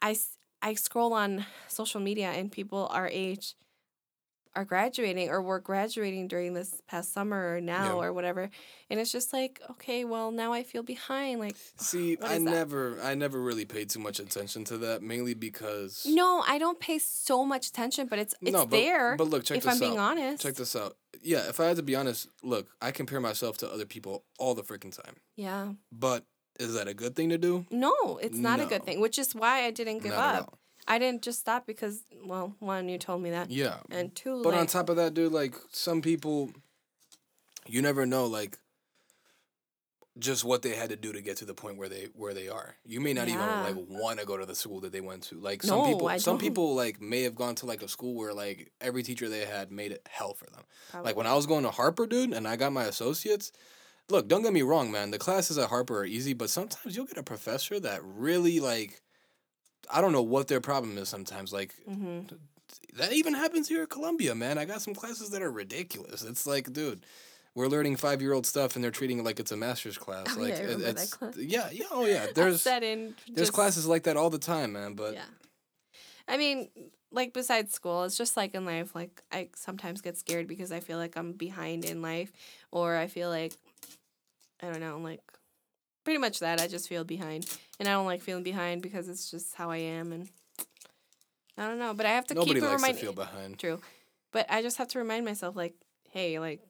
I, 0.00 0.16
I 0.62 0.74
scroll 0.74 1.12
on 1.12 1.44
social 1.68 2.00
media 2.00 2.30
and 2.30 2.50
people 2.50 2.88
our 2.90 3.08
age 3.08 3.54
are 4.56 4.64
graduating 4.64 5.28
or 5.28 5.40
were 5.42 5.60
graduating 5.60 6.26
during 6.28 6.54
this 6.54 6.80
past 6.88 7.12
summer 7.12 7.54
or 7.54 7.60
now 7.60 7.98
Yeah. 8.00 8.06
or 8.06 8.12
whatever 8.12 8.50
and 8.90 8.98
it's 8.98 9.12
just 9.12 9.32
like 9.32 9.60
okay 9.70 10.04
well 10.04 10.30
now 10.32 10.52
i 10.52 10.62
feel 10.62 10.82
behind 10.82 11.38
like 11.40 11.54
See, 11.76 12.16
I 12.22 12.34
that? 12.38 12.40
never, 12.40 12.98
I 13.02 13.14
never 13.14 13.40
really 13.40 13.64
paid 13.64 13.90
too 13.90 14.00
much 14.00 14.18
attention 14.18 14.64
to 14.64 14.78
that, 14.78 15.02
mainly 15.02 15.34
because 15.34 16.06
no 16.08 16.42
i 16.46 16.58
don't 16.58 16.80
pay 16.80 16.98
so 16.98 17.44
much 17.44 17.68
attention 17.68 18.06
but 18.06 18.18
it's 18.18 18.34
it's 18.40 18.52
No, 18.52 18.60
but, 18.66 18.70
there 18.70 19.16
But 19.16 19.28
look, 19.28 19.44
check 19.44 19.58
if 19.58 19.64
this 19.64 19.74
i'm 19.74 19.78
being 19.80 19.98
honest 19.98 20.42
Check 20.42 20.54
this 20.54 20.74
out. 20.74 20.96
Yeah, 21.22 21.48
if 21.48 21.58
I 21.58 21.64
had 21.66 21.76
to 21.76 21.82
be 21.82 21.96
honest, 21.96 22.28
look, 22.42 22.68
I 22.80 22.90
compare 22.92 23.18
myself 23.20 23.56
to 23.58 23.70
other 23.72 23.86
people 23.86 24.24
all 24.38 24.54
the 24.54 24.62
freaking 24.62 24.94
time. 25.04 25.16
yeah 25.36 25.72
But 25.92 26.24
is 26.60 26.74
that 26.74 26.88
a 26.88 26.94
good 26.94 27.14
thing 27.16 27.28
to 27.30 27.38
do? 27.38 27.66
no 27.70 28.18
it's 28.22 28.38
not 28.38 28.60
a 28.60 28.66
good 28.66 28.84
thing 28.84 29.00
which 29.00 29.18
is 29.18 29.34
why 29.34 29.64
i 29.64 29.70
didn't 29.70 30.00
give 30.02 30.12
Not 30.12 30.34
up. 30.42 30.58
I 30.88 30.98
didn't 30.98 31.22
just 31.22 31.38
stop 31.40 31.66
because 31.66 32.02
well 32.24 32.56
one 32.58 32.88
you 32.88 32.98
told 32.98 33.22
me 33.22 33.30
that 33.30 33.50
Yeah, 33.50 33.78
and 33.90 34.14
two 34.14 34.42
But 34.42 34.50
like, 34.54 34.60
on 34.60 34.66
top 34.66 34.88
of 34.88 34.96
that, 34.96 35.14
dude, 35.14 35.32
like 35.32 35.54
some 35.70 36.02
people, 36.02 36.50
you 37.66 37.80
never 37.82 38.06
know, 38.06 38.26
like 38.26 38.58
just 40.18 40.44
what 40.44 40.62
they 40.62 40.74
had 40.74 40.90
to 40.90 40.96
do 40.96 41.12
to 41.12 41.20
get 41.20 41.36
to 41.36 41.44
the 41.44 41.54
point 41.54 41.76
where 41.78 41.88
they 41.88 42.08
where 42.14 42.34
they 42.34 42.48
are. 42.48 42.74
You 42.84 43.00
may 43.00 43.12
not 43.12 43.28
Yeah. 43.28 43.34
even 43.34 43.62
like 43.62 43.76
want 43.88 44.18
to 44.18 44.26
go 44.26 44.36
to 44.36 44.44
the 44.44 44.54
school 44.54 44.80
that 44.80 44.90
they 44.90 45.00
went 45.00 45.22
to. 45.24 45.38
Like 45.38 45.62
some 45.62 45.78
No, 45.78 45.84
people, 45.84 46.08
I 46.08 46.18
some 46.18 46.32
don't. 46.34 46.40
people 46.40 46.74
like 46.74 47.00
may 47.00 47.22
have 47.22 47.36
gone 47.36 47.54
to 47.56 47.66
like 47.66 47.82
a 47.82 47.88
school 47.88 48.14
where 48.14 48.34
like 48.34 48.72
every 48.80 49.02
teacher 49.04 49.28
they 49.28 49.44
had 49.44 49.70
made 49.70 49.92
it 49.92 50.02
hell 50.10 50.34
for 50.34 50.46
them. 50.46 50.64
probably. 50.90 51.08
Like 51.10 51.16
when 51.16 51.26
I 51.28 51.34
was 51.34 51.46
going 51.46 51.62
to 51.64 51.70
Harper, 51.70 52.06
dude, 52.06 52.32
and 52.32 52.48
I 52.48 52.56
got 52.56 52.72
my 52.72 52.84
associates. 52.84 53.52
Look, 54.10 54.26
don't 54.26 54.42
get 54.42 54.54
me 54.54 54.62
wrong, 54.62 54.90
man. 54.90 55.10
The 55.10 55.18
classes 55.18 55.58
at 55.58 55.68
Harper 55.68 55.98
are 55.98 56.04
easy, 56.06 56.32
but 56.32 56.48
sometimes 56.48 56.96
you'll 56.96 57.04
get 57.04 57.18
a 57.18 57.22
professor 57.22 57.78
that 57.80 58.00
really 58.02 58.58
like. 58.58 59.02
I 59.90 60.00
don't 60.00 60.12
know 60.12 60.22
what 60.22 60.48
their 60.48 60.60
problem 60.60 60.98
is. 60.98 61.08
Sometimes, 61.08 61.52
like 61.52 61.74
hmm 61.84 62.20
that 62.98 63.12
even 63.12 63.32
happens 63.34 63.68
here 63.68 63.82
at 63.84 63.90
Columbia, 63.90 64.34
man. 64.34 64.58
I 64.58 64.64
got 64.64 64.82
some 64.82 64.94
classes 64.94 65.30
that 65.30 65.40
are 65.40 65.50
ridiculous. 65.50 66.22
It's 66.22 66.46
like, 66.46 66.72
dude, 66.72 67.04
we're 67.54 67.68
learning 67.68 67.96
five 67.96 68.20
year 68.20 68.32
old 68.32 68.44
stuff 68.46 68.74
and 68.74 68.84
they're 68.84 68.90
treating 68.90 69.18
it 69.20 69.24
like 69.24 69.38
it's 69.40 69.52
a 69.52 69.56
master's 69.56 69.96
class. 69.96 70.26
Oh, 70.36 70.40
like 70.40 70.50
yeah, 70.50 70.60
I 70.60 70.62
it- 70.72 70.80
it's 70.80 71.14
class. 71.14 71.36
yeah, 71.36 71.68
yeah, 71.72 71.84
oh 71.90 72.04
yeah. 72.06 72.26
There's 72.34 72.60
set 72.60 72.82
in 72.82 73.14
there's 73.28 73.48
just- 73.48 73.52
classes 73.52 73.86
like 73.86 74.02
that 74.04 74.16
all 74.16 74.30
the 74.30 74.38
time, 74.38 74.72
man. 74.72 74.94
But 74.94 75.14
yeah 75.14 75.24
i 76.30 76.36
mean 76.36 76.68
like 77.10 77.32
besides 77.32 77.72
school 77.72 78.04
it's 78.04 78.18
just 78.18 78.36
like 78.36 78.54
in 78.54 78.66
life 78.66 78.94
like 78.94 79.22
i 79.32 79.48
sometimes 79.56 80.02
get 80.02 80.14
scared 80.18 80.46
because 80.46 80.70
i 80.70 80.78
feel 80.78 80.98
like 80.98 81.16
i'm 81.16 81.32
behind 81.32 81.86
in 81.86 82.02
life 82.02 82.30
or 82.70 82.96
i 82.96 83.06
feel 83.06 83.30
like 83.30 83.54
i 84.62 84.66
don't 84.66 84.80
know 84.80 84.98
like 84.98 85.22
pretty 86.04 86.18
much 86.18 86.40
that 86.40 86.60
i 86.60 86.66
just 86.66 86.86
feel 86.86 87.04
behind 87.04 87.46
and 87.78 87.88
i 87.88 87.92
don't 87.92 88.06
like 88.06 88.20
feeling 88.22 88.42
behind 88.44 88.82
because 88.82 89.08
it's 89.08 89.30
just 89.30 89.54
how 89.54 89.70
i 89.70 89.76
am 89.76 90.12
and 90.12 90.28
i 91.56 91.66
don't 91.66 91.78
know 91.78 91.94
but 91.94 92.06
i 92.06 92.10
have 92.10 92.26
to 92.26 92.34
nobody 92.34 92.54
keep 92.54 92.62
likes 92.62 92.74
remind 92.82 92.94
to 92.96 93.00
feel 93.02 93.12
behind. 93.12 93.58
true 93.58 93.80
but 94.32 94.46
i 94.50 94.62
just 94.62 94.76
have 94.78 94.88
to 94.88 94.98
remind 94.98 95.24
myself 95.24 95.56
like 95.56 95.74
hey 96.10 96.38
like 96.38 96.60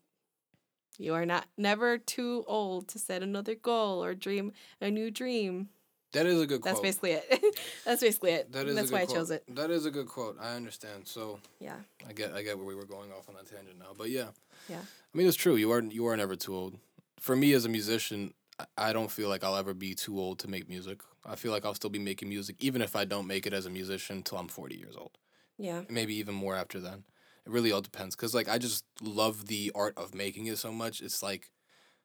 you 0.98 1.14
are 1.14 1.24
not 1.26 1.46
never 1.56 1.96
too 1.98 2.44
old 2.46 2.88
to 2.88 2.98
set 2.98 3.22
another 3.22 3.54
goal 3.54 4.02
or 4.02 4.14
dream 4.14 4.52
a 4.80 4.90
new 4.90 5.10
dream 5.10 5.68
That 6.12 6.26
is 6.26 6.40
a 6.40 6.46
good 6.46 6.62
that's 6.62 6.74
quote. 6.80 6.82
basically 6.82 7.12
it 7.12 7.56
that's 7.84 8.00
basically 8.00 8.32
it 8.32 8.50
That 8.52 8.66
is 8.66 8.74
that's 8.74 8.88
a 8.88 8.90
good 8.92 8.96
why 8.98 9.02
i 9.02 9.06
chose 9.06 9.30
it 9.30 9.44
That 9.54 9.70
is 9.70 9.86
a 9.86 9.90
good 9.92 10.08
quote. 10.08 10.36
I 10.40 10.56
understand. 10.56 11.06
So 11.06 11.38
yeah 11.60 11.76
I 12.08 12.12
get 12.12 12.32
I 12.32 12.42
get 12.42 12.56
where 12.56 12.66
we 12.66 12.74
were 12.74 12.86
going 12.86 13.12
off 13.12 13.28
on 13.28 13.34
that 13.36 13.46
tangent 13.48 13.78
now. 13.78 13.92
But 13.96 14.10
yeah. 14.10 14.28
Yeah. 14.68 14.80
I 14.80 15.16
mean 15.16 15.28
it's 15.28 15.36
true. 15.36 15.54
You 15.56 15.70
are 15.72 15.82
you 15.82 16.06
are 16.06 16.16
never 16.16 16.34
too 16.34 16.54
old. 16.56 16.78
For 17.20 17.36
me 17.36 17.52
as 17.52 17.64
a 17.64 17.68
musician, 17.68 18.32
I- 18.76 18.92
don't 18.92 19.10
feel 19.10 19.28
like 19.28 19.44
I'll 19.44 19.56
ever 19.56 19.74
be 19.74 19.94
too 19.94 20.18
old 20.18 20.38
to 20.40 20.48
make 20.48 20.68
music. 20.68 21.02
I 21.24 21.36
feel 21.36 21.52
like 21.52 21.64
I'll 21.64 21.74
still 21.74 21.90
be 21.90 21.98
making 21.98 22.28
music 22.28 22.56
even 22.60 22.82
if 22.82 22.96
I 22.96 23.04
don't 23.04 23.26
make 23.26 23.46
it 23.46 23.52
as 23.52 23.66
a 23.66 23.70
musician 23.70 24.22
till 24.22 24.38
I'm 24.38 24.48
40 24.48 24.76
years 24.76 24.96
old. 24.96 25.18
yeah 25.58 25.82
maybe 25.88 26.14
even 26.16 26.34
more 26.34 26.54
after 26.56 26.80
then. 26.80 27.04
It 27.46 27.52
really 27.52 27.72
all 27.72 27.80
depends 27.82 28.16
because 28.16 28.34
like 28.34 28.48
I 28.48 28.58
just 28.58 28.84
love 29.02 29.46
the 29.46 29.72
art 29.74 29.94
of 29.96 30.14
making 30.14 30.46
it 30.46 30.58
so 30.58 30.72
much. 30.72 31.00
It's 31.02 31.22
like 31.22 31.50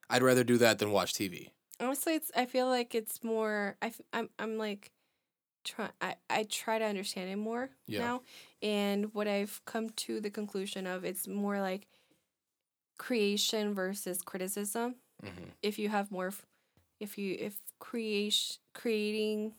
I'd 0.10 0.24
rather 0.24 0.44
do 0.44 0.58
that 0.60 0.80
than 0.80 0.92
watch 0.92 1.14
TV. 1.14 1.52
Honestly, 1.80 2.16
it's 2.16 2.32
I 2.36 2.46
feel 2.46 2.68
like 2.68 2.96
it's 2.96 3.24
more 3.24 3.78
I 3.82 3.88
f- 3.88 4.02
I'm 4.14 4.30
I'm 4.40 4.58
like 4.58 4.92
try 5.64 5.90
I 6.02 6.16
I 6.30 6.44
try 6.44 6.80
to 6.80 6.86
understand 6.86 7.30
it 7.32 7.38
more 7.38 7.72
Yeah. 7.88 8.00
now 8.00 8.22
and 8.62 9.14
what 9.14 9.28
I've 9.28 9.62
come 9.66 9.90
to 9.92 10.22
the 10.22 10.30
conclusion 10.32 10.88
of 10.88 11.06
it's 11.06 11.28
more 11.28 11.62
like 11.62 11.88
creation 12.98 13.74
versus 13.74 14.22
criticism. 14.22 14.96
Mm-hmm. 15.24 15.50
If 15.62 15.80
you 15.80 15.90
have 15.90 16.12
more 16.12 16.28
f- 16.28 16.46
if 17.00 17.18
you 17.18 17.36
if 17.40 17.56
creation 17.80 18.58
creating 18.74 19.54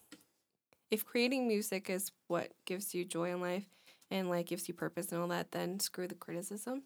if 0.91 1.05
creating 1.05 1.47
music 1.49 1.89
is 1.91 2.13
what 2.29 2.53
gives 2.67 2.95
you 2.95 3.05
joy 3.05 3.31
in 3.33 3.41
life 3.41 3.65
and 4.11 4.29
like 4.31 4.47
gives 4.47 4.69
you 4.69 4.75
purpose 4.75 5.11
and 5.13 5.21
all 5.21 5.29
that 5.29 5.51
then 5.53 5.81
screw 5.81 6.07
the 6.07 6.15
criticism 6.15 6.83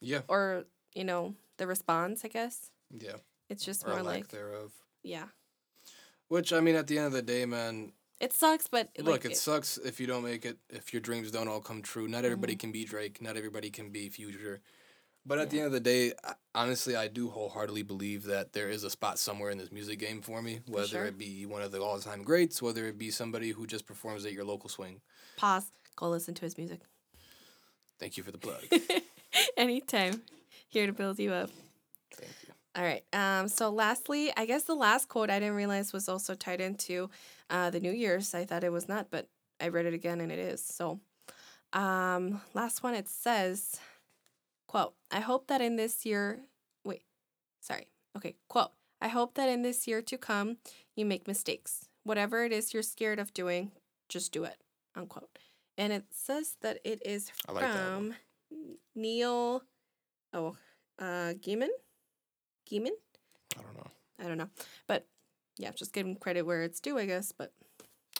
Yeah. 0.00 0.22
or 0.28 0.64
you 0.94 1.04
know 1.04 1.34
the 1.58 1.66
response 1.66 2.24
I 2.24 2.28
guess. 2.28 2.70
Yeah. 2.98 3.16
It's 3.48 3.64
just 3.64 3.84
Or 3.86 3.90
more 3.94 4.02
like 4.02 4.28
thereof. 4.28 4.72
yeah. 5.02 5.26
Which 6.28 6.52
I 6.52 6.60
mean, 6.60 6.74
at 6.76 6.86
the 6.86 6.96
end 6.98 7.06
of 7.08 7.12
the 7.12 7.22
day, 7.22 7.44
man, 7.44 7.92
It 8.20 8.32
sucks, 8.32 8.66
but 8.68 8.88
Look, 8.98 9.06
like, 9.06 9.24
it 9.26 9.36
sucks 9.36 9.76
if 9.76 10.00
you 10.00 10.06
don't 10.06 10.24
make 10.24 10.44
it, 10.46 10.56
if 10.70 10.92
your 10.94 11.00
dreams 11.02 11.30
don't 11.30 11.48
all 11.48 11.60
come 11.60 11.82
true. 11.82 12.08
Not 12.08 12.24
everybody 12.24 12.54
Mm-hmm. 12.54 12.60
can 12.60 12.72
be 12.72 12.84
Drake, 12.84 13.20
not 13.20 13.36
everybody 13.36 13.70
can 13.70 13.90
be 13.90 14.08
Future. 14.08 14.60
But 15.26 15.38
at 15.38 15.50
the 15.50 15.58
end 15.58 15.66
of 15.66 15.72
the 15.72 15.80
day, 15.80 16.12
honestly, 16.54 16.96
I 16.96 17.08
do 17.08 17.30
wholeheartedly 17.30 17.82
believe 17.82 18.24
that 18.24 18.52
there 18.52 18.68
is 18.68 18.84
a 18.84 18.90
spot 18.90 19.18
somewhere 19.18 19.50
in 19.50 19.56
this 19.58 19.72
music 19.72 19.98
game 19.98 20.20
for 20.20 20.42
me, 20.42 20.60
whether 20.66 20.86
sure. 20.86 21.04
it 21.06 21.16
be 21.16 21.46
one 21.46 21.62
of 21.62 21.72
the 21.72 21.80
all 21.80 21.98
time 21.98 22.22
greats, 22.22 22.60
whether 22.60 22.86
it 22.86 22.98
be 22.98 23.10
somebody 23.10 23.50
who 23.50 23.66
just 23.66 23.86
performs 23.86 24.26
at 24.26 24.32
your 24.32 24.44
local 24.44 24.68
swing. 24.68 25.00
pause. 25.36 25.70
Go 25.96 26.10
listen 26.10 26.34
to 26.34 26.42
his 26.42 26.58
music. 26.58 26.80
Thank 27.98 28.16
you 28.16 28.22
for 28.22 28.32
the 28.32 28.38
plug. 28.38 28.64
Anytime. 29.56 30.22
Here 30.68 30.86
to 30.86 30.92
build 30.92 31.18
you 31.20 31.32
up. 31.32 31.50
Thank 32.12 32.32
you. 32.46 32.54
All 32.76 32.82
right. 32.82 33.04
Um. 33.12 33.48
So, 33.48 33.70
lastly, 33.70 34.32
I 34.36 34.44
guess 34.44 34.64
the 34.64 34.74
last 34.74 35.08
quote 35.08 35.30
I 35.30 35.38
didn't 35.38 35.54
realize 35.54 35.92
was 35.92 36.08
also 36.08 36.34
tied 36.34 36.60
into 36.60 37.10
uh, 37.48 37.70
the 37.70 37.80
New 37.80 37.92
Year's. 37.92 38.34
I 38.34 38.44
thought 38.44 38.64
it 38.64 38.72
was 38.72 38.88
not, 38.88 39.06
but 39.10 39.28
I 39.60 39.68
read 39.68 39.86
it 39.86 39.94
again 39.94 40.20
and 40.20 40.32
it 40.32 40.38
is. 40.40 40.64
So, 40.64 40.98
um, 41.72 42.40
last 42.54 42.82
one 42.82 42.94
it 42.94 43.08
says, 43.08 43.78
"quote 44.74 44.94
I 45.12 45.20
hope 45.20 45.46
that 45.46 45.60
in 45.60 45.76
this 45.76 46.04
year, 46.04 46.40
wait, 46.84 47.04
sorry, 47.60 47.86
okay, 48.16 48.34
quote 48.48 48.72
I 49.00 49.08
hope 49.08 49.34
that 49.34 49.48
in 49.48 49.62
this 49.62 49.86
year 49.86 50.02
to 50.02 50.18
come 50.18 50.56
you 50.96 51.04
make 51.06 51.28
mistakes. 51.28 51.88
Whatever 52.02 52.44
it 52.44 52.52
is 52.52 52.74
you're 52.74 52.82
scared 52.82 53.20
of 53.20 53.32
doing, 53.32 53.70
just 54.08 54.32
do 54.32 54.42
it." 54.44 54.58
Unquote. 54.96 55.38
And 55.78 55.92
it 55.92 56.04
says 56.10 56.56
that 56.62 56.78
it 56.84 57.00
is 57.06 57.30
I 57.48 57.52
like 57.52 57.72
from 57.72 58.14
Neil. 58.94 59.62
Oh, 60.32 60.56
uh, 60.98 61.34
Gaiman. 61.34 61.68
Gaiman. 62.70 62.96
I 63.56 63.62
don't 63.62 63.76
know. 63.76 63.90
I 64.18 64.24
don't 64.28 64.38
know. 64.38 64.50
But 64.86 65.06
yeah, 65.56 65.70
just 65.72 65.92
give 65.92 66.06
him 66.06 66.16
credit 66.16 66.42
where 66.42 66.62
it's 66.62 66.80
due, 66.80 66.98
I 66.98 67.06
guess. 67.06 67.32
But 67.32 67.52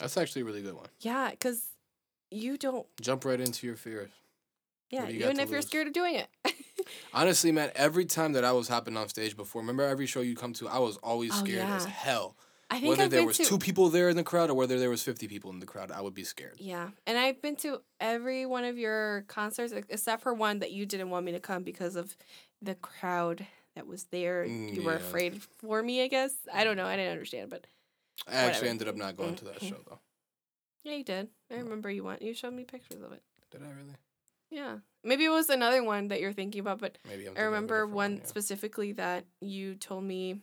That's 0.00 0.16
actually 0.16 0.42
a 0.42 0.44
really 0.44 0.62
good 0.62 0.74
one. 0.74 0.88
yeah, 1.00 1.30
because 1.30 1.66
you 2.30 2.56
don't, 2.56 2.86
Jump 3.00 3.24
right 3.24 3.40
into 3.40 3.66
your 3.66 3.76
fears. 3.76 4.10
Yeah, 4.90 5.08
you 5.08 5.24
even 5.24 5.40
if 5.40 5.50
you're 5.50 5.62
scared 5.62 5.86
of 5.86 5.92
doing 5.92 6.16
it. 6.16 6.28
Honestly, 7.14 7.52
man, 7.52 7.70
every 7.74 8.04
time 8.04 8.32
that 8.32 8.44
I 8.44 8.52
was 8.52 8.68
hopping 8.68 8.96
on 8.96 9.08
stage 9.08 9.36
before, 9.36 9.62
remember 9.62 9.84
every 9.84 10.06
show 10.06 10.20
you 10.20 10.36
come 10.36 10.52
to, 10.54 10.68
I 10.68 10.78
was 10.78 10.96
always 10.98 11.30
Oh, 11.34 11.44
scared 11.44 11.68
as 11.68 11.84
hell. 11.84 12.36
I 12.70 12.80
think 12.80 12.90
Whether 12.90 13.04
I've 13.04 13.10
there 13.10 13.24
was 13.26 13.36
to, 13.36 13.44
two 13.44 13.58
people 13.58 13.88
there 13.90 14.08
in 14.08 14.16
the 14.16 14.24
crowd 14.24 14.50
or 14.50 14.54
whether 14.54 14.78
there 14.78 14.90
was 14.90 15.02
50 15.02 15.28
people 15.28 15.50
in 15.50 15.60
the 15.60 15.66
crowd, 15.66 15.92
I 15.92 16.00
would 16.00 16.14
be 16.14 16.24
scared. 16.24 16.56
Yeah, 16.58 16.90
and 17.06 17.18
I've 17.18 17.40
been 17.40 17.56
to 17.56 17.80
every 18.00 18.46
one 18.46 18.64
of 18.64 18.78
your 18.78 19.24
concerts 19.28 19.72
except 19.72 20.22
for 20.22 20.34
one 20.34 20.60
that 20.60 20.72
you 20.72 20.86
didn't 20.86 21.10
want 21.10 21.24
me 21.26 21.32
to 21.32 21.40
come 21.40 21.62
because 21.62 21.94
of 21.94 22.16
the 22.62 22.74
crowd 22.74 23.46
that 23.76 23.86
was 23.86 24.04
there. 24.04 24.46
Mm, 24.46 24.74
you 24.74 24.82
were 24.82 24.92
yeah. 24.92 24.98
afraid 24.98 25.42
for 25.58 25.82
me, 25.82 26.02
I 26.02 26.08
guess. 26.08 26.34
I 26.52 26.64
don't 26.64 26.76
know. 26.76 26.86
I 26.86 26.96
didn't 26.96 27.12
understand, 27.12 27.50
but 27.50 27.66
I 28.26 28.36
actually 28.36 28.70
ended 28.70 28.88
up 28.88 28.96
not 28.96 29.16
going 29.16 29.36
to 29.36 29.44
that 29.46 29.62
show 29.62 29.76
though. 29.86 30.00
yeah, 30.84 30.94
you 30.94 31.04
did. 31.04 31.28
I 31.50 31.56
remember 31.56 31.90
you 31.90 32.04
went. 32.04 32.22
You 32.22 32.34
showed 32.34 32.54
me 32.54 32.64
pictures 32.64 33.02
of 33.02 33.12
it. 33.12 33.22
Did 33.50 33.62
I 33.62 33.66
really? 33.66 33.96
Yeah, 34.54 34.76
maybe 35.02 35.24
it 35.24 35.30
was 35.30 35.48
another 35.50 35.82
one 35.82 36.08
that 36.08 36.20
you're 36.20 36.32
thinking 36.32 36.60
about, 36.60 36.78
but 36.78 36.96
Maybe. 37.04 37.22
I 37.22 37.24
thinking 37.24 37.36
of 37.38 37.42
a 37.42 37.46
remember 37.46 37.74
different 37.78 37.94
one 37.94 38.16
yeah. 38.18 38.24
specifically 38.24 38.92
that 38.92 39.24
you 39.40 39.74
told 39.74 40.04
me 40.04 40.40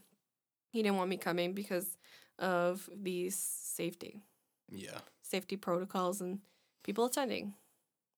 you 0.73 0.83
didn't 0.83 0.97
want 0.97 1.09
me 1.09 1.15
coming 1.17 1.53
because 1.53 1.97
of 2.37 2.89
these 2.93 3.35
safety 3.37 4.21
Yeah. 4.69 4.99
safety 5.21 5.55
protocols 5.55 6.19
and 6.21 6.39
people 6.83 7.05
attending. 7.05 7.53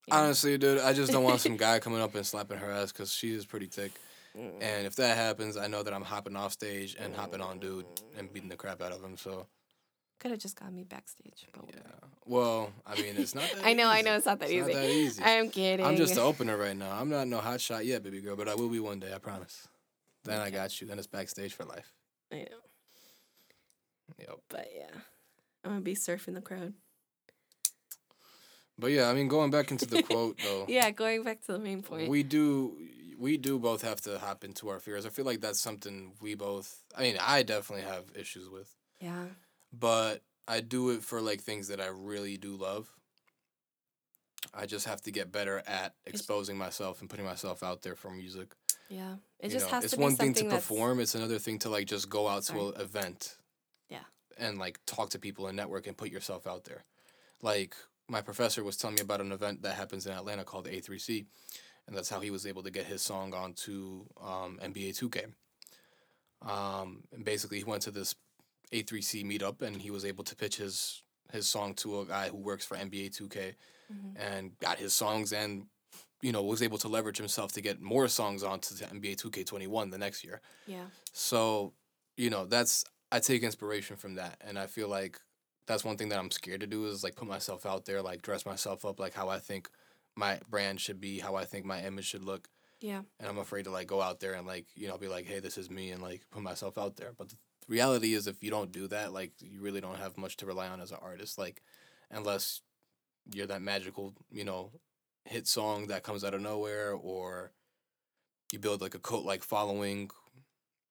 Yeah. 0.08 0.18
Honestly, 0.20 0.58
dude, 0.58 0.80
I 0.80 0.94
just 0.94 1.12
don't 1.12 1.24
want 1.24 1.41
some 1.41 1.58
guy 1.66 1.78
coming 1.80 2.02
up 2.02 2.16
and 2.16 2.26
slapping 2.26 2.58
her 2.58 2.72
ass 2.72 2.91
because 2.91 3.12
she 3.14 3.32
is 3.34 3.46
pretty 3.46 3.68
thick. 3.68 3.91
Mm. 4.36 4.62
And 4.62 4.88
if 4.88 4.96
that 4.96 5.16
happens, 5.16 5.58
I 5.58 5.68
know 5.68 5.84
that 5.84 5.94
I'm 5.94 6.04
hopping 6.04 6.36
off 6.36 6.54
stage 6.54 6.96
and 7.00 7.16
hopping 7.16 7.39
on 7.41 7.60
dude 7.60 7.86
and 8.18 8.34
beating 8.34 8.50
the 8.50 8.56
crap 8.56 8.82
out 8.82 8.91
of 8.91 9.04
him. 9.04 9.16
So 9.16 9.46
Could 10.24 10.32
have 10.32 10.39
just 10.39 10.57
got 10.57 10.71
me 10.74 10.84
backstage, 10.86 11.45
but 11.53 11.65
yeah. 11.67 11.82
Well, 12.26 12.71
I 12.88 12.95
mean, 12.95 13.15
it's 13.17 13.36
not. 13.36 13.43
That 13.55 13.65
I 13.65 13.74
know, 13.74 13.88
I 13.89 14.01
know, 14.01 14.15
it's 14.15 14.26
not 14.26 14.39
that 14.39 14.49
It's 14.49 14.53
easy. 14.69 14.74
Not 14.74 14.82
that 14.82 14.89
easy. 14.89 15.21
I'm 15.26 15.49
kidding. 15.49 15.86
I'm 15.86 15.97
just 15.97 16.15
the 16.15 16.21
opener 16.21 16.55
right 16.57 16.76
now. 16.78 16.91
I'm 16.97 17.09
not 17.09 17.28
no 17.28 17.39
hot 17.39 17.59
shot 17.59 17.86
yet, 17.86 18.01
baby 18.03 18.21
girl, 18.21 18.38
but 18.38 18.47
I 18.47 18.55
will 18.55 18.69
be 18.69 18.80
one 18.80 18.99
day. 19.01 19.13
I 19.13 19.17
promise. 19.17 19.67
Then 20.24 20.39
I 20.39 20.49
got 20.49 20.80
you. 20.80 20.88
Then 20.88 20.97
it's 20.97 21.07
backstage 21.07 21.53
for 21.53 21.65
life. 21.65 21.91
I 22.32 22.38
know, 22.38 22.45
Yep. 24.17 24.39
but 24.49 24.67
yeah, 24.74 24.95
I'm 25.65 25.71
gonna 25.71 25.82
be 25.82 25.93
surfing 25.95 26.34
the 26.36 26.41
crowd. 26.41 26.74
But 28.80 28.91
yeah, 28.91 29.09
I 29.09 29.13
mean, 29.13 29.28
going 29.28 29.51
back 29.51 29.69
into 29.71 29.86
the 29.86 30.01
quote 30.09 30.39
though. 30.41 30.65
Yeah, 30.69 30.89
going 30.91 31.24
back 31.24 31.41
to 31.47 31.51
the 31.51 31.59
main 31.59 31.82
point. 31.84 32.09
We 32.09 32.24
do 32.24 32.78
we 33.19 33.36
do 33.38 33.59
both 33.59 33.82
have 33.82 33.99
to 34.01 34.17
hop 34.19 34.43
into 34.43 34.69
our 34.69 34.80
fears. 34.80 35.05
I 35.05 35.09
feel 35.09 35.26
like 35.26 35.41
that's 35.41 35.59
something 35.59 36.13
we 36.21 36.34
both 36.36 36.82
I 36.97 37.01
mean, 37.03 37.17
I 37.21 37.43
definitely 37.43 37.86
have 37.86 38.05
issues 38.15 38.49
with. 38.49 38.74
yeah, 39.01 39.26
But 39.78 40.21
I 40.47 40.61
do 40.61 40.91
it 40.91 41.01
for 41.03 41.19
like 41.21 41.41
things 41.41 41.67
that 41.69 41.82
I 41.82 41.88
really 41.88 42.38
do 42.38 42.55
love. 42.55 42.88
I 44.53 44.65
just 44.65 44.86
have 44.86 45.01
to 45.03 45.11
get 45.11 45.32
better 45.32 45.63
at 45.65 45.95
exposing 46.05 46.57
myself 46.57 47.01
and 47.01 47.09
putting 47.09 47.26
myself 47.26 47.63
out 47.63 47.82
there 47.82 47.95
for 47.95 48.11
music. 48.11 48.53
yeah. 48.89 49.15
It 49.39 49.47
You 49.47 49.51
just 49.57 49.65
know, 49.67 49.71
has 49.76 49.84
it's 49.86 49.91
to 49.93 49.97
be 49.97 50.03
one 50.03 50.15
thing 50.15 50.34
to 50.36 50.43
that's- 50.43 50.61
perform, 50.61 50.99
it's 50.99 51.15
another 51.15 51.39
thing 51.39 51.59
to 51.59 51.69
like 51.69 51.88
just 51.88 52.09
go 52.09 52.28
out 52.28 52.43
to 52.43 52.67
an 52.69 52.82
event. 52.82 53.38
Yeah. 53.89 54.03
And 54.38 54.59
like 54.59 54.80
talk 54.86 55.09
to 55.11 55.19
people 55.19 55.47
and 55.47 55.55
network 55.57 55.88
and 55.88 55.97
put 55.97 56.09
yourself 56.11 56.45
out 56.45 56.65
there. 56.65 56.84
Like 57.41 57.76
my 58.09 58.21
professor 58.21 58.63
was 58.63 58.78
telling 58.78 58.95
me 58.95 59.01
about 59.01 59.21
an 59.21 59.32
event 59.32 59.63
that 59.63 59.76
happens 59.76 60.05
in 60.05 60.11
Atlanta 60.13 60.43
called 60.43 60.67
A3C, 60.67 61.26
and 61.88 61.95
that's 61.95 62.09
how 62.09 62.19
he 62.19 62.30
was 62.32 62.45
able 62.45 62.63
to 62.63 62.69
get 62.71 62.86
his 62.86 63.01
song 63.01 63.34
onto 63.34 64.05
um, 64.21 64.59
NBA 64.61 64.91
2K. 64.99 65.34
Um, 66.47 67.03
and 67.13 67.24
basically, 67.24 67.57
he 67.59 67.63
went 67.63 67.82
to 67.84 67.91
this 67.91 68.13
A3C 68.74 69.24
meetup 69.24 69.61
and 69.61 69.76
he 69.82 69.91
was 69.91 70.03
able 70.05 70.24
to 70.26 70.36
pitch 70.36 70.57
his 70.57 71.03
his 71.32 71.47
song 71.47 71.74
to 71.76 72.01
a 72.01 72.05
guy 72.05 72.30
who 72.30 72.38
works 72.38 72.65
for 72.65 72.76
NBA 72.78 73.09
2K 73.09 73.55
Mhm. 73.91 74.13
and 74.15 74.59
got 74.59 74.78
his 74.80 74.93
songs 74.93 75.34
and 75.34 75.67
you 76.21 76.32
know 76.32 76.43
was 76.43 76.61
able 76.61 76.78
to 76.80 76.88
leverage 76.88 77.17
himself 77.17 77.51
to 77.53 77.61
get 77.61 77.82
more 77.82 78.07
songs 78.07 78.43
onto 78.43 78.76
the 78.76 78.86
NBA 78.86 79.15
2K21 79.15 79.89
the 79.91 79.97
next 79.97 80.24
year. 80.24 80.41
Yeah, 80.67 80.88
So, 81.11 81.74
you 82.17 82.30
know, 82.30 82.45
that's 82.45 82.84
I 83.11 83.19
take 83.19 83.43
inspiration 83.43 83.95
from 83.97 84.15
that 84.15 84.38
and 84.41 84.57
I 84.57 84.67
feel 84.67 84.88
like 84.88 85.19
that's 85.67 85.84
one 85.86 85.97
thing 85.97 86.09
that 86.09 86.19
I'm 86.19 86.32
scared 86.32 86.61
to 86.61 86.67
do 86.67 86.86
is 86.88 87.03
like 87.03 87.15
put 87.15 87.28
myself 87.28 87.65
out 87.65 87.86
there, 87.86 88.01
like 88.01 88.21
dress 88.21 88.45
myself 88.45 88.86
up 88.86 88.99
like 88.99 89.13
how 89.13 89.30
I 89.30 89.39
think 89.39 89.69
my 90.15 90.39
brand 90.49 90.82
should 90.82 90.99
be, 90.99 91.19
how 91.19 91.36
I 91.36 91.45
think 91.45 91.65
my 91.65 91.84
image 91.84 92.05
should 92.05 92.24
look. 92.24 92.47
yeah, 92.82 93.01
And 93.19 93.28
I'm 93.30 93.38
afraid 93.38 93.63
to 93.65 93.71
like 93.71 93.88
go 93.88 94.01
out 94.01 94.19
there 94.19 94.34
and 94.34 94.45
like, 94.47 94.67
you 94.76 94.88
know, 94.88 94.97
be 94.97 95.07
like, 95.07 95.26
"Hey, 95.26 95.39
this 95.39 95.57
is 95.57 95.69
me" 95.69 95.91
and 95.91 96.01
like 96.01 96.21
put 96.32 96.43
myself 96.43 96.78
out 96.78 96.95
there. 96.97 97.13
But 97.17 97.30
the 97.30 97.38
reality 97.68 98.14
is 98.14 98.28
if 98.28 98.43
you 98.43 98.49
don't 98.51 98.72
do 98.72 98.88
that, 98.88 99.14
like 99.14 99.32
you 99.41 99.61
really 99.61 99.82
don't 99.82 99.97
have 99.97 100.18
much 100.18 100.38
to 100.38 100.45
rely 100.45 100.68
on 100.68 100.82
as 100.82 100.91
an 100.91 100.97
artist 101.01 101.38
like 101.38 101.61
unless 102.11 102.61
you're 103.34 103.47
that 103.47 103.61
magical, 103.61 104.14
you 104.32 104.43
know, 104.43 104.72
hit 105.26 105.47
song 105.47 105.88
that 105.88 106.03
comes 106.03 106.24
out 106.24 106.34
of 106.34 106.41
nowhere 106.41 106.91
or 106.93 107.51
you 108.51 108.59
build 108.59 108.82
like 108.82 108.95
a 108.95 108.99
cult 108.99 109.26
like 109.26 109.43
following. 109.43 110.09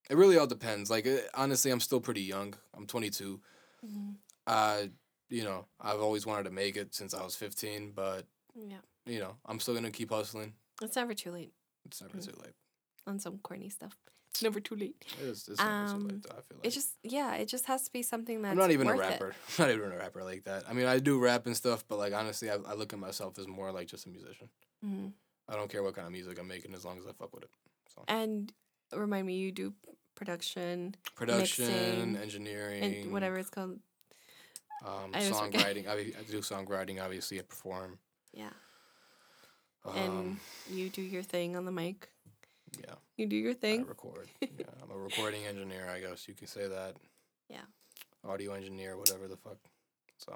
It 0.09 0.17
really 0.17 0.37
all 0.37 0.47
depends. 0.47 0.89
Like 0.89 1.05
eh, 1.05 1.21
honestly, 1.33 1.71
I'm 1.71 1.79
still 1.79 2.01
pretty 2.01 2.21
young. 2.23 2.55
I'm 2.75 2.85
22. 2.87 3.39
Mhm. 3.85 4.15
Uh, 4.47 4.83
you 5.29 5.43
know, 5.43 5.65
I've 5.79 6.01
always 6.01 6.25
wanted 6.25 6.43
to 6.43 6.51
make 6.51 6.75
it 6.75 6.93
since 6.93 7.13
I 7.13 7.23
was 7.23 7.35
15, 7.35 7.91
but 7.91 8.25
yeah. 8.55 8.77
you 9.05 9.19
know, 9.19 9.37
I'm 9.45 9.59
still 9.59 9.73
gonna 9.73 9.91
keep 9.91 10.09
hustling. 10.11 10.53
It's 10.81 10.95
never 10.95 11.13
too 11.13 11.31
late 11.31 11.53
It's 11.85 12.01
never 12.01 12.17
Mm. 12.17 12.25
too 12.25 12.41
late. 12.41 12.53
on 13.05 13.19
some 13.19 13.37
corny 13.39 13.69
stuff. 13.69 13.97
It's 14.33 14.41
never 14.47 14.59
too 14.59 14.75
late. 14.75 15.05
It's 15.21 15.43
too 15.45 15.55
Um, 15.59 16.07
late. 16.07 16.23
Though, 16.23 16.29
I 16.31 16.41
feel 16.41 16.57
like 16.57 16.65
It 16.65 16.69
just 16.71 16.89
yeah, 17.03 17.35
it 17.35 17.47
just 17.47 17.65
has 17.65 17.83
to 17.83 17.91
be 17.91 18.01
something 18.01 18.41
that's 18.41 18.51
I'm 18.51 18.57
not 18.57 18.71
even 18.71 18.87
a 18.87 18.93
it. 18.93 18.97
rapper. 18.97 19.35
I'm 19.59 19.65
not 19.67 19.73
even 19.75 19.91
a 19.91 19.97
rapper 19.97 20.23
like 20.23 20.43
that. 20.45 20.63
I 20.67 20.73
mean, 20.73 20.87
I 20.87 20.99
do 20.99 21.19
rap 21.19 21.45
and 21.45 21.55
stuff, 21.55 21.83
but 21.87 21.99
like 21.99 22.13
honestly, 22.13 22.49
I, 22.49 22.55
I 22.55 22.73
look 22.73 22.93
at 22.93 22.99
myself 22.99 23.37
as 23.37 23.47
more 23.47 23.71
like 23.71 23.87
just 23.87 24.05
a 24.07 24.09
musician. 24.09 24.49
Mhm. 24.83 25.11
I 25.47 25.55
don't 25.55 25.69
care 25.69 25.83
what 25.83 25.93
kind 25.93 26.07
of 26.07 26.13
music 26.13 26.39
I'm 26.39 26.47
making 26.47 26.73
as 26.73 26.83
long 26.85 26.97
as 26.97 27.05
I 27.05 27.11
fuck 27.11 27.33
with 27.33 27.43
it. 27.43 27.49
And 28.07 28.51
remind 28.95 29.27
me, 29.27 29.35
you 29.35 29.51
do 29.51 29.73
production 30.15 30.95
Production, 31.15 31.67
Mixing, 31.67 32.17
engineering, 32.17 32.83
and 32.83 33.11
whatever 33.13 33.37
it's 33.37 33.49
called. 33.51 33.79
Um, 34.85 35.11
I 35.13 35.19
songwriting. 35.19 35.87
I, 35.87 35.93
I 35.93 36.23
do 36.29 36.39
songwriting. 36.39 37.01
Obviously, 37.03 37.39
I 37.39 37.43
perform. 37.43 37.99
Yeah. 38.33 38.49
and 39.85 40.09
Um, 40.09 40.39
you 40.71 40.89
do 40.89 41.01
your 41.01 41.23
thing 41.23 41.55
on 41.55 41.65
the 41.65 41.71
mic. 41.71 42.09
Yeah, 42.79 42.95
You 43.17 43.27
do 43.27 43.35
your 43.35 43.53
thing. 43.53 43.81
I 43.81 43.87
record. 43.87 44.27
yeah, 44.41 44.65
I'm 44.81 44.91
a 44.91 44.97
recording 44.97 45.45
engineer. 45.45 45.89
I 45.89 45.99
guess 45.99 46.27
you 46.27 46.33
could 46.33 46.49
say 46.49 46.67
that. 46.67 46.95
Yeah. 47.49 47.65
Audio 48.27 48.53
engineer, 48.53 48.97
whatever 48.97 49.27
the 49.27 49.37
fuck. 49.37 49.57
So 50.17 50.35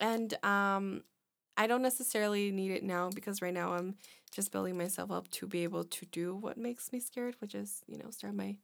And 0.00 0.34
um 0.44 1.04
I 1.56 1.66
don't 1.66 1.82
necessarily 1.82 2.50
need 2.50 2.70
it 2.72 2.82
now 2.82 3.10
because 3.10 3.42
right 3.42 3.52
now 3.54 3.72
I'm 3.74 3.96
just 4.30 4.50
building 4.52 4.76
myself 4.78 5.10
up 5.10 5.28
to 5.32 5.46
be 5.46 5.62
able 5.64 5.84
to 5.84 6.06
do 6.06 6.34
what 6.34 6.56
makes 6.56 6.92
me 6.92 6.98
scared, 7.00 7.36
which 7.40 7.54
is, 7.54 7.82
you 7.86 7.98
know, 7.98 8.10
start 8.10 8.34
my 8.34 8.56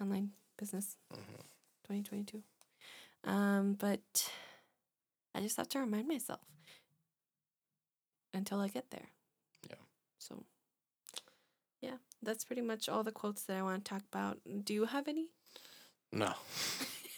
online 0.00 0.30
business 0.58 0.96
mhm. 1.12 1.40
2022. 1.84 2.42
Um 3.24 3.74
but 3.78 4.30
I 5.34 5.40
just 5.40 5.56
have 5.56 5.68
to 5.70 5.78
remind 5.80 6.06
myself 6.08 6.40
until 8.34 8.60
I 8.60 8.68
get 8.68 8.90
there. 8.90 9.08
Yeah. 9.70 9.76
So 10.18 10.44
that's 12.24 12.44
pretty 12.44 12.62
much 12.62 12.88
all 12.88 13.02
the 13.02 13.12
quotes 13.12 13.44
that 13.44 13.56
I 13.56 13.62
want 13.62 13.84
to 13.84 13.88
talk 13.88 14.02
about. 14.12 14.38
Do 14.64 14.74
you 14.74 14.86
have 14.86 15.08
any? 15.08 15.28
no. 16.12 16.32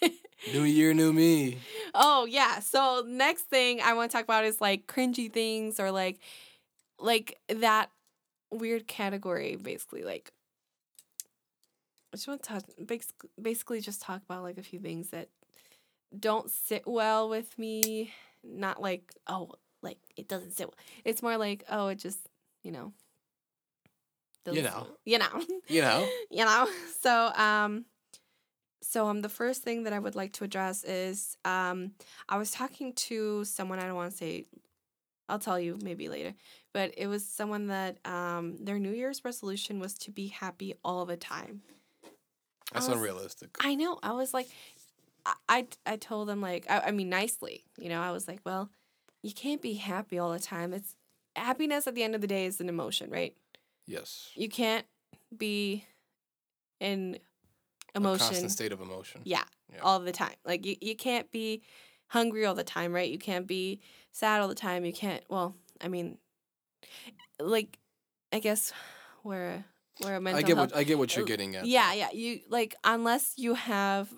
new 0.53 0.63
year, 0.63 0.95
new 0.95 1.13
me. 1.13 1.59
Oh 1.95 2.25
yeah. 2.25 2.61
So 2.61 3.05
next 3.07 3.43
thing 3.43 3.81
I 3.81 3.95
want 3.95 4.11
to 4.11 4.17
talk 4.17 4.25
about 4.25 4.45
is 4.45 4.61
like 4.61 4.87
cringy 4.87 5.33
things 5.33 5.79
or 5.81 5.91
like 5.91 6.19
like 6.99 7.39
that 7.49 7.91
weird 8.51 8.87
category 8.87 9.57
basically 9.57 10.03
like 10.03 10.33
I 12.13 12.17
just 12.17 12.29
want 12.29 12.43
to 12.43 12.49
talk 12.49 12.63
basically, 12.87 13.29
basically 13.41 13.81
just 13.81 14.01
talk 14.01 14.23
about 14.25 14.43
like 14.43 14.59
a 14.59 14.63
few 14.63 14.79
things 14.79 15.11
that 15.11 15.29
don't 16.19 16.51
sit 16.51 16.85
well 16.87 17.29
with 17.29 17.59
me. 17.59 18.13
Not 18.43 18.81
like 18.81 19.13
oh 19.27 19.53
like 19.83 19.99
it 20.17 20.29
doesn't 20.29 20.57
sit 20.57 20.69
well. 20.69 20.79
It's 21.05 21.23
more 21.23 21.37
like 21.37 21.65
oh 21.69 21.89
it 21.89 21.99
just 21.99 22.29
you 22.63 22.73
know 22.73 22.93
You 24.55 24.63
know. 24.63 24.87
you 25.05 25.19
know. 25.19 25.43
You 25.69 25.83
know. 25.83 26.09
you 26.31 26.45
know? 26.45 26.69
So 27.01 27.33
um 27.35 27.85
so 28.83 29.07
um 29.09 29.21
the 29.21 29.29
first 29.29 29.63
thing 29.63 29.83
that 29.85 29.93
i 29.93 29.99
would 29.99 30.15
like 30.15 30.33
to 30.33 30.45
address 30.45 30.85
is 30.85 31.37
um 31.45 31.93
i 32.29 32.37
was 32.39 32.51
talking 32.53 32.93
to 32.93 33.45
someone 33.45 33.79
i 33.81 33.87
don't 33.87 33.97
want 33.97 34.11
to 34.13 34.17
say 34.17 34.45
i'll 35.29 35.41
tell 35.41 35.59
you 35.59 35.77
maybe 35.83 36.09
later 36.09 36.35
but 36.73 36.95
it 36.97 37.07
was 37.09 37.25
someone 37.27 37.67
that 37.67 37.99
um 38.05 38.57
their 38.61 38.79
new 38.79 38.93
year's 38.93 39.25
resolution 39.25 39.81
was 39.81 39.95
to 39.95 40.11
be 40.11 40.29
happy 40.29 40.75
all 40.85 41.05
the 41.07 41.17
time. 41.17 41.63
That's 42.73 42.87
was- 42.87 42.97
unrealistic. 42.97 43.57
i 43.61 43.75
know. 43.75 43.99
I 44.03 44.13
was 44.13 44.33
like 44.33 44.49
i 45.25 45.35
i, 45.49 45.67
I 45.85 45.97
told 45.97 46.29
them 46.29 46.41
like 46.41 46.67
I, 46.71 46.81
I 46.81 46.91
mean 46.93 47.09
nicely 47.09 47.65
you 47.79 47.89
know? 47.89 48.01
I 48.01 48.13
was 48.13 48.29
like 48.29 48.41
well 48.45 48.71
you 49.23 49.33
can't 49.33 49.63
be 49.63 49.75
happy 49.75 50.19
all 50.19 50.31
the 50.33 50.39
time. 50.39 50.73
It's 50.73 50.95
happiness 51.35 51.87
at 51.89 51.95
the 51.97 52.05
end 52.05 52.15
of 52.15 52.21
the 52.21 52.27
day 52.29 52.47
is 52.47 52.61
an 52.61 52.69
emotion 52.69 53.11
right 53.11 53.35
Yes. 53.87 54.31
you 54.35 54.49
can't 54.49 54.87
be 55.37 55.85
in 56.81 57.19
A 57.95 57.99
emotion 57.99 58.27
constant 58.27 58.53
state 58.53 58.73
of 58.73 58.81
emotion. 58.81 59.23
yeah, 59.25 59.45
Yeah. 59.73 59.81
all 59.83 59.99
the 60.01 60.13
time 60.13 60.35
like 60.45 60.67
you, 60.67 60.77
you 60.81 60.95
can't 60.97 61.31
be 61.31 61.63
hungry 62.09 62.45
all 62.47 62.55
the 62.55 62.65
time 62.65 62.93
right 62.93 63.11
you 63.11 63.19
can't 63.19 63.47
be 63.47 63.81
sad 64.13 64.41
all 64.41 64.49
the 64.49 64.55
time 64.55 64.85
you 64.85 64.93
can't 64.93 65.25
well 65.29 65.55
i 65.81 65.89
mean 65.89 66.19
like 67.41 67.79
i 68.33 68.39
guess 68.39 68.73
we're 69.25 69.65
we're 70.03 70.17
a 70.17 70.21
mental 70.21 70.39
I 70.39 70.43
get 70.43 70.57
health 70.57 70.71
what 70.73 70.79
I 70.79 70.85
get 70.85 70.99
what 70.99 71.17
you're 71.17 71.25
uh, 71.25 71.27
getting 71.27 71.57
at. 71.57 71.67
yeah 71.67 71.93
yeah 71.95 72.09
you 72.13 72.41
like 72.51 72.75
unless 72.85 73.33
you 73.37 73.55
have 73.55 74.13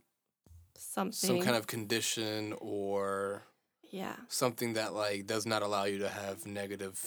something 0.77 1.12
Some 1.29 1.41
kind 1.41 1.57
of 1.57 1.66
condition 1.66 2.55
or 2.61 3.43
yeah 3.91 4.16
something 4.29 4.75
that 4.75 4.93
like 4.93 5.27
does 5.27 5.47
not 5.47 5.62
allow 5.62 5.85
you 5.85 5.99
to 6.01 6.09
have 6.09 6.47
negative 6.47 7.01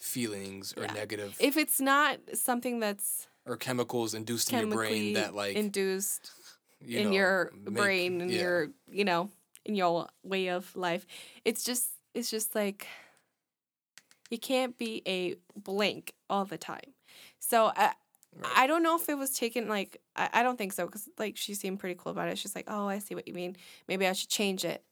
feelings 0.00 0.74
or 0.76 0.82
Yeah. 0.84 0.92
negative 0.94 1.36
if 1.40 1.56
it's 1.56 1.80
not 1.80 2.18
something 2.34 2.80
that's 2.80 3.26
or 3.46 3.56
chemicals 3.56 4.14
induced 4.14 4.52
in 4.52 4.58
your 4.60 4.76
brain 4.76 5.12
that 5.14 5.34
like 5.34 5.56
induced 5.56 6.30
you 6.80 6.98
in 7.00 7.04
know, 7.06 7.12
your 7.12 7.52
make- 7.64 7.74
brain 7.74 8.20
and 8.22 8.30
yeah. 8.30 8.40
your 8.40 8.68
you 8.90 9.04
know 9.04 9.30
in 9.66 9.74
your 9.74 10.08
way 10.24 10.48
of 10.48 10.74
life 10.74 11.06
it's 11.44 11.62
just 11.62 11.90
it's 12.14 12.30
just 12.30 12.54
like 12.54 12.86
you 14.30 14.38
can't 14.38 14.78
be 14.78 15.02
a 15.06 15.36
blank 15.56 16.14
all 16.28 16.44
the 16.44 16.58
time 16.58 16.94
so 17.38 17.72
i 17.76 17.92
Right. 18.36 18.52
i 18.58 18.66
don't 18.68 18.84
know 18.84 18.94
if 18.96 19.08
it 19.08 19.18
was 19.18 19.30
taken 19.30 19.66
like 19.68 20.00
i, 20.14 20.30
I 20.34 20.42
don't 20.44 20.56
think 20.56 20.72
so 20.72 20.86
because 20.86 21.08
like 21.18 21.36
she 21.36 21.52
seemed 21.52 21.80
pretty 21.80 21.96
cool 21.98 22.12
about 22.12 22.28
it 22.28 22.38
she's 22.38 22.54
like 22.54 22.66
oh 22.68 22.86
i 22.86 23.00
see 23.00 23.16
what 23.16 23.26
you 23.26 23.34
mean 23.34 23.56
maybe 23.88 24.06
i 24.06 24.12
should 24.12 24.28
change 24.28 24.64
it 24.64 24.84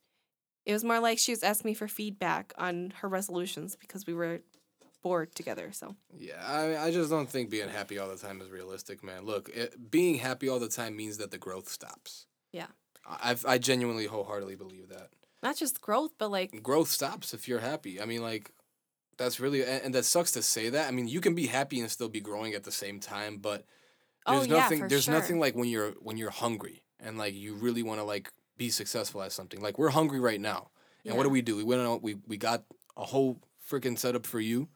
it 0.65 0.73
was 0.73 0.83
more 0.83 0.99
like 0.99 1.17
she 1.19 1.31
was 1.31 1.41
asking 1.41 1.69
me 1.69 1.73
for 1.73 1.87
feedback 1.87 2.53
on 2.57 2.91
her 2.97 3.07
resolutions 3.07 3.77
because 3.77 4.05
we 4.05 4.13
were 4.13 4.41
bored 5.01 5.33
together 5.35 5.71
so 5.71 5.95
Yeah, 6.17 6.43
I 6.45 6.77
I 6.87 6.91
just 6.91 7.09
don't 7.09 7.29
think 7.29 7.49
being 7.49 7.69
happy 7.69 7.97
all 7.99 8.09
the 8.09 8.17
time 8.17 8.41
is 8.41 8.49
realistic, 8.49 9.03
man. 9.03 9.23
Look, 9.25 9.49
it, 9.49 9.89
being 9.91 10.15
happy 10.15 10.49
all 10.49 10.59
the 10.59 10.69
time 10.69 10.95
means 10.95 11.17
that 11.17 11.31
the 11.31 11.37
growth 11.37 11.69
stops. 11.69 12.27
Yeah. 12.51 12.67
I 13.05 13.31
I've- 13.31 13.45
I 13.47 13.57
genuinely 13.57 14.05
wholeheartedly 14.07 14.55
believe 14.55 14.89
that. 14.89 15.09
not 15.41 15.55
just 15.55 15.79
growth 15.81 16.11
but 16.17 16.29
like 16.29 16.61
growth 16.61 16.89
stops 16.89 17.33
if 17.33 17.47
you're 17.47 17.59
happy. 17.61 18.01
I 18.01 18.05
mean, 18.05 18.21
like, 18.21 18.51
that's 19.17 19.39
really, 19.39 19.61
and, 19.63 19.83
and 19.85 19.95
that 19.95 20.05
sucks 20.05 20.31
to 20.33 20.41
say 20.41 20.69
that. 20.69 20.87
I 20.87 20.91
mean, 20.91 21.07
you 21.07 21.21
can 21.21 21.33
be 21.35 21.47
happy 21.47 21.79
and 21.79 21.89
still 21.89 22.09
be 22.09 22.21
growing 22.21 22.53
at 22.53 22.63
the 22.63 22.71
same 22.71 22.99
time, 22.99 23.37
but 23.37 23.63
oh 24.25 24.33
there's 24.35 24.47
yeah 24.47 24.57
nothing, 24.57 24.79
for 24.79 24.89
there's 24.89 25.05
sure. 25.05 25.13
nothing 25.13 25.39
like 25.39 25.55
when 25.55 25.67
you're, 25.69 25.91
when 26.01 26.17
you're 26.17 26.29
hungry 26.29 26.83
and 26.99 27.17
like 27.17 27.33
you 27.33 27.55
really 27.55 27.83
want 27.83 27.99
to 27.99 28.05
like 28.05 28.31
be 28.57 28.69
successful 28.69 29.21
at 29.21 29.31
something. 29.31 29.61
Like, 29.61 29.77
we're 29.79 29.89
hungry 29.89 30.19
right 30.19 30.41
now. 30.41 30.69
And 31.05 31.15
what 31.17 31.23
do 31.23 31.29
we 31.29 31.41
do? 31.41 31.55
We 31.55 31.63
went 31.63 31.81
out, 31.81 32.03
we, 32.03 32.15
we 32.27 32.37
got 32.37 32.65
a 32.95 33.03
whole 33.05 33.39
freaking 33.69 33.97
setup 33.97 34.25
for 34.25 34.39
you. 34.41 34.67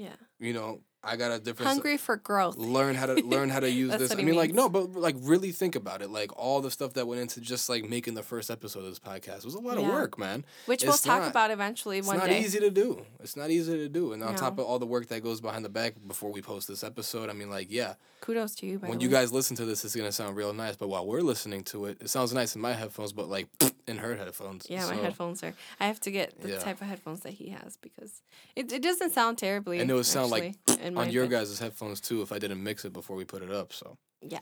Yeah 0.00 0.16
You 0.38 0.52
know, 0.54 0.80
I 1.02 1.16
got 1.16 1.32
a 1.32 1.38
different. 1.38 1.68
hungry 1.68 1.96
for 1.96 2.16
growth 2.16 2.56
learn 2.58 2.94
how 2.94 3.06
to 3.06 3.14
learn 3.24 3.48
how 3.48 3.60
to 3.60 3.70
use 3.84 3.96
this. 3.98 4.12
I 4.12 4.16
mean, 4.16 4.36
like 4.36 4.52
no, 4.52 4.68
but 4.68 4.92
like 4.92 5.16
really 5.20 5.50
think 5.52 5.74
about 5.74 6.02
it. 6.02 6.10
Like 6.10 6.30
all 6.36 6.60
the 6.60 6.70
stuff 6.70 6.92
that 6.94 7.06
went 7.06 7.20
into 7.22 7.40
just 7.40 7.68
like 7.68 7.88
making 7.88 8.14
the 8.14 8.22
first 8.22 8.50
episode 8.50 8.80
of 8.80 8.90
this 8.90 8.98
podcast 8.98 9.44
was 9.46 9.54
a 9.54 9.60
lot 9.60 9.78
of 9.78 9.84
work, 9.84 10.18
man. 10.18 10.44
which 10.66 10.82
we'll 10.82 10.92
It's 10.92 11.02
talk 11.02 11.28
about 11.30 11.50
eventually 11.50 11.98
It's 11.98 12.06
one 12.06 12.18
not 12.18 12.26
day. 12.28 12.40
easy 12.40 12.60
to 12.60 12.70
do. 12.70 13.04
It's 13.20 13.34
not 13.36 13.50
easy 13.50 13.72
to 13.78 13.88
do. 13.88 14.12
And 14.12 14.22
on 14.22 14.34
top 14.34 14.58
of 14.58 14.64
all 14.66 14.78
the 14.78 14.86
work 14.86 15.06
that 15.08 15.22
goes 15.22 15.40
behind 15.40 15.64
the 15.64 15.70
back 15.70 15.94
before 16.06 16.30
we 16.32 16.42
post 16.42 16.68
this 16.68 16.84
episode, 16.84 17.30
I 17.30 17.32
mean, 17.32 17.48
like, 17.50 17.68
yeah, 17.70 17.94
Kudos 18.20 18.54
to 18.56 18.66
you. 18.66 18.78
When 18.78 19.00
you 19.00 19.08
guys 19.08 19.32
listen 19.32 19.56
to 19.56 19.64
this, 19.64 19.82
it's 19.86 19.96
gonna 19.96 20.12
sound 20.12 20.36
real 20.36 20.52
nice. 20.52 20.76
But 20.76 20.88
while 20.88 21.06
we're 21.06 21.22
listening 21.22 21.64
to 21.72 21.86
it, 21.86 21.96
it 22.02 22.10
sounds 22.10 22.34
nice 22.34 22.54
in 22.54 22.60
my 22.60 22.72
headphones, 22.74 23.12
but 23.14 23.28
like 23.30 23.46
in 23.90 23.98
her 23.98 24.14
headphones. 24.16 24.66
yeah, 24.70 24.86
my 24.86 24.94
headphones 24.94 25.42
are. 25.44 25.52
I 25.78 25.86
have 25.86 26.00
to 26.00 26.10
get 26.10 26.40
the 26.40 26.50
Yeah. 26.50 26.58
type 26.58 26.80
of 26.80 26.86
headphones 26.86 27.20
that 27.20 27.32
he 27.34 27.48
has 27.50 27.76
because 27.76 28.22
it, 28.56 28.72
it 28.72 28.82
doesn't 28.82 29.12
sound 29.12 29.36
terribly. 29.38 29.80
And 29.80 29.90
it 29.90 29.94
would 29.94 30.06
sound 30.06 30.30
like 30.30 30.54
actually, 30.68 30.84
in 30.86 30.94
my 30.94 31.02
on 31.02 31.10
your 31.10 31.26
guys' 31.26 31.58
headphones 31.58 32.00
too 32.00 32.22
if 32.22 32.32
I 32.32 32.38
didn't 32.38 32.62
mix 32.62 32.84
it 32.84 32.92
before 32.92 33.16
we 33.16 33.24
put 33.24 33.42
it 33.42 33.50
up. 33.50 33.72
So 33.72 33.98
Yeah. 34.22 34.38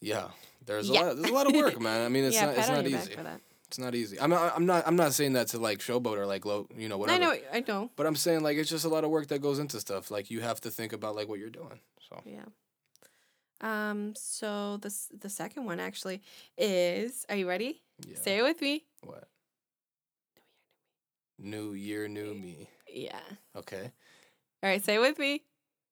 yeah, 0.00 0.28
there's 0.66 0.88
a 0.88 0.92
lot. 0.92 1.16
There's 1.16 1.30
a 1.30 1.34
lot 1.34 1.46
of 1.46 1.54
work, 1.54 1.80
man. 1.80 2.04
I 2.04 2.08
mean, 2.08 2.24
it's 2.24 2.36
yeah, 2.40 2.46
not. 2.46 2.58
It's 2.58 2.68
not 2.68 2.86
easy. 2.86 3.14
for 3.14 3.22
that. 3.22 3.40
It's 3.68 3.78
not 3.78 3.94
easy. 3.94 4.20
I'm 4.20 4.30
not. 4.30 4.52
I'm 4.54 4.66
not. 4.66 4.84
I'm 4.86 4.96
not 4.96 5.14
saying 5.14 5.32
that 5.32 5.48
to 5.48 5.58
like 5.58 5.78
showboat 5.78 6.16
or 6.16 6.26
like 6.26 6.44
low. 6.44 6.68
You 6.76 6.88
know 6.88 6.98
whatever. 6.98 7.24
I 7.24 7.26
know. 7.26 7.34
I 7.54 7.64
know. 7.66 7.90
But 7.96 8.06
I'm 8.06 8.14
saying 8.16 8.42
like 8.42 8.56
it's 8.56 8.70
just 8.70 8.84
a 8.84 8.88
lot 8.88 9.04
of 9.04 9.10
work 9.10 9.28
that 9.28 9.40
goes 9.40 9.58
into 9.58 9.80
stuff. 9.80 10.10
Like 10.10 10.30
you 10.30 10.40
have 10.42 10.60
to 10.62 10.70
think 10.70 10.92
about 10.92 11.16
like 11.16 11.28
what 11.28 11.38
you're 11.38 11.50
doing. 11.50 11.80
So 12.08 12.20
Yeah. 12.24 12.44
Um. 13.60 14.14
So 14.16 14.78
the 14.78 14.94
the 15.18 15.28
second 15.30 15.64
one 15.64 15.80
actually 15.80 16.22
is. 16.58 17.24
Are 17.28 17.36
you 17.36 17.48
ready? 17.48 17.82
yeah. 18.06 18.16
Say 18.20 18.38
it 18.38 18.42
with 18.42 18.60
me. 18.60 18.84
What? 19.02 19.28
New 21.38 21.72
year, 21.72 22.08
new 22.08 22.34
me. 22.34 22.68
Yeah. 22.88 23.20
Okay. 23.56 23.92
All 24.62 24.70
right. 24.70 24.84
Say 24.84 24.94
it 24.94 25.00
with 25.00 25.18
me. 25.18 25.42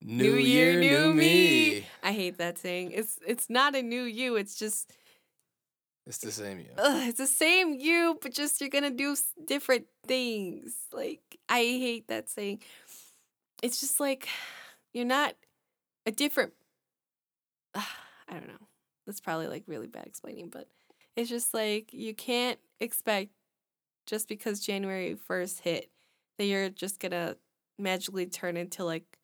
New, 0.04 0.34
year, 0.34 0.80
new 0.80 1.14
me. 1.14 1.86
I 2.02 2.12
hate 2.12 2.38
that 2.38 2.58
saying. 2.58 2.90
It's 2.92 3.18
it's 3.26 3.48
not 3.48 3.76
a 3.76 3.82
new 3.82 4.02
you. 4.02 4.34
It's 4.36 4.56
just 4.56 4.90
It's 6.06 6.18
the 6.18 6.32
same 6.32 6.58
you. 6.58 6.70
ugh, 6.76 7.08
it's 7.08 7.18
the 7.18 7.26
same 7.26 7.74
you, 7.74 8.18
but 8.20 8.32
just 8.32 8.60
you're 8.60 8.70
gonna 8.70 8.90
do 8.90 9.16
different 9.46 9.86
things. 10.06 10.74
Like 10.92 11.38
I 11.48 11.60
hate 11.60 12.08
that 12.08 12.28
saying. 12.28 12.62
It's 13.62 13.78
just 13.80 14.00
like 14.00 14.28
you're 14.92 15.04
not 15.04 15.34
a 16.04 16.10
different. 16.10 16.52
I 18.28 18.32
don't 18.34 18.48
know. 18.48 18.66
That's 19.06 19.20
probably 19.20 19.48
like 19.48 19.64
really 19.66 19.88
bad 19.88 20.06
explaining, 20.06 20.48
but 20.48 20.68
it's 21.16 21.28
just 21.28 21.52
like 21.54 21.92
you 21.92 22.14
can't 22.14 22.58
expect 22.80 23.30
just 24.06 24.28
because 24.28 24.60
January 24.60 25.14
first 25.14 25.60
hit 25.60 25.90
that 26.38 26.44
you're 26.46 26.70
just 26.70 27.00
gonna 27.00 27.36
magically 27.78 28.26
turn 28.26 28.56
into 28.56 28.84
like 28.84 29.18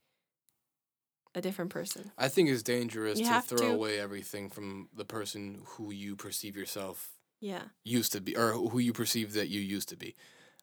a 1.34 1.40
different 1.40 1.70
person. 1.70 2.10
I 2.18 2.28
think 2.28 2.48
it's 2.48 2.62
dangerous 2.62 3.18
You 3.20 3.26
to 3.26 3.40
throw 3.40 3.58
to- 3.68 3.74
away 3.74 4.00
everything 4.00 4.50
from 4.50 4.88
the 4.94 5.04
person 5.04 5.62
who 5.66 5.90
you 5.92 6.16
perceive 6.16 6.56
yourself 6.56 7.12
Yeah. 7.40 7.68
used 7.84 8.12
to 8.12 8.20
be 8.20 8.36
or 8.36 8.52
who 8.54 8.78
you 8.78 8.92
perceive 8.92 9.34
that 9.34 9.48
you 9.48 9.60
used 9.60 9.88
to 9.90 9.96
be. 9.96 10.14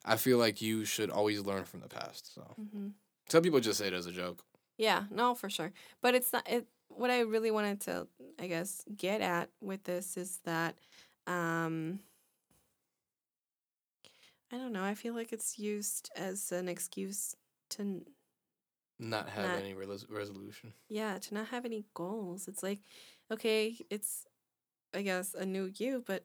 I 0.03 0.17
feel 0.17 0.37
like 0.37 0.61
you 0.61 0.85
should 0.85 1.09
always 1.09 1.39
learn 1.41 1.65
from 1.65 1.79
the 1.79 1.87
past. 1.89 2.33
So 2.33 2.41
hmm 2.57 2.89
some 3.29 3.41
people 3.41 3.59
just 3.59 3.79
say 3.79 3.87
it 3.87 3.93
as 3.93 4.05
a 4.05 4.11
joke. 4.11 4.43
Yeah, 4.77 5.05
no, 5.09 5.33
for 5.33 5.49
sure. 5.49 5.71
But 6.01 6.13
it's 6.13 6.31
not 6.33 6.47
it 6.49 6.67
what 6.89 7.09
I 7.09 7.21
really 7.21 7.51
wanted 7.51 7.81
to 7.81 8.07
I 8.39 8.47
guess 8.47 8.83
get 8.95 9.21
at 9.21 9.49
with 9.61 9.83
this 9.83 10.17
is 10.17 10.39
that 10.45 10.75
um 11.27 11.99
I 14.51 14.57
don't 14.57 14.73
know, 14.73 14.83
I 14.83 14.93
feel 14.95 15.13
like 15.15 15.33
it's 15.33 15.57
used 15.57 16.09
as 16.15 16.51
an 16.51 16.69
excuse 16.69 17.35
to 17.71 17.81
n- 17.81 18.05
Not 18.99 19.27
have 19.29 19.49
Not- 19.49 19.59
any 19.59 19.73
res- 19.73 20.05
resolution. 20.09 20.73
Yeah, 20.87 21.17
to 21.17 21.33
not 21.33 21.47
have 21.47 21.65
any 21.65 21.83
goals. 21.93 22.47
It's 22.47 22.61
like, 22.63 22.79
okay, 23.31 23.75
it's, 23.89 24.25
I 24.93 25.01
guess, 25.01 25.33
a 25.33 25.45
new 25.45 25.71
you, 25.75 26.03
but 26.05 26.23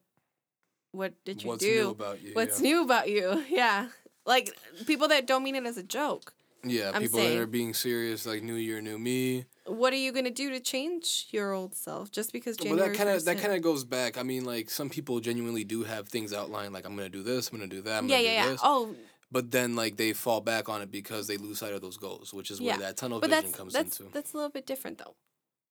what 0.93 1.15
did 1.25 1.43
you 1.43 1.49
What's 1.49 1.65
do? 1.65 1.85
new 1.85 1.91
about 1.91 2.21
you? 2.23 2.35
What's 2.35 2.61
yeah. 2.61 2.69
new 2.71 2.85
about 2.85 3.09
you? 3.09 3.45
Yeah. 3.49 3.89
Like 4.27 4.55
people 4.87 5.09
that 5.09 5.27
don't 5.27 5.43
mean 5.43 5.57
it 5.57 5.65
as 5.65 5.79
a 5.79 5.83
joke. 5.83 6.35
Yeah, 6.63 6.93
I'm 6.93 7.03
people 7.03 7.21
that 7.21 7.37
are 7.37 7.47
being 7.47 7.75
serious, 7.75 8.27
like 8.27 8.43
New 8.43 8.55
Year, 8.55 8.81
New 8.81 8.99
Me. 8.99 9.47
What 9.67 9.93
are 9.93 9.97
you 9.97 10.13
gonna 10.13 10.31
do 10.31 10.51
to 10.51 10.61
change 10.61 11.29
your 11.31 11.53
old 11.53 11.75
self 11.75 12.11
just 12.11 12.33
because 12.33 12.57
Well, 12.65 12.77
that 12.77 12.95
kind 12.95 13.09
of 13.09 13.25
that 13.25 13.39
kind 13.39 13.53
of 13.55 13.63
goes 13.63 13.85
back. 13.85 14.19
I 14.19 14.23
mean, 14.23 14.45
like 14.45 14.69
some 14.71 14.91
people 14.91 15.21
genuinely 15.21 15.65
do 15.65 15.85
have 15.85 16.09
things 16.09 16.33
outlined, 16.33 16.73
like 16.73 16.85
I'm 16.85 16.97
gonna 16.97 17.09
do 17.09 17.23
this, 17.23 17.49
I'm 17.49 17.59
gonna 17.59 17.69
do 17.69 17.83
that, 17.83 17.99
I'm 17.99 18.09
Yeah, 18.09 18.19
gonna 18.19 18.29
yeah, 18.29 18.43
do 18.43 18.47
yeah. 18.47 18.53
this. 18.53 18.61
Oh, 18.63 18.97
But 19.33 19.51
then 19.53 19.77
like 19.77 19.97
they 19.97 20.13
fall 20.13 20.41
back 20.41 20.69
on 20.69 20.83
it 20.83 20.91
because 20.91 21.27
they 21.29 21.37
lose 21.37 21.59
sight 21.59 21.73
of 21.73 21.81
those 21.81 21.97
goals, 21.97 22.35
which 22.35 22.51
is 22.51 22.61
Yeah, 22.61 22.77
where 22.77 22.87
that 22.89 22.97
tunnel 22.97 23.21
but 23.21 23.31
vision 23.31 23.45
that's 23.45 23.57
comes 23.59 23.75
that's 23.75 23.99
into. 23.99 24.11
that's 24.13 24.33
a 24.35 24.37
little 24.37 24.51
bit 24.51 24.67
different 24.67 24.99
though. 24.99 25.15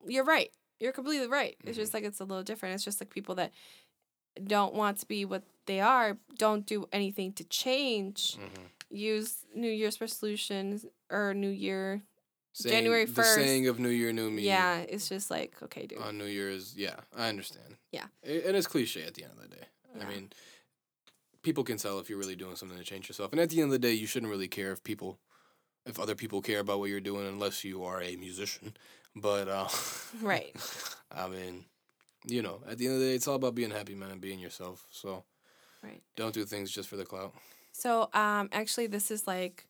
You're 0.07 0.23
right. 0.23 0.49
You're 0.79 0.93
completely 0.93 1.27
right. 1.27 1.55
It's 1.65 1.71
Mm-hmm. 1.71 1.81
just 1.81 1.93
like 1.93 2.03
it's 2.05 2.21
a 2.21 2.25
little 2.25 2.43
different. 2.43 2.75
It's 2.75 2.85
just 2.85 3.01
like 3.01 3.09
people 3.09 3.35
that 3.35 3.51
don't 4.45 4.73
want 4.73 4.99
to 4.99 5.05
be 5.05 5.25
what 5.25 5.43
they 5.65 5.81
are, 5.81 6.17
don't 6.37 6.65
do 6.65 6.87
anything 6.93 7.33
to 7.33 7.43
change. 7.43 8.37
Mhm. 8.37 8.69
Use 8.89 9.45
New 9.55 9.69
Year's 9.69 10.01
resolutions 10.01 10.85
or 11.09 11.33
New 11.33 11.49
Year. 11.49 12.01
Saying- 12.53 12.73
January 12.75 13.05
The 13.05 13.21
1st. 13.21 13.35
saying 13.35 13.67
of 13.67 13.79
New 13.79 13.89
Year, 13.89 14.11
New 14.11 14.31
Me. 14.31 14.41
Yeah, 14.41 14.79
it's 14.79 15.07
just 15.07 15.29
like 15.29 15.61
okay, 15.61 15.85
dude. 15.85 15.99
On 15.99 16.17
New 16.17 16.25
Year's, 16.25 16.75
yeah, 16.75 16.95
I 17.15 17.29
understand. 17.29 17.77
Yeah. 17.91 18.07
It, 18.23 18.45
and 18.45 18.57
it's 18.57 18.67
cliche 18.67 19.03
at 19.03 19.13
the 19.13 19.23
end 19.23 19.33
of 19.33 19.41
the 19.41 19.55
day. 19.55 19.65
Yeah. 19.95 20.03
I 20.05 20.09
mean, 20.09 20.31
people 21.43 21.63
can 21.63 21.77
tell 21.77 21.99
if 21.99 22.09
you're 22.09 22.17
really 22.19 22.35
doing 22.35 22.55
something 22.55 22.77
to 22.77 22.83
change 22.83 23.07
yourself. 23.07 23.31
And 23.31 23.39
at 23.39 23.49
the 23.49 23.57
end 23.61 23.65
of 23.65 23.71
the 23.71 23.79
day, 23.79 23.93
you 23.93 24.07
shouldn't 24.07 24.31
really 24.31 24.47
care 24.47 24.71
if 24.71 24.83
people, 24.83 25.19
if 25.85 25.99
other 25.99 26.15
people 26.15 26.41
care 26.41 26.59
about 26.59 26.79
what 26.79 26.89
you're 26.89 26.99
doing, 26.99 27.27
unless 27.27 27.63
you 27.63 27.83
are 27.83 28.01
a 28.01 28.15
musician. 28.15 28.75
But 29.15 29.47
uh, 29.47 29.67
Right. 30.21 30.55
I 31.11 31.27
mean, 31.27 31.65
you 32.25 32.41
know, 32.41 32.61
at 32.67 32.77
the 32.79 32.85
end 32.87 32.95
of 32.95 32.99
the 33.01 33.07
day, 33.07 33.15
it's 33.15 33.27
all 33.27 33.35
about 33.35 33.55
being 33.55 33.71
happy, 33.71 33.93
man, 33.95 34.11
and 34.11 34.21
being 34.21 34.39
yourself. 34.39 34.85
So 34.91 35.23
Right. 35.83 36.01
don't 36.15 36.33
do 36.33 36.43
things 36.45 36.71
just 36.71 36.89
for 36.89 36.97
the 36.97 37.05
clout. 37.05 37.33
So, 37.79 38.09
um, 38.13 38.49
actually, 38.51 38.87
this 38.87 39.09
is 39.09 39.25
like, 39.25 39.65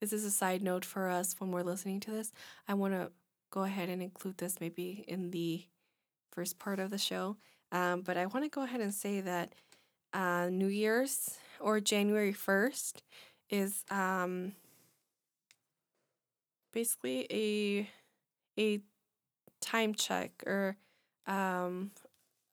this 0.00 0.12
is 0.12 0.24
a 0.24 0.30
side 0.30 0.62
note 0.62 0.84
for 0.84 1.08
us 1.08 1.34
when 1.38 1.50
we're 1.50 1.64
listening 1.64 1.98
to 2.00 2.12
this. 2.12 2.30
I 2.68 2.74
want 2.74 2.94
to 2.94 3.10
go 3.50 3.64
ahead 3.64 3.88
and 3.88 4.00
include 4.00 4.38
this 4.38 4.60
maybe 4.60 5.04
in 5.08 5.32
the 5.32 5.64
first 6.30 6.60
part 6.60 6.78
of 6.78 6.90
the 6.90 6.98
show. 6.98 7.36
Um, 7.72 8.02
but 8.02 8.16
I 8.16 8.26
want 8.26 8.44
to 8.44 8.48
go 8.48 8.62
ahead 8.62 8.80
and 8.80 8.94
say 8.94 9.20
that 9.22 9.52
uh, 10.12 10.48
New 10.48 10.68
Year's 10.68 11.36
or 11.58 11.80
January 11.80 12.32
1st 12.32 13.02
is 13.50 13.84
um, 13.90 14.52
basically 16.72 17.26
a 17.32 17.90
a 18.60 18.80
time 19.60 19.92
check 19.92 20.44
or 20.46 20.76
um, 21.26 21.90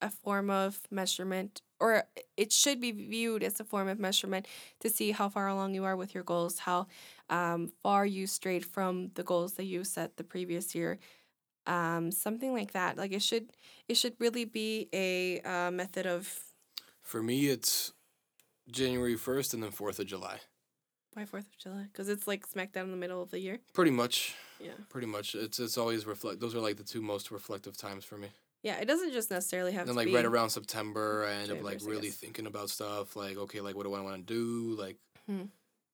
a 0.01 0.09
form 0.09 0.49
of 0.49 0.81
measurement, 0.89 1.61
or 1.79 2.03
it 2.37 2.51
should 2.51 2.79
be 2.79 2.91
viewed 2.91 3.43
as 3.43 3.59
a 3.59 3.63
form 3.63 3.87
of 3.87 3.99
measurement 3.99 4.47
to 4.79 4.89
see 4.89 5.11
how 5.11 5.29
far 5.29 5.47
along 5.47 5.73
you 5.73 5.83
are 5.83 5.95
with 5.95 6.13
your 6.13 6.23
goals, 6.23 6.59
how 6.59 6.87
um, 7.29 7.71
far 7.83 8.05
you 8.05 8.27
strayed 8.27 8.65
from 8.65 9.11
the 9.15 9.23
goals 9.23 9.53
that 9.53 9.65
you 9.65 9.83
set 9.83 10.17
the 10.17 10.23
previous 10.23 10.73
year. 10.75 10.99
Um, 11.67 12.11
something 12.11 12.53
like 12.53 12.71
that. 12.73 12.97
Like 12.97 13.11
it 13.11 13.21
should, 13.21 13.51
it 13.87 13.95
should 13.95 14.15
really 14.19 14.45
be 14.45 14.89
a 14.93 15.41
uh, 15.41 15.71
method 15.71 16.05
of 16.07 16.43
For 17.03 17.21
me, 17.21 17.47
it's 17.49 17.93
January 18.71 19.15
1st 19.15 19.53
and 19.53 19.63
then 19.63 19.71
4th 19.71 19.99
of 19.99 20.07
July. 20.07 20.39
why 21.13 21.25
Fourth 21.25 21.45
of 21.45 21.57
July 21.57 21.83
because 21.91 22.09
it's 22.09 22.27
like 22.27 22.45
smack 22.47 22.71
down 22.71 22.85
in 22.85 22.91
the 22.91 22.97
middle 22.97 23.21
of 23.21 23.31
the 23.31 23.39
year. 23.39 23.59
Pretty 23.73 23.91
much. 23.91 24.35
Yeah, 24.59 24.71
Pretty 24.89 25.07
much. 25.07 25.35
It's 25.35 25.59
it's 25.59 25.77
always 25.77 26.05
reflect. 26.05 26.39
Those 26.39 26.55
are 26.55 26.59
like 26.59 26.77
the 26.77 26.83
two 26.83 27.01
most 27.01 27.31
reflective 27.31 27.75
times 27.75 28.05
for 28.05 28.17
me. 28.17 28.29
Yeah. 28.63 28.77
It 28.79 28.85
doesn't 28.85 29.11
just 29.13 29.29
necessarily 29.31 29.71
have 29.73 29.87
to 29.87 29.93
be. 29.93 29.99
And 29.99 30.07
like 30.09 30.15
right 30.15 30.25
around 30.25 30.49
September, 30.51 31.25
I 31.27 31.33
end 31.33 31.51
up 31.51 31.63
like 31.63 31.79
really 31.83 32.09
thinking 32.09 32.45
about 32.47 32.69
stuff. 32.69 33.15
Like, 33.15 33.37
okay, 33.37 33.61
like 33.61 33.75
what 33.75 33.85
do 33.85 33.93
I 33.93 34.01
want 34.01 34.27
to 34.27 34.33
do? 34.33 34.75
Like, 34.81 34.97
Hmm. 35.27 35.43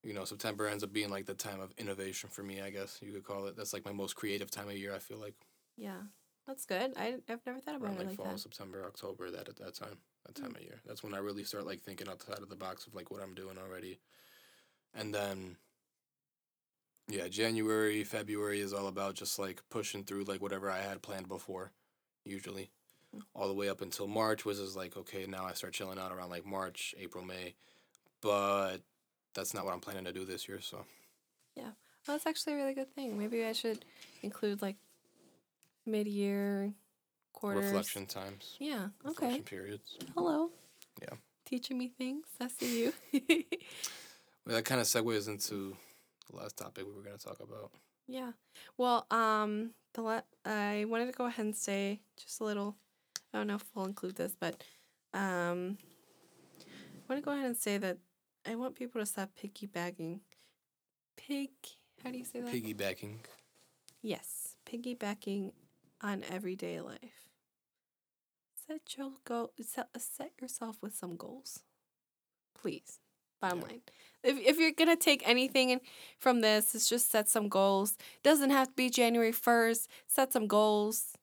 you 0.03 0.13
know, 0.13 0.25
September 0.25 0.67
ends 0.67 0.83
up 0.83 0.93
being 0.93 1.09
like 1.09 1.25
the 1.25 1.33
time 1.33 1.59
of 1.59 1.73
innovation 1.77 2.29
for 2.29 2.43
me. 2.43 2.61
I 2.61 2.69
guess 2.69 2.99
you 3.01 3.11
could 3.11 3.23
call 3.25 3.45
it. 3.47 3.55
That's 3.57 3.73
like 3.73 3.85
my 3.85 3.91
most 3.91 4.15
creative 4.15 4.49
time 4.51 4.67
of 4.69 4.77
year. 4.77 4.93
I 4.95 4.99
feel 4.99 5.17
like 5.17 5.35
Yeah, 5.75 6.01
that's 6.45 6.65
good. 6.65 6.93
I 6.97 7.17
I've 7.29 7.45
never 7.45 7.59
thought 7.59 7.75
about 7.75 7.87
around 7.87 7.95
it 7.95 7.99
like 7.99 8.07
like 8.07 8.15
fall, 8.17 8.25
that. 8.25 8.31
Hmm. 8.31 8.37
September, 8.37 8.83
October. 8.85 9.29
That 9.31 9.49
at 9.49 9.57
that 9.57 9.75
time, 9.75 9.97
that 10.25 10.35
time 10.35 10.55
of 10.55 10.61
year. 10.61 10.81
That's 10.85 11.03
when 11.03 11.13
I 11.13 11.17
really 11.19 11.43
start 11.43 11.65
like 11.65 11.81
thinking 11.81 12.07
outside 12.07 12.39
of 12.39 12.49
the 12.49 12.55
box 12.55 12.87
of 12.87 12.95
like 12.95 13.11
what 13.11 13.21
I'm 13.21 13.33
doing 13.35 13.57
already. 13.57 13.99
And 14.93 15.13
then, 15.13 15.57
yeah, 17.09 17.27
January, 17.27 18.03
February 18.03 18.61
is 18.61 18.73
all 18.73 18.87
about 18.87 19.15
just 19.15 19.37
like 19.39 19.61
pushing 19.69 20.03
through 20.03 20.23
like 20.23 20.41
whatever 20.41 20.69
I 20.71 20.79
had 20.79 21.01
planned 21.01 21.27
before, 21.27 21.71
usually, 22.27 22.69
all 23.33 23.47
the 23.47 23.53
way 23.53 23.69
up 23.69 23.81
until 23.81 24.07
March, 24.07 24.45
which 24.45 24.57
is 24.57 24.75
like 24.75 24.95
okay, 24.97 25.25
now 25.27 25.45
I 25.45 25.53
start 25.53 25.73
chilling 25.73 25.97
out 25.99 26.11
around 26.11 26.29
like 26.29 26.45
March, 26.45 26.93
April, 26.99 27.23
May, 27.23 27.55
but 28.21 28.77
that's 29.33 29.53
not 29.53 29.65
what 29.65 29.73
I'm 29.73 29.79
planning 29.79 30.05
to 30.05 30.13
do 30.13 30.25
this 30.25 30.47
year. 30.47 30.59
So 30.61 30.85
yeah, 31.55 31.63
Well, 32.07 32.17
that's 32.17 32.25
actually 32.27 32.53
a 32.53 32.55
really 32.57 32.73
good 32.73 32.93
thing. 32.93 33.17
Maybe 33.17 33.43
I 33.45 33.53
should 33.53 33.85
include 34.21 34.61
like 34.61 34.75
mid-year 35.85 36.73
quarters. 37.33 37.65
reflection 37.65 38.05
times, 38.05 38.55
Yeah. 38.59 38.89
Okay. 39.05 39.09
reflection 39.25 39.43
periods. 39.43 39.97
Hello. 40.15 40.49
Yeah. 41.01 41.15
Teaching 41.45 41.77
me 41.77 41.87
things. 41.97 42.25
I 42.41 42.47
see 42.47 42.83
you. 42.83 42.93
Well, 44.45 44.55
that 44.55 44.63
kind 44.63 44.79
of 44.79 44.87
segues 44.87 45.27
into 45.27 45.75
the 46.29 46.37
last 46.37 46.55
topic 46.55 46.85
we 46.87 46.93
were 46.93 47.01
gonna 47.03 47.17
talk 47.17 47.41
about. 47.41 47.69
yeah. 48.07 48.31
Well, 48.77 49.05
um, 49.11 49.71
the 49.97 50.03
la- 50.03 50.21
I 50.45 50.85
wanted 50.87 51.07
to 51.07 51.11
go 51.11 51.25
ahead 51.25 51.43
and 51.45 51.55
say 51.55 51.99
just 52.17 52.39
a 52.39 52.43
little. 52.43 52.75
I 53.33 53.39
don't 53.39 53.47
know 53.47 53.55
if 53.55 53.65
we'll 53.73 53.85
include 53.85 54.15
this, 54.15 54.35
but 54.39 54.63
um, 55.13 55.77
I 56.61 57.13
want 57.13 57.21
to 57.21 57.25
go 57.25 57.31
ahead 57.31 57.45
and 57.47 57.57
say 57.57 57.77
that 57.79 57.97
I 58.45 58.55
want 58.55 58.75
people 58.75 59.01
to 59.01 59.05
stop 59.05 59.31
piggybacking. 59.41 60.19
Pig. 61.17 61.49
How 62.03 62.11
do 62.11 62.17
you 62.17 62.23
say 62.25 62.41
that? 62.41 62.53
Piggybacking. 62.53 63.15
Yes, 64.03 64.55
piggybacking 64.71 65.51
on 66.01 66.23
everyday 66.31 66.79
life. 66.79 67.25
Set 68.67 68.81
your 68.97 69.13
goal. 69.25 69.51
Set, 69.61 69.89
set 69.97 70.31
yourself 70.39 70.77
with 70.81 70.95
some 70.95 71.15
goals, 71.15 71.61
please. 72.53 72.99
Bottom 73.41 73.59
Yeah. 73.61 73.65
line, 73.67 73.81
if 74.27 74.37
if 74.39 74.59
you're 74.59 74.71
gonna 74.71 74.95
take 74.95 75.27
anything 75.27 75.79
from 76.19 76.41
this, 76.41 76.75
it's 76.75 76.89
just 76.89 77.11
set 77.11 77.29
some 77.29 77.49
goals. 77.49 77.97
Doesn't 78.23 78.49
have 78.49 78.67
to 78.67 78.73
be 78.73 78.89
January 78.89 79.31
first. 79.31 79.89
Set 80.07 80.33
some 80.33 80.47
goals. 80.47 81.13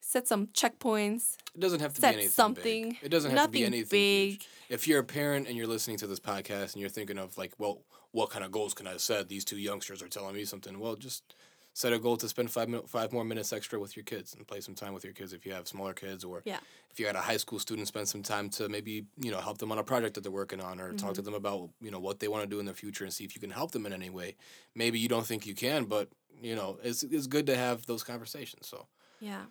Set 0.00 0.26
some 0.26 0.48
checkpoints. 0.48 1.36
It 1.54 1.60
doesn't 1.60 1.80
have 1.80 1.94
to 1.94 2.00
Set 2.00 2.10
be 2.10 2.14
anything 2.14 2.30
something. 2.30 2.88
Big. 2.90 2.98
It 3.02 3.08
doesn't 3.08 3.30
have 3.30 3.46
to 3.46 3.50
be 3.52 3.64
anything 3.64 3.88
big. 3.88 4.30
huge. 4.30 4.48
If 4.68 4.88
you're 4.88 5.00
a 5.00 5.04
parent 5.04 5.46
and 5.48 5.56
you're 5.56 5.66
listening 5.66 5.96
to 5.98 6.06
this 6.06 6.20
podcast 6.20 6.72
and 6.72 6.80
you're 6.80 6.90
thinking 6.90 7.18
of 7.18 7.38
like, 7.38 7.52
well, 7.58 7.82
what 8.10 8.30
kind 8.30 8.44
of 8.44 8.50
goals 8.50 8.74
can 8.74 8.86
I 8.86 8.96
set? 8.96 9.28
These 9.28 9.44
two 9.44 9.58
youngsters 9.58 10.02
are 10.02 10.08
telling 10.08 10.34
me 10.34 10.44
something. 10.44 10.78
Well, 10.78 10.96
just 10.96 11.34
set 11.74 11.92
a 11.92 11.98
goal 11.98 12.16
to 12.18 12.28
spend 12.28 12.50
five 12.50 12.68
five 12.86 13.12
more 13.12 13.24
minutes 13.24 13.52
extra 13.52 13.78
with 13.80 13.96
your 13.96 14.04
kids 14.04 14.34
and 14.34 14.46
play 14.46 14.60
some 14.60 14.74
time 14.74 14.92
with 14.92 15.04
your 15.04 15.12
kids 15.12 15.32
if 15.32 15.46
you 15.46 15.52
have 15.52 15.66
smaller 15.66 15.94
kids 15.94 16.22
or 16.24 16.42
Yeah. 16.44 16.58
if 16.90 17.00
you 17.00 17.06
had 17.06 17.16
a 17.16 17.20
high 17.20 17.38
school 17.38 17.58
student 17.58 17.88
spend 17.88 18.08
some 18.08 18.22
time 18.22 18.50
to 18.50 18.68
maybe 18.68 19.06
you 19.16 19.30
know 19.30 19.40
help 19.40 19.58
them 19.58 19.72
on 19.72 19.78
a 19.78 19.84
project 19.84 20.14
that 20.14 20.20
they're 20.22 20.30
working 20.32 20.60
on 20.60 20.80
or 20.80 20.92
talk 20.92 21.10
Mm-hmm. 21.10 21.12
to 21.14 21.22
them 21.22 21.34
about 21.34 21.70
you 21.80 21.90
know 21.90 21.98
what 22.00 22.20
they 22.20 22.28
want 22.28 22.42
to 22.44 22.48
do 22.48 22.60
in 22.60 22.66
the 22.66 22.74
future 22.74 23.04
and 23.04 23.12
see 23.12 23.24
if 23.24 23.34
you 23.34 23.40
can 23.40 23.50
help 23.50 23.70
them 23.72 23.86
in 23.86 23.92
any 23.92 24.10
way 24.10 24.36
maybe 24.74 24.98
you 24.98 25.08
don't 25.08 25.26
think 25.26 25.46
you 25.46 25.54
can 25.54 25.84
but 25.84 26.08
you 26.42 26.54
know 26.54 26.78
it's, 26.82 27.02
it's 27.02 27.26
good 27.26 27.46
to 27.46 27.56
have 27.56 27.86
those 27.86 28.02
conversations 28.02 28.66
so 28.68 28.86
Yeah. 29.20 29.44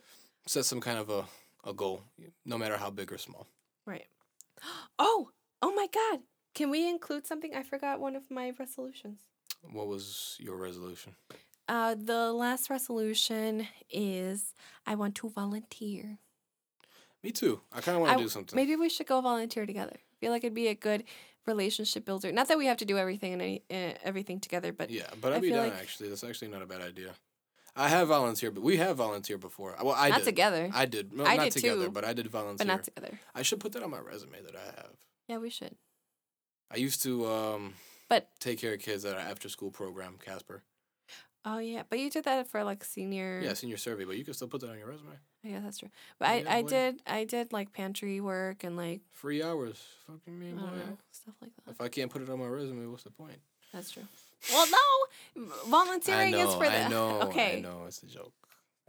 set 0.48 0.66
some 0.66 0.82
kind 0.82 1.00
of 1.00 1.10
a, 1.10 1.26
a 1.64 1.74
goal 1.74 2.04
no 2.46 2.58
matter 2.58 2.78
how 2.78 2.90
big 2.90 3.12
or 3.12 3.18
small 3.18 3.48
Right. 3.86 4.06
Oh. 5.00 5.30
Oh 5.64 5.74
my 5.74 5.88
God. 5.94 6.20
Can 6.54 6.70
we 6.70 6.88
include 6.90 7.26
something? 7.28 7.54
I 7.56 7.64
forgot 7.64 8.00
one 8.00 8.16
of 8.16 8.30
my 8.30 8.52
resolutions. 8.60 9.20
what 9.72 9.88
was 9.88 10.36
your 10.40 10.56
resolution 10.58 11.16
Uh, 11.72 11.96
the 11.96 12.34
last 12.34 12.70
resolution 12.70 13.66
is 13.90 14.54
I 14.86 14.94
want 14.96 15.14
to 15.22 15.30
volunteer. 15.30 16.06
me 17.24 17.32
too 17.32 17.62
i 17.72 17.80
kind 17.86 17.96
of 17.96 18.02
want 18.04 18.18
to 18.18 18.24
do 18.24 18.30
something 18.30 18.56
Maybe 18.62 18.76
we 18.76 18.90
should 18.90 19.08
go 19.14 19.22
volunteer 19.22 19.66
together. 19.66 19.96
I 19.96 20.16
feel 20.20 20.32
like 20.34 20.44
it'd 20.44 20.54
be 20.66 20.68
a 20.68 20.76
good 20.90 21.02
relationship 21.52 22.04
builder. 22.04 22.30
Not 22.40 22.48
that 22.50 22.58
we 22.58 22.66
have 22.72 22.78
to 22.84 22.88
do 22.92 22.98
everything 23.04 23.32
and 23.36 23.42
any, 23.42 23.58
uh, 23.78 23.94
everything 24.10 24.40
together, 24.46 24.72
but 24.80 24.88
yeah 24.90 25.10
but 25.22 25.30
I 25.32 25.36
i'd 25.38 25.42
be 25.42 25.48
feel 25.50 25.58
down 25.64 25.70
like- 25.70 25.80
actually 25.84 26.10
that's 26.10 26.26
actually 26.30 26.52
not 26.56 26.62
a 26.68 26.70
bad 26.74 26.82
idea 26.92 27.12
i 27.86 27.88
have 27.96 28.08
volunteered 28.18 28.54
but 28.58 28.64
we 28.70 28.76
have 28.86 28.96
volunteered 29.08 29.40
before 29.40 29.72
well 29.82 29.96
i 30.06 30.10
not 30.10 30.20
did 30.20 30.26
together. 30.34 30.64
i 30.74 30.86
did 30.96 31.06
no, 31.14 31.24
I 31.26 31.36
not 31.38 31.44
did 31.46 31.54
together 31.54 31.86
too, 31.86 31.92
but 31.98 32.04
i 32.04 32.14
did 32.20 32.28
volunteer 32.40 32.66
but 32.68 32.74
not 32.74 32.84
together. 32.90 33.14
i 33.40 33.42
should 33.48 33.62
put 33.64 33.72
that 33.74 33.84
on 33.88 33.92
my 33.98 34.00
resume 34.14 34.40
that 34.48 34.56
i 34.66 34.68
have 34.82 34.92
Yeah, 35.30 35.38
we 35.46 35.50
should. 35.58 35.76
I 36.76 36.78
used 36.88 37.00
to 37.08 37.12
um 37.38 37.62
But- 38.12 38.28
take 38.46 38.58
care 38.64 38.74
of 38.74 38.82
kids 38.88 39.06
at 39.06 39.14
our 39.16 39.26
after 39.34 39.48
school 39.56 39.72
program, 39.72 40.14
Casper. 40.28 40.58
Oh 41.44 41.58
yeah, 41.58 41.84
but 41.90 41.98
you 42.00 42.10
did 42.10 42.26
that 42.26 42.48
for 42.48 42.64
like 42.64 42.84
senior. 42.84 43.42
Yeah, 43.44 43.54
senior 43.54 43.78
survey, 43.78 44.06
but 44.06 44.18
you 44.18 44.24
can 44.24 44.34
still 44.34 44.48
put 44.48 44.62
that 44.62 44.70
on 44.70 44.78
your 44.78 44.88
resume. 44.88 45.14
I 45.44 45.48
guess 45.48 45.64
that's 45.64 45.78
true. 45.80 45.90
But 46.20 46.28
I, 46.30 46.36
Yeah, 46.42 46.54
I 46.54 46.62
boy. 46.62 46.68
did 46.70 47.02
I 47.08 47.24
did 47.24 47.52
like 47.52 47.74
pantry 47.74 48.22
work 48.22 48.64
and 48.64 48.78
like 48.78 49.02
Free 49.12 49.42
hours. 49.42 49.82
Fucking 50.06 50.40
me, 50.40 50.50
I 50.50 50.54
boy. 50.54 50.60
know 50.78 50.98
stuff 51.12 51.34
like 51.42 51.52
that. 51.66 51.72
If 51.72 51.82
I 51.82 51.88
can't 51.88 52.12
put 52.12 52.22
it 52.22 52.30
on 52.30 52.40
my 52.40 52.46
resume, 52.46 52.86
what's 52.88 53.04
the 53.04 53.10
point? 53.12 53.40
That's 53.74 53.90
true. 53.90 54.04
Well, 54.52 54.68
no, 54.68 55.46
volunteering 55.68 56.32
know, 56.32 56.48
is 56.48 56.54
for 56.56 56.66
the. 56.70 56.86
I 56.86 56.88
know, 56.90 57.22
okay. 57.30 57.58
I 57.58 57.60
know, 57.62 57.86
it's 57.88 58.04
a 58.04 58.08
joke. 58.08 58.34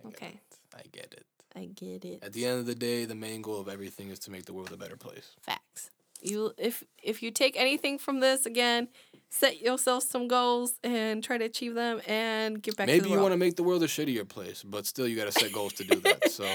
I 0.04 0.08
Okay. 0.08 0.26
it. 0.50 0.58
I 0.76 0.82
get 0.90 1.12
it. 1.12 1.26
I 1.54 1.66
get 1.66 2.04
it. 2.04 2.22
At 2.22 2.32
the 2.32 2.46
end 2.46 2.58
of 2.60 2.66
the 2.66 2.74
day, 2.74 3.04
the 3.04 3.14
main 3.14 3.40
goal 3.42 3.60
of 3.60 3.68
everything 3.68 4.08
is 4.10 4.18
to 4.20 4.30
make 4.30 4.46
the 4.46 4.52
world 4.54 4.72
a 4.72 4.76
better 4.76 4.96
place. 4.96 5.36
Facts. 5.42 5.90
You 6.22 6.52
if 6.56 6.84
if 7.02 7.22
you 7.22 7.30
take 7.30 7.56
anything 7.58 7.98
from 7.98 8.20
this 8.20 8.46
again, 8.46 8.88
set 9.28 9.60
yourself 9.60 10.04
some 10.04 10.28
goals 10.28 10.74
and 10.84 11.22
try 11.22 11.38
to 11.38 11.44
achieve 11.44 11.74
them 11.74 12.00
and 12.06 12.62
get 12.62 12.76
back 12.76 12.86
to 12.86 12.92
Maybe 12.92 13.10
you 13.10 13.18
want 13.18 13.32
to 13.32 13.36
make 13.38 13.56
the 13.56 13.62
world 13.62 13.82
a 13.82 13.86
shittier 13.86 14.28
place, 14.28 14.62
but 14.62 14.86
still 14.86 15.08
you 15.08 15.16
got 15.16 15.24
to 15.24 15.32
set 15.32 15.52
goals 15.52 15.72
to 15.74 15.84
do 15.84 15.96
that. 16.00 16.20
So 16.32 16.46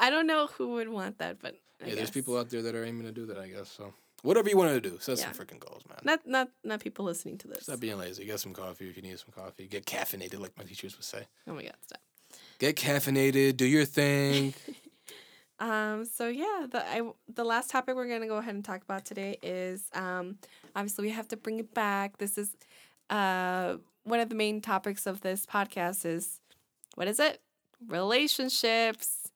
I 0.00 0.10
don't 0.10 0.26
know 0.26 0.48
who 0.48 0.72
would 0.72 0.88
want 0.88 1.18
that, 1.18 1.38
but 1.40 1.54
I 1.82 1.88
yeah, 1.88 1.94
there's 1.94 2.10
people 2.10 2.36
out 2.36 2.50
there 2.50 2.62
that 2.62 2.74
are 2.74 2.84
aiming 2.84 3.04
to 3.04 3.12
do 3.12 3.26
that. 3.26 3.38
I 3.38 3.48
guess 3.48 3.70
so. 3.70 3.94
Whatever 4.22 4.48
you 4.48 4.56
want 4.56 4.70
to 4.70 4.80
do, 4.80 4.96
set 5.00 5.18
some 5.18 5.32
freaking 5.32 5.60
goals, 5.60 5.82
man. 5.88 5.98
not 6.02 6.26
not 6.26 6.48
not 6.64 6.80
people 6.80 7.04
listening 7.04 7.38
to 7.38 7.48
this. 7.48 7.64
Stop 7.64 7.78
being 7.80 7.98
lazy. 7.98 8.24
Get 8.24 8.40
some 8.40 8.54
coffee 8.54 8.88
if 8.88 8.96
you 8.96 9.02
need 9.02 9.18
some 9.18 9.32
coffee. 9.34 9.66
Get 9.68 9.84
caffeinated, 9.84 10.40
like 10.40 10.56
my 10.56 10.64
teachers 10.64 10.96
would 10.96 11.04
say. 11.04 11.26
Oh 11.46 11.54
my 11.54 11.62
god, 11.62 11.76
stop. 11.82 12.00
Get 12.58 12.74
caffeinated. 12.76 13.56
Do 13.56 13.66
your 13.66 13.84
thing. 13.84 14.54
Um. 15.64 16.04
So 16.04 16.28
yeah, 16.28 16.66
the 16.70 16.84
I 16.86 17.00
the 17.32 17.44
last 17.44 17.70
topic 17.70 17.96
we're 17.96 18.08
gonna 18.08 18.26
go 18.26 18.36
ahead 18.36 18.54
and 18.54 18.64
talk 18.64 18.82
about 18.82 19.04
today 19.04 19.38
is 19.42 19.84
um. 19.94 20.38
Obviously, 20.76 21.06
we 21.06 21.10
have 21.12 21.28
to 21.28 21.36
bring 21.36 21.58
it 21.58 21.72
back. 21.72 22.18
This 22.18 22.36
is 22.36 22.54
uh 23.08 23.76
one 24.02 24.20
of 24.20 24.28
the 24.28 24.34
main 24.34 24.60
topics 24.60 25.06
of 25.06 25.22
this 25.22 25.46
podcast 25.46 26.04
is 26.04 26.40
what 26.96 27.08
is 27.08 27.18
it? 27.18 27.40
Relationships. 27.88 29.30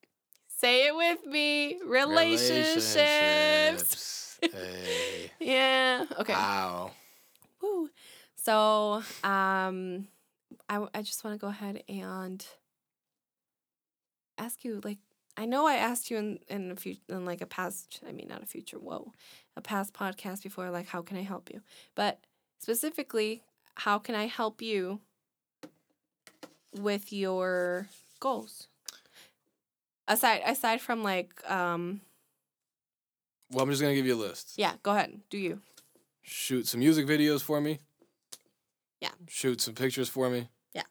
Say 0.49 0.89
it 0.89 0.97
with 0.97 1.25
me. 1.25 1.79
Relationships. 1.87 2.95
Relationships. 2.97 4.39
hey. 4.53 5.31
Yeah. 5.41 6.05
Okay. 6.19 6.33
Wow. 6.33 6.91
Woo. 7.63 7.89
So, 8.37 9.03
um, 9.25 10.09
I, 10.69 10.87
I 10.95 11.03
just 11.03 11.23
want 11.25 11.35
to 11.35 11.41
go 11.41 11.49
ahead 11.49 11.83
and 11.89 12.45
ask 14.37 14.65
you, 14.65 14.81
like, 14.85 14.99
I 15.39 15.45
know 15.45 15.69
I 15.69 15.77
asked 15.77 16.11
you 16.11 16.17
in, 16.17 16.41
in 16.49 16.73
a 16.73 16.75
few, 16.75 16.97
in 17.09 17.25
like 17.25 17.41
a 17.41 17.47
past, 17.47 18.01
I 18.07 18.11
mean, 18.11 18.27
not 18.29 18.43
a 18.43 18.47
future, 18.47 18.77
whoa, 18.77 19.13
a 19.57 19.61
past 19.61 19.95
podcast 19.95 20.43
before, 20.43 20.69
like, 20.71 20.89
how 20.89 21.01
can 21.01 21.17
I 21.17 21.23
help 21.23 21.49
you? 21.49 21.61
But 21.95 22.19
specifically, 22.59 23.45
how 23.77 24.01
can 24.01 24.17
I 24.17 24.27
help 24.27 24.61
you 24.61 24.99
with 26.77 27.13
your 27.13 27.87
goals? 28.19 28.67
Aside, 30.09 30.43
aside 30.45 30.81
from 30.81 31.05
like, 31.05 31.33
um, 31.49 32.01
Well, 33.53 33.63
I'm 33.63 33.71
just 33.71 33.81
gonna 33.81 33.95
give 33.95 34.07
you 34.07 34.17
a 34.17 34.17
list. 34.17 34.55
yeah, 34.57 34.73
go 34.83 34.91
ahead, 34.91 35.21
do 35.31 35.39
you? 35.39 35.61
Shoot 36.23 36.67
some 36.67 36.81
music 36.81 37.07
videos 37.07 37.43
for 37.43 37.61
me. 37.61 37.79
Yeah. 39.01 39.13
Shoot 39.29 39.61
some 39.61 39.75
pictures 39.75 40.09
for 40.09 40.29
me. 40.31 40.49
Yeah. 40.75 40.83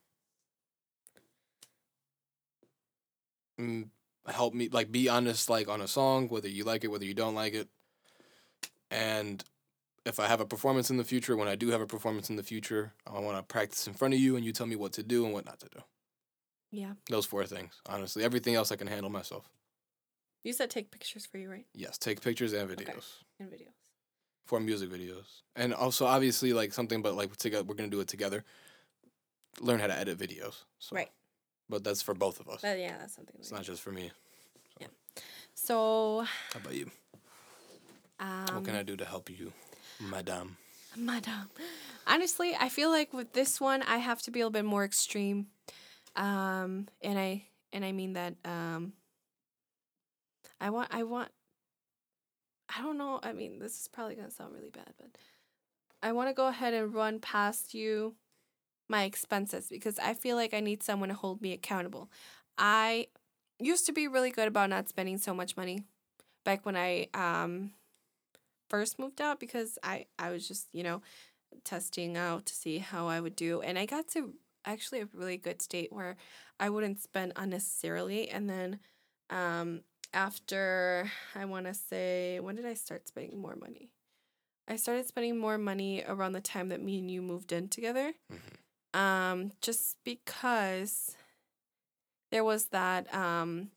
Mm, 3.60 3.90
help 4.28 4.54
me 4.54 4.70
like 4.70 4.92
be 4.92 5.08
honest 5.10 5.50
like 5.50 5.68
on 5.70 5.82
a 5.82 5.88
song 5.88 6.28
whether 6.30 6.48
you 6.50 6.64
like 6.64 6.84
it 6.84 6.88
whether 6.90 7.06
you 7.06 7.14
don't 7.14 7.36
like 7.36 7.54
it 7.54 7.68
and 8.92 9.44
if 10.06 10.20
i 10.20 10.28
have 10.28 10.40
a 10.42 10.46
performance 10.46 10.90
in 10.90 10.98
the 10.98 11.04
future 11.04 11.36
when 11.36 11.48
i 11.48 11.56
do 11.56 11.70
have 11.70 11.82
a 11.82 11.88
performance 11.88 12.30
in 12.30 12.36
the 12.36 12.44
future 12.44 12.94
i 13.06 13.20
want 13.20 13.38
to 13.38 13.44
practice 13.44 13.88
in 13.88 13.94
front 13.94 14.14
of 14.14 14.20
you 14.20 14.36
and 14.36 14.46
you 14.46 14.52
tell 14.52 14.68
me 14.68 14.76
what 14.76 14.94
to 14.94 15.04
do 15.04 15.26
and 15.26 15.34
what 15.34 15.46
not 15.46 15.60
to 15.60 15.68
do 15.70 15.80
Yeah. 16.72 16.94
those 17.10 17.26
four 17.26 17.46
things 17.46 17.82
honestly 17.88 18.24
everything 18.24 18.56
else 18.56 18.72
i 18.72 18.76
can 18.76 18.88
handle 18.88 19.10
myself 19.10 19.50
You 20.44 20.54
said 20.54 20.70
take 20.70 20.92
pictures 20.92 21.26
for 21.26 21.38
you, 21.38 21.50
right? 21.50 21.66
yes 21.74 21.98
take 21.98 22.22
pictures 22.22 22.54
and 22.54 22.70
videos 22.70 23.06
And 23.40 23.50
videos. 23.52 23.74
for 24.46 24.60
music 24.60 24.90
videos 24.90 25.42
and 25.56 25.74
also 25.74 26.06
obviously 26.06 26.54
like 26.54 26.74
something 26.74 27.02
but 27.02 27.16
like 27.16 27.36
together 27.38 27.64
we're 27.64 27.76
gonna 27.76 27.90
do 27.90 28.00
it 28.02 28.08
together 28.08 28.44
learn 29.60 29.80
how 29.80 29.88
to 29.88 29.98
edit 29.98 30.18
videos 30.20 30.64
so. 30.80 30.96
Right. 30.96 31.10
But 31.70 31.84
that's 31.84 32.02
for 32.02 32.14
both 32.14 32.40
of 32.40 32.48
us 32.50 32.62
But 32.62 32.80
yeah, 32.80 32.98
that's 33.00 33.16
something. 33.16 33.36
it's 33.40 33.52
not 33.52 33.64
just 33.64 33.82
for 33.82 33.92
me 33.92 34.12
Yeah. 34.80 34.88
So, 35.54 36.26
how 36.54 36.60
about 36.60 36.76
you 36.76 36.90
um, 38.20 38.46
what 38.56 38.64
can 38.64 38.76
i 38.76 38.84
do 38.84 38.96
to 38.98 39.06
help 39.06 39.30
you 39.30 39.54
madame 40.00 40.58
Madame. 40.96 41.50
Honestly, 42.08 42.56
I 42.60 42.70
feel 42.70 42.90
like 42.90 43.14
with 43.14 43.34
this 43.34 43.62
one, 43.62 43.84
I 43.84 43.98
have 43.98 44.20
to 44.24 44.32
be 44.32 44.40
a 44.40 44.44
little 44.44 44.52
bit 44.52 44.66
more 44.66 44.84
extreme, 44.84 45.46
um, 46.16 46.88
and 47.04 47.20
I 47.20 47.44
and 47.72 47.86
I 47.86 47.92
mean 47.92 48.14
that 48.14 48.34
um, 48.44 48.94
I 50.60 50.72
want 50.72 50.90
I 50.92 51.04
want. 51.04 51.30
I 52.76 52.82
don't 52.82 52.98
know. 52.98 53.20
I 53.22 53.32
mean, 53.34 53.60
this 53.60 53.80
is 53.82 53.88
probably 53.88 54.16
gonna 54.16 54.32
sound 54.32 54.54
really 54.56 54.72
bad, 54.72 54.92
but 54.98 55.10
I 56.02 56.14
want 56.14 56.30
to 56.30 56.34
go 56.34 56.48
ahead 56.48 56.74
and 56.74 56.92
run 56.94 57.20
past 57.20 57.74
you 57.76 58.16
my 58.90 59.04
expenses 59.04 59.68
because 59.70 60.00
I 60.00 60.14
feel 60.14 60.36
like 60.36 60.54
I 60.54 60.60
need 60.60 60.84
someone 60.84 61.10
to 61.10 61.16
hold 61.16 61.42
me 61.42 61.54
accountable. 61.54 62.10
I 62.58 63.08
used 63.60 63.86
to 63.88 63.94
be 63.94 64.08
really 64.08 64.32
good 64.32 64.48
about 64.48 64.70
not 64.70 64.88
spending 64.88 65.18
so 65.18 65.34
much 65.34 65.58
money 65.58 65.84
back 66.44 66.66
when 66.66 66.76
I 66.76 67.08
um 67.14 67.72
first 68.70 69.00
moved 69.00 69.22
out 69.22 69.40
because 69.40 69.78
I 69.84 70.06
I 70.20 70.32
was 70.32 70.48
just, 70.48 70.68
you 70.74 70.84
know, 70.84 71.02
testing 71.64 72.18
out 72.18 72.46
to 72.48 72.54
see 72.54 72.80
how 72.80 73.08
I 73.08 73.20
would 73.20 73.36
do 73.36 73.62
and 73.62 73.78
I 73.80 73.86
got 73.86 74.08
to 74.10 74.34
actually 74.66 75.02
a 75.02 75.08
really 75.14 75.38
good 75.38 75.62
state 75.62 75.92
where 75.94 76.18
I 76.60 76.70
wouldn't 76.70 77.02
spend 77.02 77.34
unnecessarily 77.36 78.30
and 78.30 78.50
then 78.50 78.80
um 79.30 79.82
after 80.14 81.12
I 81.36 81.46
want 81.46 81.66
to 81.68 81.74
say 81.74 82.40
when 82.40 82.56
did 82.56 82.66
I 82.66 82.74
start 82.74 83.08
spending 83.08 83.40
more 83.40 83.56
money? 83.56 83.92
I 84.68 84.76
started 84.76 85.08
spending 85.08 85.38
more 85.38 85.58
money 85.58 86.04
around 86.06 86.34
the 86.34 86.42
time 86.42 86.70
that 86.70 86.82
me 86.82 87.00
and 87.00 87.10
you 87.10 87.22
moved 87.22 87.54
in 87.54 87.70
together. 87.70 88.14
Um 88.94 89.52
just 89.62 89.98
because 90.04 91.16
there 92.32 92.44
was 92.44 92.68
that 92.68 93.14
um 93.14 93.70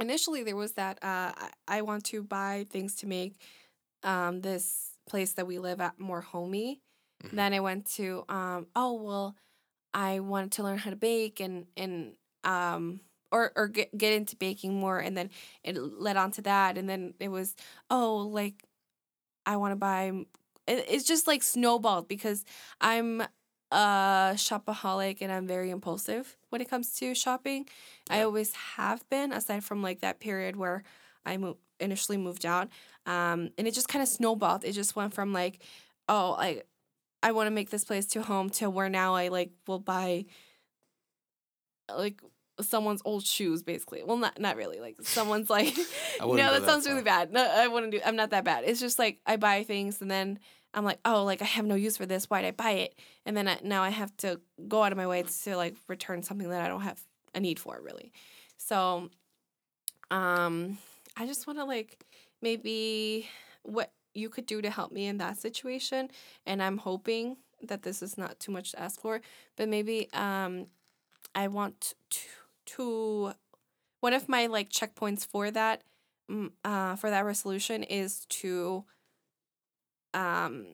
initially 0.00 0.42
there 0.42 0.56
was 0.56 0.72
that 0.72 0.98
uh 1.02 1.32
I, 1.36 1.50
I 1.68 1.82
want 1.82 2.04
to 2.06 2.22
buy 2.22 2.66
things 2.70 2.96
to 2.96 3.06
make 3.06 3.36
um 4.02 4.40
this 4.42 4.90
place 5.08 5.34
that 5.34 5.46
we 5.46 5.58
live 5.58 5.80
at 5.80 5.98
more 6.00 6.20
homey. 6.22 6.80
Mhm. 7.24 7.30
Then 7.36 7.54
I 7.54 7.60
went 7.60 7.86
to 7.96 8.24
um 8.28 8.66
oh 8.76 8.94
well 8.94 9.36
I 9.94 10.20
wanted 10.20 10.52
to 10.52 10.62
learn 10.64 10.78
how 10.78 10.90
to 10.90 10.96
bake 10.96 11.40
and 11.40 11.66
and 11.76 12.14
um 12.44 13.00
or 13.32 13.52
or 13.56 13.68
get 13.68 13.96
get 13.96 14.12
into 14.14 14.36
baking 14.36 14.74
more 14.80 14.98
and 14.98 15.16
then 15.16 15.30
it 15.64 15.76
led 15.78 16.16
on 16.16 16.30
to 16.32 16.42
that 16.42 16.78
and 16.78 16.88
then 16.88 17.14
it 17.20 17.28
was 17.30 17.56
oh 17.90 18.18
like 18.18 18.64
I 19.46 19.56
want 19.56 19.72
to 19.72 19.76
buy 19.76 20.12
it, 20.66 20.84
it's 20.88 21.04
just 21.04 21.26
like 21.26 21.42
snowballed 21.42 22.08
because 22.08 22.44
I'm 22.80 23.22
a 23.72 24.32
shopaholic 24.34 25.18
and 25.20 25.32
I'm 25.32 25.46
very 25.46 25.70
impulsive 25.70 26.36
when 26.50 26.60
it 26.60 26.68
comes 26.68 26.94
to 26.98 27.14
shopping. 27.14 27.66
I 28.10 28.22
always 28.22 28.52
have 28.76 29.08
been 29.08 29.32
aside 29.32 29.64
from 29.64 29.82
like 29.82 30.00
that 30.00 30.20
period 30.20 30.56
where 30.56 30.82
I 31.24 31.36
mo- 31.38 31.56
initially 31.80 32.18
moved 32.18 32.44
out. 32.44 32.68
Um, 33.06 33.50
and 33.56 33.66
it 33.66 33.74
just 33.74 33.88
kind 33.88 34.02
of 34.02 34.08
snowballed. 34.08 34.64
It 34.64 34.72
just 34.72 34.94
went 34.94 35.14
from 35.14 35.32
like, 35.32 35.62
oh, 36.08 36.36
I 36.38 36.62
I 37.22 37.32
want 37.32 37.46
to 37.46 37.50
make 37.52 37.70
this 37.70 37.84
place 37.84 38.06
to 38.08 38.22
home 38.22 38.50
to 38.50 38.68
where 38.68 38.88
now 38.88 39.14
I 39.14 39.28
like 39.28 39.52
will 39.66 39.78
buy 39.78 40.26
like 41.94 42.20
someone's 42.60 43.02
old 43.04 43.24
shoes 43.24 43.62
basically. 43.62 44.02
Well, 44.02 44.16
not 44.16 44.38
not 44.40 44.56
really. 44.56 44.80
Like 44.80 44.96
someone's 45.02 45.48
like 45.50 45.74
no, 46.20 46.36
that 46.36 46.60
that 46.60 46.64
sounds 46.64 46.86
far. 46.86 46.94
really 46.94 47.04
bad. 47.04 47.32
No, 47.32 47.42
I 47.42 47.68
wouldn't 47.68 47.92
do. 47.92 48.00
I'm 48.04 48.16
not 48.16 48.30
that 48.30 48.44
bad. 48.44 48.64
It's 48.64 48.80
just 48.80 48.98
like 48.98 49.20
I 49.26 49.36
buy 49.36 49.62
things 49.64 50.00
and 50.02 50.10
then 50.10 50.38
I'm 50.74 50.84
like, 50.84 51.00
oh, 51.04 51.24
like 51.24 51.42
I 51.42 51.46
have 51.46 51.66
no 51.66 51.74
use 51.74 51.96
for 51.96 52.06
this. 52.06 52.26
Why'd 52.26 52.44
I 52.44 52.50
buy 52.50 52.70
it? 52.72 52.98
And 53.26 53.36
then 53.36 53.48
I, 53.48 53.58
now 53.62 53.82
I 53.82 53.90
have 53.90 54.16
to 54.18 54.40
go 54.68 54.82
out 54.82 54.92
of 54.92 54.98
my 54.98 55.06
way 55.06 55.22
to 55.22 55.56
like 55.56 55.76
return 55.88 56.22
something 56.22 56.48
that 56.48 56.62
I 56.62 56.68
don't 56.68 56.80
have 56.82 57.00
a 57.34 57.40
need 57.40 57.58
for 57.58 57.80
really. 57.82 58.12
So, 58.56 59.10
um, 60.10 60.78
I 61.16 61.26
just 61.26 61.46
want 61.46 61.58
to 61.58 61.64
like 61.64 62.04
maybe 62.40 63.28
what 63.62 63.92
you 64.14 64.28
could 64.28 64.46
do 64.46 64.60
to 64.62 64.70
help 64.70 64.92
me 64.92 65.06
in 65.06 65.18
that 65.18 65.38
situation, 65.38 66.10
and 66.46 66.62
I'm 66.62 66.78
hoping 66.78 67.36
that 67.62 67.82
this 67.82 68.02
is 68.02 68.18
not 68.18 68.40
too 68.40 68.52
much 68.52 68.72
to 68.72 68.80
ask 68.80 69.00
for, 69.00 69.20
but 69.56 69.68
maybe 69.68 70.08
um, 70.12 70.66
I 71.34 71.48
want 71.48 71.94
to 72.10 72.20
to 72.64 73.32
one 74.00 74.12
of 74.12 74.28
my 74.28 74.46
like 74.46 74.70
checkpoints 74.70 75.26
for 75.26 75.50
that 75.50 75.82
mm, 76.30 76.50
uh 76.64 76.94
for 76.96 77.10
that 77.10 77.24
resolution 77.24 77.82
is 77.82 78.24
to 78.28 78.84
um 80.14 80.66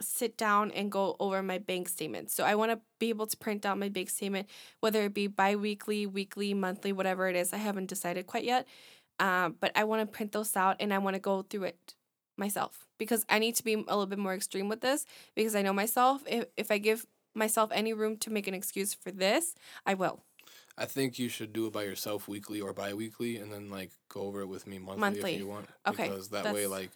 sit 0.00 0.36
down 0.36 0.72
and 0.72 0.90
go 0.90 1.14
over 1.20 1.42
my 1.44 1.58
bank 1.58 1.88
statement. 1.88 2.28
So 2.30 2.42
I 2.42 2.56
want 2.56 2.72
to 2.72 2.80
be 2.98 3.08
able 3.10 3.26
to 3.26 3.36
print 3.36 3.64
out 3.64 3.78
my 3.78 3.88
bank 3.88 4.10
statement 4.10 4.48
whether 4.80 5.02
it 5.04 5.14
be 5.14 5.28
bi-weekly, 5.28 6.06
weekly, 6.06 6.54
monthly, 6.54 6.92
whatever 6.92 7.28
it 7.28 7.36
is. 7.36 7.52
I 7.52 7.58
haven't 7.58 7.86
decided 7.86 8.26
quite 8.26 8.44
yet. 8.44 8.66
Um 9.20 9.56
but 9.60 9.70
I 9.76 9.84
want 9.84 10.00
to 10.02 10.06
print 10.06 10.32
those 10.32 10.56
out 10.56 10.76
and 10.80 10.92
I 10.92 10.98
want 10.98 11.14
to 11.14 11.20
go 11.20 11.42
through 11.42 11.64
it 11.64 11.94
myself 12.36 12.86
because 12.98 13.24
I 13.28 13.38
need 13.38 13.54
to 13.56 13.62
be 13.64 13.74
a 13.74 13.76
little 13.78 14.06
bit 14.06 14.18
more 14.18 14.34
extreme 14.34 14.68
with 14.68 14.80
this 14.80 15.06
because 15.36 15.54
I 15.54 15.62
know 15.62 15.72
myself 15.72 16.22
if 16.26 16.46
if 16.56 16.70
I 16.70 16.78
give 16.78 17.06
myself 17.34 17.70
any 17.72 17.92
room 17.92 18.16
to 18.18 18.30
make 18.30 18.46
an 18.46 18.54
excuse 18.54 18.92
for 18.94 19.10
this, 19.10 19.54
I 19.86 19.94
will. 19.94 20.20
I 20.76 20.86
think 20.86 21.18
you 21.18 21.28
should 21.28 21.52
do 21.52 21.66
it 21.66 21.72
by 21.72 21.84
yourself 21.84 22.28
weekly 22.28 22.60
or 22.60 22.72
bi-weekly 22.72 23.36
and 23.36 23.52
then 23.52 23.70
like 23.70 23.90
go 24.08 24.22
over 24.22 24.40
it 24.40 24.48
with 24.48 24.66
me 24.66 24.78
monthly, 24.78 25.00
Monthly. 25.00 25.34
if 25.34 25.38
you 25.40 25.46
want. 25.46 25.68
Okay, 25.86 26.08
Because 26.08 26.28
that 26.30 26.44
way 26.46 26.62
that's- 26.66 26.70
like 26.70 26.90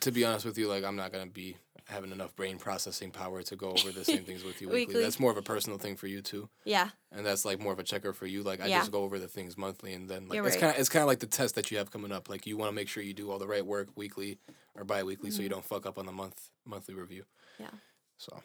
to 0.00 0.12
be 0.12 0.24
honest 0.24 0.44
with 0.44 0.58
you, 0.58 0.68
like 0.68 0.84
I'm 0.84 0.96
not 0.96 1.12
gonna 1.12 1.26
be 1.26 1.56
having 1.88 2.10
enough 2.10 2.34
brain 2.34 2.58
processing 2.58 3.12
power 3.12 3.42
to 3.42 3.54
go 3.54 3.68
over 3.70 3.92
the 3.92 4.04
same 4.04 4.24
things 4.24 4.42
with 4.42 4.60
you 4.60 4.68
weekly. 4.70 4.86
Weekly. 4.86 5.02
That's 5.04 5.20
more 5.20 5.30
of 5.30 5.36
a 5.36 5.42
personal 5.42 5.78
thing 5.78 5.94
for 5.96 6.08
you 6.08 6.20
too, 6.20 6.48
Yeah. 6.64 6.88
and 7.12 7.24
that's 7.24 7.44
like 7.44 7.60
more 7.60 7.72
of 7.72 7.78
a 7.78 7.84
checker 7.84 8.12
for 8.12 8.26
you. 8.26 8.42
Like 8.42 8.60
I 8.60 8.66
Yeah. 8.66 8.78
just 8.80 8.90
go 8.90 9.02
over 9.04 9.18
the 9.20 9.28
things 9.28 9.56
monthly, 9.56 9.92
and 9.94 10.08
then 10.08 10.28
like 10.28 10.34
You're 10.36 10.46
it's 10.46 10.56
right. 10.56 10.60
kind 10.62 10.74
of 10.74 10.80
it's 10.80 10.88
kind 10.88 11.02
of 11.02 11.06
like 11.06 11.20
the 11.20 11.26
test 11.26 11.54
that 11.54 11.70
you 11.70 11.78
have 11.78 11.90
coming 11.92 12.10
up. 12.12 12.28
Like 12.28 12.46
you 12.46 12.56
want 12.56 12.70
to 12.70 12.74
make 12.74 12.88
sure 12.88 13.02
you 13.02 13.14
do 13.14 13.30
all 13.30 13.38
the 13.38 13.46
right 13.46 13.64
work 13.64 13.88
weekly 13.94 14.38
or 14.74 14.84
bi-weekly, 14.84 15.30
so 15.30 15.42
you 15.42 15.48
don't 15.48 15.64
fuck 15.64 15.86
up 15.86 15.96
on 15.98 16.06
the 16.06 16.12
month 16.12 16.50
monthly 16.64 16.94
review. 16.94 17.22
Mm-hmm. 17.54 17.62
Yeah. 17.62 17.78
So 18.18 18.42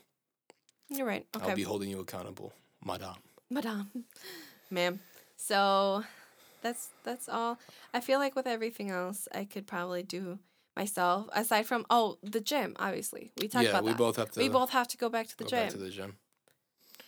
You're 0.89 1.07
right. 1.07 1.25
Okay. 1.35 1.49
I'll 1.49 1.55
be 1.55 1.63
holding 1.63 1.89
you 1.89 1.99
accountable, 1.99 2.53
madame. 2.85 3.15
Madame. 3.49 3.89
Ma'am. 4.69 4.99
So 5.35 6.03
that's 6.61 6.89
that's 7.03 7.27
all. 7.27 7.57
I 7.93 8.01
feel 8.01 8.19
like 8.19 8.35
with 8.35 8.45
everything 8.47 8.91
else 8.91 9.27
I 9.33 9.45
could 9.45 9.65
probably 9.65 10.03
do 10.03 10.37
myself. 10.75 11.27
Aside 11.33 11.65
from 11.65 11.85
oh, 11.89 12.17
the 12.23 12.39
gym, 12.39 12.75
obviously. 12.79 13.31
We 13.39 13.47
talked 13.47 13.65
yeah, 13.65 13.71
about 13.71 13.83
we 13.83 13.91
that. 13.91 13.97
both 13.97 14.15
have 14.17 14.31
to. 14.31 14.39
we 14.39 14.49
both 14.49 14.71
have 14.71 14.87
to 14.89 14.97
go 14.97 15.09
back 15.09 15.27
to 15.27 15.37
the 15.37 15.43
go 15.43 15.49
gym. 15.49 15.59
back 15.59 15.69
to 15.71 15.77
the 15.77 15.89
gym 15.89 16.15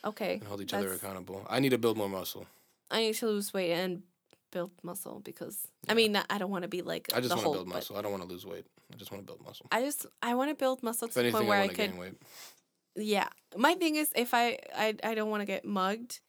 okay. 0.06 0.36
and 0.36 0.44
hold 0.44 0.62
each 0.62 0.74
other 0.74 0.94
accountable. 0.94 1.46
I 1.50 1.60
need 1.60 1.70
to 1.70 1.78
build 1.78 1.98
more 1.98 2.10
muscle. 2.10 2.46
I 2.92 3.00
need 3.00 3.16
to 3.16 3.28
lose 3.28 3.54
weight 3.54 3.72
and 3.72 4.04
build 4.52 4.72
muscle 4.84 5.20
because 5.24 5.68
I 5.90 5.96
mean 5.96 6.16
I 6.30 6.38
don't 6.38 6.52
want 6.52 6.62
to 6.62 6.68
be 6.68 6.84
like 6.84 7.10
I 7.14 7.20
just 7.22 7.32
want 7.36 7.46
to 7.46 7.52
build 7.54 7.68
muscle. 7.68 7.98
I 7.98 8.02
don't 8.02 8.12
want 8.12 8.24
to 8.24 8.30
lose 8.30 8.46
weight. 8.46 8.66
I 8.92 8.98
just 8.98 9.12
want 9.12 9.26
to 9.26 9.26
build 9.26 9.44
muscle. 9.44 9.66
I 9.72 9.82
just 9.82 10.06
I 10.22 10.36
want 10.36 10.52
to 10.52 10.56
build 10.56 10.84
muscle 10.84 11.08
If 11.08 11.14
to 11.14 11.20
the 11.20 11.26
anything, 11.26 11.40
point 11.40 11.50
where 11.50 11.60
I, 11.60 11.68
to 11.68 11.74
could 11.74 11.92
gain 11.92 11.98
weight. 11.98 12.14
yeah. 12.96 13.28
My 13.58 13.74
thing 13.74 13.96
is 13.96 14.12
if 14.16 14.34
I 14.34 14.60
I, 14.76 14.96
I 15.04 15.16
don't 15.16 15.30
want 15.30 15.42
to 15.42 15.46
get 15.46 15.66
mugged 15.66 16.20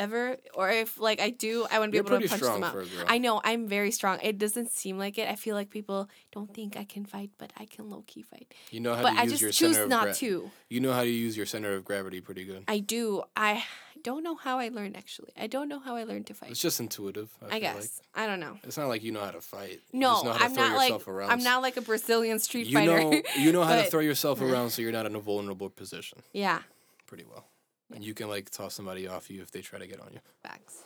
ever 0.00 0.36
or 0.54 0.70
if 0.70 0.98
like 0.98 1.20
I 1.20 1.30
do 1.30 1.66
I 1.70 1.78
want 1.78 1.88
to 1.88 1.92
be 1.92 1.96
You're 1.98 2.16
able 2.16 2.26
to 2.26 2.28
punch 2.28 2.42
them 2.42 2.64
out. 2.64 2.72
for 2.72 2.80
a 2.80 2.86
girl. 2.86 3.04
I 3.06 3.18
know 3.18 3.40
I'm 3.44 3.68
very 3.68 3.90
strong. 3.92 4.18
It 4.22 4.38
doesn't 4.38 4.70
seem 4.72 4.98
like 4.98 5.18
it. 5.18 5.28
I 5.28 5.36
feel 5.36 5.54
like 5.54 5.68
people 5.70 6.08
don't 6.32 6.52
think 6.52 6.76
I 6.76 6.84
can 6.84 7.04
fight, 7.04 7.30
but 7.38 7.52
I 7.56 7.66
can 7.66 7.90
low 7.90 8.02
key 8.06 8.22
fight. 8.22 8.48
you 8.70 8.80
know 8.80 8.94
how 8.94 9.02
But 9.02 9.12
to 9.14 9.20
I 9.20 9.22
use 9.24 9.40
your 9.40 9.50
just 9.50 9.58
choose 9.60 9.74
center 9.76 9.84
of 9.84 9.90
not 9.90 10.14
to. 10.16 10.50
You 10.68 10.80
know 10.80 10.92
how 10.92 11.02
to 11.02 11.08
use 11.26 11.36
your 11.36 11.46
center 11.46 11.74
of 11.74 11.84
gravity 11.84 12.20
pretty 12.20 12.44
good. 12.44 12.64
I 12.66 12.78
do. 12.80 13.22
I 13.36 13.62
don't 14.02 14.22
know 14.24 14.34
how 14.34 14.58
I 14.58 14.68
learned 14.68 14.96
actually. 14.96 15.32
I 15.38 15.46
don't 15.46 15.68
know 15.68 15.78
how 15.78 15.94
I 15.94 16.04
learned 16.04 16.26
to 16.28 16.34
fight. 16.34 16.50
It's 16.50 16.60
just 16.60 16.80
intuitive. 16.80 17.28
I, 17.50 17.56
I 17.56 17.58
guess. 17.60 18.00
I 18.14 18.26
don't 18.26 18.40
know. 18.40 18.56
It's 18.64 18.78
not 18.78 18.88
like 18.88 19.02
you 19.02 19.12
know 19.12 19.20
how 19.20 19.32
to 19.32 19.42
fight. 19.42 19.80
No, 19.92 20.12
just 20.12 20.24
know 20.24 20.32
how 20.32 20.38
to 20.38 20.44
I'm 20.44 20.54
throw 20.54 20.68
not 20.68 20.76
like 20.78 21.08
around. 21.08 21.30
I'm 21.30 21.42
not 21.42 21.60
like 21.60 21.76
a 21.76 21.82
Brazilian 21.82 22.38
street 22.38 22.66
You 22.66 22.78
fighter. 22.78 22.98
know, 23.02 23.22
you 23.36 23.52
know 23.52 23.62
how 23.62 23.76
to 23.76 23.84
throw 23.92 24.00
yourself 24.00 24.40
around 24.48 24.70
so 24.70 24.80
you're 24.80 24.92
not 24.92 25.04
in 25.04 25.14
a 25.14 25.20
vulnerable 25.20 25.68
position. 25.68 26.18
yeah, 26.32 26.60
Pretty 27.06 27.24
well. 27.30 27.44
And 27.94 28.04
you 28.04 28.14
can 28.14 28.28
like 28.28 28.50
toss 28.50 28.74
somebody 28.74 29.06
off 29.08 29.30
you 29.30 29.42
if 29.42 29.50
they 29.50 29.60
try 29.60 29.78
to 29.78 29.86
get 29.86 30.00
on 30.00 30.08
you. 30.12 30.20
facts. 30.42 30.84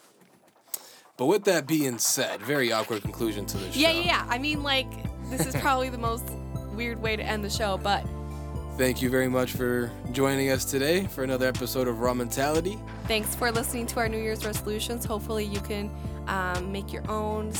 But 1.16 1.26
with 1.26 1.44
that 1.44 1.66
being 1.68 1.98
said, 1.98 2.40
very 2.42 2.72
awkward 2.72 3.02
conclusion 3.02 3.46
to 3.46 3.56
the 3.56 3.70
show. 3.70 3.78
Yeah, 3.78 3.90
yeah, 3.92 4.04
yeah. 4.04 4.26
I 4.28 4.38
mean, 4.38 4.62
like 4.64 4.90
this 5.30 5.46
is 5.46 5.54
probably 5.56 5.88
the 5.88 5.98
most 5.98 6.24
weird 6.74 7.00
way 7.00 7.14
to 7.16 7.22
end 7.22 7.44
the 7.44 7.50
show, 7.50 7.78
but 7.78 8.04
Thank 8.76 9.00
you 9.00 9.08
very 9.08 9.28
much 9.28 9.52
for 9.52 9.92
joining 10.10 10.50
us 10.50 10.64
today 10.64 11.06
for 11.06 11.22
another 11.22 11.46
episode 11.46 11.86
of 11.86 12.00
Raw 12.00 12.12
Mentality. 12.14 12.76
thanks 13.06 13.32
for 13.36 13.52
listening 13.52 13.86
to 13.86 14.00
our 14.00 14.08
New 14.08 14.18
Year's 14.18 14.44
resolutions. 14.44 15.04
Hopefully, 15.04 15.44
you 15.44 15.60
can 15.60 15.88
um, 16.26 16.72
make 16.72 16.92
your 16.92 17.08
own, 17.08 17.52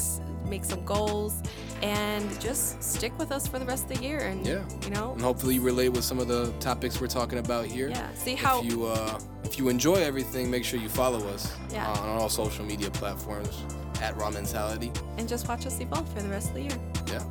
make 0.46 0.64
some 0.64 0.84
goals, 0.84 1.42
and 1.82 2.24
just 2.40 2.82
stick 2.82 3.16
with 3.18 3.32
us 3.32 3.46
for 3.46 3.58
the 3.58 3.64
rest 3.66 3.90
of 3.90 3.96
the 3.98 4.02
year. 4.04 4.20
And 4.20 4.46
Yeah. 4.46 4.62
you 4.82 4.90
know, 4.90 5.12
And 5.12 5.20
hopefully 5.22 5.54
you 5.56 5.62
relate 5.62 5.88
with 5.90 6.04
some 6.04 6.18
of 6.18 6.28
the 6.28 6.52
topics 6.60 7.00
we're 7.00 7.06
talking 7.06 7.38
about 7.38 7.66
here. 7.66 7.88
yeah. 7.88 8.08
See 8.14 8.34
how 8.34 8.60
If 8.60 8.66
you 8.66 8.86
uh, 8.86 9.18
if 9.44 9.58
you 9.58 9.68
enjoy 9.68 9.96
everything, 9.96 10.50
make 10.50 10.64
sure 10.64 10.78
you 10.80 10.88
follow 10.88 11.26
us 11.28 11.52
Yeah. 11.72 11.86
on 11.90 12.08
all 12.18 12.28
social 12.28 12.64
media 12.64 12.90
platforms 12.90 13.62
at 14.02 14.16
Raw 14.16 14.30
Mentality. 14.30 14.90
and 15.18 15.28
just 15.28 15.48
watch 15.48 15.66
us 15.66 15.80
evolve 15.80 16.08
for 16.12 16.22
the 16.22 16.28
rest 16.28 16.48
of 16.48 16.54
the 16.54 16.62
year. 16.62 16.78
Yeah. 17.06 17.22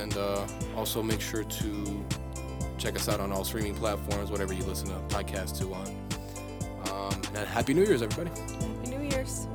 And 0.00 0.16
uh, 0.16 0.46
also 0.76 1.02
make 1.02 1.20
sure 1.20 1.44
to 1.44 2.04
check 2.78 2.96
us 2.96 3.08
out 3.08 3.20
on 3.20 3.30
all 3.32 3.44
streaming 3.44 3.74
platforms, 3.74 4.30
whatever 4.30 4.52
you 4.54 4.64
listen 4.64 4.88
to 4.88 4.94
podcasts 5.14 5.58
to 5.58 5.72
on. 5.74 5.86
Um, 6.90 7.20
and 7.36 7.46
happy 7.48 7.74
New 7.74 7.84
Year's, 7.84 8.00
everybody. 8.02 8.30
Happy 8.40 8.90
New 8.96 9.02
Year's. 9.10 9.46